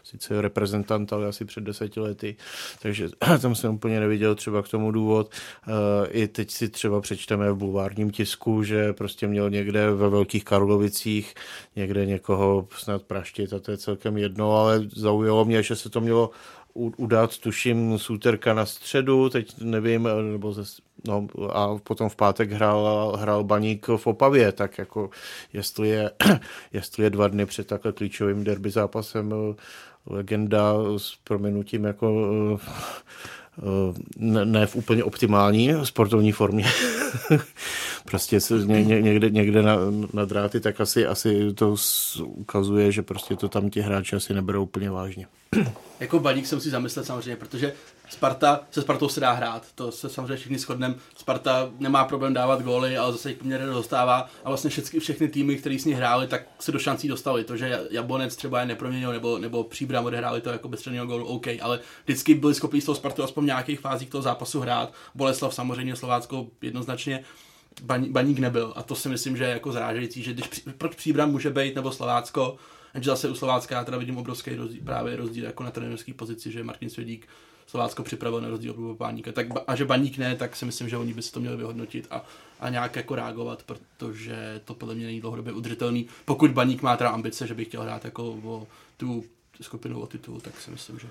sice 0.05 0.41
reprezentant, 0.41 1.13
ale 1.13 1.29
asi 1.29 1.45
před 1.45 1.65
deseti 1.65 2.01
lety, 2.01 2.37
takže 2.83 3.09
tam 3.41 3.55
jsem 3.55 3.75
úplně 3.75 4.01
neviděl 4.01 4.35
třeba 4.35 4.63
k 4.63 4.69
tomu 4.69 4.91
důvod. 4.91 5.33
E, 5.67 6.07
I 6.09 6.29
teď 6.29 6.51
si 6.51 6.69
třeba 6.69 7.01
přečteme 7.01 7.53
v 7.53 7.57
bulvárním 7.57 8.11
tisku, 8.11 8.63
že 8.63 8.93
prostě 8.93 9.27
měl 9.27 9.51
někde 9.51 9.91
ve 9.91 10.09
Velkých 10.09 10.45
Karlovicích 10.45 11.35
někde 11.77 12.07
někoho 12.07 12.69
snad 12.77 13.03
praštit 13.03 13.53
a 13.53 13.61
to 13.61 13.71
je 13.71 13.79
celkem 13.79 14.17
jedno, 14.17 14.57
ale 14.57 14.89
zaujalo 14.97 15.45
mě, 15.45 15.63
že 15.63 15.77
se 15.77 15.91
to 15.91 16.01
mělo 16.01 16.31
udat, 16.75 17.39
tuším, 17.39 17.99
z 17.99 18.11
úterka 18.11 18.55
na 18.55 18.67
středu, 18.67 19.29
teď 19.29 19.61
nevím, 19.61 20.09
nebo 20.33 20.53
ze, 20.53 20.63
no, 21.09 21.27
a 21.53 21.79
potom 21.79 22.09
v 22.09 22.17
pátek 22.17 22.51
hrál, 22.51 23.17
hrál 23.21 23.45
Baník 23.45 23.87
v 23.97 24.07
Opavě, 24.07 24.53
tak 24.53 24.79
jako 24.79 25.11
jestli 25.53 25.89
je, 25.89 26.11
jestli 26.73 27.05
je 27.05 27.11
dva 27.11 27.29
dny 27.29 27.47
před 27.47 27.67
takhle 27.67 27.93
klíčovým 27.93 28.45
derby 28.45 28.71
zápasem 28.71 29.33
eh, 29.33 29.55
legenda 30.07 30.75
s 30.97 31.17
proměnutím 31.25 31.85
jako 31.85 32.31
eh, 32.55 32.71
eh, 33.59 33.95
ne, 34.17 34.45
ne 34.45 34.67
v 34.67 34.77
úplně 34.77 35.05
optimální 35.05 35.75
sportovní 35.85 36.33
formě. 36.33 36.65
prostě 38.05 38.39
ně, 38.65 38.85
ně, 38.85 39.03
někde, 39.03 39.31
někde 39.31 39.63
na, 39.63 39.77
na 40.13 40.25
dráty, 40.25 40.61
tak 40.61 40.81
asi, 40.81 41.07
asi 41.07 41.55
to 41.55 41.77
ukazuje, 42.25 42.93
že 42.93 43.03
prostě 43.03 43.37
to 43.37 43.49
tam 43.49 43.71
ti 43.71 43.81
hráči 43.81 44.17
asi 44.17 44.35
neberou 44.35 44.63
úplně 44.63 44.91
vážně 44.91 45.27
jako 46.01 46.19
baník 46.19 46.47
se 46.47 46.55
musí 46.55 46.71
zamyslet 46.71 47.07
samozřejmě, 47.07 47.37
protože 47.37 47.73
Sparta, 48.11 48.61
se 48.71 48.83
Spartou 48.83 49.09
se 49.09 49.21
dá 49.21 49.33
hrát, 49.33 49.67
to 49.75 49.93
se 49.93 50.09
samozřejmě 50.09 50.37
všichni 50.37 50.59
shodneme. 50.59 50.95
Sparta 51.17 51.71
nemá 51.79 52.05
problém 52.05 52.35
dávat 52.35 52.63
góly, 52.63 52.97
ale 52.97 53.13
zase 53.13 53.29
jich 53.29 53.39
poměrně 53.39 53.67
dostává 53.67 54.29
a 54.45 54.49
vlastně 54.49 54.71
všechny, 54.71 55.01
všechny 55.01 55.29
týmy, 55.29 55.57
které 55.57 55.79
s 55.79 55.85
ní 55.85 55.93
hráli, 55.93 56.27
tak 56.27 56.43
se 56.59 56.73
do 56.73 56.79
šancí 56.79 57.09
dostali. 57.09 57.45
To, 57.45 57.57
že 57.57 57.81
Jablonec 57.91 58.37
třeba 58.37 58.61
je 58.61 58.67
neproměnil 58.67 59.13
nebo, 59.13 59.39
nebo 59.39 59.65
Příbram 59.65 60.05
odehráli 60.05 60.41
to 60.41 60.51
jako 60.51 60.69
bez 60.69 60.89
gólu, 60.89 61.27
OK, 61.27 61.47
ale 61.61 61.81
vždycky 62.05 62.35
byli 62.35 62.55
schopni 62.55 62.81
s 62.81 62.85
tou 62.85 62.95
Spartou 62.95 63.23
aspoň 63.23 63.47
nějakých 63.47 63.81
fázích 63.81 64.11
toho 64.11 64.23
zápasu 64.23 64.61
hrát. 64.61 64.93
Boleslav 65.15 65.55
samozřejmě, 65.55 65.97
Slovácko 65.97 66.47
jednoznačně, 66.63 67.25
baník 68.11 68.39
nebyl 68.39 68.73
a 68.77 68.83
to 68.83 68.95
si 68.95 69.09
myslím, 69.09 69.37
že 69.37 69.45
je 69.45 69.51
jako 69.51 69.73
zrážející, 69.73 70.23
že 70.23 70.33
když 70.33 70.49
proč 70.79 70.95
Příbram 70.95 71.31
může 71.31 71.51
být 71.51 71.75
nebo 71.75 71.93
Slovácko, 71.93 72.57
Jenže 72.95 73.11
zase 73.11 73.29
u 73.29 73.35
Slovácka 73.35 73.75
já 73.75 73.85
teda 73.85 73.99
vidím 73.99 74.19
obrovský 74.19 74.55
rozdíl, 74.55 74.83
právě 74.85 75.17
rozdíl 75.17 75.45
jako 75.45 75.63
na 75.63 75.71
trenerské 75.71 76.15
pozici, 76.15 76.53
že 76.53 76.65
Martin 76.65 76.91
Svědík 76.91 77.29
Slovácko 77.67 78.03
připravil 78.03 78.41
na 78.41 78.49
rozdíl 78.49 78.71
od 78.73 78.97
Baníka. 78.97 79.33
Tak, 79.33 79.47
a 79.67 79.77
že 79.77 79.85
Baník 79.85 80.19
ne, 80.19 80.37
tak 80.37 80.57
si 80.57 80.65
myslím, 80.65 80.89
že 80.89 80.97
oni 80.97 81.15
by 81.15 81.23
si 81.23 81.33
to 81.33 81.41
měli 81.41 81.57
vyhodnotit 81.57 82.07
a, 82.11 82.25
a 82.61 82.69
nějak 82.69 82.97
jako 82.97 83.15
reagovat, 83.15 83.63
protože 83.63 84.61
to 84.65 84.75
podle 84.75 84.95
mě 84.95 85.07
není 85.07 85.21
dlouhodobě 85.21 85.53
udržitelný. 85.53 86.07
Pokud 86.25 86.51
Baník 86.51 86.83
má 86.83 86.97
teda 86.97 87.11
ambice, 87.11 87.47
že 87.47 87.55
by 87.55 87.65
chtěl 87.65 87.83
hrát 87.83 88.05
jako 88.05 88.39
o 88.45 88.67
tu 88.97 89.25
skupinu 89.61 90.01
o 90.01 90.07
titul, 90.07 90.41
tak 90.41 90.61
si 90.61 90.71
myslím, 90.71 90.99
že 90.99 91.09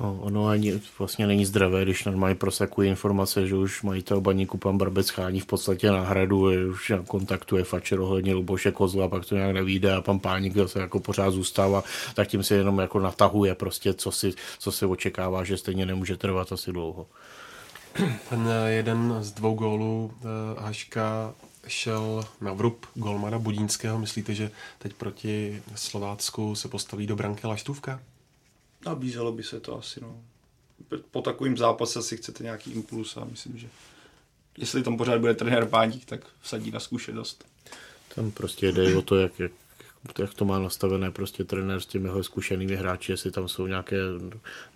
No, 0.00 0.18
ono 0.20 0.46
ani 0.46 0.80
vlastně 0.98 1.26
není 1.26 1.46
zdravé, 1.46 1.82
když 1.82 2.04
normálně 2.04 2.34
prosakují 2.34 2.88
informace, 2.88 3.46
že 3.46 3.56
už 3.56 3.82
majitel 3.82 4.20
baníku 4.20 4.58
pan 4.58 4.78
Barbec 4.78 5.10
chání 5.10 5.40
v 5.40 5.46
podstatě 5.46 5.90
na 5.90 6.00
hradu, 6.00 6.70
už 6.70 6.92
kontaktuje 7.06 7.64
Fačer 7.64 8.00
ohledně 8.00 8.34
Luboše 8.34 8.72
Kozla, 8.72 9.08
pak 9.08 9.24
to 9.24 9.34
nějak 9.34 9.54
nevíde 9.54 9.94
a 9.94 10.00
pan 10.00 10.18
Páník 10.18 10.56
zase 10.56 10.80
jako 10.80 11.00
pořád 11.00 11.30
zůstává, 11.30 11.84
tak 12.14 12.28
tím 12.28 12.42
se 12.42 12.54
jenom 12.54 12.78
jako 12.78 13.00
natahuje 13.00 13.54
prostě, 13.54 13.94
co 13.94 14.12
si, 14.12 14.34
co 14.58 14.72
si 14.72 14.86
očekává, 14.86 15.44
že 15.44 15.56
stejně 15.56 15.86
nemůže 15.86 16.16
trvat 16.16 16.52
asi 16.52 16.72
dlouho. 16.72 17.06
Ten 18.28 18.48
jeden 18.66 19.16
z 19.20 19.32
dvou 19.32 19.54
gólů 19.54 20.12
eh, 20.14 20.60
Haška 20.60 21.34
šel 21.66 22.24
na 22.40 22.52
vrub 22.52 22.86
golmana 22.94 23.38
Budínského. 23.38 23.98
Myslíte, 23.98 24.34
že 24.34 24.50
teď 24.78 24.94
proti 24.94 25.62
Slovácku 25.74 26.54
se 26.54 26.68
postaví 26.68 27.06
do 27.06 27.16
branky 27.16 27.46
Laštůvka? 27.46 28.00
Nabízelo 28.86 29.32
by 29.32 29.42
se 29.42 29.60
to 29.60 29.78
asi, 29.78 30.00
no. 30.00 30.22
Po 31.10 31.22
takovým 31.22 31.56
zápase 31.56 32.02
si 32.02 32.16
chcete 32.16 32.44
nějaký 32.44 32.72
impuls 32.72 33.16
a 33.16 33.24
myslím, 33.24 33.58
že 33.58 33.68
jestli 34.58 34.82
tam 34.82 34.96
pořád 34.96 35.20
bude 35.20 35.34
trenér 35.34 35.66
Páník, 35.66 36.04
tak 36.04 36.20
vsadí 36.40 36.70
na 36.70 36.80
zkušenost. 36.80 37.44
Tam 38.14 38.30
prostě 38.30 38.72
jde 38.72 38.96
o 38.96 39.02
to, 39.02 39.16
jak, 39.16 39.38
jak, 39.38 39.52
jak 40.18 40.34
to 40.34 40.44
má 40.44 40.58
nastavené 40.58 41.10
prostě 41.10 41.44
trenér 41.44 41.80
s 41.80 41.86
těmi 41.86 42.08
zkušenými 42.20 42.76
hráči, 42.76 43.12
jestli 43.12 43.30
tam 43.30 43.48
jsou 43.48 43.66
nějaké 43.66 43.96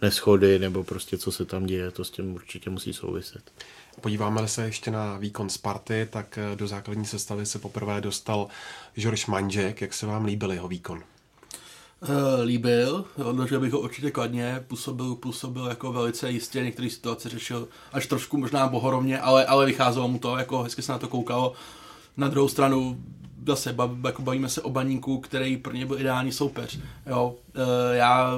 neschody 0.02 0.58
nebo 0.58 0.84
prostě 0.84 1.18
co 1.18 1.32
se 1.32 1.44
tam 1.44 1.66
děje, 1.66 1.90
to 1.90 2.04
s 2.04 2.10
tím 2.10 2.34
určitě 2.34 2.70
musí 2.70 2.92
souviset. 2.92 3.52
Podíváme 4.00 4.48
se 4.48 4.64
ještě 4.64 4.90
na 4.90 5.18
výkon 5.18 5.50
Sparty, 5.50 6.08
tak 6.10 6.38
do 6.54 6.66
základní 6.66 7.06
sestavy 7.06 7.46
se 7.46 7.58
poprvé 7.58 8.00
dostal 8.00 8.48
Žorž 8.96 9.26
Manžek. 9.26 9.80
Jak 9.80 9.94
se 9.94 10.06
vám 10.06 10.24
líbil 10.24 10.52
jeho 10.52 10.68
výkon? 10.68 11.04
Uh, 12.08 12.44
líbil, 12.44 13.04
odložil 13.24 13.60
bych 13.60 13.72
ho 13.72 13.80
určitě 13.80 14.10
kladně, 14.10 14.64
působil, 14.68 15.14
působil 15.14 15.66
jako 15.66 15.92
velice 15.92 16.30
jistě, 16.30 16.64
některé 16.64 16.90
situace 16.90 17.28
řešil 17.28 17.68
až 17.92 18.06
trošku 18.06 18.36
možná 18.36 18.68
bohorovně, 18.68 19.20
ale, 19.20 19.46
ale 19.46 19.66
vycházelo 19.66 20.08
mu 20.08 20.18
to, 20.18 20.36
jako 20.36 20.62
hezky 20.62 20.82
se 20.82 20.92
na 20.92 20.98
to 20.98 21.08
koukalo. 21.08 21.52
Na 22.16 22.28
druhou 22.28 22.48
stranu 22.48 23.00
zase 23.46 23.72
bav, 23.72 23.90
jako 24.04 24.22
bavíme 24.22 24.48
se 24.48 24.62
o 24.62 24.70
baníku, 24.70 25.18
který 25.18 25.56
pro 25.56 25.72
ně 25.72 25.86
byl 25.86 26.00
ideální 26.00 26.32
soupeř. 26.32 26.78
Jo, 27.06 27.34
uh, 27.56 27.62
já, 27.92 28.32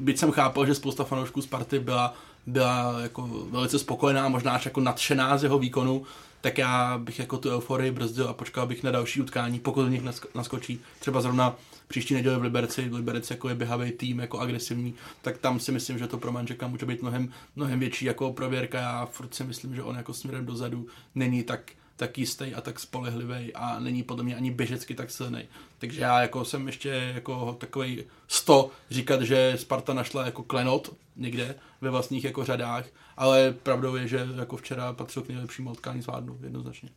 byť 0.00 0.18
jsem 0.18 0.30
chápal, 0.30 0.66
že 0.66 0.74
spousta 0.74 1.04
fanoušků 1.04 1.42
Sparty 1.42 1.78
byla, 1.78 2.14
byla 2.46 3.00
jako 3.00 3.30
velice 3.50 3.78
spokojená, 3.78 4.28
možná 4.28 4.52
až 4.52 4.64
jako 4.64 4.80
nadšená 4.80 5.38
z 5.38 5.42
jeho 5.42 5.58
výkonu, 5.58 6.02
tak 6.40 6.58
já 6.58 6.98
bych 6.98 7.18
jako 7.18 7.38
tu 7.38 7.50
euforii 7.50 7.90
brzdil 7.90 8.28
a 8.28 8.32
počkal 8.32 8.66
bych 8.66 8.82
na 8.82 8.90
další 8.90 9.20
utkání, 9.20 9.58
pokud 9.58 9.82
do 9.82 9.88
nich 9.88 10.02
naskočí. 10.34 10.80
Třeba 11.00 11.20
zrovna 11.20 11.56
příští 11.92 12.14
neděli 12.14 12.36
v 12.36 12.42
Liberci, 12.42 12.88
v 12.88 12.94
Liberci 12.94 13.32
jako 13.32 13.48
je 13.48 13.54
běhavý 13.54 13.92
tým, 13.92 14.18
jako 14.18 14.38
agresivní, 14.38 14.94
tak 15.22 15.38
tam 15.38 15.60
si 15.60 15.72
myslím, 15.72 15.98
že 15.98 16.06
to 16.06 16.18
pro 16.18 16.32
Manžeka 16.32 16.68
může 16.68 16.86
být 16.86 17.02
mnohem, 17.02 17.32
mnohem 17.56 17.80
větší 17.80 18.04
jako 18.04 18.32
prověrka. 18.32 18.80
Já 18.80 19.06
furt 19.06 19.34
si 19.34 19.44
myslím, 19.44 19.74
že 19.74 19.82
on 19.82 19.96
jako 19.96 20.12
směrem 20.12 20.46
dozadu 20.46 20.86
není 21.14 21.42
tak, 21.42 21.72
tak 21.96 22.18
jistý 22.18 22.54
a 22.54 22.60
tak 22.60 22.80
spolehlivý 22.80 23.54
a 23.54 23.78
není 23.78 24.02
podle 24.02 24.24
mě 24.24 24.36
ani 24.36 24.50
běžecky 24.50 24.94
tak 24.94 25.10
silný. 25.10 25.42
Takže 25.78 26.00
já 26.00 26.20
jako 26.20 26.44
jsem 26.44 26.66
ještě 26.66 27.12
jako 27.14 27.56
takový 27.60 28.04
100 28.28 28.70
říkat, 28.90 29.22
že 29.22 29.54
Sparta 29.56 29.94
našla 29.94 30.26
jako 30.26 30.42
klenot 30.42 30.96
někde 31.16 31.54
ve 31.80 31.90
vlastních 31.90 32.24
jako 32.24 32.44
řadách, 32.44 32.86
ale 33.16 33.54
pravdou 33.62 33.94
je, 33.96 34.08
že 34.08 34.28
jako 34.36 34.56
včera 34.56 34.92
patřil 34.92 35.22
k 35.22 35.28
nejlepšímu 35.28 35.70
utkání 35.70 36.02
zvládnu 36.02 36.38
jednoznačně. 36.42 36.88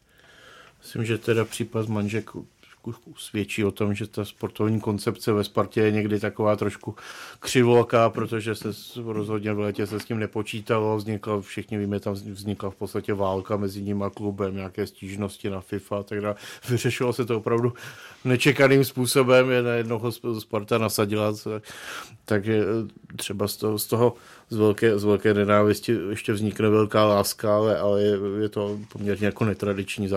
Myslím, 0.86 1.06
že 1.06 1.18
teda 1.18 1.46
případ 1.46 1.90
Manžek 2.86 3.20
svědčí 3.20 3.64
o 3.64 3.72
tom, 3.72 3.94
že 3.94 4.08
ta 4.08 4.26
sportovní 4.26 4.80
koncepce 4.80 5.34
ve 5.34 5.44
Spartě 5.44 5.82
je 5.82 5.92
někdy 5.92 6.20
taková 6.20 6.56
trošku 6.56 6.96
křivoká, 7.40 8.10
protože 8.10 8.56
se 8.56 8.70
rozhodně 9.06 9.54
v 9.54 9.60
létě 9.60 9.88
se 9.88 10.00
s 10.00 10.06
tím 10.06 10.20
nepočítalo, 10.20 10.98
vznikla, 10.98 11.42
všichni 11.42 11.78
víme, 11.78 12.00
tam 12.00 12.14
vznikla 12.14 12.70
v 12.70 12.76
podstatě 12.76 13.14
válka 13.14 13.58
mezi 13.58 13.82
ním 13.82 14.04
a 14.04 14.10
klubem, 14.10 14.56
nějaké 14.56 14.88
stížnosti 14.88 15.50
na 15.50 15.62
FIFA 15.62 16.00
a 16.00 16.04
tak 16.04 16.22
dále. 16.22 16.36
Vyřešilo 16.70 17.14
se 17.14 17.26
to 17.26 17.38
opravdu 17.38 17.74
nečekaným 18.26 18.86
způsobem, 18.86 19.50
je 19.50 19.62
na 19.62 19.74
jednoho 19.74 20.12
Sparta 20.40 20.78
nasadila, 20.78 21.34
takže 22.26 22.64
eh, 22.64 23.16
třeba 23.16 23.48
z 23.48 23.58
toho, 23.58 23.80
z 23.80 23.86
toho 23.86 24.14
z 24.50 24.58
velké, 24.58 25.00
z 25.00 25.04
velké 25.04 25.34
nenávisti 25.34 25.98
ještě 26.10 26.34
vznikne 26.34 26.70
velká 26.70 27.06
láska, 27.06 27.56
ale, 27.56 27.80
ale 27.80 28.02
je, 28.04 28.18
je 28.42 28.50
to 28.50 28.80
poměrně 28.92 29.26
jako 29.26 29.46
netradiční 29.46 30.10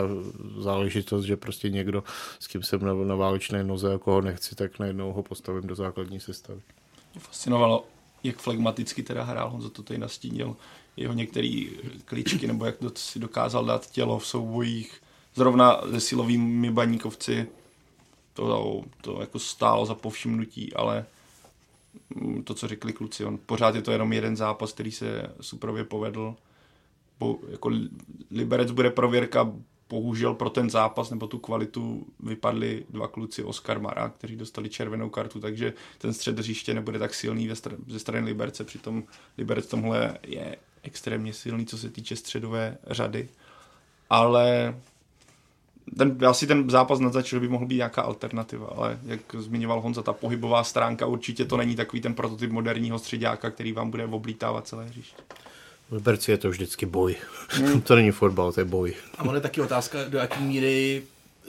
záležitost, 0.59 1.24
že 1.24 1.36
prostě 1.36 1.70
někdo, 1.70 2.05
s 2.40 2.47
kým 2.47 2.62
jsem 2.62 2.85
na, 2.85 2.94
na 2.94 3.14
válečné 3.14 3.64
noze, 3.64 3.93
jako 3.93 4.12
ho 4.12 4.20
nechci, 4.20 4.55
tak 4.55 4.78
najednou 4.78 5.12
ho 5.12 5.22
postavím 5.22 5.66
do 5.66 5.74
základní 5.74 6.20
sestavy. 6.20 6.60
Mě 7.14 7.20
fascinovalo, 7.20 7.86
jak 8.24 8.36
flegmaticky 8.36 9.02
teda 9.02 9.24
hrál, 9.24 9.51
on 9.55 9.62
za 9.62 9.68
to 9.68 9.82
tady 9.82 9.98
nastínil 9.98 10.56
jeho 10.97 11.14
některé 11.14 11.64
klíčky, 12.05 12.47
nebo 12.47 12.66
jak 12.66 12.74
si 12.94 13.18
dokázal 13.18 13.64
dát 13.64 13.90
tělo 13.90 14.18
v 14.18 14.26
soubojích, 14.26 15.02
zrovna 15.35 15.80
se 15.90 16.01
silovými 16.01 16.70
baníkovci, 16.70 17.47
to, 18.39 18.82
to 19.01 19.20
jako 19.20 19.39
stálo 19.39 19.86
za 19.86 19.94
povšimnutí, 19.94 20.73
ale 20.73 21.06
to, 22.44 22.55
co 22.55 22.69
řekli 22.69 22.93
kluci. 22.93 23.24
On 23.24 23.39
pořád 23.47 23.74
je 23.74 23.82
to 23.82 23.93
jenom 23.93 24.12
jeden 24.12 24.36
zápas, 24.36 24.73
který 24.73 24.93
se 24.93 25.23
suprově 25.40 25.85
povedl. 25.85 26.35
Po, 27.19 27.39
jako 27.51 27.70
Liberec 28.31 28.70
bude 28.70 28.90
prověrka, 28.90 29.52
bohužel 29.89 30.35
pro 30.35 30.51
ten 30.51 30.70
zápas 30.70 31.10
nebo 31.10 31.27
tu 31.27 31.39
kvalitu 31.39 32.06
vypadli 32.20 32.85
dva 32.90 33.09
kluci 33.09 33.43
Oskar 33.44 33.81
Mara, 33.81 34.09
kteří 34.09 34.36
dostali 34.36 34.69
červenou 34.69 35.10
kartu, 35.10 35.40
takže 35.40 35.73
ten 35.98 36.12
střed 36.12 36.39
hřiště 36.39 36.74
nebude 36.74 36.98
tak 36.98 37.15
silný 37.15 37.51
ze 37.86 37.98
strany 37.98 38.27
Liberce, 38.27 38.65
přitom 38.65 39.05
Liberec 39.39 39.66
tomhle 39.66 40.19
je 40.27 40.56
extrémně 40.82 41.32
silný, 41.32 41.66
co 41.66 41.78
se 41.78 41.90
týče 41.90 42.16
středové 42.16 42.78
řady. 42.86 43.28
Ale 44.10 44.74
ten, 45.97 46.16
já 46.20 46.32
si 46.32 46.47
ten 46.47 46.70
zápas 46.70 47.01
naznačil, 47.01 47.36
že 47.36 47.40
by 47.40 47.48
mohl 47.48 47.66
být 47.66 47.77
nějaká 47.77 48.02
alternativa, 48.02 48.66
ale 48.77 48.98
jak 49.06 49.20
zmiňoval 49.39 49.81
Honza, 49.81 50.02
ta 50.02 50.12
pohybová 50.12 50.65
stránka 50.65 51.06
určitě 51.06 51.44
to 51.44 51.56
není 51.56 51.77
takový 51.77 52.02
ten 52.02 52.15
prototyp 52.15 52.51
moderního 52.51 52.98
středáka, 52.98 53.51
který 53.51 53.73
vám 53.73 53.90
bude 53.90 54.05
oblítávat 54.05 54.66
celé 54.66 54.85
hřiště. 54.85 55.23
V 55.90 55.93
Liberci 55.93 56.31
je 56.31 56.39
to 56.39 56.51
vždycky 56.51 56.86
boj. 56.86 57.16
Hmm. 57.48 57.81
to 57.86 57.94
není 57.94 58.10
fotbal, 58.10 58.52
to 58.52 58.60
je 58.60 58.65
boj. 58.65 58.94
A 59.19 59.23
ono 59.23 59.35
je 59.35 59.40
taky 59.40 59.60
otázka, 59.60 59.98
do 60.09 60.19
jaké 60.19 60.40
míry 60.40 61.02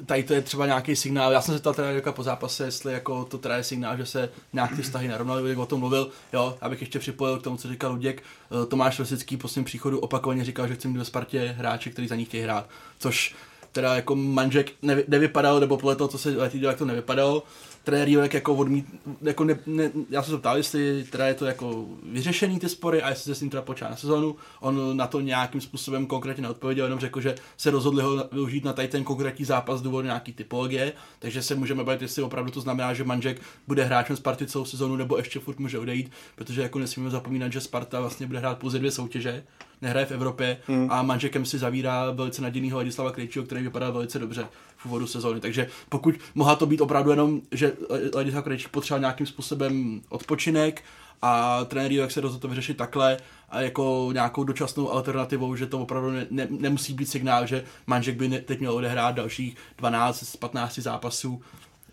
tady 0.05 0.23
to 0.23 0.33
je 0.33 0.41
třeba 0.41 0.65
nějaký 0.65 0.95
signál. 0.95 1.31
Já 1.31 1.41
jsem 1.41 1.55
se 1.55 1.59
ptal 1.59 1.73
teda 1.73 2.11
po 2.11 2.23
zápase, 2.23 2.65
jestli 2.65 2.93
jako 2.93 3.25
to 3.25 3.37
teda 3.37 3.57
je 3.57 3.63
signál, 3.63 3.97
že 3.97 4.05
se 4.05 4.29
nějak 4.53 4.75
ty 4.75 4.81
vztahy 4.81 5.07
narovnaly, 5.07 5.49
jak 5.49 5.57
o 5.57 5.65
tom 5.65 5.79
mluvil. 5.79 6.09
Jo, 6.33 6.57
abych 6.61 6.81
ještě 6.81 6.99
připojil 6.99 7.39
k 7.39 7.43
tomu, 7.43 7.57
co 7.57 7.67
říkal 7.67 7.91
Luděk. 7.91 8.23
Eh, 8.63 8.65
Tomáš 8.65 8.99
Rosický 8.99 9.37
po 9.37 9.47
svém 9.47 9.65
příchodu 9.65 9.99
opakovaně 9.99 10.43
říkal, 10.43 10.67
že 10.67 10.75
chce 10.75 10.87
mít 10.87 10.97
ve 10.97 11.05
Spartě 11.05 11.55
hráče, 11.57 11.89
který 11.89 12.07
za 12.07 12.15
ní 12.15 12.25
chtějí 12.25 12.43
hrát. 12.43 12.69
Což 12.99 13.35
teda 13.71 13.95
jako 13.95 14.15
manžek 14.15 14.71
nevy, 14.81 15.03
nevypadal, 15.07 15.59
nebo 15.59 15.77
podle 15.77 15.95
toho, 15.95 16.07
co 16.07 16.17
se 16.17 16.29
letí 16.29 16.61
jak 16.61 16.77
to 16.77 16.85
nevypadalo. 16.85 17.43
Trenér 17.83 18.09
Jurek 18.09 18.33
jako 18.33 18.55
odmít, 18.55 18.85
jako 19.21 19.43
ne, 19.43 19.59
ne, 19.65 19.91
já 20.09 20.23
jsem 20.23 20.33
se 20.33 20.39
ptal, 20.39 20.57
jestli 20.57 21.03
teda 21.03 21.27
je 21.27 21.33
to 21.33 21.45
jako 21.45 21.85
vyřešený 22.03 22.59
ty 22.59 22.69
spory 22.69 23.01
a 23.01 23.09
jestli 23.09 23.23
se 23.23 23.35
s 23.35 23.41
ním 23.41 23.49
teda 23.49 23.61
počá 23.61 23.89
na 23.89 23.95
sezonu. 23.95 24.35
On 24.59 24.97
na 24.97 25.07
to 25.07 25.19
nějakým 25.19 25.61
způsobem 25.61 26.07
konkrétně 26.07 26.41
neodpověděl, 26.43 26.85
jenom 26.85 26.99
řekl, 26.99 27.21
že 27.21 27.35
se 27.57 27.71
rozhodli 27.71 28.03
ho 28.03 28.29
využít 28.31 28.65
na 28.65 28.73
tady 28.73 28.87
ten 28.87 29.03
konkrétní 29.03 29.45
zápas 29.45 29.79
z 29.79 29.83
důvodu 29.83 30.05
nějaký 30.05 30.33
typologie, 30.33 30.93
takže 31.19 31.41
se 31.41 31.55
můžeme 31.55 31.83
bavit, 31.83 32.01
jestli 32.01 32.23
opravdu 32.23 32.51
to 32.51 32.61
znamená, 32.61 32.93
že 32.93 33.03
Manžek 33.03 33.41
bude 33.67 33.83
hráčem 33.83 34.15
Sparty 34.15 34.47
celou 34.47 34.65
sezonu 34.65 34.95
nebo 34.95 35.17
ještě 35.17 35.39
furt 35.39 35.59
může 35.59 35.79
odejít, 35.79 36.11
protože 36.35 36.61
jako 36.61 36.79
nesmíme 36.79 37.09
zapomínat, 37.09 37.51
že 37.51 37.61
Sparta 37.61 37.99
vlastně 37.99 38.27
bude 38.27 38.39
hrát 38.39 38.57
pouze 38.57 38.79
dvě 38.79 38.91
soutěže, 38.91 39.43
nehraje 39.81 40.05
v 40.05 40.11
Evropě 40.11 40.57
hmm. 40.67 40.87
a 40.91 41.01
manžekem 41.01 41.45
si 41.45 41.57
zavírá 41.57 42.11
velice 42.11 42.41
nadějného 42.41 42.77
Ladislava 42.77 43.11
Krejčího, 43.11 43.45
který 43.45 43.63
vypadá 43.63 43.89
velice 43.89 44.19
dobře 44.19 44.47
v 44.77 44.85
úvodu 44.85 45.07
sezóny. 45.07 45.39
Takže 45.39 45.67
pokud 45.89 46.15
mohla 46.35 46.55
to 46.55 46.65
být 46.65 46.81
opravdu 46.81 47.09
jenom, 47.09 47.41
že 47.51 47.73
Ladislav 48.15 48.43
Krejčí 48.43 48.67
potřeboval 48.71 48.99
nějakým 48.99 49.25
způsobem 49.25 50.01
odpočinek 50.09 50.83
a 51.21 51.65
trenér 51.65 51.91
jak 51.91 52.11
se 52.11 52.21
rozhodl 52.21 52.41
to 52.41 52.47
vyřešit 52.47 52.77
takhle 52.77 53.17
a 53.49 53.61
jako 53.61 54.09
nějakou 54.13 54.43
dočasnou 54.43 54.91
alternativou, 54.91 55.55
že 55.55 55.65
to 55.65 55.79
opravdu 55.79 56.11
ne, 56.11 56.25
ne, 56.29 56.47
nemusí 56.49 56.93
být 56.93 57.09
signál, 57.09 57.47
že 57.47 57.63
manžek 57.87 58.15
by 58.15 58.27
ne, 58.27 58.39
teď 58.39 58.59
měl 58.59 58.73
odehrát 58.73 59.15
dalších 59.15 59.55
12 59.77 60.23
z 60.23 60.35
15 60.35 60.75
zápasů 60.79 61.41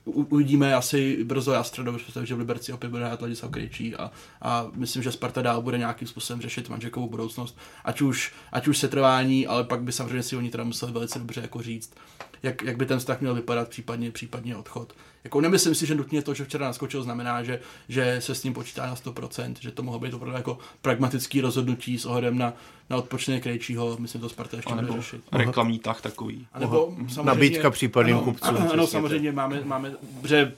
uvidíme 0.07 0.75
asi 0.75 1.25
brzo 1.25 1.53
Jastredovi, 1.53 1.99
že 2.23 2.35
v 2.35 2.39
Liberci 2.39 2.73
opět 2.73 2.89
bude 2.89 3.05
hrát 3.05 3.23
Ladislav 3.23 3.51
Krejčí 3.51 3.97
a, 3.97 4.11
a 4.43 4.67
myslím, 4.75 5.03
že 5.03 5.13
Sparta 5.13 5.43
dál 5.43 5.63
bude 5.63 5.79
nějakým 5.79 6.09
způsobem 6.09 6.41
řešit 6.41 6.69
manžekovou 6.69 7.09
budoucnost, 7.09 7.59
ať 7.85 8.01
už, 8.01 8.33
ať 8.53 8.69
už 8.69 8.79
setrvání, 8.79 9.47
ale 9.47 9.65
pak 9.65 9.83
by 9.83 9.93
samozřejmě 9.93 10.23
si 10.23 10.37
oni 10.37 10.51
teda 10.51 10.65
museli 10.65 10.93
velice 10.93 11.19
dobře 11.19 11.41
jako 11.41 11.63
říct, 11.63 11.95
jak, 12.43 12.63
jak 12.63 12.77
by 12.77 12.87
ten 12.87 12.99
vztah 12.99 13.21
měl 13.21 13.35
vypadat, 13.35 13.69
případně, 13.69 14.11
případně 14.11 14.57
odchod. 14.57 14.93
Jako 15.27 15.41
nemyslím 15.41 15.75
si, 15.75 15.87
že 15.87 15.95
nutně 15.95 16.23
to, 16.23 16.35
že 16.35 16.45
včera 16.45 16.67
naskočil, 16.67 17.03
znamená, 17.03 17.43
že, 17.43 17.61
že 17.89 18.21
se 18.21 18.35
s 18.35 18.45
ním 18.45 18.55
počítá 18.55 18.87
na 18.87 18.95
100%, 18.95 19.55
že 19.61 19.71
to 19.71 19.83
mohlo 19.83 20.01
být 20.01 20.15
opravdu 20.15 20.37
jako 20.37 20.59
pragmatický 20.83 21.41
rozhodnutí 21.41 21.99
s 21.99 22.07
ohledem 22.07 22.39
na, 22.39 22.53
na 22.91 22.97
odpočiny 22.97 23.41
Krejčího, 23.41 23.97
myslím, 24.01 24.21
to 24.21 24.29
Sparta 24.29 24.57
ještě 24.57 24.75
bude 24.75 24.93
řešit. 24.93 25.21
Reklamní 25.33 25.79
tah 25.79 26.01
takový. 26.01 26.47
A 26.53 26.59
nebo 26.59 26.95
Nabídka 27.23 27.71
případným 27.71 28.19
kupcům. 28.19 28.57
Ano, 28.57 28.73
ano 28.73 28.87
samozřejmě 28.87 29.33
máme, 29.33 29.61
máme, 29.65 29.93
že 30.25 30.53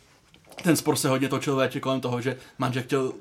ten 0.63 0.77
spor 0.77 0.97
se 0.97 1.09
hodně 1.09 1.29
točil 1.29 1.57
véče 1.57 1.81
kolem 1.81 2.01
toho, 2.01 2.21
že 2.21 2.37
Manžek 2.59 2.85
chtěl, 2.85 3.13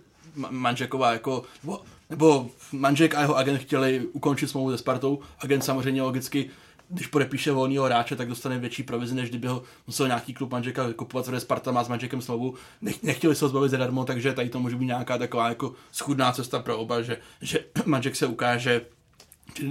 Manžeková 0.49 1.11
jako, 1.11 1.43
nebo, 1.63 1.81
nebo 2.09 2.49
Manžek 2.71 3.15
a 3.15 3.21
jeho 3.21 3.35
agent 3.37 3.57
chtěli 3.61 4.07
ukončit 4.13 4.47
smlouvu 4.47 4.71
se 4.71 4.77
Spartou. 4.77 5.19
Agent 5.39 5.63
samozřejmě 5.63 6.01
logicky 6.01 6.49
když 6.89 7.07
podepíše 7.07 7.51
volného 7.51 7.85
hráče, 7.85 8.15
tak 8.15 8.27
dostane 8.27 8.59
větší 8.59 8.84
provizi, 8.84 9.15
než 9.15 9.30
kdyby 9.30 9.47
ho 9.47 9.64
musel 9.88 10.07
nějaký 10.07 10.34
klub 10.34 10.51
manžeka 10.51 10.93
kupovat, 10.93 11.26
protože 11.26 11.39
Sparta 11.39 11.72
má 11.72 11.84
s 11.84 11.88
manžekem 11.88 12.22
slovu. 12.22 12.53
Nech, 12.81 13.03
nechtěli 13.03 13.35
se 13.35 13.45
ho 13.45 13.49
zbavit 13.49 13.69
zadarmo, 13.69 14.05
takže 14.05 14.34
tady 14.34 14.49
to 14.49 14.59
může 14.59 14.76
být 14.76 14.85
nějaká 14.85 15.18
taková 15.18 15.49
jako 15.49 15.73
schudná 15.91 16.31
cesta 16.31 16.59
pro 16.59 16.77
oba, 16.77 17.01
že, 17.01 17.18
že 17.41 17.59
manžek 17.85 18.15
se 18.15 18.26
ukáže, 18.27 18.81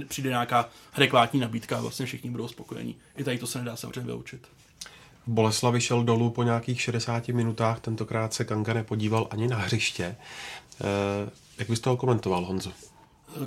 přijde 0.07 0.29
nějaká 0.29 0.69
adekvátní 0.93 1.39
nabídka 1.39 1.77
a 1.77 1.81
vlastně 1.81 2.05
všichni 2.05 2.29
budou 2.29 2.47
spokojení. 2.47 2.95
I 3.17 3.23
tady 3.23 3.37
to 3.37 3.47
se 3.47 3.59
nedá 3.59 3.75
samozřejmě 3.75 4.03
vyučit. 4.03 4.47
Boleslav 5.27 5.81
šel 5.81 6.03
dolů 6.03 6.29
po 6.29 6.43
nějakých 6.43 6.81
60 6.81 7.27
minutách, 7.27 7.79
tentokrát 7.79 8.33
se 8.33 8.45
Kanga 8.45 8.73
nepodíval 8.73 9.27
ani 9.29 9.47
na 9.47 9.57
hřiště. 9.57 10.03
E, 10.03 10.15
jak 11.57 11.69
bys 11.69 11.79
toho 11.79 11.97
komentoval, 11.97 12.45
Honzo? 12.45 12.71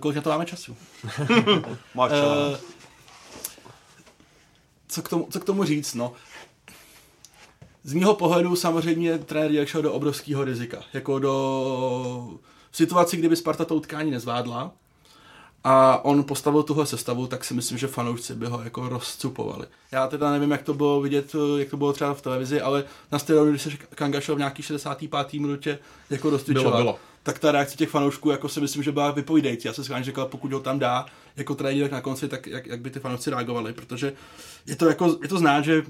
Kolik 0.00 0.16
na 0.16 0.22
to 0.22 0.30
máme 0.30 0.46
času? 0.46 0.76
Máš 1.94 2.12
uh, 2.12 2.56
co 4.90 5.02
k, 5.02 5.08
tomu, 5.08 5.26
co 5.30 5.40
k 5.40 5.44
tomu 5.44 5.64
říct, 5.64 5.94
no. 5.94 6.12
Z 7.84 7.92
mýho 7.92 8.14
pohledu 8.14 8.56
samozřejmě 8.56 9.18
trenér 9.18 9.50
jak 9.50 9.68
šel 9.68 9.82
do 9.82 9.92
obrovského 9.92 10.44
rizika. 10.44 10.82
Jako 10.92 11.18
do 11.18 12.38
situaci, 12.72 13.16
kdyby 13.16 13.36
Sparta 13.36 13.64
to 13.64 13.74
utkání 13.74 14.10
nezvládla 14.10 14.72
a 15.64 16.04
on 16.04 16.24
postavil 16.24 16.62
tuhle 16.62 16.86
sestavu, 16.86 17.26
tak 17.26 17.44
si 17.44 17.54
myslím, 17.54 17.78
že 17.78 17.86
fanoušci 17.86 18.34
by 18.34 18.46
ho 18.46 18.62
jako 18.62 18.88
rozcupovali. 18.88 19.66
Já 19.92 20.06
teda 20.06 20.30
nevím, 20.30 20.50
jak 20.50 20.62
to 20.62 20.74
bylo 20.74 21.00
vidět, 21.00 21.36
jak 21.58 21.70
to 21.70 21.76
bylo 21.76 21.92
třeba 21.92 22.14
v 22.14 22.22
televizi, 22.22 22.60
ale 22.60 22.84
na 23.12 23.18
stadionu, 23.18 23.50
když 23.50 23.62
se 23.62 23.70
Kanga 23.94 24.20
šel 24.20 24.34
v 24.34 24.38
nějaký 24.38 24.62
65. 24.62 25.32
minutě 25.32 25.78
jako 26.10 26.30
rozcvičovat, 26.30 26.72
bylo, 26.72 26.82
bylo. 26.82 26.98
tak 27.22 27.38
ta 27.38 27.52
reakce 27.52 27.76
těch 27.76 27.88
fanoušků 27.88 28.30
jako 28.30 28.48
si 28.48 28.60
myslím, 28.60 28.82
že 28.82 28.92
byla 28.92 29.10
vypovídající. 29.10 29.68
Já 29.68 29.74
jsem 29.74 29.84
si 29.84 29.92
říkal, 30.00 30.26
pokud 30.26 30.52
ho 30.52 30.60
tam 30.60 30.78
dá 30.78 31.06
jako 31.36 31.54
trenér 31.54 31.92
na 31.92 32.00
konci, 32.00 32.28
tak 32.28 32.46
jak, 32.46 32.66
jak 32.66 32.80
by 32.80 32.90
ty 32.90 33.00
fanoušci 33.00 33.30
reagovali, 33.30 33.72
protože 33.72 34.12
je 34.66 34.76
to, 34.76 34.88
jako, 34.88 35.18
je 35.22 35.28
to 35.28 35.38
znát, 35.38 35.64
že 35.64 35.82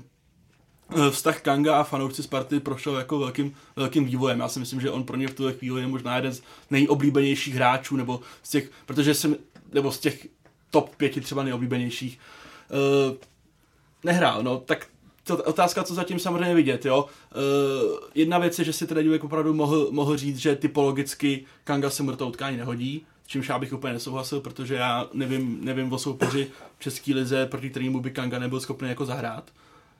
eh, 0.96 1.10
vztah 1.10 1.40
Kanga 1.40 1.80
a 1.80 1.84
fanoušci 1.84 2.22
Sparty 2.22 2.60
prošel 2.60 2.96
jako 2.96 3.18
velkým, 3.18 3.54
velkým 3.76 4.04
vývojem. 4.04 4.40
Já 4.40 4.48
si 4.48 4.58
myslím, 4.60 4.80
že 4.80 4.90
on 4.90 5.04
pro 5.04 5.16
ně 5.16 5.28
v 5.28 5.34
tuhle 5.34 5.52
chvíli 5.52 5.80
je 5.80 5.86
možná 5.86 6.16
jeden 6.16 6.32
z 6.32 6.42
nejoblíbenějších 6.70 7.54
hráčů, 7.54 7.96
nebo 7.96 8.20
z 8.42 8.50
těch, 8.50 8.70
protože 8.86 9.14
jsem, 9.14 9.36
nebo 9.72 9.92
z 9.92 9.98
těch 9.98 10.26
top 10.70 10.96
pěti 10.96 11.20
třeba 11.20 11.42
nejoblíbenějších, 11.42 12.18
uh, 13.08 13.16
nehrál. 14.04 14.42
No, 14.42 14.58
tak 14.58 14.86
to 15.24 15.36
otázka, 15.36 15.84
co 15.84 15.94
zatím 15.94 16.18
samozřejmě 16.18 16.54
vidět, 16.54 16.84
jo. 16.84 17.04
Uh, 17.04 17.98
jedna 18.14 18.38
věc 18.38 18.58
je, 18.58 18.64
že 18.64 18.72
si 18.72 18.86
teda 18.86 19.02
Divek 19.02 19.24
opravdu 19.24 19.54
mohl, 19.54 19.88
mohl 19.90 20.16
říct, 20.16 20.38
že 20.38 20.56
typologicky 20.56 21.44
Kanga 21.64 21.90
se 21.90 22.16
toho 22.16 22.30
utkání 22.30 22.56
nehodí, 22.56 23.06
čímž 23.26 23.48
já 23.48 23.58
bych 23.58 23.72
úplně 23.72 23.92
nesouhlasil, 23.92 24.40
protože 24.40 24.74
já 24.74 25.08
nevím, 25.12 25.58
nevím 25.64 25.92
o 25.92 25.98
soupeři 25.98 26.50
v 26.78 26.82
České 26.82 27.14
lize, 27.14 27.46
proti 27.46 27.70
kterému 27.70 28.00
by 28.00 28.10
Kanga 28.10 28.38
nebyl 28.38 28.60
schopný 28.60 28.88
jako 28.88 29.06
zahrát. 29.06 29.50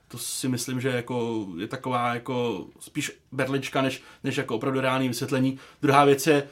To 0.09 0.19
si 0.19 0.49
myslím, 0.49 0.81
že 0.81 0.89
jako 0.89 1.47
je 1.59 1.67
taková 1.67 2.15
jako 2.15 2.67
spíš 2.81 3.13
berlička, 3.33 3.83
než, 3.83 4.03
než 4.25 4.37
jako 4.37 4.57
opravdu 4.57 4.81
reálný 4.81 5.09
vysvětlení. 5.09 5.59
Druhá 5.83 6.05
věc 6.05 6.27
je, 6.27 6.49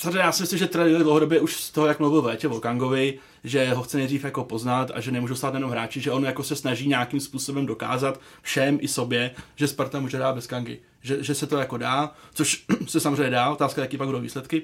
Samozřejmě 0.00 0.18
já 0.18 0.32
si 0.32 0.42
myslím, 0.42 0.58
že 0.58 0.66
trenér 0.66 1.02
dlouhodobě 1.02 1.40
už 1.40 1.56
z 1.56 1.70
toho, 1.70 1.86
jak 1.86 1.98
mluvil 1.98 2.22
Vétě 2.22 2.48
o 2.48 2.60
Kangovi, 2.60 3.18
že 3.44 3.74
ho 3.74 3.82
chce 3.82 3.96
nejdřív 3.96 4.24
jako 4.24 4.44
poznat 4.44 4.90
a 4.94 5.00
že 5.00 5.10
nemůžou 5.10 5.34
stát 5.34 5.54
jenom 5.54 5.70
hráči, 5.70 6.00
že 6.00 6.10
on 6.10 6.24
jako 6.24 6.42
se 6.42 6.56
snaží 6.56 6.88
nějakým 6.88 7.20
způsobem 7.20 7.66
dokázat 7.66 8.20
všem 8.42 8.78
i 8.80 8.88
sobě, 8.88 9.30
že 9.56 9.68
Sparta 9.68 10.00
může 10.00 10.18
dát 10.18 10.34
bez 10.34 10.46
Kangy. 10.46 10.78
Že, 11.02 11.22
že 11.24 11.34
se 11.34 11.46
to 11.46 11.58
jako 11.58 11.76
dá, 11.76 12.14
což 12.34 12.64
se 12.86 13.00
samozřejmě 13.00 13.30
dá, 13.30 13.50
otázka, 13.50 13.80
jaký 13.80 13.96
pak 13.96 14.06
budou 14.08 14.20
výsledky. 14.20 14.62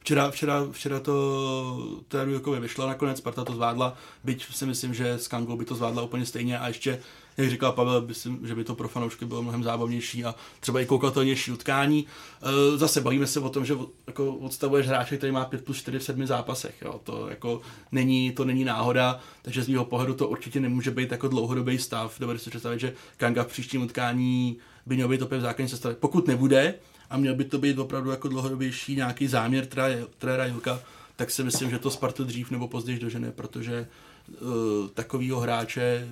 Včera, 0.00 0.30
včera, 0.30 0.66
včera 0.72 1.00
to 1.00 2.18
jako 2.30 2.52
vyšlo, 2.52 2.86
nakonec 2.86 3.18
Sparta 3.18 3.44
to 3.44 3.52
zvládla, 3.52 3.96
byť 4.24 4.54
si 4.54 4.66
myslím, 4.66 4.94
že 4.94 5.10
s 5.10 5.28
Kangou 5.28 5.56
by 5.56 5.64
to 5.64 5.74
zvládla 5.74 6.02
úplně 6.02 6.26
stejně 6.26 6.58
a 6.58 6.68
ještě 6.68 7.00
jak 7.40 7.50
říkal 7.50 7.72
Pavel, 7.72 8.06
myslím, 8.06 8.46
že 8.46 8.54
by 8.54 8.64
to 8.64 8.74
pro 8.74 8.88
fanoušky 8.88 9.24
bylo 9.24 9.42
mnohem 9.42 9.62
zábavnější 9.62 10.24
a 10.24 10.34
třeba 10.60 10.80
i 10.80 10.86
koukatelnější 10.86 11.52
utkání. 11.52 12.06
E, 12.42 12.78
zase 12.78 13.00
bavíme 13.00 13.26
se 13.26 13.40
o 13.40 13.48
tom, 13.48 13.64
že 13.64 13.76
jako 14.06 14.34
odstavuješ 14.34 14.86
hráče, 14.86 15.16
který 15.16 15.32
má 15.32 15.44
5 15.44 15.64
plus 15.64 15.76
4 15.76 15.98
v 15.98 16.02
7 16.02 16.26
zápasech. 16.26 16.74
Jo. 16.82 17.00
To, 17.04 17.28
jako 17.28 17.60
není, 17.92 18.32
to 18.32 18.44
není 18.44 18.64
náhoda, 18.64 19.20
takže 19.42 19.62
z 19.62 19.68
mého 19.68 19.84
pohledu 19.84 20.14
to 20.14 20.28
určitě 20.28 20.60
nemůže 20.60 20.90
být 20.90 21.10
jako 21.12 21.28
dlouhodobý 21.28 21.78
stav. 21.78 22.20
Dovedu 22.20 22.38
si 22.38 22.50
představit, 22.50 22.80
že 22.80 22.92
Kanga 23.16 23.44
v 23.44 23.46
příštím 23.46 23.82
utkání 23.82 24.56
by 24.86 24.94
měl 24.94 25.08
být 25.08 25.22
opět 25.22 25.38
v 25.38 25.42
základní 25.42 25.68
sestavě. 25.68 25.96
Pokud 26.00 26.26
nebude, 26.26 26.74
a 27.10 27.16
měl 27.16 27.34
by 27.34 27.44
to 27.44 27.58
být 27.58 27.78
opravdu 27.78 28.10
jako 28.10 28.28
dlouhodobější 28.28 28.96
nějaký 28.96 29.26
záměr 29.26 29.66
trenéra 30.18 30.46
Julka, 30.46 30.80
tak 31.16 31.30
si 31.30 31.44
myslím, 31.44 31.70
že 31.70 31.78
to 31.78 31.90
Spartu 31.90 32.24
dřív 32.24 32.50
nebo 32.50 32.68
později 32.68 32.98
dožene, 32.98 33.32
protože 33.32 33.80
uh, 33.80 33.86
takovýho 34.94 35.40
hráče 35.40 35.82
eh, 35.82 36.06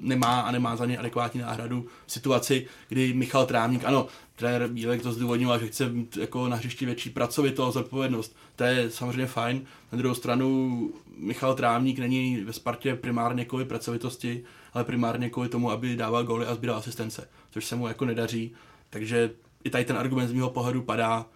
nemá 0.00 0.40
a 0.40 0.50
nemá 0.50 0.76
za 0.76 0.86
ně 0.86 0.98
adekvátní 0.98 1.40
náhradu 1.40 1.86
v 2.06 2.12
situaci, 2.12 2.66
kdy 2.88 3.12
Michal 3.12 3.46
Trávník, 3.46 3.84
ano, 3.84 4.06
trenér 4.36 4.68
Bílek 4.68 5.02
to 5.02 5.12
zdůvodnil, 5.12 5.58
že 5.58 5.66
chce 5.66 5.88
mít 5.88 6.16
jako 6.16 6.48
na 6.48 6.56
hřišti 6.56 6.86
větší 6.86 7.10
pracovitost, 7.10 7.74
zodpovědnost. 7.74 8.36
To 8.56 8.64
je 8.64 8.90
samozřejmě 8.90 9.26
fajn. 9.26 9.62
Na 9.92 9.98
druhou 9.98 10.14
stranu 10.14 10.90
Michal 11.16 11.54
Trávník 11.54 11.98
není 11.98 12.40
ve 12.40 12.52
Spartě 12.52 12.94
primárně 12.94 13.44
kvůli 13.44 13.64
pracovitosti, 13.64 14.44
ale 14.72 14.84
primárně 14.84 15.30
kvůli 15.30 15.48
tomu, 15.48 15.70
aby 15.70 15.96
dával 15.96 16.24
góly 16.24 16.46
a 16.46 16.54
sbíral 16.54 16.76
asistence, 16.76 17.28
což 17.50 17.64
se 17.64 17.76
mu 17.76 17.88
jako 17.88 18.04
nedaří. 18.04 18.52
Takže 18.90 19.30
i 19.64 19.70
tady 19.70 19.84
ten 19.84 19.96
argument 19.96 20.28
z 20.28 20.32
mého 20.32 20.50
pohledu 20.50 20.82
padá 20.82 21.26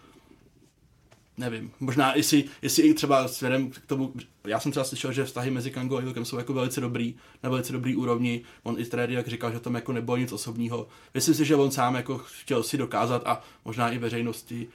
nevím, 1.38 1.70
možná 1.80 2.16
jestli, 2.16 2.44
jestli 2.62 2.82
i 2.82 2.94
třeba 2.94 3.28
směrem 3.28 3.70
k 3.70 3.86
tomu, 3.86 4.12
já 4.46 4.60
jsem 4.60 4.70
třeba 4.70 4.84
slyšel, 4.84 5.12
že 5.12 5.24
vztahy 5.24 5.50
mezi 5.50 5.70
Kango 5.70 5.96
a 5.96 6.02
Ilkem 6.02 6.24
jsou 6.24 6.38
jako 6.38 6.52
velice 6.52 6.80
dobrý, 6.80 7.14
na 7.42 7.50
velice 7.50 7.72
dobrý 7.72 7.96
úrovni, 7.96 8.42
on 8.62 8.76
i 8.78 8.84
trenér 8.84 9.10
jak 9.10 9.28
říkal, 9.28 9.52
že 9.52 9.60
tam 9.60 9.74
jako 9.74 9.92
nebylo 9.92 10.16
nic 10.16 10.32
osobního. 10.32 10.88
Myslím 11.14 11.34
si, 11.34 11.44
že 11.44 11.56
on 11.56 11.70
sám 11.70 11.94
jako 11.94 12.18
chtěl 12.18 12.62
si 12.62 12.78
dokázat 12.78 13.22
a 13.26 13.42
možná 13.64 13.90
i 13.90 13.98
veřejnosti 13.98 14.68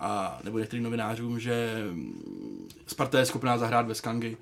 a 0.00 0.40
nebo 0.44 0.58
některým 0.58 0.84
novinářům, 0.84 1.40
že 1.40 1.84
Sparta 2.86 3.18
je 3.18 3.26
schopná 3.26 3.58
zahrát 3.58 3.86
bez 3.86 4.00
Kangy. 4.00 4.36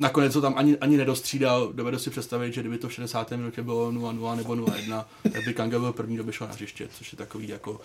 Nakonec 0.00 0.32
to 0.32 0.40
tam 0.40 0.54
ani, 0.56 0.78
ani 0.78 0.96
nedostřídal, 0.96 1.72
dovedu 1.72 1.98
si 1.98 2.10
představit, 2.10 2.54
že 2.54 2.60
kdyby 2.60 2.78
to 2.78 2.88
v 2.88 2.92
60. 2.92 3.30
minutě 3.30 3.62
bylo 3.62 3.92
0-0 3.92 4.36
nebo 4.36 4.52
0-1, 4.52 5.04
tak 5.32 5.44
by 5.44 5.54
Kanga 5.54 5.78
byl 5.78 5.92
první, 5.92 6.14
kdo 6.14 6.24
by 6.24 6.32
šel 6.32 6.46
na 6.46 6.52
hřiště, 6.52 6.88
což 6.88 7.12
je 7.12 7.18
takový 7.18 7.48
jako 7.48 7.80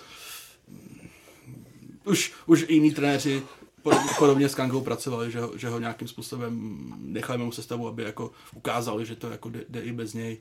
už, 2.06 2.34
už 2.46 2.66
jiní 2.70 2.92
trenéři 2.92 3.44
podobně, 3.82 4.10
podobně 4.20 4.50
s 4.50 4.56
Kangou 4.56 4.82
pracovali, 4.82 5.32
že 5.32 5.40
ho, 5.40 5.52
že 5.58 5.70
ho 5.70 5.80
nějakým 5.80 6.08
způsobem 6.08 6.80
nechali 6.98 7.40
mu 7.40 7.52
sestavu, 7.52 7.88
aby 7.88 8.04
jako 8.04 8.32
ukázali, 8.56 9.06
že 9.06 9.16
to 9.16 9.30
jako 9.30 9.50
jde, 9.50 9.66
jde 9.70 9.82
i 9.82 9.92
bez 9.92 10.14
něj. 10.14 10.38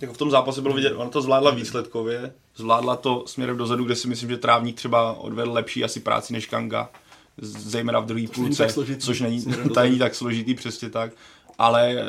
Jako 0.00 0.14
v 0.14 0.18
tom 0.18 0.30
zápase 0.30 0.62
bylo 0.62 0.74
vidět, 0.74 0.92
ona 0.96 1.10
to 1.10 1.22
zvládla 1.22 1.50
výsledkově, 1.50 2.32
zvládla 2.56 2.96
to 2.96 3.24
směrem 3.26 3.56
dozadu, 3.56 3.84
kde 3.84 3.96
si 3.96 4.08
myslím, 4.08 4.30
že 4.30 4.36
Trávník 4.36 4.76
třeba 4.76 5.12
odvedl 5.12 5.52
lepší 5.52 5.84
asi 5.84 6.00
práci 6.00 6.32
než 6.32 6.46
Kanga, 6.46 6.90
zejména 7.42 8.00
v 8.00 8.06
druhé 8.06 8.26
půlce, 8.34 8.66
což 8.98 9.20
není, 9.20 9.44
to 9.74 9.80
není 9.80 9.98
tak 9.98 10.14
složitý, 10.14 10.54
přesně 10.54 10.90
tak, 10.90 11.12
ale 11.58 11.92
eh, 11.92 12.04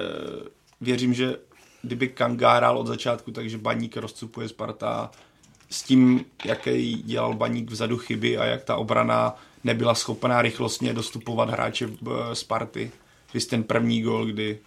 věřím, 0.82 1.14
že 1.14 1.38
kdyby 1.82 2.08
Kanga 2.08 2.54
hrál 2.54 2.78
od 2.78 2.88
začátku, 2.88 3.32
takže 3.32 3.58
Baník 3.58 3.98
rozcupuje 3.98 4.50
Sparta 4.50 5.12
s 5.70 5.84
tím, 5.84 6.26
jaký 6.46 6.94
dělal 6.94 7.34
baník 7.34 7.72
vzadu 7.72 7.98
chyby 7.98 8.38
a 8.38 8.46
jak 8.46 8.64
ta 8.64 8.76
obrana 8.76 9.36
nebyla 9.64 9.96
schopná 9.96 10.41
rychlostně 10.41 10.94
dostupovat 10.94 11.50
hráče 11.50 11.90
Sparty. 12.34 12.91
Vy 13.34 13.40
ten 13.40 13.64
první 13.64 14.02
gol, 14.02 14.26
kdy 14.26 14.60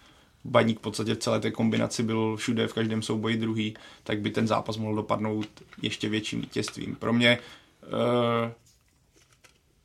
baník 0.43 0.79
v 0.79 0.81
podstatě 0.81 1.15
v 1.15 1.17
celé 1.17 1.39
té 1.39 1.51
kombinaci 1.51 2.03
byl 2.03 2.35
všude 2.35 2.67
v 2.67 2.73
každém 2.73 3.01
souboji 3.01 3.37
druhý, 3.37 3.73
tak 4.03 4.19
by 4.19 4.29
ten 4.29 4.47
zápas 4.47 4.77
mohl 4.77 4.95
dopadnout 4.95 5.47
ještě 5.81 6.09
větším 6.09 6.41
vítězstvím. 6.41 6.95
Pro 6.95 7.13
mě 7.13 7.39
uh, 7.83 8.51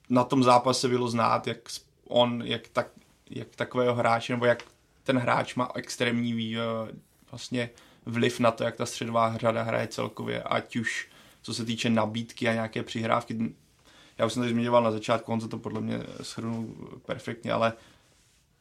na 0.08 0.24
tom 0.24 0.42
zápase 0.42 0.88
bylo 0.88 1.08
znát, 1.08 1.46
jak 1.46 1.58
on, 2.08 2.42
jak, 2.44 2.68
tak, 2.68 2.86
jak 3.30 3.48
takového 3.56 3.94
hráče, 3.94 4.32
nebo 4.32 4.46
jak 4.46 4.62
ten 5.04 5.18
hráč 5.18 5.54
má 5.54 5.70
extrémní 5.74 6.56
uh, 6.56 6.62
vlastně 7.30 7.70
vliv 8.08 8.40
na 8.40 8.50
to, 8.50 8.64
jak 8.64 8.76
ta 8.76 8.86
středová 8.86 9.36
řada 9.36 9.62
hraje 9.62 9.86
celkově, 9.86 10.42
ať 10.42 10.76
už 10.76 11.08
co 11.42 11.54
se 11.54 11.64
týče 11.64 11.90
nabídky 11.90 12.48
a 12.48 12.52
nějaké 12.52 12.82
přihrávky. 12.82 13.54
Já 14.18 14.26
už 14.26 14.32
jsem 14.32 14.42
to 14.42 14.48
zmiňoval 14.48 14.82
na 14.82 14.90
začátku, 14.90 15.32
on 15.32 15.40
se 15.40 15.48
to 15.48 15.58
podle 15.58 15.80
mě 15.80 15.98
shrnul 16.20 16.74
perfektně, 17.06 17.52
ale 17.52 17.72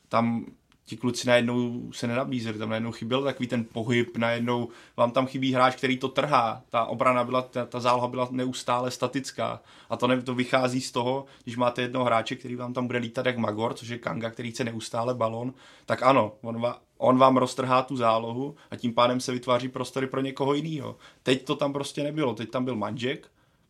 tam 0.10 0.46
ti 0.88 0.98
kluci 0.98 1.28
najednou 1.28 1.90
se 1.92 2.08
nenabízeli, 2.08 2.58
tam 2.58 2.70
najednou 2.70 2.92
chyběl 2.92 3.24
takový 3.24 3.48
ten 3.48 3.66
pohyb, 3.66 4.18
najednou 4.18 4.70
vám 4.98 5.12
tam 5.12 5.28
chybí 5.28 5.54
hráč, 5.54 5.76
který 5.76 5.98
to 5.98 6.08
trhá. 6.08 6.64
Ta 6.70 6.86
obrana 6.86 7.24
byla, 7.24 7.42
ta, 7.42 7.66
ta 7.66 7.80
záloha 7.80 8.08
byla 8.08 8.28
neustále 8.32 8.92
statická. 8.92 9.62
A 9.90 9.98
to, 9.98 10.08
ne, 10.08 10.22
to 10.22 10.36
vychází 10.36 10.82
z 10.82 10.92
toho, 10.92 11.26
když 11.44 11.58
máte 11.58 11.82
jednoho 11.82 12.06
hráče, 12.06 12.36
který 12.36 12.56
vám 12.56 12.74
tam 12.74 12.88
bude 12.88 13.00
lítat 13.00 13.26
jak 13.26 13.38
Magor, 13.38 13.74
což 13.74 13.88
je 13.88 13.98
Kanga, 13.98 14.30
který 14.30 14.52
chce 14.52 14.64
neustále 14.64 15.14
balon, 15.14 15.54
tak 15.86 16.04
ano, 16.04 16.34
on, 16.42 16.62
va, 16.62 16.82
on 16.98 17.18
vám 17.18 17.38
roztrhá 17.38 17.82
tu 17.82 17.96
zálohu 17.96 18.56
a 18.72 18.76
tím 18.76 18.94
pádem 18.94 19.20
se 19.20 19.32
vytváří 19.32 19.68
prostory 19.68 20.08
pro 20.08 20.22
někoho 20.22 20.54
jiného. 20.54 20.98
Teď 21.24 21.46
to 21.46 21.56
tam 21.56 21.74
prostě 21.74 22.04
nebylo. 22.04 22.34
Teď 22.34 22.50
tam 22.50 22.66
byl 22.66 22.76
Manžek, 22.76 23.28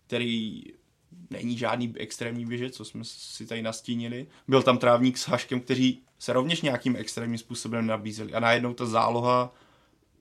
který 0.07 0.63
není 1.29 1.57
žádný 1.57 1.93
extrémní 1.97 2.45
běžec, 2.45 2.75
co 2.75 2.85
jsme 2.85 3.03
si 3.03 3.45
tady 3.45 3.61
nastínili. 3.61 4.27
Byl 4.47 4.63
tam 4.63 4.77
trávník 4.77 5.17
s 5.17 5.27
Haškem, 5.27 5.59
kteří 5.59 6.01
se 6.19 6.33
rovněž 6.33 6.61
nějakým 6.61 6.95
extrémním 6.95 7.37
způsobem 7.37 7.87
nabízeli. 7.87 8.33
A 8.33 8.39
najednou 8.39 8.73
ta 8.73 8.85
záloha 8.85 9.53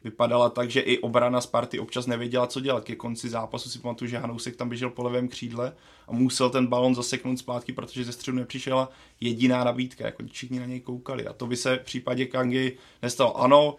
vypadala 0.04 0.50
tak, 0.50 0.70
že 0.70 0.80
i 0.80 0.98
obrana 0.98 1.40
Sparty 1.40 1.78
občas 1.78 2.06
nevěděla, 2.06 2.46
co 2.46 2.60
dělat. 2.60 2.84
Ke 2.84 2.96
konci 2.96 3.28
zápasu 3.28 3.70
si 3.70 3.78
pamatuju, 3.78 4.10
že 4.10 4.18
Hanousek 4.18 4.56
tam 4.56 4.68
běžel 4.68 4.90
po 4.90 5.02
levém 5.02 5.28
křídle 5.28 5.72
a 6.08 6.12
musel 6.12 6.50
ten 6.50 6.66
balon 6.66 6.94
zaseknout 6.94 7.38
zpátky, 7.38 7.72
protože 7.72 8.04
ze 8.04 8.12
středu 8.12 8.36
nepřišla 8.36 8.90
jediná 9.20 9.64
nabídka, 9.64 10.06
jako 10.06 10.22
všichni 10.32 10.60
na 10.60 10.66
něj 10.66 10.80
koukali. 10.80 11.26
A 11.26 11.32
to 11.32 11.46
by 11.46 11.56
se 11.56 11.76
v 11.76 11.84
případě 11.84 12.26
Kangy 12.26 12.78
nestalo. 13.02 13.40
Ano, 13.40 13.76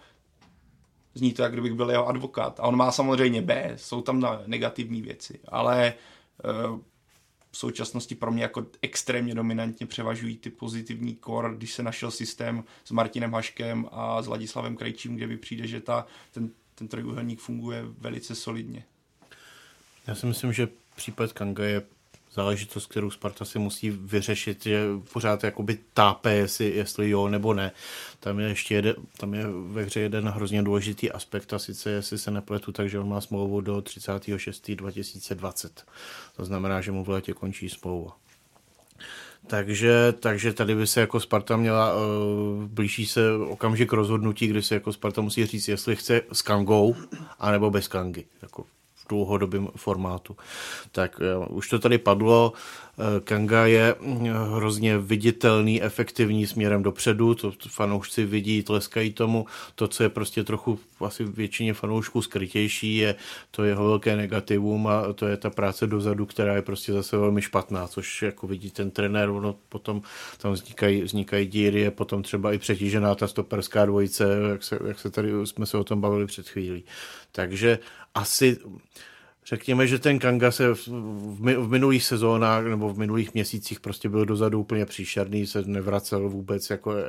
zní 1.14 1.34
to, 1.34 1.42
jak 1.42 1.52
kdybych 1.52 1.74
byl 1.74 1.90
jeho 1.90 2.08
advokát. 2.08 2.60
A 2.60 2.64
on 2.64 2.76
má 2.76 2.92
samozřejmě 2.92 3.42
B, 3.42 3.74
jsou 3.76 4.02
tam 4.02 4.28
negativní 4.46 5.02
věci, 5.02 5.40
ale 5.48 5.94
uh, 6.72 6.80
v 7.52 7.58
současnosti 7.58 8.16
pro 8.16 8.32
mě 8.32 8.44
jako 8.44 8.66
extrémně 8.82 9.36
dominantně 9.36 9.86
převažují 9.86 10.38
ty 10.38 10.50
pozitivní 10.50 11.16
kor, 11.16 11.56
když 11.58 11.74
se 11.74 11.84
našel 11.84 12.12
systém 12.12 12.64
s 12.84 12.92
Martinem 12.92 13.34
Haškem 13.34 13.88
a 13.92 14.22
s 14.22 14.28
Ladislavem 14.28 14.76
Krejčím, 14.76 15.16
kde 15.16 15.28
mi 15.28 15.38
přijde, 15.38 15.68
že 15.68 15.82
ta, 15.82 16.06
ten, 16.32 16.50
ten 16.76 16.88
trojuhelník 16.88 17.40
funguje 17.40 17.84
velice 17.98 18.36
solidně. 18.36 18.84
Já 20.08 20.16
si 20.16 20.26
myslím, 20.26 20.54
že 20.54 20.68
případ 20.96 21.34
Kanga 21.34 21.64
je 21.64 21.82
záležitost, 22.38 22.86
kterou 22.86 23.12
Sparta 23.12 23.46
si 23.46 23.60
musí 23.60 23.90
vyřešit, 23.90 24.64
že 24.64 24.84
pořád 25.14 25.44
jakoby 25.44 25.78
tápe, 25.94 26.34
jestli, 26.34 26.76
jestli 26.76 27.10
jo 27.10 27.28
nebo 27.28 27.54
ne. 27.54 27.72
Tam 28.20 28.40
je 28.40 28.48
ještě 28.48 28.76
jeden, 28.76 28.96
tam 29.18 29.34
je 29.34 29.46
ve 29.68 29.84
hře 29.84 30.00
jeden 30.00 30.28
hrozně 30.30 30.64
důležitý 30.64 31.12
aspekt 31.12 31.54
a 31.54 31.60
sice, 31.60 31.90
jestli 31.90 32.18
se 32.18 32.32
nepletu, 32.32 32.72
takže 32.72 33.00
on 33.00 33.10
má 33.10 33.22
smlouvu 33.22 33.62
do 33.62 33.78
36.2020. 33.78 35.70
To 36.36 36.46
znamená, 36.46 36.82
že 36.82 36.92
mu 36.92 37.04
v 37.04 37.10
létě 37.10 37.34
končí 37.34 37.70
smlouva. 37.70 38.16
Takže, 39.48 40.14
takže 40.20 40.54
tady 40.54 40.76
by 40.76 40.88
se 40.88 41.02
jako 41.02 41.20
Sparta 41.20 41.58
měla, 41.58 41.94
uh, 41.96 42.02
blíží 42.66 43.06
se 43.06 43.34
okamžik 43.34 43.94
rozhodnutí, 43.94 44.48
kdy 44.48 44.62
se 44.62 44.74
jako 44.74 44.94
Sparta 44.94 45.22
musí 45.22 45.46
říct, 45.46 45.68
jestli 45.68 45.96
chce 45.96 46.22
s 46.32 46.42
Kangou, 46.42 46.96
anebo 47.40 47.72
bez 47.72 47.88
Kangy. 47.88 48.26
Jako 48.42 48.66
dlouhodobém 49.10 49.68
formátu. 49.76 50.38
Tak 50.92 51.20
uh, 51.50 51.58
už 51.58 51.70
to 51.70 51.80
tady 51.80 51.98
padlo, 51.98 52.54
uh, 52.54 53.06
Kanga 53.24 53.66
je 53.66 53.96
mm, 54.02 54.28
hrozně 54.56 54.98
viditelný, 54.98 55.84
efektivní 55.84 56.48
směrem 56.48 56.84
dopředu, 56.84 57.36
to 57.36 57.52
fanoušci 57.70 58.26
vidí, 58.26 58.64
tleskají 58.64 59.14
tomu. 59.14 59.46
To, 59.76 59.88
co 59.88 60.04
je 60.04 60.10
prostě 60.10 60.44
trochu 60.44 60.80
asi 61.06 61.24
většině 61.24 61.74
fanoušků 61.74 62.22
skrytější, 62.22 62.98
je 62.98 63.16
to 63.52 63.64
jeho 63.64 63.84
velké 63.84 64.16
negativum 64.16 64.88
a 64.88 65.14
to 65.14 65.28
je 65.28 65.38
ta 65.38 65.50
práce 65.50 65.88
dozadu, 65.88 66.26
která 66.26 66.56
je 66.56 66.62
prostě 66.62 66.94
zase 66.94 67.18
velmi 67.18 67.42
špatná, 67.42 67.88
což 67.88 68.22
jako 68.22 68.48
vidí 68.48 68.72
ten 68.72 68.92
trenér, 68.92 69.30
ono 69.30 69.56
potom 69.70 70.02
tam 70.38 70.52
vznikají, 70.52 71.02
vznikají 71.02 71.48
díry, 71.48 71.80
je 71.82 71.92
potom 71.92 72.24
třeba 72.24 72.54
i 72.54 72.58
přetížená 72.58 73.16
ta 73.16 73.28
stoperská 73.28 73.86
dvojice, 73.86 74.38
jak 74.50 74.64
se, 74.64 74.80
jak 74.88 75.00
se 75.00 75.10
tady 75.10 75.32
jsme 75.44 75.66
se 75.66 75.78
o 75.78 75.84
tom 75.84 76.02
bavili 76.02 76.26
před 76.26 76.50
chvílí. 76.50 76.84
Takže 77.32 77.80
asi 78.18 78.58
Řekněme, 79.50 79.88
že 79.88 80.00
ten 80.00 80.20
Kanga 80.20 80.52
se 80.52 80.74
v, 80.76 80.88
v 81.58 81.70
minulých 81.70 82.04
sezónách 82.04 82.66
nebo 82.66 82.94
v 82.94 82.98
minulých 83.00 83.34
měsících 83.34 83.80
prostě 83.80 84.10
byl 84.10 84.26
dozadu 84.26 84.60
úplně 84.60 84.86
příšerný, 84.86 85.48
se 85.48 85.62
nevracel 85.66 86.30
vůbec, 86.30 86.70
jako 86.70 86.94
e, 86.94 87.04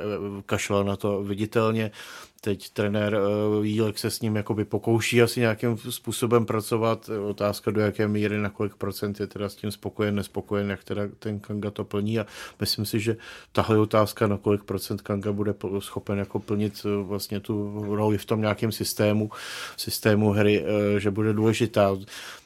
kašlal 0.45 0.83
na 0.83 0.95
to 0.95 1.23
viditelně. 1.23 1.91
Teď 2.41 2.69
trenér 2.69 3.17
uh, 3.57 3.65
Jílek 3.65 3.99
se 3.99 4.11
s 4.11 4.21
ním 4.21 4.35
jakoby 4.35 4.65
pokouší 4.65 5.21
asi 5.21 5.39
nějakým 5.39 5.77
způsobem 5.77 6.45
pracovat. 6.45 7.09
Otázka, 7.29 7.71
do 7.71 7.81
jaké 7.81 8.07
míry, 8.07 8.37
na 8.37 8.49
kolik 8.49 8.75
procent 8.75 9.19
je 9.19 9.27
teda 9.27 9.49
s 9.49 9.55
tím 9.55 9.71
spokojen, 9.71 10.15
nespokojen, 10.15 10.69
jak 10.69 10.83
teda 10.83 11.01
ten 11.19 11.39
Kanga 11.39 11.71
to 11.71 11.83
plní. 11.83 12.19
A 12.19 12.25
myslím 12.59 12.85
si, 12.85 12.99
že 12.99 13.17
tahle 13.51 13.77
otázka, 13.77 14.27
na 14.27 14.37
kolik 14.37 14.63
procent 14.63 15.01
Kanga 15.01 15.31
bude 15.31 15.53
schopen 15.79 16.17
jako 16.17 16.39
plnit 16.39 16.85
uh, 16.85 17.07
vlastně 17.07 17.39
tu 17.39 17.85
roli 17.95 18.17
v 18.17 18.25
tom 18.25 18.41
nějakém 18.41 18.71
systému, 18.71 19.29
systému 19.77 20.29
hry, 20.29 20.63
uh, 20.63 20.67
že 20.97 21.11
bude 21.11 21.33
důležitá. 21.33 21.97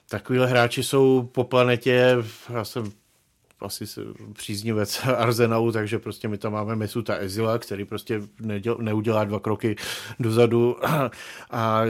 Takovýhle 0.09 0.47
hráči 0.47 0.83
jsou 0.83 1.29
po 1.31 1.43
planetě, 1.43 2.17
já 2.53 2.63
jsem 2.63 2.91
asi 3.63 3.85
příznivec 4.33 5.01
Arsenalu, 5.17 5.71
takže 5.71 5.99
prostě 5.99 6.27
my 6.27 6.37
tam 6.37 6.53
máme 6.53 6.75
Mesuta 6.75 7.15
Ezila, 7.15 7.57
který 7.57 7.85
prostě 7.85 8.21
neděl, 8.39 8.77
neudělá 8.81 9.23
dva 9.23 9.39
kroky 9.39 9.75
dozadu 10.19 10.77
a 11.51 11.81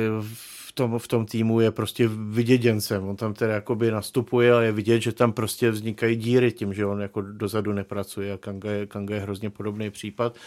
v 0.68 0.72
tom, 0.74 1.00
v 1.00 1.08
tom 1.08 1.26
týmu 1.26 1.60
je 1.60 1.72
prostě 1.72 2.08
vyděděncem. 2.08 3.08
On 3.08 3.16
tam 3.16 3.34
teda 3.34 3.54
jakoby 3.54 3.92
nastupuje 3.92 4.54
a 4.54 4.62
je 4.62 4.72
vidět, 4.72 5.02
že 5.02 5.12
tam 5.12 5.34
prostě 5.34 5.72
vznikají 5.72 6.16
díry 6.16 6.52
tím, 6.52 6.74
že 6.74 6.86
on 6.86 7.02
jako 7.02 7.22
dozadu 7.22 7.74
nepracuje 7.74 8.34
a 8.34 8.38
Kanga 8.38 8.72
je, 8.72 8.86
Kanga 8.86 9.16
je 9.16 9.22
hrozně 9.22 9.50
podobný 9.50 9.90
případ 9.90 10.38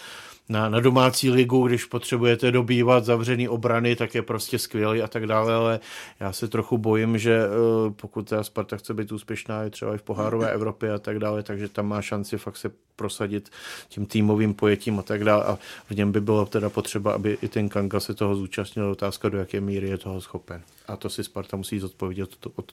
na, 0.48 0.68
na 0.68 0.80
domácí 0.80 1.30
ligu, 1.30 1.66
když 1.66 1.84
potřebujete 1.84 2.50
dobývat 2.50 3.04
zavřený 3.04 3.48
obrany, 3.48 3.96
tak 3.96 4.14
je 4.14 4.22
prostě 4.22 4.58
skvělý 4.58 5.02
a 5.02 5.08
tak 5.08 5.26
dále, 5.26 5.54
ale 5.54 5.80
já 6.20 6.32
se 6.32 6.48
trochu 6.48 6.78
bojím, 6.78 7.18
že 7.18 7.40
eh, 7.44 7.90
pokud 7.90 8.28
ta 8.28 8.44
Sparta 8.44 8.76
chce 8.76 8.94
být 8.94 9.12
úspěšná 9.12 9.62
je 9.62 9.70
třeba 9.70 9.94
i 9.94 9.98
v 9.98 10.02
pohárové 10.02 10.50
Evropě 10.50 10.92
a 10.92 10.98
tak 10.98 11.18
dále, 11.18 11.42
takže 11.42 11.68
tam 11.68 11.86
má 11.86 12.02
šanci 12.02 12.38
fakt 12.38 12.56
se 12.56 12.70
prosadit 12.96 13.50
tím 13.88 14.06
týmovým 14.06 14.54
pojetím 14.54 14.98
a 14.98 15.02
tak 15.02 15.24
dále 15.24 15.44
a 15.44 15.58
v 15.90 15.94
něm 15.94 16.12
by 16.12 16.20
bylo 16.20 16.46
teda 16.46 16.70
potřeba, 16.70 17.12
aby 17.12 17.38
i 17.42 17.48
ten 17.48 17.68
Kanga 17.68 18.00
se 18.00 18.14
toho 18.14 18.36
zúčastnil, 18.36 18.90
otázka 18.90 19.28
do 19.28 19.38
jaké 19.38 19.60
míry 19.60 19.88
je 19.88 19.98
toho 19.98 20.20
schopen. 20.20 20.62
A 20.88 20.96
to 20.96 21.10
si 21.10 21.24
Sparta 21.24 21.56
musí 21.56 21.78
zodpovědět 21.78 22.30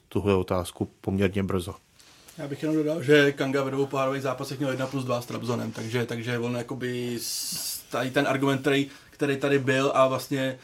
tuhle 0.08 0.34
otázku 0.34 0.90
poměrně 1.00 1.42
brzo. 1.42 1.74
Já 2.38 2.48
bych 2.48 2.62
jenom 2.62 2.76
dodal, 2.76 3.02
že 3.02 3.32
Kanga 3.32 3.62
ve 3.62 3.70
dvou 3.70 3.86
pohárových 3.86 4.22
zápasech 4.22 4.58
měl 4.58 4.70
1 4.70 4.86
plus 4.86 5.04
2 5.04 5.20
s 5.20 5.26
Trabzonem, 5.26 5.72
takže, 5.72 6.06
takže 6.06 6.38
on 6.38 6.56
jakoby 6.56 7.18
tady 7.90 8.10
ten 8.10 8.26
argument, 8.28 8.60
který, 8.60 8.90
který 9.10 9.36
tady 9.36 9.58
byl 9.58 9.92
a 9.94 10.06
vlastně 10.06 10.58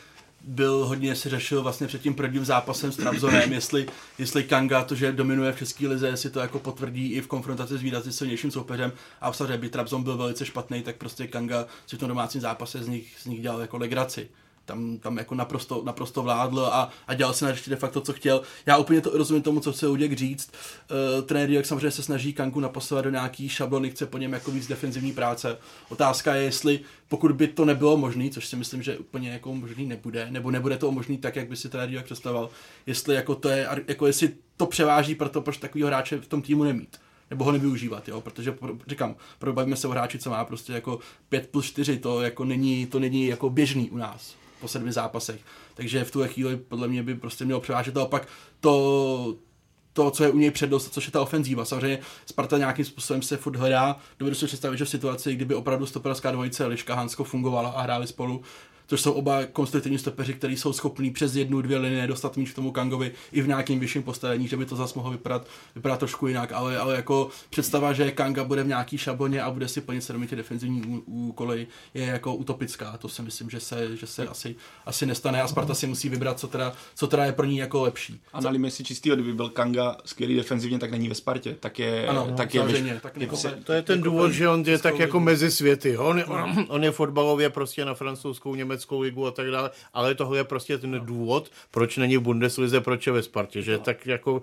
byl 0.44 0.86
hodně 0.86 1.16
se 1.16 1.30
řešil 1.30 1.62
vlastně 1.62 1.86
před 1.86 2.02
tím 2.02 2.14
prvním 2.14 2.44
zápasem 2.44 2.92
s 2.92 2.96
Trabzonem, 2.96 3.52
jestli, 3.52 3.86
jestli 4.18 4.44
Kanga, 4.44 4.84
to, 4.84 4.94
že 4.94 5.12
dominuje 5.12 5.52
v 5.52 5.58
České 5.58 5.88
lize, 5.88 6.08
jestli 6.08 6.30
to 6.30 6.40
jako 6.40 6.58
potvrdí 6.58 7.12
i 7.12 7.20
v 7.20 7.26
konfrontaci 7.26 7.78
s 7.78 7.82
výrazně 7.82 8.12
silnějším 8.12 8.50
soupeřem. 8.50 8.92
A 9.20 9.32
v 9.32 9.40
by 9.56 9.68
Trabzon 9.68 10.02
byl 10.02 10.16
velice 10.16 10.46
špatný, 10.46 10.82
tak 10.82 10.96
prostě 10.96 11.26
Kanga 11.26 11.66
si 11.86 11.96
v 11.96 11.98
tom 11.98 12.08
domácím 12.08 12.40
zápase 12.40 12.84
z 12.84 12.88
nich, 12.88 13.14
z 13.18 13.26
nich 13.26 13.42
dělal 13.42 13.60
jako 13.60 13.78
legraci 13.78 14.28
tam, 14.70 14.98
tam 14.98 15.18
jako 15.18 15.34
naprosto, 15.34 15.82
naprosto 15.84 16.22
vládl 16.22 16.60
a, 16.72 16.90
a 17.06 17.14
dělal 17.14 17.34
si 17.34 17.44
na 17.44 17.52
de 17.66 17.76
facto, 17.76 18.00
co 18.00 18.12
chtěl. 18.12 18.42
Já 18.66 18.76
úplně 18.76 19.00
to 19.00 19.10
rozumím 19.18 19.42
tomu, 19.42 19.60
co 19.60 19.72
chce 19.72 19.88
Uděk 19.88 20.12
říct. 20.12 20.52
Uh, 20.90 21.22
trenér 21.24 21.50
jak 21.50 21.66
samozřejmě 21.66 21.90
se 21.90 22.02
snaží 22.02 22.32
Kanku 22.32 22.60
napasovat 22.60 23.04
do 23.04 23.10
nějaký 23.10 23.48
šablony, 23.48 23.90
chce 23.90 24.06
po 24.06 24.18
něm 24.18 24.32
jako 24.32 24.50
víc 24.50 24.66
defenzivní 24.66 25.12
práce. 25.12 25.58
Otázka 25.88 26.34
je, 26.34 26.42
jestli 26.42 26.80
pokud 27.08 27.32
by 27.32 27.48
to 27.48 27.64
nebylo 27.64 27.96
možné, 27.96 28.30
což 28.30 28.46
si 28.46 28.56
myslím, 28.56 28.82
že 28.82 28.98
úplně 28.98 29.30
jako 29.30 29.54
možný 29.54 29.86
nebude, 29.86 30.26
nebo 30.30 30.50
nebude 30.50 30.76
to 30.76 30.92
možný 30.92 31.18
tak, 31.18 31.36
jak 31.36 31.48
by 31.48 31.56
si 31.56 31.68
trenér 31.68 31.90
jak 31.90 32.04
představoval, 32.04 32.50
jestli 32.86 33.14
jako 33.14 33.34
to 33.34 33.48
je, 33.48 33.68
jako 33.88 34.06
jestli 34.06 34.32
to 34.56 34.66
převáží 34.66 35.14
proto, 35.14 35.42
proč 35.42 35.56
takového 35.56 35.88
hráče 35.88 36.16
v 36.16 36.28
tom 36.28 36.42
týmu 36.42 36.64
nemít 36.64 36.96
nebo 37.30 37.44
ho 37.44 37.52
nevyužívat, 37.52 38.08
jo, 38.08 38.20
protože 38.20 38.54
říkám, 38.86 39.14
probavíme 39.38 39.76
se 39.76 39.88
o 39.88 39.90
hráči, 39.90 40.18
co 40.18 40.30
má 40.30 40.44
prostě 40.44 40.72
jako 40.72 40.98
5 41.28 41.50
plus 41.50 41.66
4, 41.66 41.98
to 41.98 42.22
jako 42.22 42.44
není, 42.44 42.86
to 42.86 42.98
není 42.98 43.26
jako 43.26 43.50
běžný 43.50 43.90
u 43.90 43.96
nás 43.96 44.39
po 44.60 44.68
sedmi 44.68 44.92
zápasech. 44.92 45.40
Takže 45.74 46.04
v 46.04 46.10
tu 46.10 46.24
chvíli 46.26 46.56
podle 46.56 46.88
mě 46.88 47.02
by 47.02 47.14
prostě 47.14 47.44
mělo 47.44 47.60
převážet 47.60 47.96
a 47.96 48.02
opak 48.02 48.28
to, 48.60 49.36
to, 49.92 50.10
co 50.10 50.24
je 50.24 50.30
u 50.30 50.38
něj 50.38 50.50
přednost, 50.50 50.94
což 50.94 51.06
je 51.06 51.12
ta 51.12 51.22
ofenzíva. 51.22 51.64
Samozřejmě 51.64 51.98
Sparta 52.26 52.58
nějakým 52.58 52.84
způsobem 52.84 53.22
se 53.22 53.36
furt 53.36 53.56
hledá. 53.56 53.96
Dovedu 54.18 54.34
si 54.36 54.46
představit, 54.46 54.78
že 54.78 54.84
v 54.84 54.88
situaci, 54.88 55.34
kdyby 55.34 55.54
opravdu 55.54 55.86
stoperská 55.86 56.30
dvojice 56.30 56.66
Liška 56.66 56.94
Hansko 56.94 57.24
fungovala 57.24 57.70
a 57.70 57.82
hráli 57.82 58.06
spolu, 58.06 58.42
což 58.90 59.00
jsou 59.00 59.12
oba 59.12 59.46
konstruktivní 59.46 59.98
stopeři, 59.98 60.34
kteří 60.34 60.56
jsou 60.56 60.72
schopní 60.72 61.10
přes 61.10 61.36
jednu, 61.36 61.62
dvě 61.62 61.78
linie 61.78 62.06
dostat 62.06 62.36
míč 62.36 62.50
k 62.50 62.54
tomu 62.54 62.72
Kangovi 62.72 63.12
i 63.32 63.42
v 63.42 63.48
nějakém 63.48 63.80
vyšším 63.80 64.02
postavení, 64.02 64.48
že 64.48 64.56
by 64.56 64.66
to 64.66 64.76
zase 64.76 64.92
mohlo 64.96 65.10
vypadat, 65.10 65.46
vypadat 65.74 65.98
trošku 65.98 66.26
jinak, 66.26 66.52
ale, 66.52 66.78
ale 66.78 66.96
jako 66.96 67.28
představa, 67.50 67.92
že 67.92 68.10
Kanga 68.10 68.44
bude 68.44 68.62
v 68.62 68.66
nějaký 68.66 68.98
šabloně 68.98 69.42
a 69.42 69.50
bude 69.50 69.68
si 69.68 69.80
plnit 69.80 70.04
se 70.04 70.14
tě 70.26 70.36
defenzivní 70.36 71.02
úkoly, 71.06 71.66
je 71.94 72.04
jako 72.04 72.34
utopická. 72.34 72.96
To 72.96 73.08
si 73.08 73.22
myslím, 73.22 73.50
že 73.50 73.60
se, 73.60 73.96
že 73.96 74.06
se 74.06 74.28
asi, 74.28 74.56
asi 74.86 75.06
nestane 75.06 75.42
a 75.42 75.48
Sparta 75.48 75.74
si 75.74 75.86
musí 75.86 76.08
vybrat, 76.08 76.38
co 76.38 76.48
teda, 76.48 76.72
co 76.94 77.06
teda 77.06 77.24
je 77.24 77.32
pro 77.32 77.46
ní 77.46 77.56
jako 77.56 77.82
lepší. 77.82 78.20
A 78.32 78.40
nalíme 78.40 78.70
si 78.70 78.84
čistýho, 78.84 79.16
kdyby 79.16 79.32
byl 79.32 79.48
Kanga 79.48 79.96
skvělý 80.04 80.36
defenzivně, 80.36 80.78
tak 80.78 80.90
není 80.90 81.08
ve 81.08 81.14
Spartě. 81.14 81.56
Tak 81.60 81.78
je, 81.78 82.06
ano, 82.06 82.34
tak 82.36 82.54
je, 82.54 82.62
je 82.62 83.00
tak 83.02 83.16
jako, 83.16 83.36
to 83.64 83.72
je 83.72 83.82
ten 83.82 83.98
jako 83.98 84.04
důvod, 84.04 84.32
že 84.32 84.48
on 84.48 84.62
je 84.66 84.78
tak 84.78 84.98
jako 84.98 85.20
mezi 85.20 85.50
světy. 85.50 85.98
On, 85.98 86.24
on, 86.26 86.66
on 86.68 86.84
je 86.84 86.90
fotbalově 86.90 87.50
prostě 87.50 87.84
na 87.84 87.94
francouzskou, 87.94 88.54
německou 88.54 88.79
německou 88.80 89.00
ligu 89.00 89.26
a 89.26 89.30
tak 89.30 89.50
dále, 89.50 89.70
ale 89.92 90.14
tohle 90.14 90.38
je 90.38 90.44
prostě 90.44 90.78
ten 90.78 91.00
důvod, 91.04 91.50
proč 91.70 91.96
není 91.96 92.16
v 92.16 92.20
Bundeslize, 92.20 92.80
proč 92.80 93.06
je 93.06 93.12
ve 93.12 93.22
Spartě, 93.22 93.62
že 93.62 93.78
tak 93.78 94.06
jako 94.06 94.42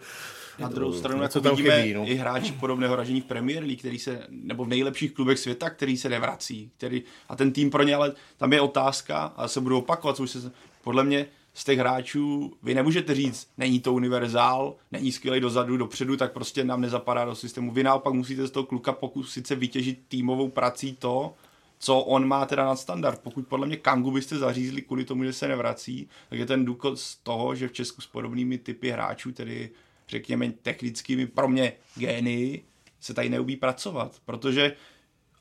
na 0.59 0.69
druhou 0.69 0.93
stranu 0.93 1.21
jako 1.21 1.41
tam 1.41 1.55
vidíme 1.55 1.81
chybí, 1.81 1.93
no. 1.93 2.03
i 2.05 2.15
hráči 2.15 2.51
podobného 2.51 2.95
ražení 2.95 3.21
v 3.21 3.25
Premier 3.25 3.63
League, 3.63 3.79
který 3.79 3.99
se, 3.99 4.27
nebo 4.29 4.65
v 4.65 4.67
nejlepších 4.67 5.13
klubech 5.13 5.39
světa, 5.39 5.69
který 5.69 5.97
se 5.97 6.09
nevrací. 6.09 6.71
Který, 6.77 7.03
a 7.29 7.35
ten 7.35 7.51
tým 7.51 7.69
pro 7.69 7.83
ně, 7.83 7.95
ale 7.95 8.13
tam 8.37 8.53
je 8.53 8.61
otázka, 8.61 9.33
a 9.37 9.47
se 9.47 9.61
budou 9.61 9.77
opakovat, 9.77 10.15
což 10.15 10.29
se 10.31 10.51
podle 10.83 11.03
mě 11.03 11.27
z 11.53 11.63
těch 11.63 11.79
hráčů, 11.79 12.53
vy 12.63 12.73
nemůžete 12.73 13.15
říct, 13.15 13.47
není 13.57 13.79
to 13.79 13.93
univerzál, 13.93 14.75
není 14.91 15.11
skvělý 15.11 15.39
dozadu, 15.39 15.77
dopředu, 15.77 16.17
tak 16.17 16.33
prostě 16.33 16.63
nám 16.63 16.81
nezapadá 16.81 17.25
do 17.25 17.35
systému. 17.35 17.71
Vy 17.71 17.83
naopak 17.83 18.13
musíte 18.13 18.47
z 18.47 18.51
toho 18.51 18.65
kluka 18.65 18.91
pokusit 18.91 19.47
se 19.47 19.55
vytěžit 19.55 19.99
týmovou 20.07 20.49
prací 20.49 20.95
to, 20.95 21.33
co 21.79 21.99
on 21.99 22.27
má 22.27 22.45
teda 22.45 22.65
nad 22.65 22.75
standard. 22.75 23.19
Pokud 23.19 23.47
podle 23.47 23.67
mě 23.67 23.77
Kangu 23.77 24.11
byste 24.11 24.37
zařízli 24.37 24.81
kvůli 24.81 25.05
tomu, 25.05 25.23
že 25.23 25.33
se 25.33 25.47
nevrací, 25.47 26.09
tak 26.29 26.39
je 26.39 26.45
ten 26.45 26.65
důkaz 26.65 27.15
toho, 27.15 27.55
že 27.55 27.67
v 27.67 27.73
Česku 27.73 28.01
s 28.01 28.07
podobnými 28.07 28.57
typy 28.57 28.89
hráčů, 28.89 29.31
tedy 29.31 29.69
řekněme 30.07 30.51
technickými, 30.51 31.27
pro 31.27 31.47
mě 31.47 31.73
génii, 31.95 32.65
se 32.99 33.13
tady 33.13 33.29
neubí 33.29 33.55
pracovat, 33.55 34.21
protože 34.25 34.75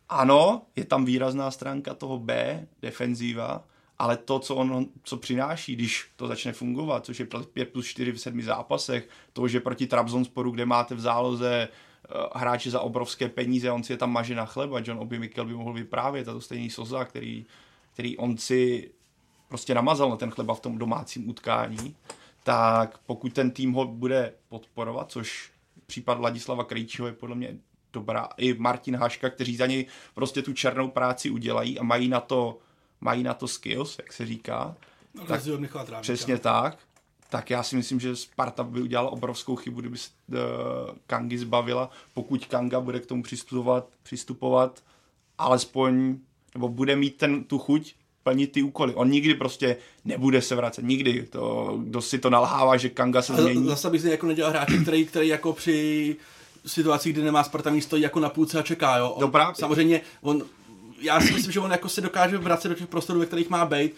ano, 0.09 0.63
je 0.77 0.85
tam 0.85 1.05
výrazná 1.05 1.51
stránka 1.51 1.95
toho 1.95 2.19
B, 2.19 2.67
defenzíva, 2.83 3.65
ale 3.99 4.17
to, 4.17 4.39
co 4.39 4.55
on 4.55 4.87
co 5.03 5.17
přináší, 5.17 5.77
když 5.77 6.09
to 6.17 6.27
začne 6.27 6.53
fungovat, 6.53 7.05
což 7.05 7.21
je 7.21 7.27
5 7.53 7.73
plus 7.73 7.87
4 7.87 8.13
v 8.13 8.21
sedmi 8.21 8.43
zápasech, 8.43 9.09
to, 9.33 9.49
že 9.49 9.61
proti 9.61 9.87
Trabzonsporu, 9.87 10.51
kde 10.51 10.67
máte 10.67 10.95
v 10.95 11.01
záloze 11.01 11.69
hráči 12.35 12.71
za 12.71 12.81
obrovské 12.81 13.29
peníze, 13.29 13.71
on 13.71 13.83
si 13.83 13.93
je 13.93 13.97
tam 13.97 14.13
maže 14.13 14.35
na 14.35 14.47
chleba, 14.47 14.81
John 14.85 14.99
Obi 14.99 15.19
Mikel 15.19 15.45
by 15.45 15.55
mohl 15.55 15.73
vyprávět, 15.73 16.29
a 16.29 16.33
to 16.33 16.41
stejný 16.41 16.71
Soza, 16.71 17.05
který, 17.05 17.47
který 17.93 18.17
on 18.17 18.37
si 18.37 18.91
prostě 19.49 19.75
namazal 19.75 20.11
na 20.11 20.17
ten 20.17 20.31
chleba 20.31 20.55
v 20.55 20.61
tom 20.61 20.79
domácím 20.79 21.31
utkání, 21.31 21.97
tak 22.45 22.99
pokud 23.07 23.33
ten 23.33 23.51
tým 23.51 23.73
ho 23.73 23.87
bude 23.87 24.33
podporovat, 24.49 25.13
což 25.13 25.51
případ 25.87 26.21
Ladislava 26.21 26.65
Krejčího 26.65 27.07
je 27.07 27.13
podle 27.13 27.37
mě 27.37 27.57
dobrá. 27.93 28.29
I 28.37 28.55
Martin 28.55 28.97
Haška, 28.97 29.31
kteří 29.31 29.57
za 29.57 29.67
něj 29.67 29.87
prostě 30.15 30.43
tu 30.43 30.53
černou 30.53 30.89
práci 30.89 31.31
udělají 31.31 31.79
a 31.79 31.83
mají 31.83 32.09
na 32.09 32.21
to, 32.21 32.59
mají 33.01 33.23
na 33.23 33.35
to 33.35 33.49
skills, 33.49 33.99
jak 33.99 34.13
se 34.13 34.27
říká. 34.27 34.77
No, 35.15 35.25
tak, 35.25 35.41
přesně 36.01 36.39
tak. 36.39 36.79
Tak 37.31 37.51
já 37.51 37.63
si 37.63 37.77
myslím, 37.77 38.01
že 38.01 38.17
Sparta 38.17 38.63
by 38.65 38.83
udělala 38.83 39.11
obrovskou 39.11 39.57
chybu, 39.57 39.81
kdyby 39.81 39.99
se 39.99 40.11
uh, 40.29 40.37
Kangy 41.07 41.39
zbavila, 41.39 41.91
pokud 42.15 42.47
Kanga 42.47 42.81
bude 42.81 43.01
k 43.01 43.07
tomu 43.07 43.23
přistupovat, 43.23 43.89
přistupovat 44.03 44.83
alespoň, 45.39 46.17
nebo 46.55 46.69
bude 46.69 46.97
mít 46.97 47.17
ten, 47.17 47.45
tu 47.45 47.59
chuť 47.59 47.95
plnit 48.23 48.53
ty 48.53 48.63
úkoly. 48.63 48.95
On 48.95 49.11
nikdy 49.11 49.35
prostě 49.35 49.77
nebude 50.05 50.43
se 50.43 50.55
vracet, 50.55 50.85
nikdy. 50.85 51.27
To, 51.31 51.75
kdo 51.83 52.03
si 52.03 52.19
to 52.19 52.31
nalhává, 52.31 52.77
že 52.77 52.89
Kanga 52.89 53.23
se 53.23 53.35
změní. 53.35 53.67
Zase 53.67 53.91
bych 53.91 54.05
jako 54.05 54.27
nedělal 54.27 54.51
hráče, 54.51 54.79
který, 54.79 55.07
který 55.07 55.29
jako 55.29 55.53
při 55.53 56.17
situaci, 56.67 57.13
kdy 57.13 57.23
nemá 57.23 57.45
Sparta 57.45 57.71
místo, 57.71 57.97
jako 57.97 58.21
na 58.21 58.29
půlce 58.29 58.59
a 58.59 58.63
čeká, 58.63 58.97
jo. 58.97 59.11
On, 59.11 59.31
právě. 59.31 59.55
samozřejmě, 59.55 60.01
on, 60.21 60.43
já 61.01 61.21
si 61.21 61.33
myslím, 61.33 61.53
že 61.53 61.61
on 61.61 61.71
jako 61.71 61.89
se 61.89 62.01
dokáže 62.01 62.39
vracet 62.39 62.69
do 62.69 62.75
těch 62.75 62.87
prostorů, 62.87 63.21
ve 63.21 63.27
kterých 63.27 63.51
má 63.51 63.67
být, 63.67 63.93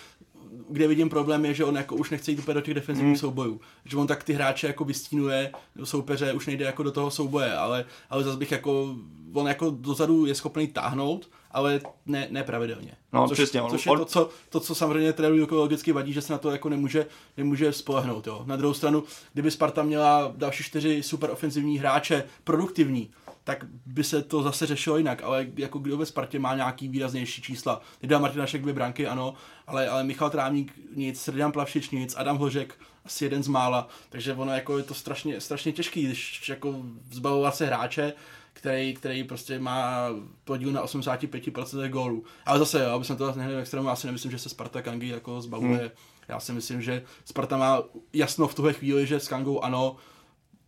kde 0.68 0.88
vidím 0.88 1.08
problém 1.08 1.44
je, 1.44 1.54
že 1.54 1.64
on 1.64 1.76
jako 1.76 1.96
už 1.96 2.10
nechce 2.10 2.30
jít 2.30 2.38
úplně 2.38 2.54
do 2.54 2.60
těch 2.60 2.74
defenzivních 2.74 3.16
mm. 3.16 3.20
soubojů. 3.20 3.60
Že 3.84 3.96
on 3.96 4.06
tak 4.06 4.24
ty 4.24 4.32
hráče 4.32 4.66
jako 4.66 4.84
vystínuje 4.84 5.52
soupeře, 5.84 6.32
už 6.32 6.46
nejde 6.46 6.64
jako 6.64 6.82
do 6.82 6.92
toho 6.92 7.10
souboje, 7.10 7.54
ale, 7.54 7.84
ale 8.10 8.24
zase 8.24 8.38
bych 8.38 8.52
jako, 8.52 8.96
on 9.32 9.46
jako 9.46 9.70
dozadu 9.70 10.26
je 10.26 10.34
schopný 10.34 10.66
táhnout, 10.66 11.28
ale 11.50 11.80
ne, 12.06 12.28
ne 12.30 12.44
pravidelně. 12.44 12.92
No, 13.12 13.28
což, 13.28 13.38
přesně. 13.38 13.62
Což 13.70 13.86
je 13.86 13.96
to 13.96 14.04
co, 14.04 14.30
to, 14.48 14.60
co 14.60 14.74
samozřejmě 14.74 15.12
trenéru 15.12 15.40
jako 15.40 15.56
logicky 15.56 15.92
vadí, 15.92 16.12
že 16.12 16.22
se 16.22 16.32
na 16.32 16.38
to 16.38 16.50
jako 16.50 16.68
nemůže, 16.68 17.06
nemůže 17.36 17.72
spolehnout. 17.72 18.26
Jo. 18.26 18.42
Na 18.46 18.56
druhou 18.56 18.74
stranu, 18.74 19.04
kdyby 19.32 19.50
Sparta 19.50 19.82
měla 19.82 20.32
další 20.36 20.64
čtyři 20.64 21.02
super 21.02 21.30
ofenzivní 21.30 21.78
hráče, 21.78 22.24
produktivní, 22.44 23.10
tak 23.48 23.64
by 23.86 24.04
se 24.04 24.22
to 24.22 24.42
zase 24.42 24.66
řešilo 24.66 24.96
jinak, 24.96 25.22
ale 25.22 25.46
jako 25.56 25.78
kdo 25.78 25.96
ve 25.96 26.06
Spartě 26.06 26.38
má 26.38 26.54
nějaký 26.54 26.88
výraznější 26.88 27.42
čísla. 27.42 27.80
Teď 28.00 28.10
Martinašek 28.10 28.62
dvě 28.62 28.74
branky, 28.74 29.06
ano, 29.06 29.34
ale, 29.66 29.88
ale 29.88 30.04
Michal 30.04 30.30
Trávník 30.30 30.72
nic, 30.94 31.20
Srdian 31.20 31.52
Plavšič 31.52 31.90
nic, 31.90 32.14
Adam 32.16 32.38
Hořek 32.38 32.74
asi 33.04 33.24
jeden 33.24 33.42
z 33.42 33.48
mála, 33.48 33.88
takže 34.08 34.34
ono 34.34 34.52
jako 34.52 34.78
je 34.78 34.84
to 34.84 34.94
strašně, 34.94 35.40
strašně 35.40 35.72
těžký, 35.72 36.06
když 36.06 36.48
jako 36.48 36.82
zbavovat 37.10 37.56
se 37.56 37.66
hráče, 37.66 38.12
který, 38.52 38.94
který 38.94 39.24
prostě 39.24 39.58
má 39.58 40.08
podíl 40.44 40.72
na 40.72 40.84
85% 40.84 41.88
gólů. 41.88 42.24
Ale 42.46 42.58
zase, 42.58 42.84
jo, 42.84 42.90
aby 42.90 43.04
jsem 43.04 43.16
to 43.16 43.26
zase 43.26 43.38
nehnul 43.38 43.58
extrému, 43.58 43.88
já 43.88 43.96
si 43.96 44.06
nemyslím, 44.06 44.30
že 44.30 44.38
se 44.38 44.48
Sparta 44.48 44.82
Kangy 44.82 45.08
jako 45.08 45.40
zbavuje. 45.40 45.80
Hmm. 45.80 45.90
Já 46.28 46.40
si 46.40 46.52
myslím, 46.52 46.82
že 46.82 47.02
Sparta 47.24 47.56
má 47.56 47.82
jasno 48.12 48.48
v 48.48 48.54
tuhle 48.54 48.72
chvíli, 48.72 49.06
že 49.06 49.20
s 49.20 49.28
Kangou 49.28 49.60
ano, 49.60 49.96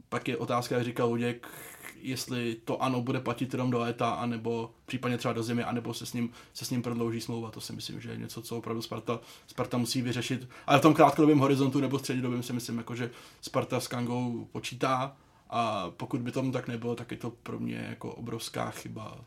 pak 0.08 0.28
je 0.28 0.36
otázka, 0.36 0.74
jak 0.74 0.84
říkal 0.84 1.08
Luděk, 1.08 1.48
jestli 2.02 2.56
to 2.64 2.82
ano 2.82 3.02
bude 3.02 3.20
platit 3.20 3.52
jenom 3.52 3.70
do 3.70 3.78
léta, 3.78 4.10
anebo 4.10 4.70
případně 4.86 5.18
třeba 5.18 5.34
do 5.34 5.42
zimy, 5.42 5.64
anebo 5.64 5.94
se 5.94 6.06
s 6.06 6.12
ním, 6.12 6.30
se 6.54 6.64
s 6.64 6.70
ním 6.70 6.82
prodlouží 6.82 7.20
smlouva. 7.20 7.50
To 7.50 7.60
si 7.60 7.72
myslím, 7.72 8.00
že 8.00 8.10
je 8.10 8.16
něco, 8.16 8.42
co 8.42 8.56
opravdu 8.56 8.82
Sparta, 8.82 9.20
Sparta 9.46 9.78
musí 9.78 10.02
vyřešit. 10.02 10.48
Ale 10.66 10.78
v 10.78 10.82
tom 10.82 10.94
krátkodobém 10.94 11.38
horizontu 11.38 11.80
nebo 11.80 11.98
střednědobém 11.98 12.42
si 12.42 12.52
myslím, 12.52 12.78
jako, 12.78 12.94
že 12.94 13.10
Sparta 13.40 13.80
s 13.80 13.88
Kangou 13.88 14.48
počítá 14.52 15.16
a 15.50 15.90
pokud 15.90 16.20
by 16.20 16.32
tomu 16.32 16.52
tak 16.52 16.68
nebylo, 16.68 16.94
tak 16.94 17.10
je 17.10 17.16
to 17.16 17.30
pro 17.30 17.58
mě 17.58 17.86
jako 17.90 18.12
obrovská 18.12 18.70
chyba. 18.70 19.24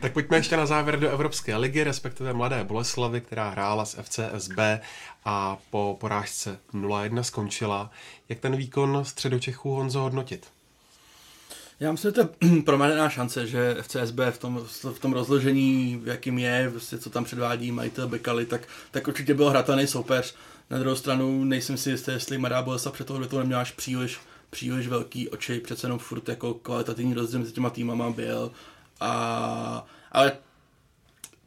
Tak 0.00 0.12
pojďme 0.12 0.36
ještě 0.36 0.56
na 0.56 0.66
závěr 0.66 1.00
do 1.00 1.10
Evropské 1.10 1.56
ligy, 1.56 1.84
respektive 1.84 2.32
Mladé 2.32 2.64
Boleslavy, 2.64 3.20
která 3.20 3.50
hrála 3.50 3.84
s 3.84 4.02
FCSB 4.02 4.58
a 5.24 5.58
po 5.70 5.96
porážce 6.00 6.58
0-1 6.74 7.20
skončila. 7.20 7.90
Jak 8.28 8.40
ten 8.40 8.56
výkon 8.56 9.04
středočechů 9.04 9.70
Honzo 9.70 10.00
hodnotit? 10.00 10.46
Já 11.80 11.92
myslím, 11.92 12.08
že 12.08 12.12
to 12.12 12.20
je 12.20 12.62
promarněná 12.64 13.08
šance, 13.08 13.46
že 13.46 13.76
FCSB 13.80 14.18
v 14.30 14.38
tom, 14.38 14.66
v 14.94 14.98
tom 14.98 15.12
rozložení, 15.12 16.02
jakým 16.04 16.38
je, 16.38 16.68
vlastně, 16.68 16.98
co 16.98 17.10
tam 17.10 17.24
předvádí 17.24 17.72
majitel 17.72 18.08
Bekali, 18.08 18.46
tak, 18.46 18.68
tak 18.90 19.08
určitě 19.08 19.34
byl 19.34 19.50
hratelný 19.50 19.86
soupeř. 19.86 20.34
Na 20.70 20.78
druhou 20.78 20.96
stranu 20.96 21.44
nejsem 21.44 21.76
si 21.76 21.90
jistý, 21.90 22.10
jestli 22.10 22.38
Mladá 22.38 22.62
Boleslav 22.62 22.94
před 22.94 23.06
toho 23.06 23.26
to 23.26 23.38
neměla 23.38 23.60
až 23.60 23.70
příliš, 23.70 24.18
příliš 24.50 24.88
velký 24.88 25.28
oči, 25.28 25.60
přece 25.60 25.86
jenom 25.86 25.98
furt 25.98 26.28
jako 26.28 26.54
kvalitativní 26.54 27.14
rozdíl 27.14 27.40
mezi 27.40 27.52
těma 27.52 27.70
týmama 27.70 28.10
byl. 28.10 28.52
A, 29.00 29.84
ale 30.12 30.32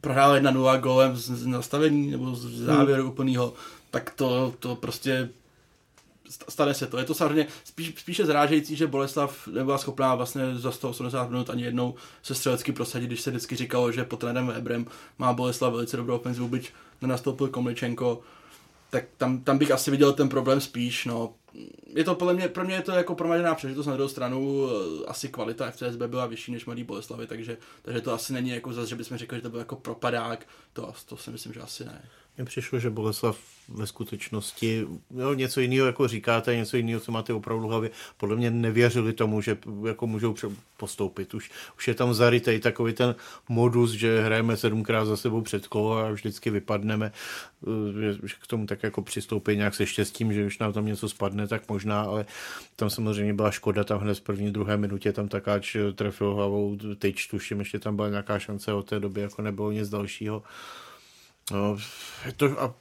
prohrál 0.00 0.36
1-0 0.36 0.80
golem 0.80 1.16
z 1.16 1.46
nastavení 1.46 2.10
nebo 2.10 2.34
z 2.34 2.58
závěru 2.58 3.02
hmm. 3.02 3.12
úplného, 3.12 3.54
tak 3.90 4.10
to, 4.10 4.54
to 4.58 4.76
prostě 4.76 5.28
stane 6.48 6.74
se 6.74 6.86
to. 6.86 6.98
Je 6.98 7.04
to 7.04 7.14
samozřejmě 7.14 7.46
spíš, 7.64 7.94
spíše 7.98 8.26
zrážející, 8.26 8.76
že 8.76 8.86
Boleslav 8.86 9.48
nebyla 9.48 9.78
schopná 9.78 10.14
vlastně 10.14 10.54
za 10.54 10.72
180 10.72 11.30
minut 11.30 11.50
ani 11.50 11.62
jednou 11.62 11.94
se 12.22 12.34
střelecky 12.34 12.72
prosadit, 12.72 13.06
když 13.06 13.20
se 13.20 13.30
vždycky 13.30 13.56
říkalo, 13.56 13.92
že 13.92 14.04
pod 14.04 14.20
trenérem 14.20 14.50
Ebrem 14.50 14.86
má 15.18 15.32
Boleslav 15.32 15.72
velice 15.72 15.96
dobrou 15.96 16.16
ofenzivu, 16.16 16.48
byť 16.48 16.70
nenastoupil 17.02 17.48
Komličenko, 17.48 18.20
tak 18.92 19.04
tam, 19.16 19.40
tam 19.40 19.58
bych 19.58 19.70
asi 19.70 19.90
viděl 19.90 20.12
ten 20.12 20.28
problém 20.28 20.60
spíš, 20.60 21.04
no. 21.04 21.34
Je 21.86 22.04
to 22.04 22.14
podle 22.14 22.34
mě, 22.34 22.48
pro 22.48 22.64
mě 22.64 22.74
je 22.74 22.82
to 22.82 22.92
jako 22.92 23.14
promaděná 23.14 23.54
přežitost 23.54 23.86
na 23.86 23.94
druhou 23.94 24.08
stranu, 24.08 24.68
eh, 24.70 25.06
asi 25.06 25.28
kvalita 25.28 25.70
FCSB 25.70 26.02
byla 26.06 26.26
vyšší 26.26 26.52
než 26.52 26.66
Mladý 26.66 26.84
Boleslavy, 26.84 27.26
takže, 27.26 27.56
takže 27.82 28.00
to 28.00 28.12
asi 28.12 28.32
není 28.32 28.50
jako 28.50 28.72
zase, 28.72 28.88
že 28.88 28.96
bychom 28.96 29.16
řekli, 29.16 29.38
že 29.38 29.42
to 29.42 29.50
byl 29.50 29.58
jako 29.58 29.76
propadák, 29.76 30.46
to, 30.72 30.92
to 31.08 31.16
si 31.16 31.30
myslím, 31.30 31.52
že 31.52 31.60
asi 31.60 31.84
ne. 31.84 32.08
Mně 32.36 32.44
přišlo, 32.44 32.78
že 32.78 32.90
Boleslav 32.90 33.38
ve 33.68 33.86
skutečnosti 33.86 34.86
no, 35.10 35.34
něco 35.34 35.60
jiného, 35.60 35.86
jako 35.86 36.08
říkáte, 36.08 36.56
něco 36.56 36.76
jiného, 36.76 37.00
co 37.00 37.12
máte 37.12 37.32
opravdu 37.32 37.66
v 37.66 37.70
hlavě. 37.70 37.90
Podle 38.16 38.36
mě 38.36 38.50
nevěřili 38.50 39.12
tomu, 39.12 39.40
že 39.40 39.58
jako 39.86 40.06
můžou 40.06 40.34
postoupit. 40.76 41.34
Už, 41.34 41.50
už 41.76 41.88
je 41.88 41.94
tam 41.94 42.14
zarytej 42.14 42.60
takový 42.60 42.92
ten 42.92 43.14
modus, 43.48 43.90
že 43.90 44.22
hrajeme 44.22 44.56
sedmkrát 44.56 45.06
za 45.06 45.16
sebou 45.16 45.40
před 45.40 45.66
kolo 45.66 45.98
a 45.98 46.10
vždycky 46.10 46.50
vypadneme. 46.50 47.12
Eh, 47.66 48.12
že 48.12 48.34
k 48.40 48.46
tomu 48.46 48.66
tak 48.66 48.82
jako 48.82 49.02
přistoupit 49.02 49.56
nějak 49.56 49.74
se 49.74 49.86
štěstím, 49.86 50.32
že 50.32 50.46
už 50.46 50.58
nám 50.58 50.72
tam 50.72 50.86
něco 50.86 51.08
spadne, 51.08 51.46
tak 51.46 51.68
možná, 51.68 52.02
ale 52.02 52.26
tam 52.76 52.90
samozřejmě 52.90 53.34
byla 53.34 53.50
škoda, 53.50 53.84
tam 53.84 54.00
hned 54.00 54.18
v 54.18 54.20
první, 54.20 54.52
druhé 54.52 54.76
minutě 54.76 55.12
tam 55.12 55.28
takáč 55.28 55.76
trefil 55.94 56.34
hlavou 56.34 56.78
tyč, 56.98 57.26
tuším, 57.26 57.58
ještě 57.58 57.78
tam 57.78 57.96
byla 57.96 58.08
nějaká 58.08 58.38
šance 58.38 58.72
od 58.72 58.88
té 58.88 59.00
doby, 59.00 59.20
jako 59.20 59.42
nebylo 59.42 59.72
nic 59.72 59.88
dalšího. 59.88 60.42
No, 61.52 61.76
to, 62.36 62.62
a 62.62 62.74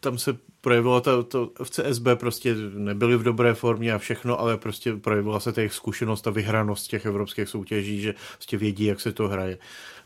tam 0.00 0.18
se 0.18 0.38
projevilo 0.60 1.00
to, 1.00 1.22
to 1.22 1.50
v 1.62 1.70
CSB 1.70 2.06
prostě 2.14 2.54
nebyli 2.74 3.16
v 3.16 3.22
dobré 3.22 3.54
formě 3.54 3.92
a 3.92 3.98
všechno, 3.98 4.40
ale 4.40 4.56
prostě 4.56 4.96
projevila 4.96 5.40
se 5.40 5.52
těch 5.52 5.72
zkušenost 5.72 6.26
a 6.26 6.30
vyhranost 6.30 6.90
těch 6.90 7.06
evropských 7.06 7.48
soutěží, 7.48 8.00
že 8.00 8.14
prostě 8.34 8.56
vědí, 8.56 8.84
jak 8.84 9.00
se 9.00 9.12
to 9.12 9.28
hraje. 9.28 9.58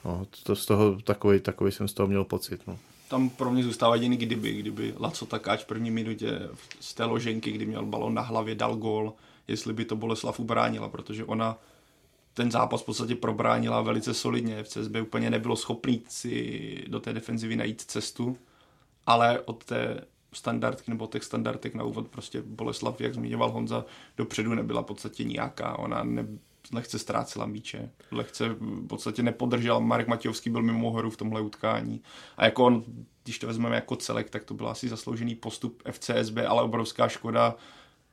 No, 0.05 0.27
to 0.43 0.57
z 0.57 0.67
toho 0.67 1.01
takový, 1.05 1.41
takový 1.41 1.73
jsem 1.73 1.89
z 1.89 1.93
toho 1.93 2.07
měl 2.07 2.25
pocit. 2.25 2.61
No. 2.67 2.79
Tam 3.09 3.31
pro 3.31 3.51
mě 3.51 3.65
zůstává 3.65 3.95
jediný 3.95 4.17
kdyby, 4.17 4.53
kdyby 4.53 4.95
Laco 4.99 5.27
Takáč 5.27 5.61
v 5.61 5.67
první 5.67 5.91
minutě 5.91 6.49
z 6.81 6.95
té 6.95 7.05
loženky, 7.05 7.53
kdy 7.53 7.67
měl 7.67 7.87
balon 7.87 8.15
na 8.15 8.23
hlavě, 8.23 8.55
dal 8.55 8.77
gól, 8.77 9.13
jestli 9.49 9.73
by 9.73 9.85
to 9.85 9.97
Boleslav 9.97 10.41
ubránila, 10.41 10.89
protože 10.89 11.25
ona 11.25 11.59
ten 12.35 12.51
zápas 12.51 12.83
v 12.83 12.85
podstatě 12.85 13.15
probránila 13.15 13.83
velice 13.83 14.15
solidně. 14.15 14.65
CSB 14.65 14.97
úplně 15.03 15.31
nebylo 15.31 15.57
schopný 15.57 16.03
si 16.09 16.85
do 16.89 17.01
té 17.01 17.13
defenzivy 17.13 17.57
najít 17.57 17.81
cestu, 17.81 18.39
ale 19.07 19.41
od 19.41 19.65
té 19.65 20.05
standardky 20.33 20.91
nebo 20.91 21.07
těch 21.07 21.25
standardek 21.25 21.75
na 21.75 21.85
úvod 21.85 22.09
prostě 22.09 22.43
Boleslav, 22.43 23.01
jak 23.01 23.15
zmiňoval 23.15 23.51
Honza, 23.51 23.85
dopředu 24.17 24.55
nebyla 24.55 24.83
v 24.83 24.85
podstatě 24.85 25.25
nějaká. 25.25 25.79
Ona 25.79 26.05
ne, 26.05 26.27
lehce 26.73 26.99
ztrácela 26.99 27.47
míče, 27.47 27.91
lehce 28.11 28.49
v 28.49 28.87
podstatě 28.87 29.23
nepodržel. 29.23 29.81
Marek 29.81 30.09
Matějovský 30.09 30.51
byl 30.51 30.63
mimo 30.63 30.91
hru 30.91 31.11
v 31.11 31.17
tomhle 31.17 31.41
utkání. 31.41 32.03
A 32.37 32.45
jako 32.45 32.65
on, 32.65 32.85
když 33.25 33.39
to 33.39 33.47
vezmeme 33.47 33.75
jako 33.75 33.97
celek, 33.97 34.31
tak 34.31 34.45
to 34.45 34.55
byl 34.55 34.69
asi 34.69 34.89
zasloužený 34.89 35.35
postup 35.35 35.83
FCSB, 35.91 36.37
ale 36.49 36.63
obrovská 36.63 37.09
škoda, 37.09 37.57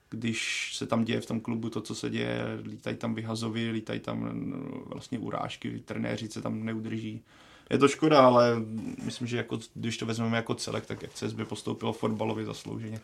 když 0.10 0.72
se 0.76 0.86
tam 0.86 1.04
děje 1.04 1.22
v 1.22 1.26
tom 1.26 1.40
klubu 1.40 1.70
to, 1.70 1.82
co 1.82 1.96
se 1.96 2.10
děje, 2.10 2.60
lítají 2.64 2.96
tam 2.96 3.14
vyhazovi, 3.14 3.72
lítají 3.72 4.00
tam 4.00 4.54
vlastně 4.86 5.20
urážky, 5.20 5.82
trenéři 5.86 6.28
se 6.28 6.42
tam 6.42 6.66
neudrží. 6.66 7.22
Je 7.70 7.78
to 7.78 7.88
škoda, 7.88 8.22
ale 8.22 8.56
myslím, 9.04 9.28
že 9.28 9.38
jako, 9.38 9.60
když 9.74 9.98
to 9.98 10.06
vezmeme 10.06 10.38
jako 10.38 10.56
celek, 10.56 10.86
tak 10.86 11.02
jak 11.02 11.14
CSB 11.14 11.40
postoupilo 11.48 11.94
fotbalově 11.94 12.46
zaslouženě. 12.46 13.00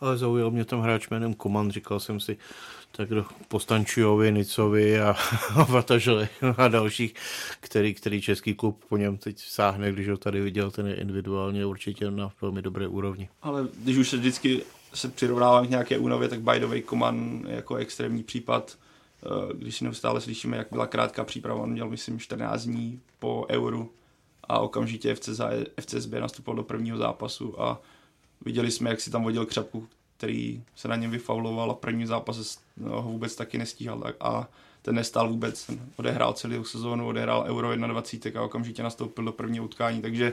Ale 0.00 0.18
zaujal 0.18 0.50
mě 0.50 0.64
tam 0.64 0.80
hráč 0.80 1.08
jménem 1.08 1.34
Koman, 1.34 1.70
říkal 1.70 2.00
jsem 2.00 2.20
si, 2.20 2.36
tak 2.92 3.08
do 3.08 3.26
Postančujovi, 3.48 4.32
Nicovi 4.32 5.00
a, 5.00 5.16
Vataželi 5.68 6.28
a 6.56 6.68
dalších, 6.68 7.14
který, 7.60 7.94
který 7.94 8.22
český 8.22 8.54
klub 8.54 8.84
po 8.88 8.96
něm 8.96 9.16
teď 9.16 9.38
sáhne, 9.38 9.92
když 9.92 10.08
ho 10.08 10.16
tady 10.16 10.40
viděl, 10.40 10.70
ten 10.70 10.86
je 10.86 10.94
individuálně 10.94 11.66
určitě 11.66 12.10
na 12.10 12.32
velmi 12.40 12.62
dobré 12.62 12.88
úrovni. 12.88 13.28
Ale 13.42 13.68
když 13.78 13.96
už 13.96 14.08
se 14.08 14.16
vždycky 14.16 14.62
se 14.94 15.08
přirovnávám 15.08 15.66
k 15.66 15.70
nějaké 15.70 15.98
únavě, 15.98 16.28
tak 16.28 16.40
by 16.40 16.60
the 16.60 16.66
way 16.66 16.82
Koman 16.82 17.44
jako 17.48 17.74
extrémní 17.74 18.22
případ. 18.22 18.78
Eh, 19.26 19.54
když 19.54 19.76
si 19.76 19.84
neustále 19.84 20.20
slyšíme, 20.20 20.56
jak 20.56 20.66
byla 20.70 20.86
krátká 20.86 21.24
příprava, 21.24 21.62
on 21.62 21.70
měl, 21.70 21.88
myslím, 21.88 22.18
14 22.18 22.62
dní 22.62 23.00
po 23.18 23.46
euru 23.50 23.92
a 24.44 24.58
okamžitě 24.58 25.14
FC 25.14 25.28
FCSB 25.80 26.12
nastupoval 26.12 26.56
do 26.56 26.62
prvního 26.62 26.98
zápasu 26.98 27.62
a 27.62 27.80
viděli 28.44 28.70
jsme, 28.70 28.90
jak 28.90 29.00
si 29.00 29.10
tam 29.10 29.22
vodil 29.22 29.46
křapku, 29.46 29.88
který 30.16 30.64
se 30.76 30.88
na 30.88 30.96
něm 30.96 31.10
vyfauloval 31.10 31.70
a 31.70 31.74
první 31.74 32.06
zápas 32.06 32.58
no, 32.76 33.02
ho 33.02 33.12
vůbec 33.12 33.36
taky 33.36 33.58
nestíhal. 33.58 34.02
A 34.20 34.48
ten 34.82 34.94
nestál 34.94 35.28
vůbec, 35.28 35.70
odehrál 35.96 36.32
celou 36.32 36.64
sezónu, 36.64 37.06
odehrál 37.06 37.44
Euro 37.48 37.76
21 37.76 38.40
a 38.40 38.44
okamžitě 38.44 38.82
nastoupil 38.82 39.24
do 39.24 39.32
prvního 39.32 39.64
utkání, 39.64 40.02
takže 40.02 40.32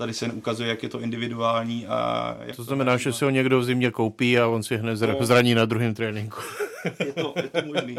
tady 0.00 0.14
se 0.14 0.26
ukazuje, 0.26 0.68
jak 0.68 0.82
je 0.82 0.88
to 0.88 1.00
individuální. 1.00 1.86
A 1.86 2.36
jak 2.40 2.56
to 2.56 2.64
znamená, 2.64 2.92
to 2.92 2.98
že 2.98 3.12
si 3.12 3.24
ho 3.24 3.30
někdo 3.30 3.60
v 3.60 3.64
zimě 3.64 3.90
koupí 3.90 4.38
a 4.38 4.46
on 4.46 4.62
si 4.62 4.76
hned 4.76 5.00
no, 5.00 5.26
zraní 5.26 5.54
na 5.54 5.64
druhém 5.64 5.94
tréninku. 5.94 6.40
je, 7.06 7.12
to, 7.12 7.34
je 7.36 7.48
to 7.48 7.66
možný. 7.66 7.96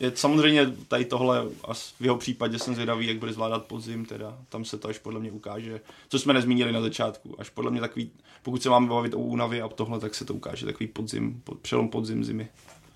Je 0.00 0.12
samozřejmě 0.14 0.72
tady 0.88 1.04
tohle, 1.04 1.42
a 1.64 1.74
v 1.74 2.00
jeho 2.00 2.16
případě 2.16 2.58
jsem 2.58 2.74
zvědavý, 2.74 3.06
jak 3.06 3.18
bude 3.18 3.32
zvládat 3.32 3.64
podzim, 3.64 4.04
teda 4.04 4.38
tam 4.48 4.64
se 4.64 4.78
to 4.78 4.88
až 4.88 4.98
podle 4.98 5.20
mě 5.20 5.30
ukáže, 5.30 5.80
co 6.08 6.18
jsme 6.18 6.32
nezmínili 6.32 6.72
na 6.72 6.80
začátku, 6.80 7.34
až 7.38 7.50
podle 7.50 7.70
mě 7.70 7.80
takový, 7.80 8.10
pokud 8.42 8.62
se 8.62 8.70
máme 8.70 8.88
bavit 8.88 9.14
o 9.14 9.18
únavě 9.18 9.62
a 9.62 9.68
tohle, 9.68 10.00
tak 10.00 10.14
se 10.14 10.24
to 10.24 10.34
ukáže 10.34 10.66
takový 10.66 10.86
podzim, 10.86 11.40
pod, 11.44 11.58
přelom 11.58 11.88
podzim 11.88 12.24
zimy. 12.24 12.48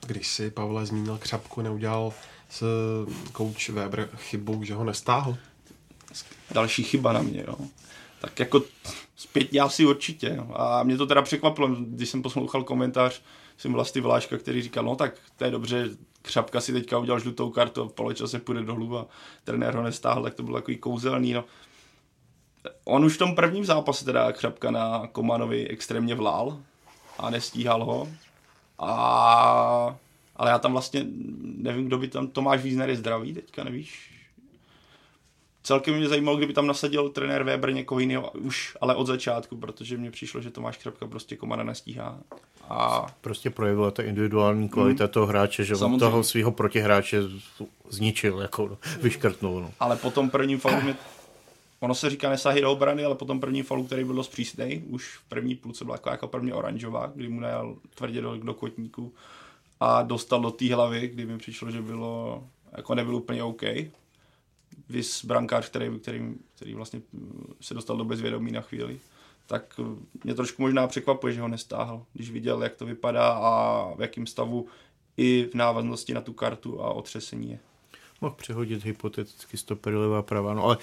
Když 0.06 0.28
si 0.28 0.50
Pavle 0.50 0.86
zmínil 0.86 1.18
křapku, 1.18 1.62
neudělal 1.62 2.12
s 2.50 2.64
kouč 3.32 3.68
Weber 3.68 4.08
chybu, 4.16 4.64
že 4.64 4.74
ho 4.74 4.84
nestáhl? 4.84 5.36
Další 6.50 6.82
chyba 6.82 7.12
na 7.12 7.22
mě, 7.22 7.44
jo. 7.48 7.54
Tak 8.20 8.38
jako 8.38 8.62
zpětně 9.16 9.60
asi 9.60 9.86
určitě. 9.86 10.38
A 10.52 10.82
mě 10.82 10.96
to 10.96 11.06
teda 11.06 11.22
překvapilo, 11.22 11.68
když 11.68 12.08
jsem 12.08 12.22
poslouchal 12.22 12.64
komentář 12.64 13.22
jsem 13.60 13.72
vlastně 13.72 14.00
Vláška, 14.00 14.38
který 14.38 14.62
říkal, 14.62 14.84
no 14.84 14.96
tak 14.96 15.14
to 15.36 15.44
je 15.44 15.50
dobře, 15.50 15.88
Křapka 16.22 16.60
si 16.60 16.72
teďka 16.72 16.98
udělal 16.98 17.20
žlutou 17.20 17.50
kartu, 17.50 17.88
v 17.88 17.92
poločase 17.92 18.38
půjde 18.38 18.62
dolů 18.62 18.98
a 18.98 19.06
trenér 19.44 19.74
ho 19.74 19.82
nestáhl, 19.82 20.22
tak 20.22 20.34
to 20.34 20.42
bylo 20.42 20.58
takový 20.58 20.76
kouzelný. 20.76 21.32
No. 21.32 21.44
On 22.84 23.04
už 23.04 23.14
v 23.14 23.18
tom 23.18 23.34
prvním 23.34 23.64
zápase 23.64 24.04
teda 24.04 24.32
Křapka 24.32 24.70
na 24.70 25.06
Komanovi 25.12 25.68
extrémně 25.68 26.14
vlál 26.14 26.58
a 27.18 27.30
nestíhal 27.30 27.84
ho. 27.84 28.08
A... 28.78 29.96
Ale 30.36 30.50
já 30.50 30.58
tam 30.58 30.72
vlastně 30.72 31.06
nevím, 31.42 31.86
kdo 31.86 31.98
by 31.98 32.08
tam, 32.08 32.28
Tomáš 32.28 32.62
Vízner 32.62 32.90
je 32.90 32.96
zdravý 32.96 33.34
teďka, 33.34 33.64
nevíš? 33.64 34.19
Celkem 35.62 35.96
mě 35.96 36.08
zajímalo, 36.08 36.36
kdyby 36.36 36.52
tam 36.52 36.66
nasadil 36.66 37.08
trenér 37.08 37.42
Weber 37.42 37.72
někoho 37.72 37.98
jiného 37.98 38.30
už, 38.30 38.76
ale 38.80 38.94
od 38.94 39.06
začátku, 39.06 39.56
protože 39.56 39.96
mně 39.96 40.10
přišlo, 40.10 40.40
že 40.40 40.50
Tomáš 40.50 40.76
Křapka 40.76 41.06
prostě 41.06 41.36
Komana 41.36 41.62
nestíhá. 41.62 42.18
A... 42.68 43.06
Prostě 43.20 43.50
projevila 43.50 43.90
ta 43.90 44.02
individuální 44.02 44.68
kvalita 44.68 45.04
hmm. 45.04 45.12
toho 45.12 45.26
hráče, 45.26 45.64
že 45.64 45.76
on 45.76 45.98
toho 45.98 46.24
svého 46.24 46.52
protihráče 46.52 47.22
zničil, 47.88 48.40
jako 48.40 48.68
no, 48.68 48.78
vyškrtnul. 49.02 49.60
No. 49.60 49.72
Ale 49.80 49.96
potom 49.96 50.30
prvním 50.30 50.58
faulu 50.58 50.80
mě 50.80 50.96
Ono 51.80 51.94
se 51.94 52.10
říká 52.10 52.30
nesahy 52.30 52.60
do 52.60 52.72
obrany, 52.72 53.04
ale 53.04 53.14
potom 53.14 53.40
první 53.40 53.62
falu, 53.62 53.84
který 53.84 54.04
byl 54.04 54.14
dost 54.14 54.28
přísný, 54.28 54.82
už 54.88 55.16
v 55.16 55.28
první 55.28 55.54
půlce 55.54 55.84
byla 55.84 55.94
jako, 55.94 56.10
jako 56.10 56.28
první 56.28 56.52
oranžová, 56.52 57.12
kdy 57.14 57.28
mu 57.28 57.40
najal 57.40 57.76
tvrdě 57.94 58.20
do, 58.20 58.36
do 58.36 58.54
kotníku 58.54 59.12
a 59.80 60.02
dostal 60.02 60.40
do 60.40 60.50
té 60.50 60.74
hlavy, 60.74 61.08
kdy 61.08 61.26
mi 61.26 61.38
přišlo, 61.38 61.70
že 61.70 61.82
bylo, 61.82 62.44
jako 62.76 62.94
nebyl 62.94 63.16
úplně 63.16 63.42
OK. 63.42 63.62
Vys 64.90 65.24
brankář, 65.24 65.68
který, 65.68 65.98
který, 65.98 66.34
který 66.56 66.74
vlastně 66.74 67.02
se 67.60 67.74
dostal 67.74 67.96
do 67.96 68.04
bezvědomí 68.04 68.52
na 68.52 68.60
chvíli 68.60 69.00
tak 69.50 69.80
mě 70.24 70.34
trošku 70.34 70.62
možná 70.62 70.86
překvapuje, 70.86 71.32
že 71.32 71.40
ho 71.40 71.48
nestáhl, 71.48 72.02
když 72.12 72.30
viděl, 72.30 72.62
jak 72.62 72.76
to 72.76 72.86
vypadá 72.86 73.32
a 73.32 73.94
v 73.94 74.00
jakém 74.00 74.26
stavu 74.26 74.66
i 75.16 75.48
v 75.52 75.54
návaznosti 75.54 76.14
na 76.14 76.20
tu 76.20 76.32
kartu 76.32 76.82
a 76.82 76.92
otřesení 76.92 77.50
je. 77.50 77.58
Mohl 78.20 78.34
přehodit 78.34 78.84
hypoteticky 78.84 79.56
stopery 79.56 79.96
levá 79.96 80.22
pravá, 80.22 80.54
no 80.54 80.64
ale 80.64 80.78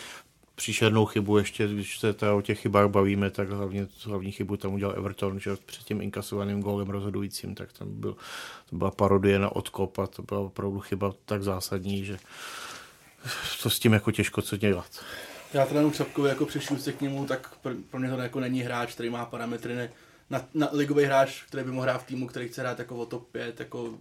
příšernou 0.56 1.06
chybu 1.06 1.38
ještě, 1.38 1.68
když 1.68 2.00
se 2.00 2.14
teda 2.14 2.34
o 2.34 2.42
těch 2.42 2.60
chybách 2.60 2.90
bavíme, 2.90 3.32
tak 3.32 3.50
hlavně 3.50 3.88
hlavní 4.04 4.32
chybu 4.32 4.58
tam 4.58 4.74
udělal 4.74 4.96
Everton, 4.98 5.40
že 5.40 5.56
před 5.66 5.84
tím 5.84 6.02
inkasovaným 6.02 6.62
gólem 6.62 6.90
rozhodujícím, 6.90 7.56
tak 7.56 7.74
tam 7.74 7.88
byl, 7.92 8.16
to 8.70 8.76
byla 8.76 8.92
parodie 8.92 9.40
na 9.40 9.56
odkop 9.56 10.00
a 10.00 10.08
to 10.08 10.22
byla 10.22 10.40
opravdu 10.40 10.80
chyba 10.80 11.14
tak 11.26 11.44
zásadní, 11.44 12.06
že 12.06 12.18
to 13.64 13.70
s 13.70 13.80
tím 13.80 13.94
jako 13.94 14.12
těžko 14.12 14.42
co 14.42 14.58
dělat 14.58 15.00
já 15.54 15.66
trénu 15.66 15.92
Třapkovi 15.92 16.30
jako 16.30 16.46
přešlu 16.46 16.78
se 16.78 16.94
k 16.94 17.02
němu, 17.02 17.26
tak 17.26 17.56
pro, 17.90 18.00
mě 18.00 18.10
to 18.10 18.18
jako 18.18 18.40
není 18.40 18.62
hráč, 18.62 18.94
který 18.94 19.10
má 19.10 19.26
parametry 19.26 19.76
ne, 19.76 19.90
na, 20.30 20.46
na 20.54 20.70
ligový 20.72 21.04
hráč, 21.06 21.44
který 21.44 21.64
by 21.64 21.72
mohl 21.72 21.84
hrát 21.84 21.98
v 21.98 22.06
týmu, 22.06 22.28
který 22.28 22.48
chce 22.48 22.62
hrát 22.62 22.80
jako 22.80 22.96
o 22.96 23.06
top 23.06 23.28
5, 23.32 23.60
jako 23.60 23.94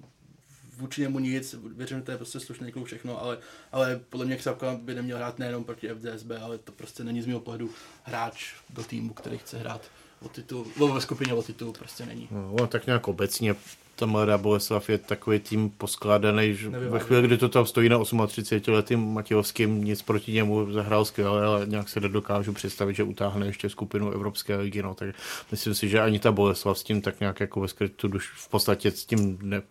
vůči 0.76 1.00
němu 1.00 1.18
nic, 1.18 1.54
věřím, 1.76 1.98
že 1.98 2.02
to 2.02 2.10
je 2.10 2.16
prostě 2.16 2.40
slušný 2.40 2.72
klub 2.72 2.86
všechno, 2.86 3.22
ale, 3.22 3.38
ale 3.72 4.00
podle 4.10 4.26
mě 4.26 4.36
Křapka 4.36 4.74
by 4.74 4.94
neměl 4.94 5.16
hrát 5.16 5.38
nejenom 5.38 5.64
proti 5.64 5.88
FDSB, 5.88 6.30
ale 6.42 6.58
to 6.58 6.72
prostě 6.72 7.04
není 7.04 7.22
z 7.22 7.26
mého 7.26 7.40
pohledu 7.40 7.70
hráč 8.02 8.54
do 8.70 8.84
týmu, 8.84 9.14
který 9.14 9.38
chce 9.38 9.58
hrát 9.58 9.90
o 10.22 10.28
titul, 10.28 10.66
ve 10.94 11.00
skupině 11.00 11.34
o 11.34 11.42
titul 11.42 11.72
prostě 11.72 12.06
není. 12.06 12.28
No, 12.30 12.66
tak 12.66 12.86
nějak 12.86 13.08
obecně 13.08 13.54
ta 13.96 14.06
mladá 14.06 14.38
Boleslav 14.38 14.90
je 14.90 14.98
takový 14.98 15.38
tým 15.38 15.70
poskládaný, 15.70 16.54
že 16.54 16.68
ve 16.68 16.98
chvíli, 16.98 17.22
kdy 17.22 17.38
to 17.38 17.48
tam 17.48 17.66
stojí 17.66 17.88
na 17.88 17.98
38 18.26 18.74
letým 18.74 19.14
Matějovským, 19.14 19.84
nic 19.84 20.02
proti 20.02 20.32
němu 20.32 20.72
zahrál 20.72 21.04
skvěle, 21.04 21.46
ale 21.46 21.66
nějak 21.66 21.88
se 21.88 22.00
nedokážu 22.00 22.52
představit, 22.52 22.96
že 22.96 23.02
utáhne 23.02 23.46
ještě 23.46 23.68
skupinu 23.68 24.10
Evropské 24.10 24.56
ligy, 24.56 24.82
no, 24.82 24.94
tak 24.94 25.08
myslím 25.50 25.74
si, 25.74 25.88
že 25.88 26.00
ani 26.00 26.18
ta 26.18 26.32
Boleslav 26.32 26.78
s 26.78 26.82
tím 26.82 27.02
tak 27.02 27.20
nějak 27.20 27.40
jako 27.40 27.60
ve 27.60 27.68
skrytu 27.68 28.08
duš 28.08 28.32
v 28.36 28.48
podstatě 28.48 28.90
s 28.90 29.04
tím 29.04 29.38
ne, 29.42 29.62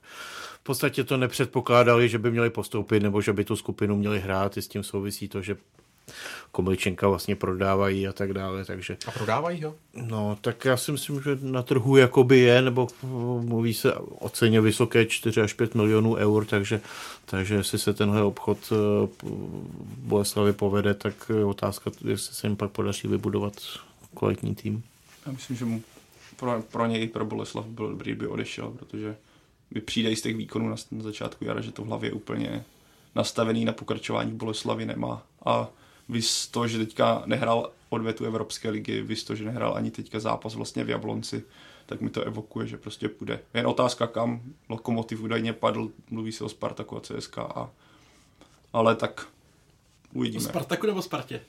v 0.59 0.63
podstatě 0.63 1.03
to 1.03 1.17
nepředpokládali, 1.17 2.09
že 2.09 2.19
by 2.19 2.31
měli 2.31 2.49
postoupit 2.49 3.03
nebo 3.03 3.21
že 3.21 3.33
by 3.33 3.43
tu 3.45 3.55
skupinu 3.55 3.95
měli 3.95 4.19
hrát. 4.19 4.57
I 4.57 4.61
s 4.61 4.67
tím 4.67 4.83
souvisí 4.83 5.27
to, 5.27 5.41
že 5.41 5.57
Komličenka 6.51 7.07
vlastně 7.07 7.35
prodávají 7.35 8.07
a 8.07 8.13
tak 8.13 8.33
dále, 8.33 8.65
takže... 8.65 8.97
A 9.07 9.11
prodávají 9.11 9.63
ho? 9.63 9.75
No, 9.93 10.37
tak 10.41 10.65
já 10.65 10.77
si 10.77 10.91
myslím, 10.91 11.21
že 11.21 11.37
na 11.41 11.63
trhu 11.63 11.97
jakoby 11.97 12.39
je, 12.39 12.61
nebo 12.61 12.87
mluví 13.39 13.73
se 13.73 13.93
o 13.95 14.29
ceně 14.29 14.61
vysoké 14.61 15.05
4 15.05 15.41
až 15.41 15.53
5 15.53 15.75
milionů 15.75 16.15
eur, 16.15 16.45
takže, 16.45 16.81
takže 17.25 17.55
jestli 17.55 17.79
se 17.79 17.93
tenhle 17.93 18.23
obchod 18.23 18.57
eh, 18.71 19.07
Boleslavy 19.97 20.53
povede, 20.53 20.93
tak 20.93 21.13
je 21.37 21.45
otázka, 21.45 21.91
jestli 22.07 22.35
se 22.35 22.47
jim 22.47 22.55
pak 22.55 22.71
podaří 22.71 23.07
vybudovat 23.07 23.53
kvalitní 24.15 24.55
tým. 24.55 24.83
Já 25.25 25.31
myslím, 25.31 25.57
že 25.57 25.65
mu 25.65 25.81
pro, 26.35 26.63
pro 26.71 26.85
něj, 26.85 27.07
pro 27.07 27.25
Boleslav 27.25 27.65
byl 27.65 27.89
dobrý, 27.89 28.15
by 28.15 28.27
odešel, 28.27 28.71
protože 28.71 29.15
by 29.71 29.81
přijde 29.81 30.15
z 30.15 30.21
těch 30.21 30.35
výkonů 30.35 30.69
na, 30.69 30.75
na 30.91 31.03
začátku 31.03 31.45
jara, 31.45 31.61
že 31.61 31.71
to 31.71 31.81
v 31.81 31.87
hlavě 31.87 32.11
úplně 32.11 32.65
nastavený 33.15 33.65
na 33.65 33.73
pokračování 33.73 34.31
Boleslavy 34.31 34.85
nemá. 34.85 35.23
A 35.45 35.67
Vys 36.09 36.47
to, 36.47 36.67
že 36.67 36.77
teďka 36.77 37.23
nehrál 37.25 37.71
odvetu 37.89 38.25
Evropské 38.25 38.69
ligy, 38.69 39.01
vys 39.01 39.23
to, 39.23 39.35
že 39.35 39.45
nehrál 39.45 39.75
ani 39.75 39.91
teďka 39.91 40.19
zápas 40.19 40.55
vlastně 40.55 40.83
v 40.83 40.89
Jablonci, 40.89 41.43
tak 41.85 42.01
mi 42.01 42.09
to 42.09 42.23
evokuje, 42.23 42.67
že 42.67 42.77
prostě 42.77 43.09
půjde. 43.09 43.39
Jen 43.53 43.67
otázka 43.67 44.07
kam, 44.07 44.41
Lokomotiv 44.69 45.21
údajně 45.21 45.53
padl, 45.53 45.89
mluví 46.09 46.31
se 46.31 46.43
o 46.43 46.49
Spartaku 46.49 46.97
a 46.97 47.01
CSK, 47.01 47.37
a, 47.37 47.69
ale 48.73 48.95
tak 48.95 49.27
uvidíme. 50.13 50.43
O 50.45 50.47
Spartaku 50.47 50.87
nebo 50.87 51.01
Spartě? 51.01 51.41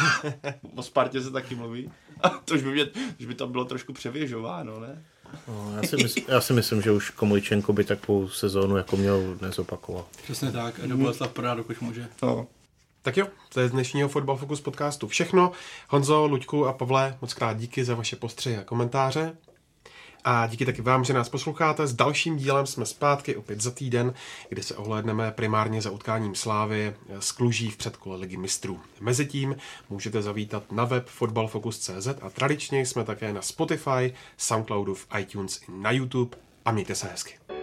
o 0.76 0.82
Spartě 0.82 1.20
se 1.20 1.30
taky 1.30 1.54
mluví. 1.54 1.90
A 2.20 2.28
to 2.28 2.54
už 2.54 2.62
by, 2.62 2.72
mě, 2.72 2.86
už 3.20 3.26
by 3.26 3.34
to 3.34 3.46
bylo 3.46 3.64
trošku 3.64 3.92
převěžováno, 3.92 4.80
ne? 4.80 5.04
No, 5.48 5.76
já, 5.76 5.82
si 5.82 5.96
mysl, 5.96 6.20
já 6.28 6.40
si 6.40 6.52
myslím, 6.52 6.82
že 6.82 6.92
už 6.92 7.10
Komojčenko 7.10 7.72
by 7.72 7.84
takovou 7.84 8.28
sezónu 8.28 8.76
jako 8.76 8.96
měl 8.96 9.38
nezopakovat. 9.40 10.06
Přesně 10.22 10.52
tak, 10.52 10.80
a 10.80 10.86
do 10.86 10.96
Boleslav 10.96 11.32
prodá, 11.32 11.54
dokud 11.54 11.80
může. 11.80 12.08
No. 12.22 12.46
Tak 13.06 13.16
jo, 13.16 13.26
to 13.48 13.60
je 13.60 13.68
z 13.68 13.70
dnešního 13.70 14.08
Fotbal 14.08 14.36
Focus 14.36 14.60
podcastu 14.60 15.08
všechno. 15.08 15.52
Honzo, 15.88 16.26
Luďku 16.26 16.66
a 16.66 16.72
Pavle, 16.72 17.18
moc 17.20 17.34
krát 17.34 17.58
díky 17.58 17.84
za 17.84 17.94
vaše 17.94 18.16
postřehy 18.16 18.56
a 18.56 18.64
komentáře. 18.64 19.36
A 20.24 20.46
díky 20.46 20.66
taky 20.66 20.82
vám, 20.82 21.04
že 21.04 21.12
nás 21.12 21.28
posloucháte. 21.28 21.86
S 21.86 21.94
dalším 21.94 22.36
dílem 22.36 22.66
jsme 22.66 22.86
zpátky 22.86 23.36
opět 23.36 23.60
za 23.60 23.70
týden, 23.70 24.14
kde 24.48 24.62
se 24.62 24.76
ohlédneme 24.76 25.30
primárně 25.30 25.82
za 25.82 25.90
utkáním 25.90 26.34
slávy 26.34 26.94
s 27.18 27.32
Kluží 27.32 27.70
v 27.70 27.76
předkole 27.76 28.16
Ligy 28.16 28.36
mistrů. 28.36 28.80
Mezitím 29.00 29.56
můžete 29.90 30.22
zavítat 30.22 30.72
na 30.72 30.84
web 30.84 31.08
fotbalfocus.cz 31.08 32.08
a 32.22 32.30
tradičně 32.30 32.86
jsme 32.86 33.04
také 33.04 33.32
na 33.32 33.42
Spotify, 33.42 34.14
Soundcloudu, 34.36 34.94
v 34.94 35.06
iTunes 35.18 35.60
i 35.68 35.72
na 35.72 35.90
YouTube. 35.90 36.36
A 36.64 36.72
mějte 36.72 36.94
se 36.94 37.08
hezky. 37.08 37.55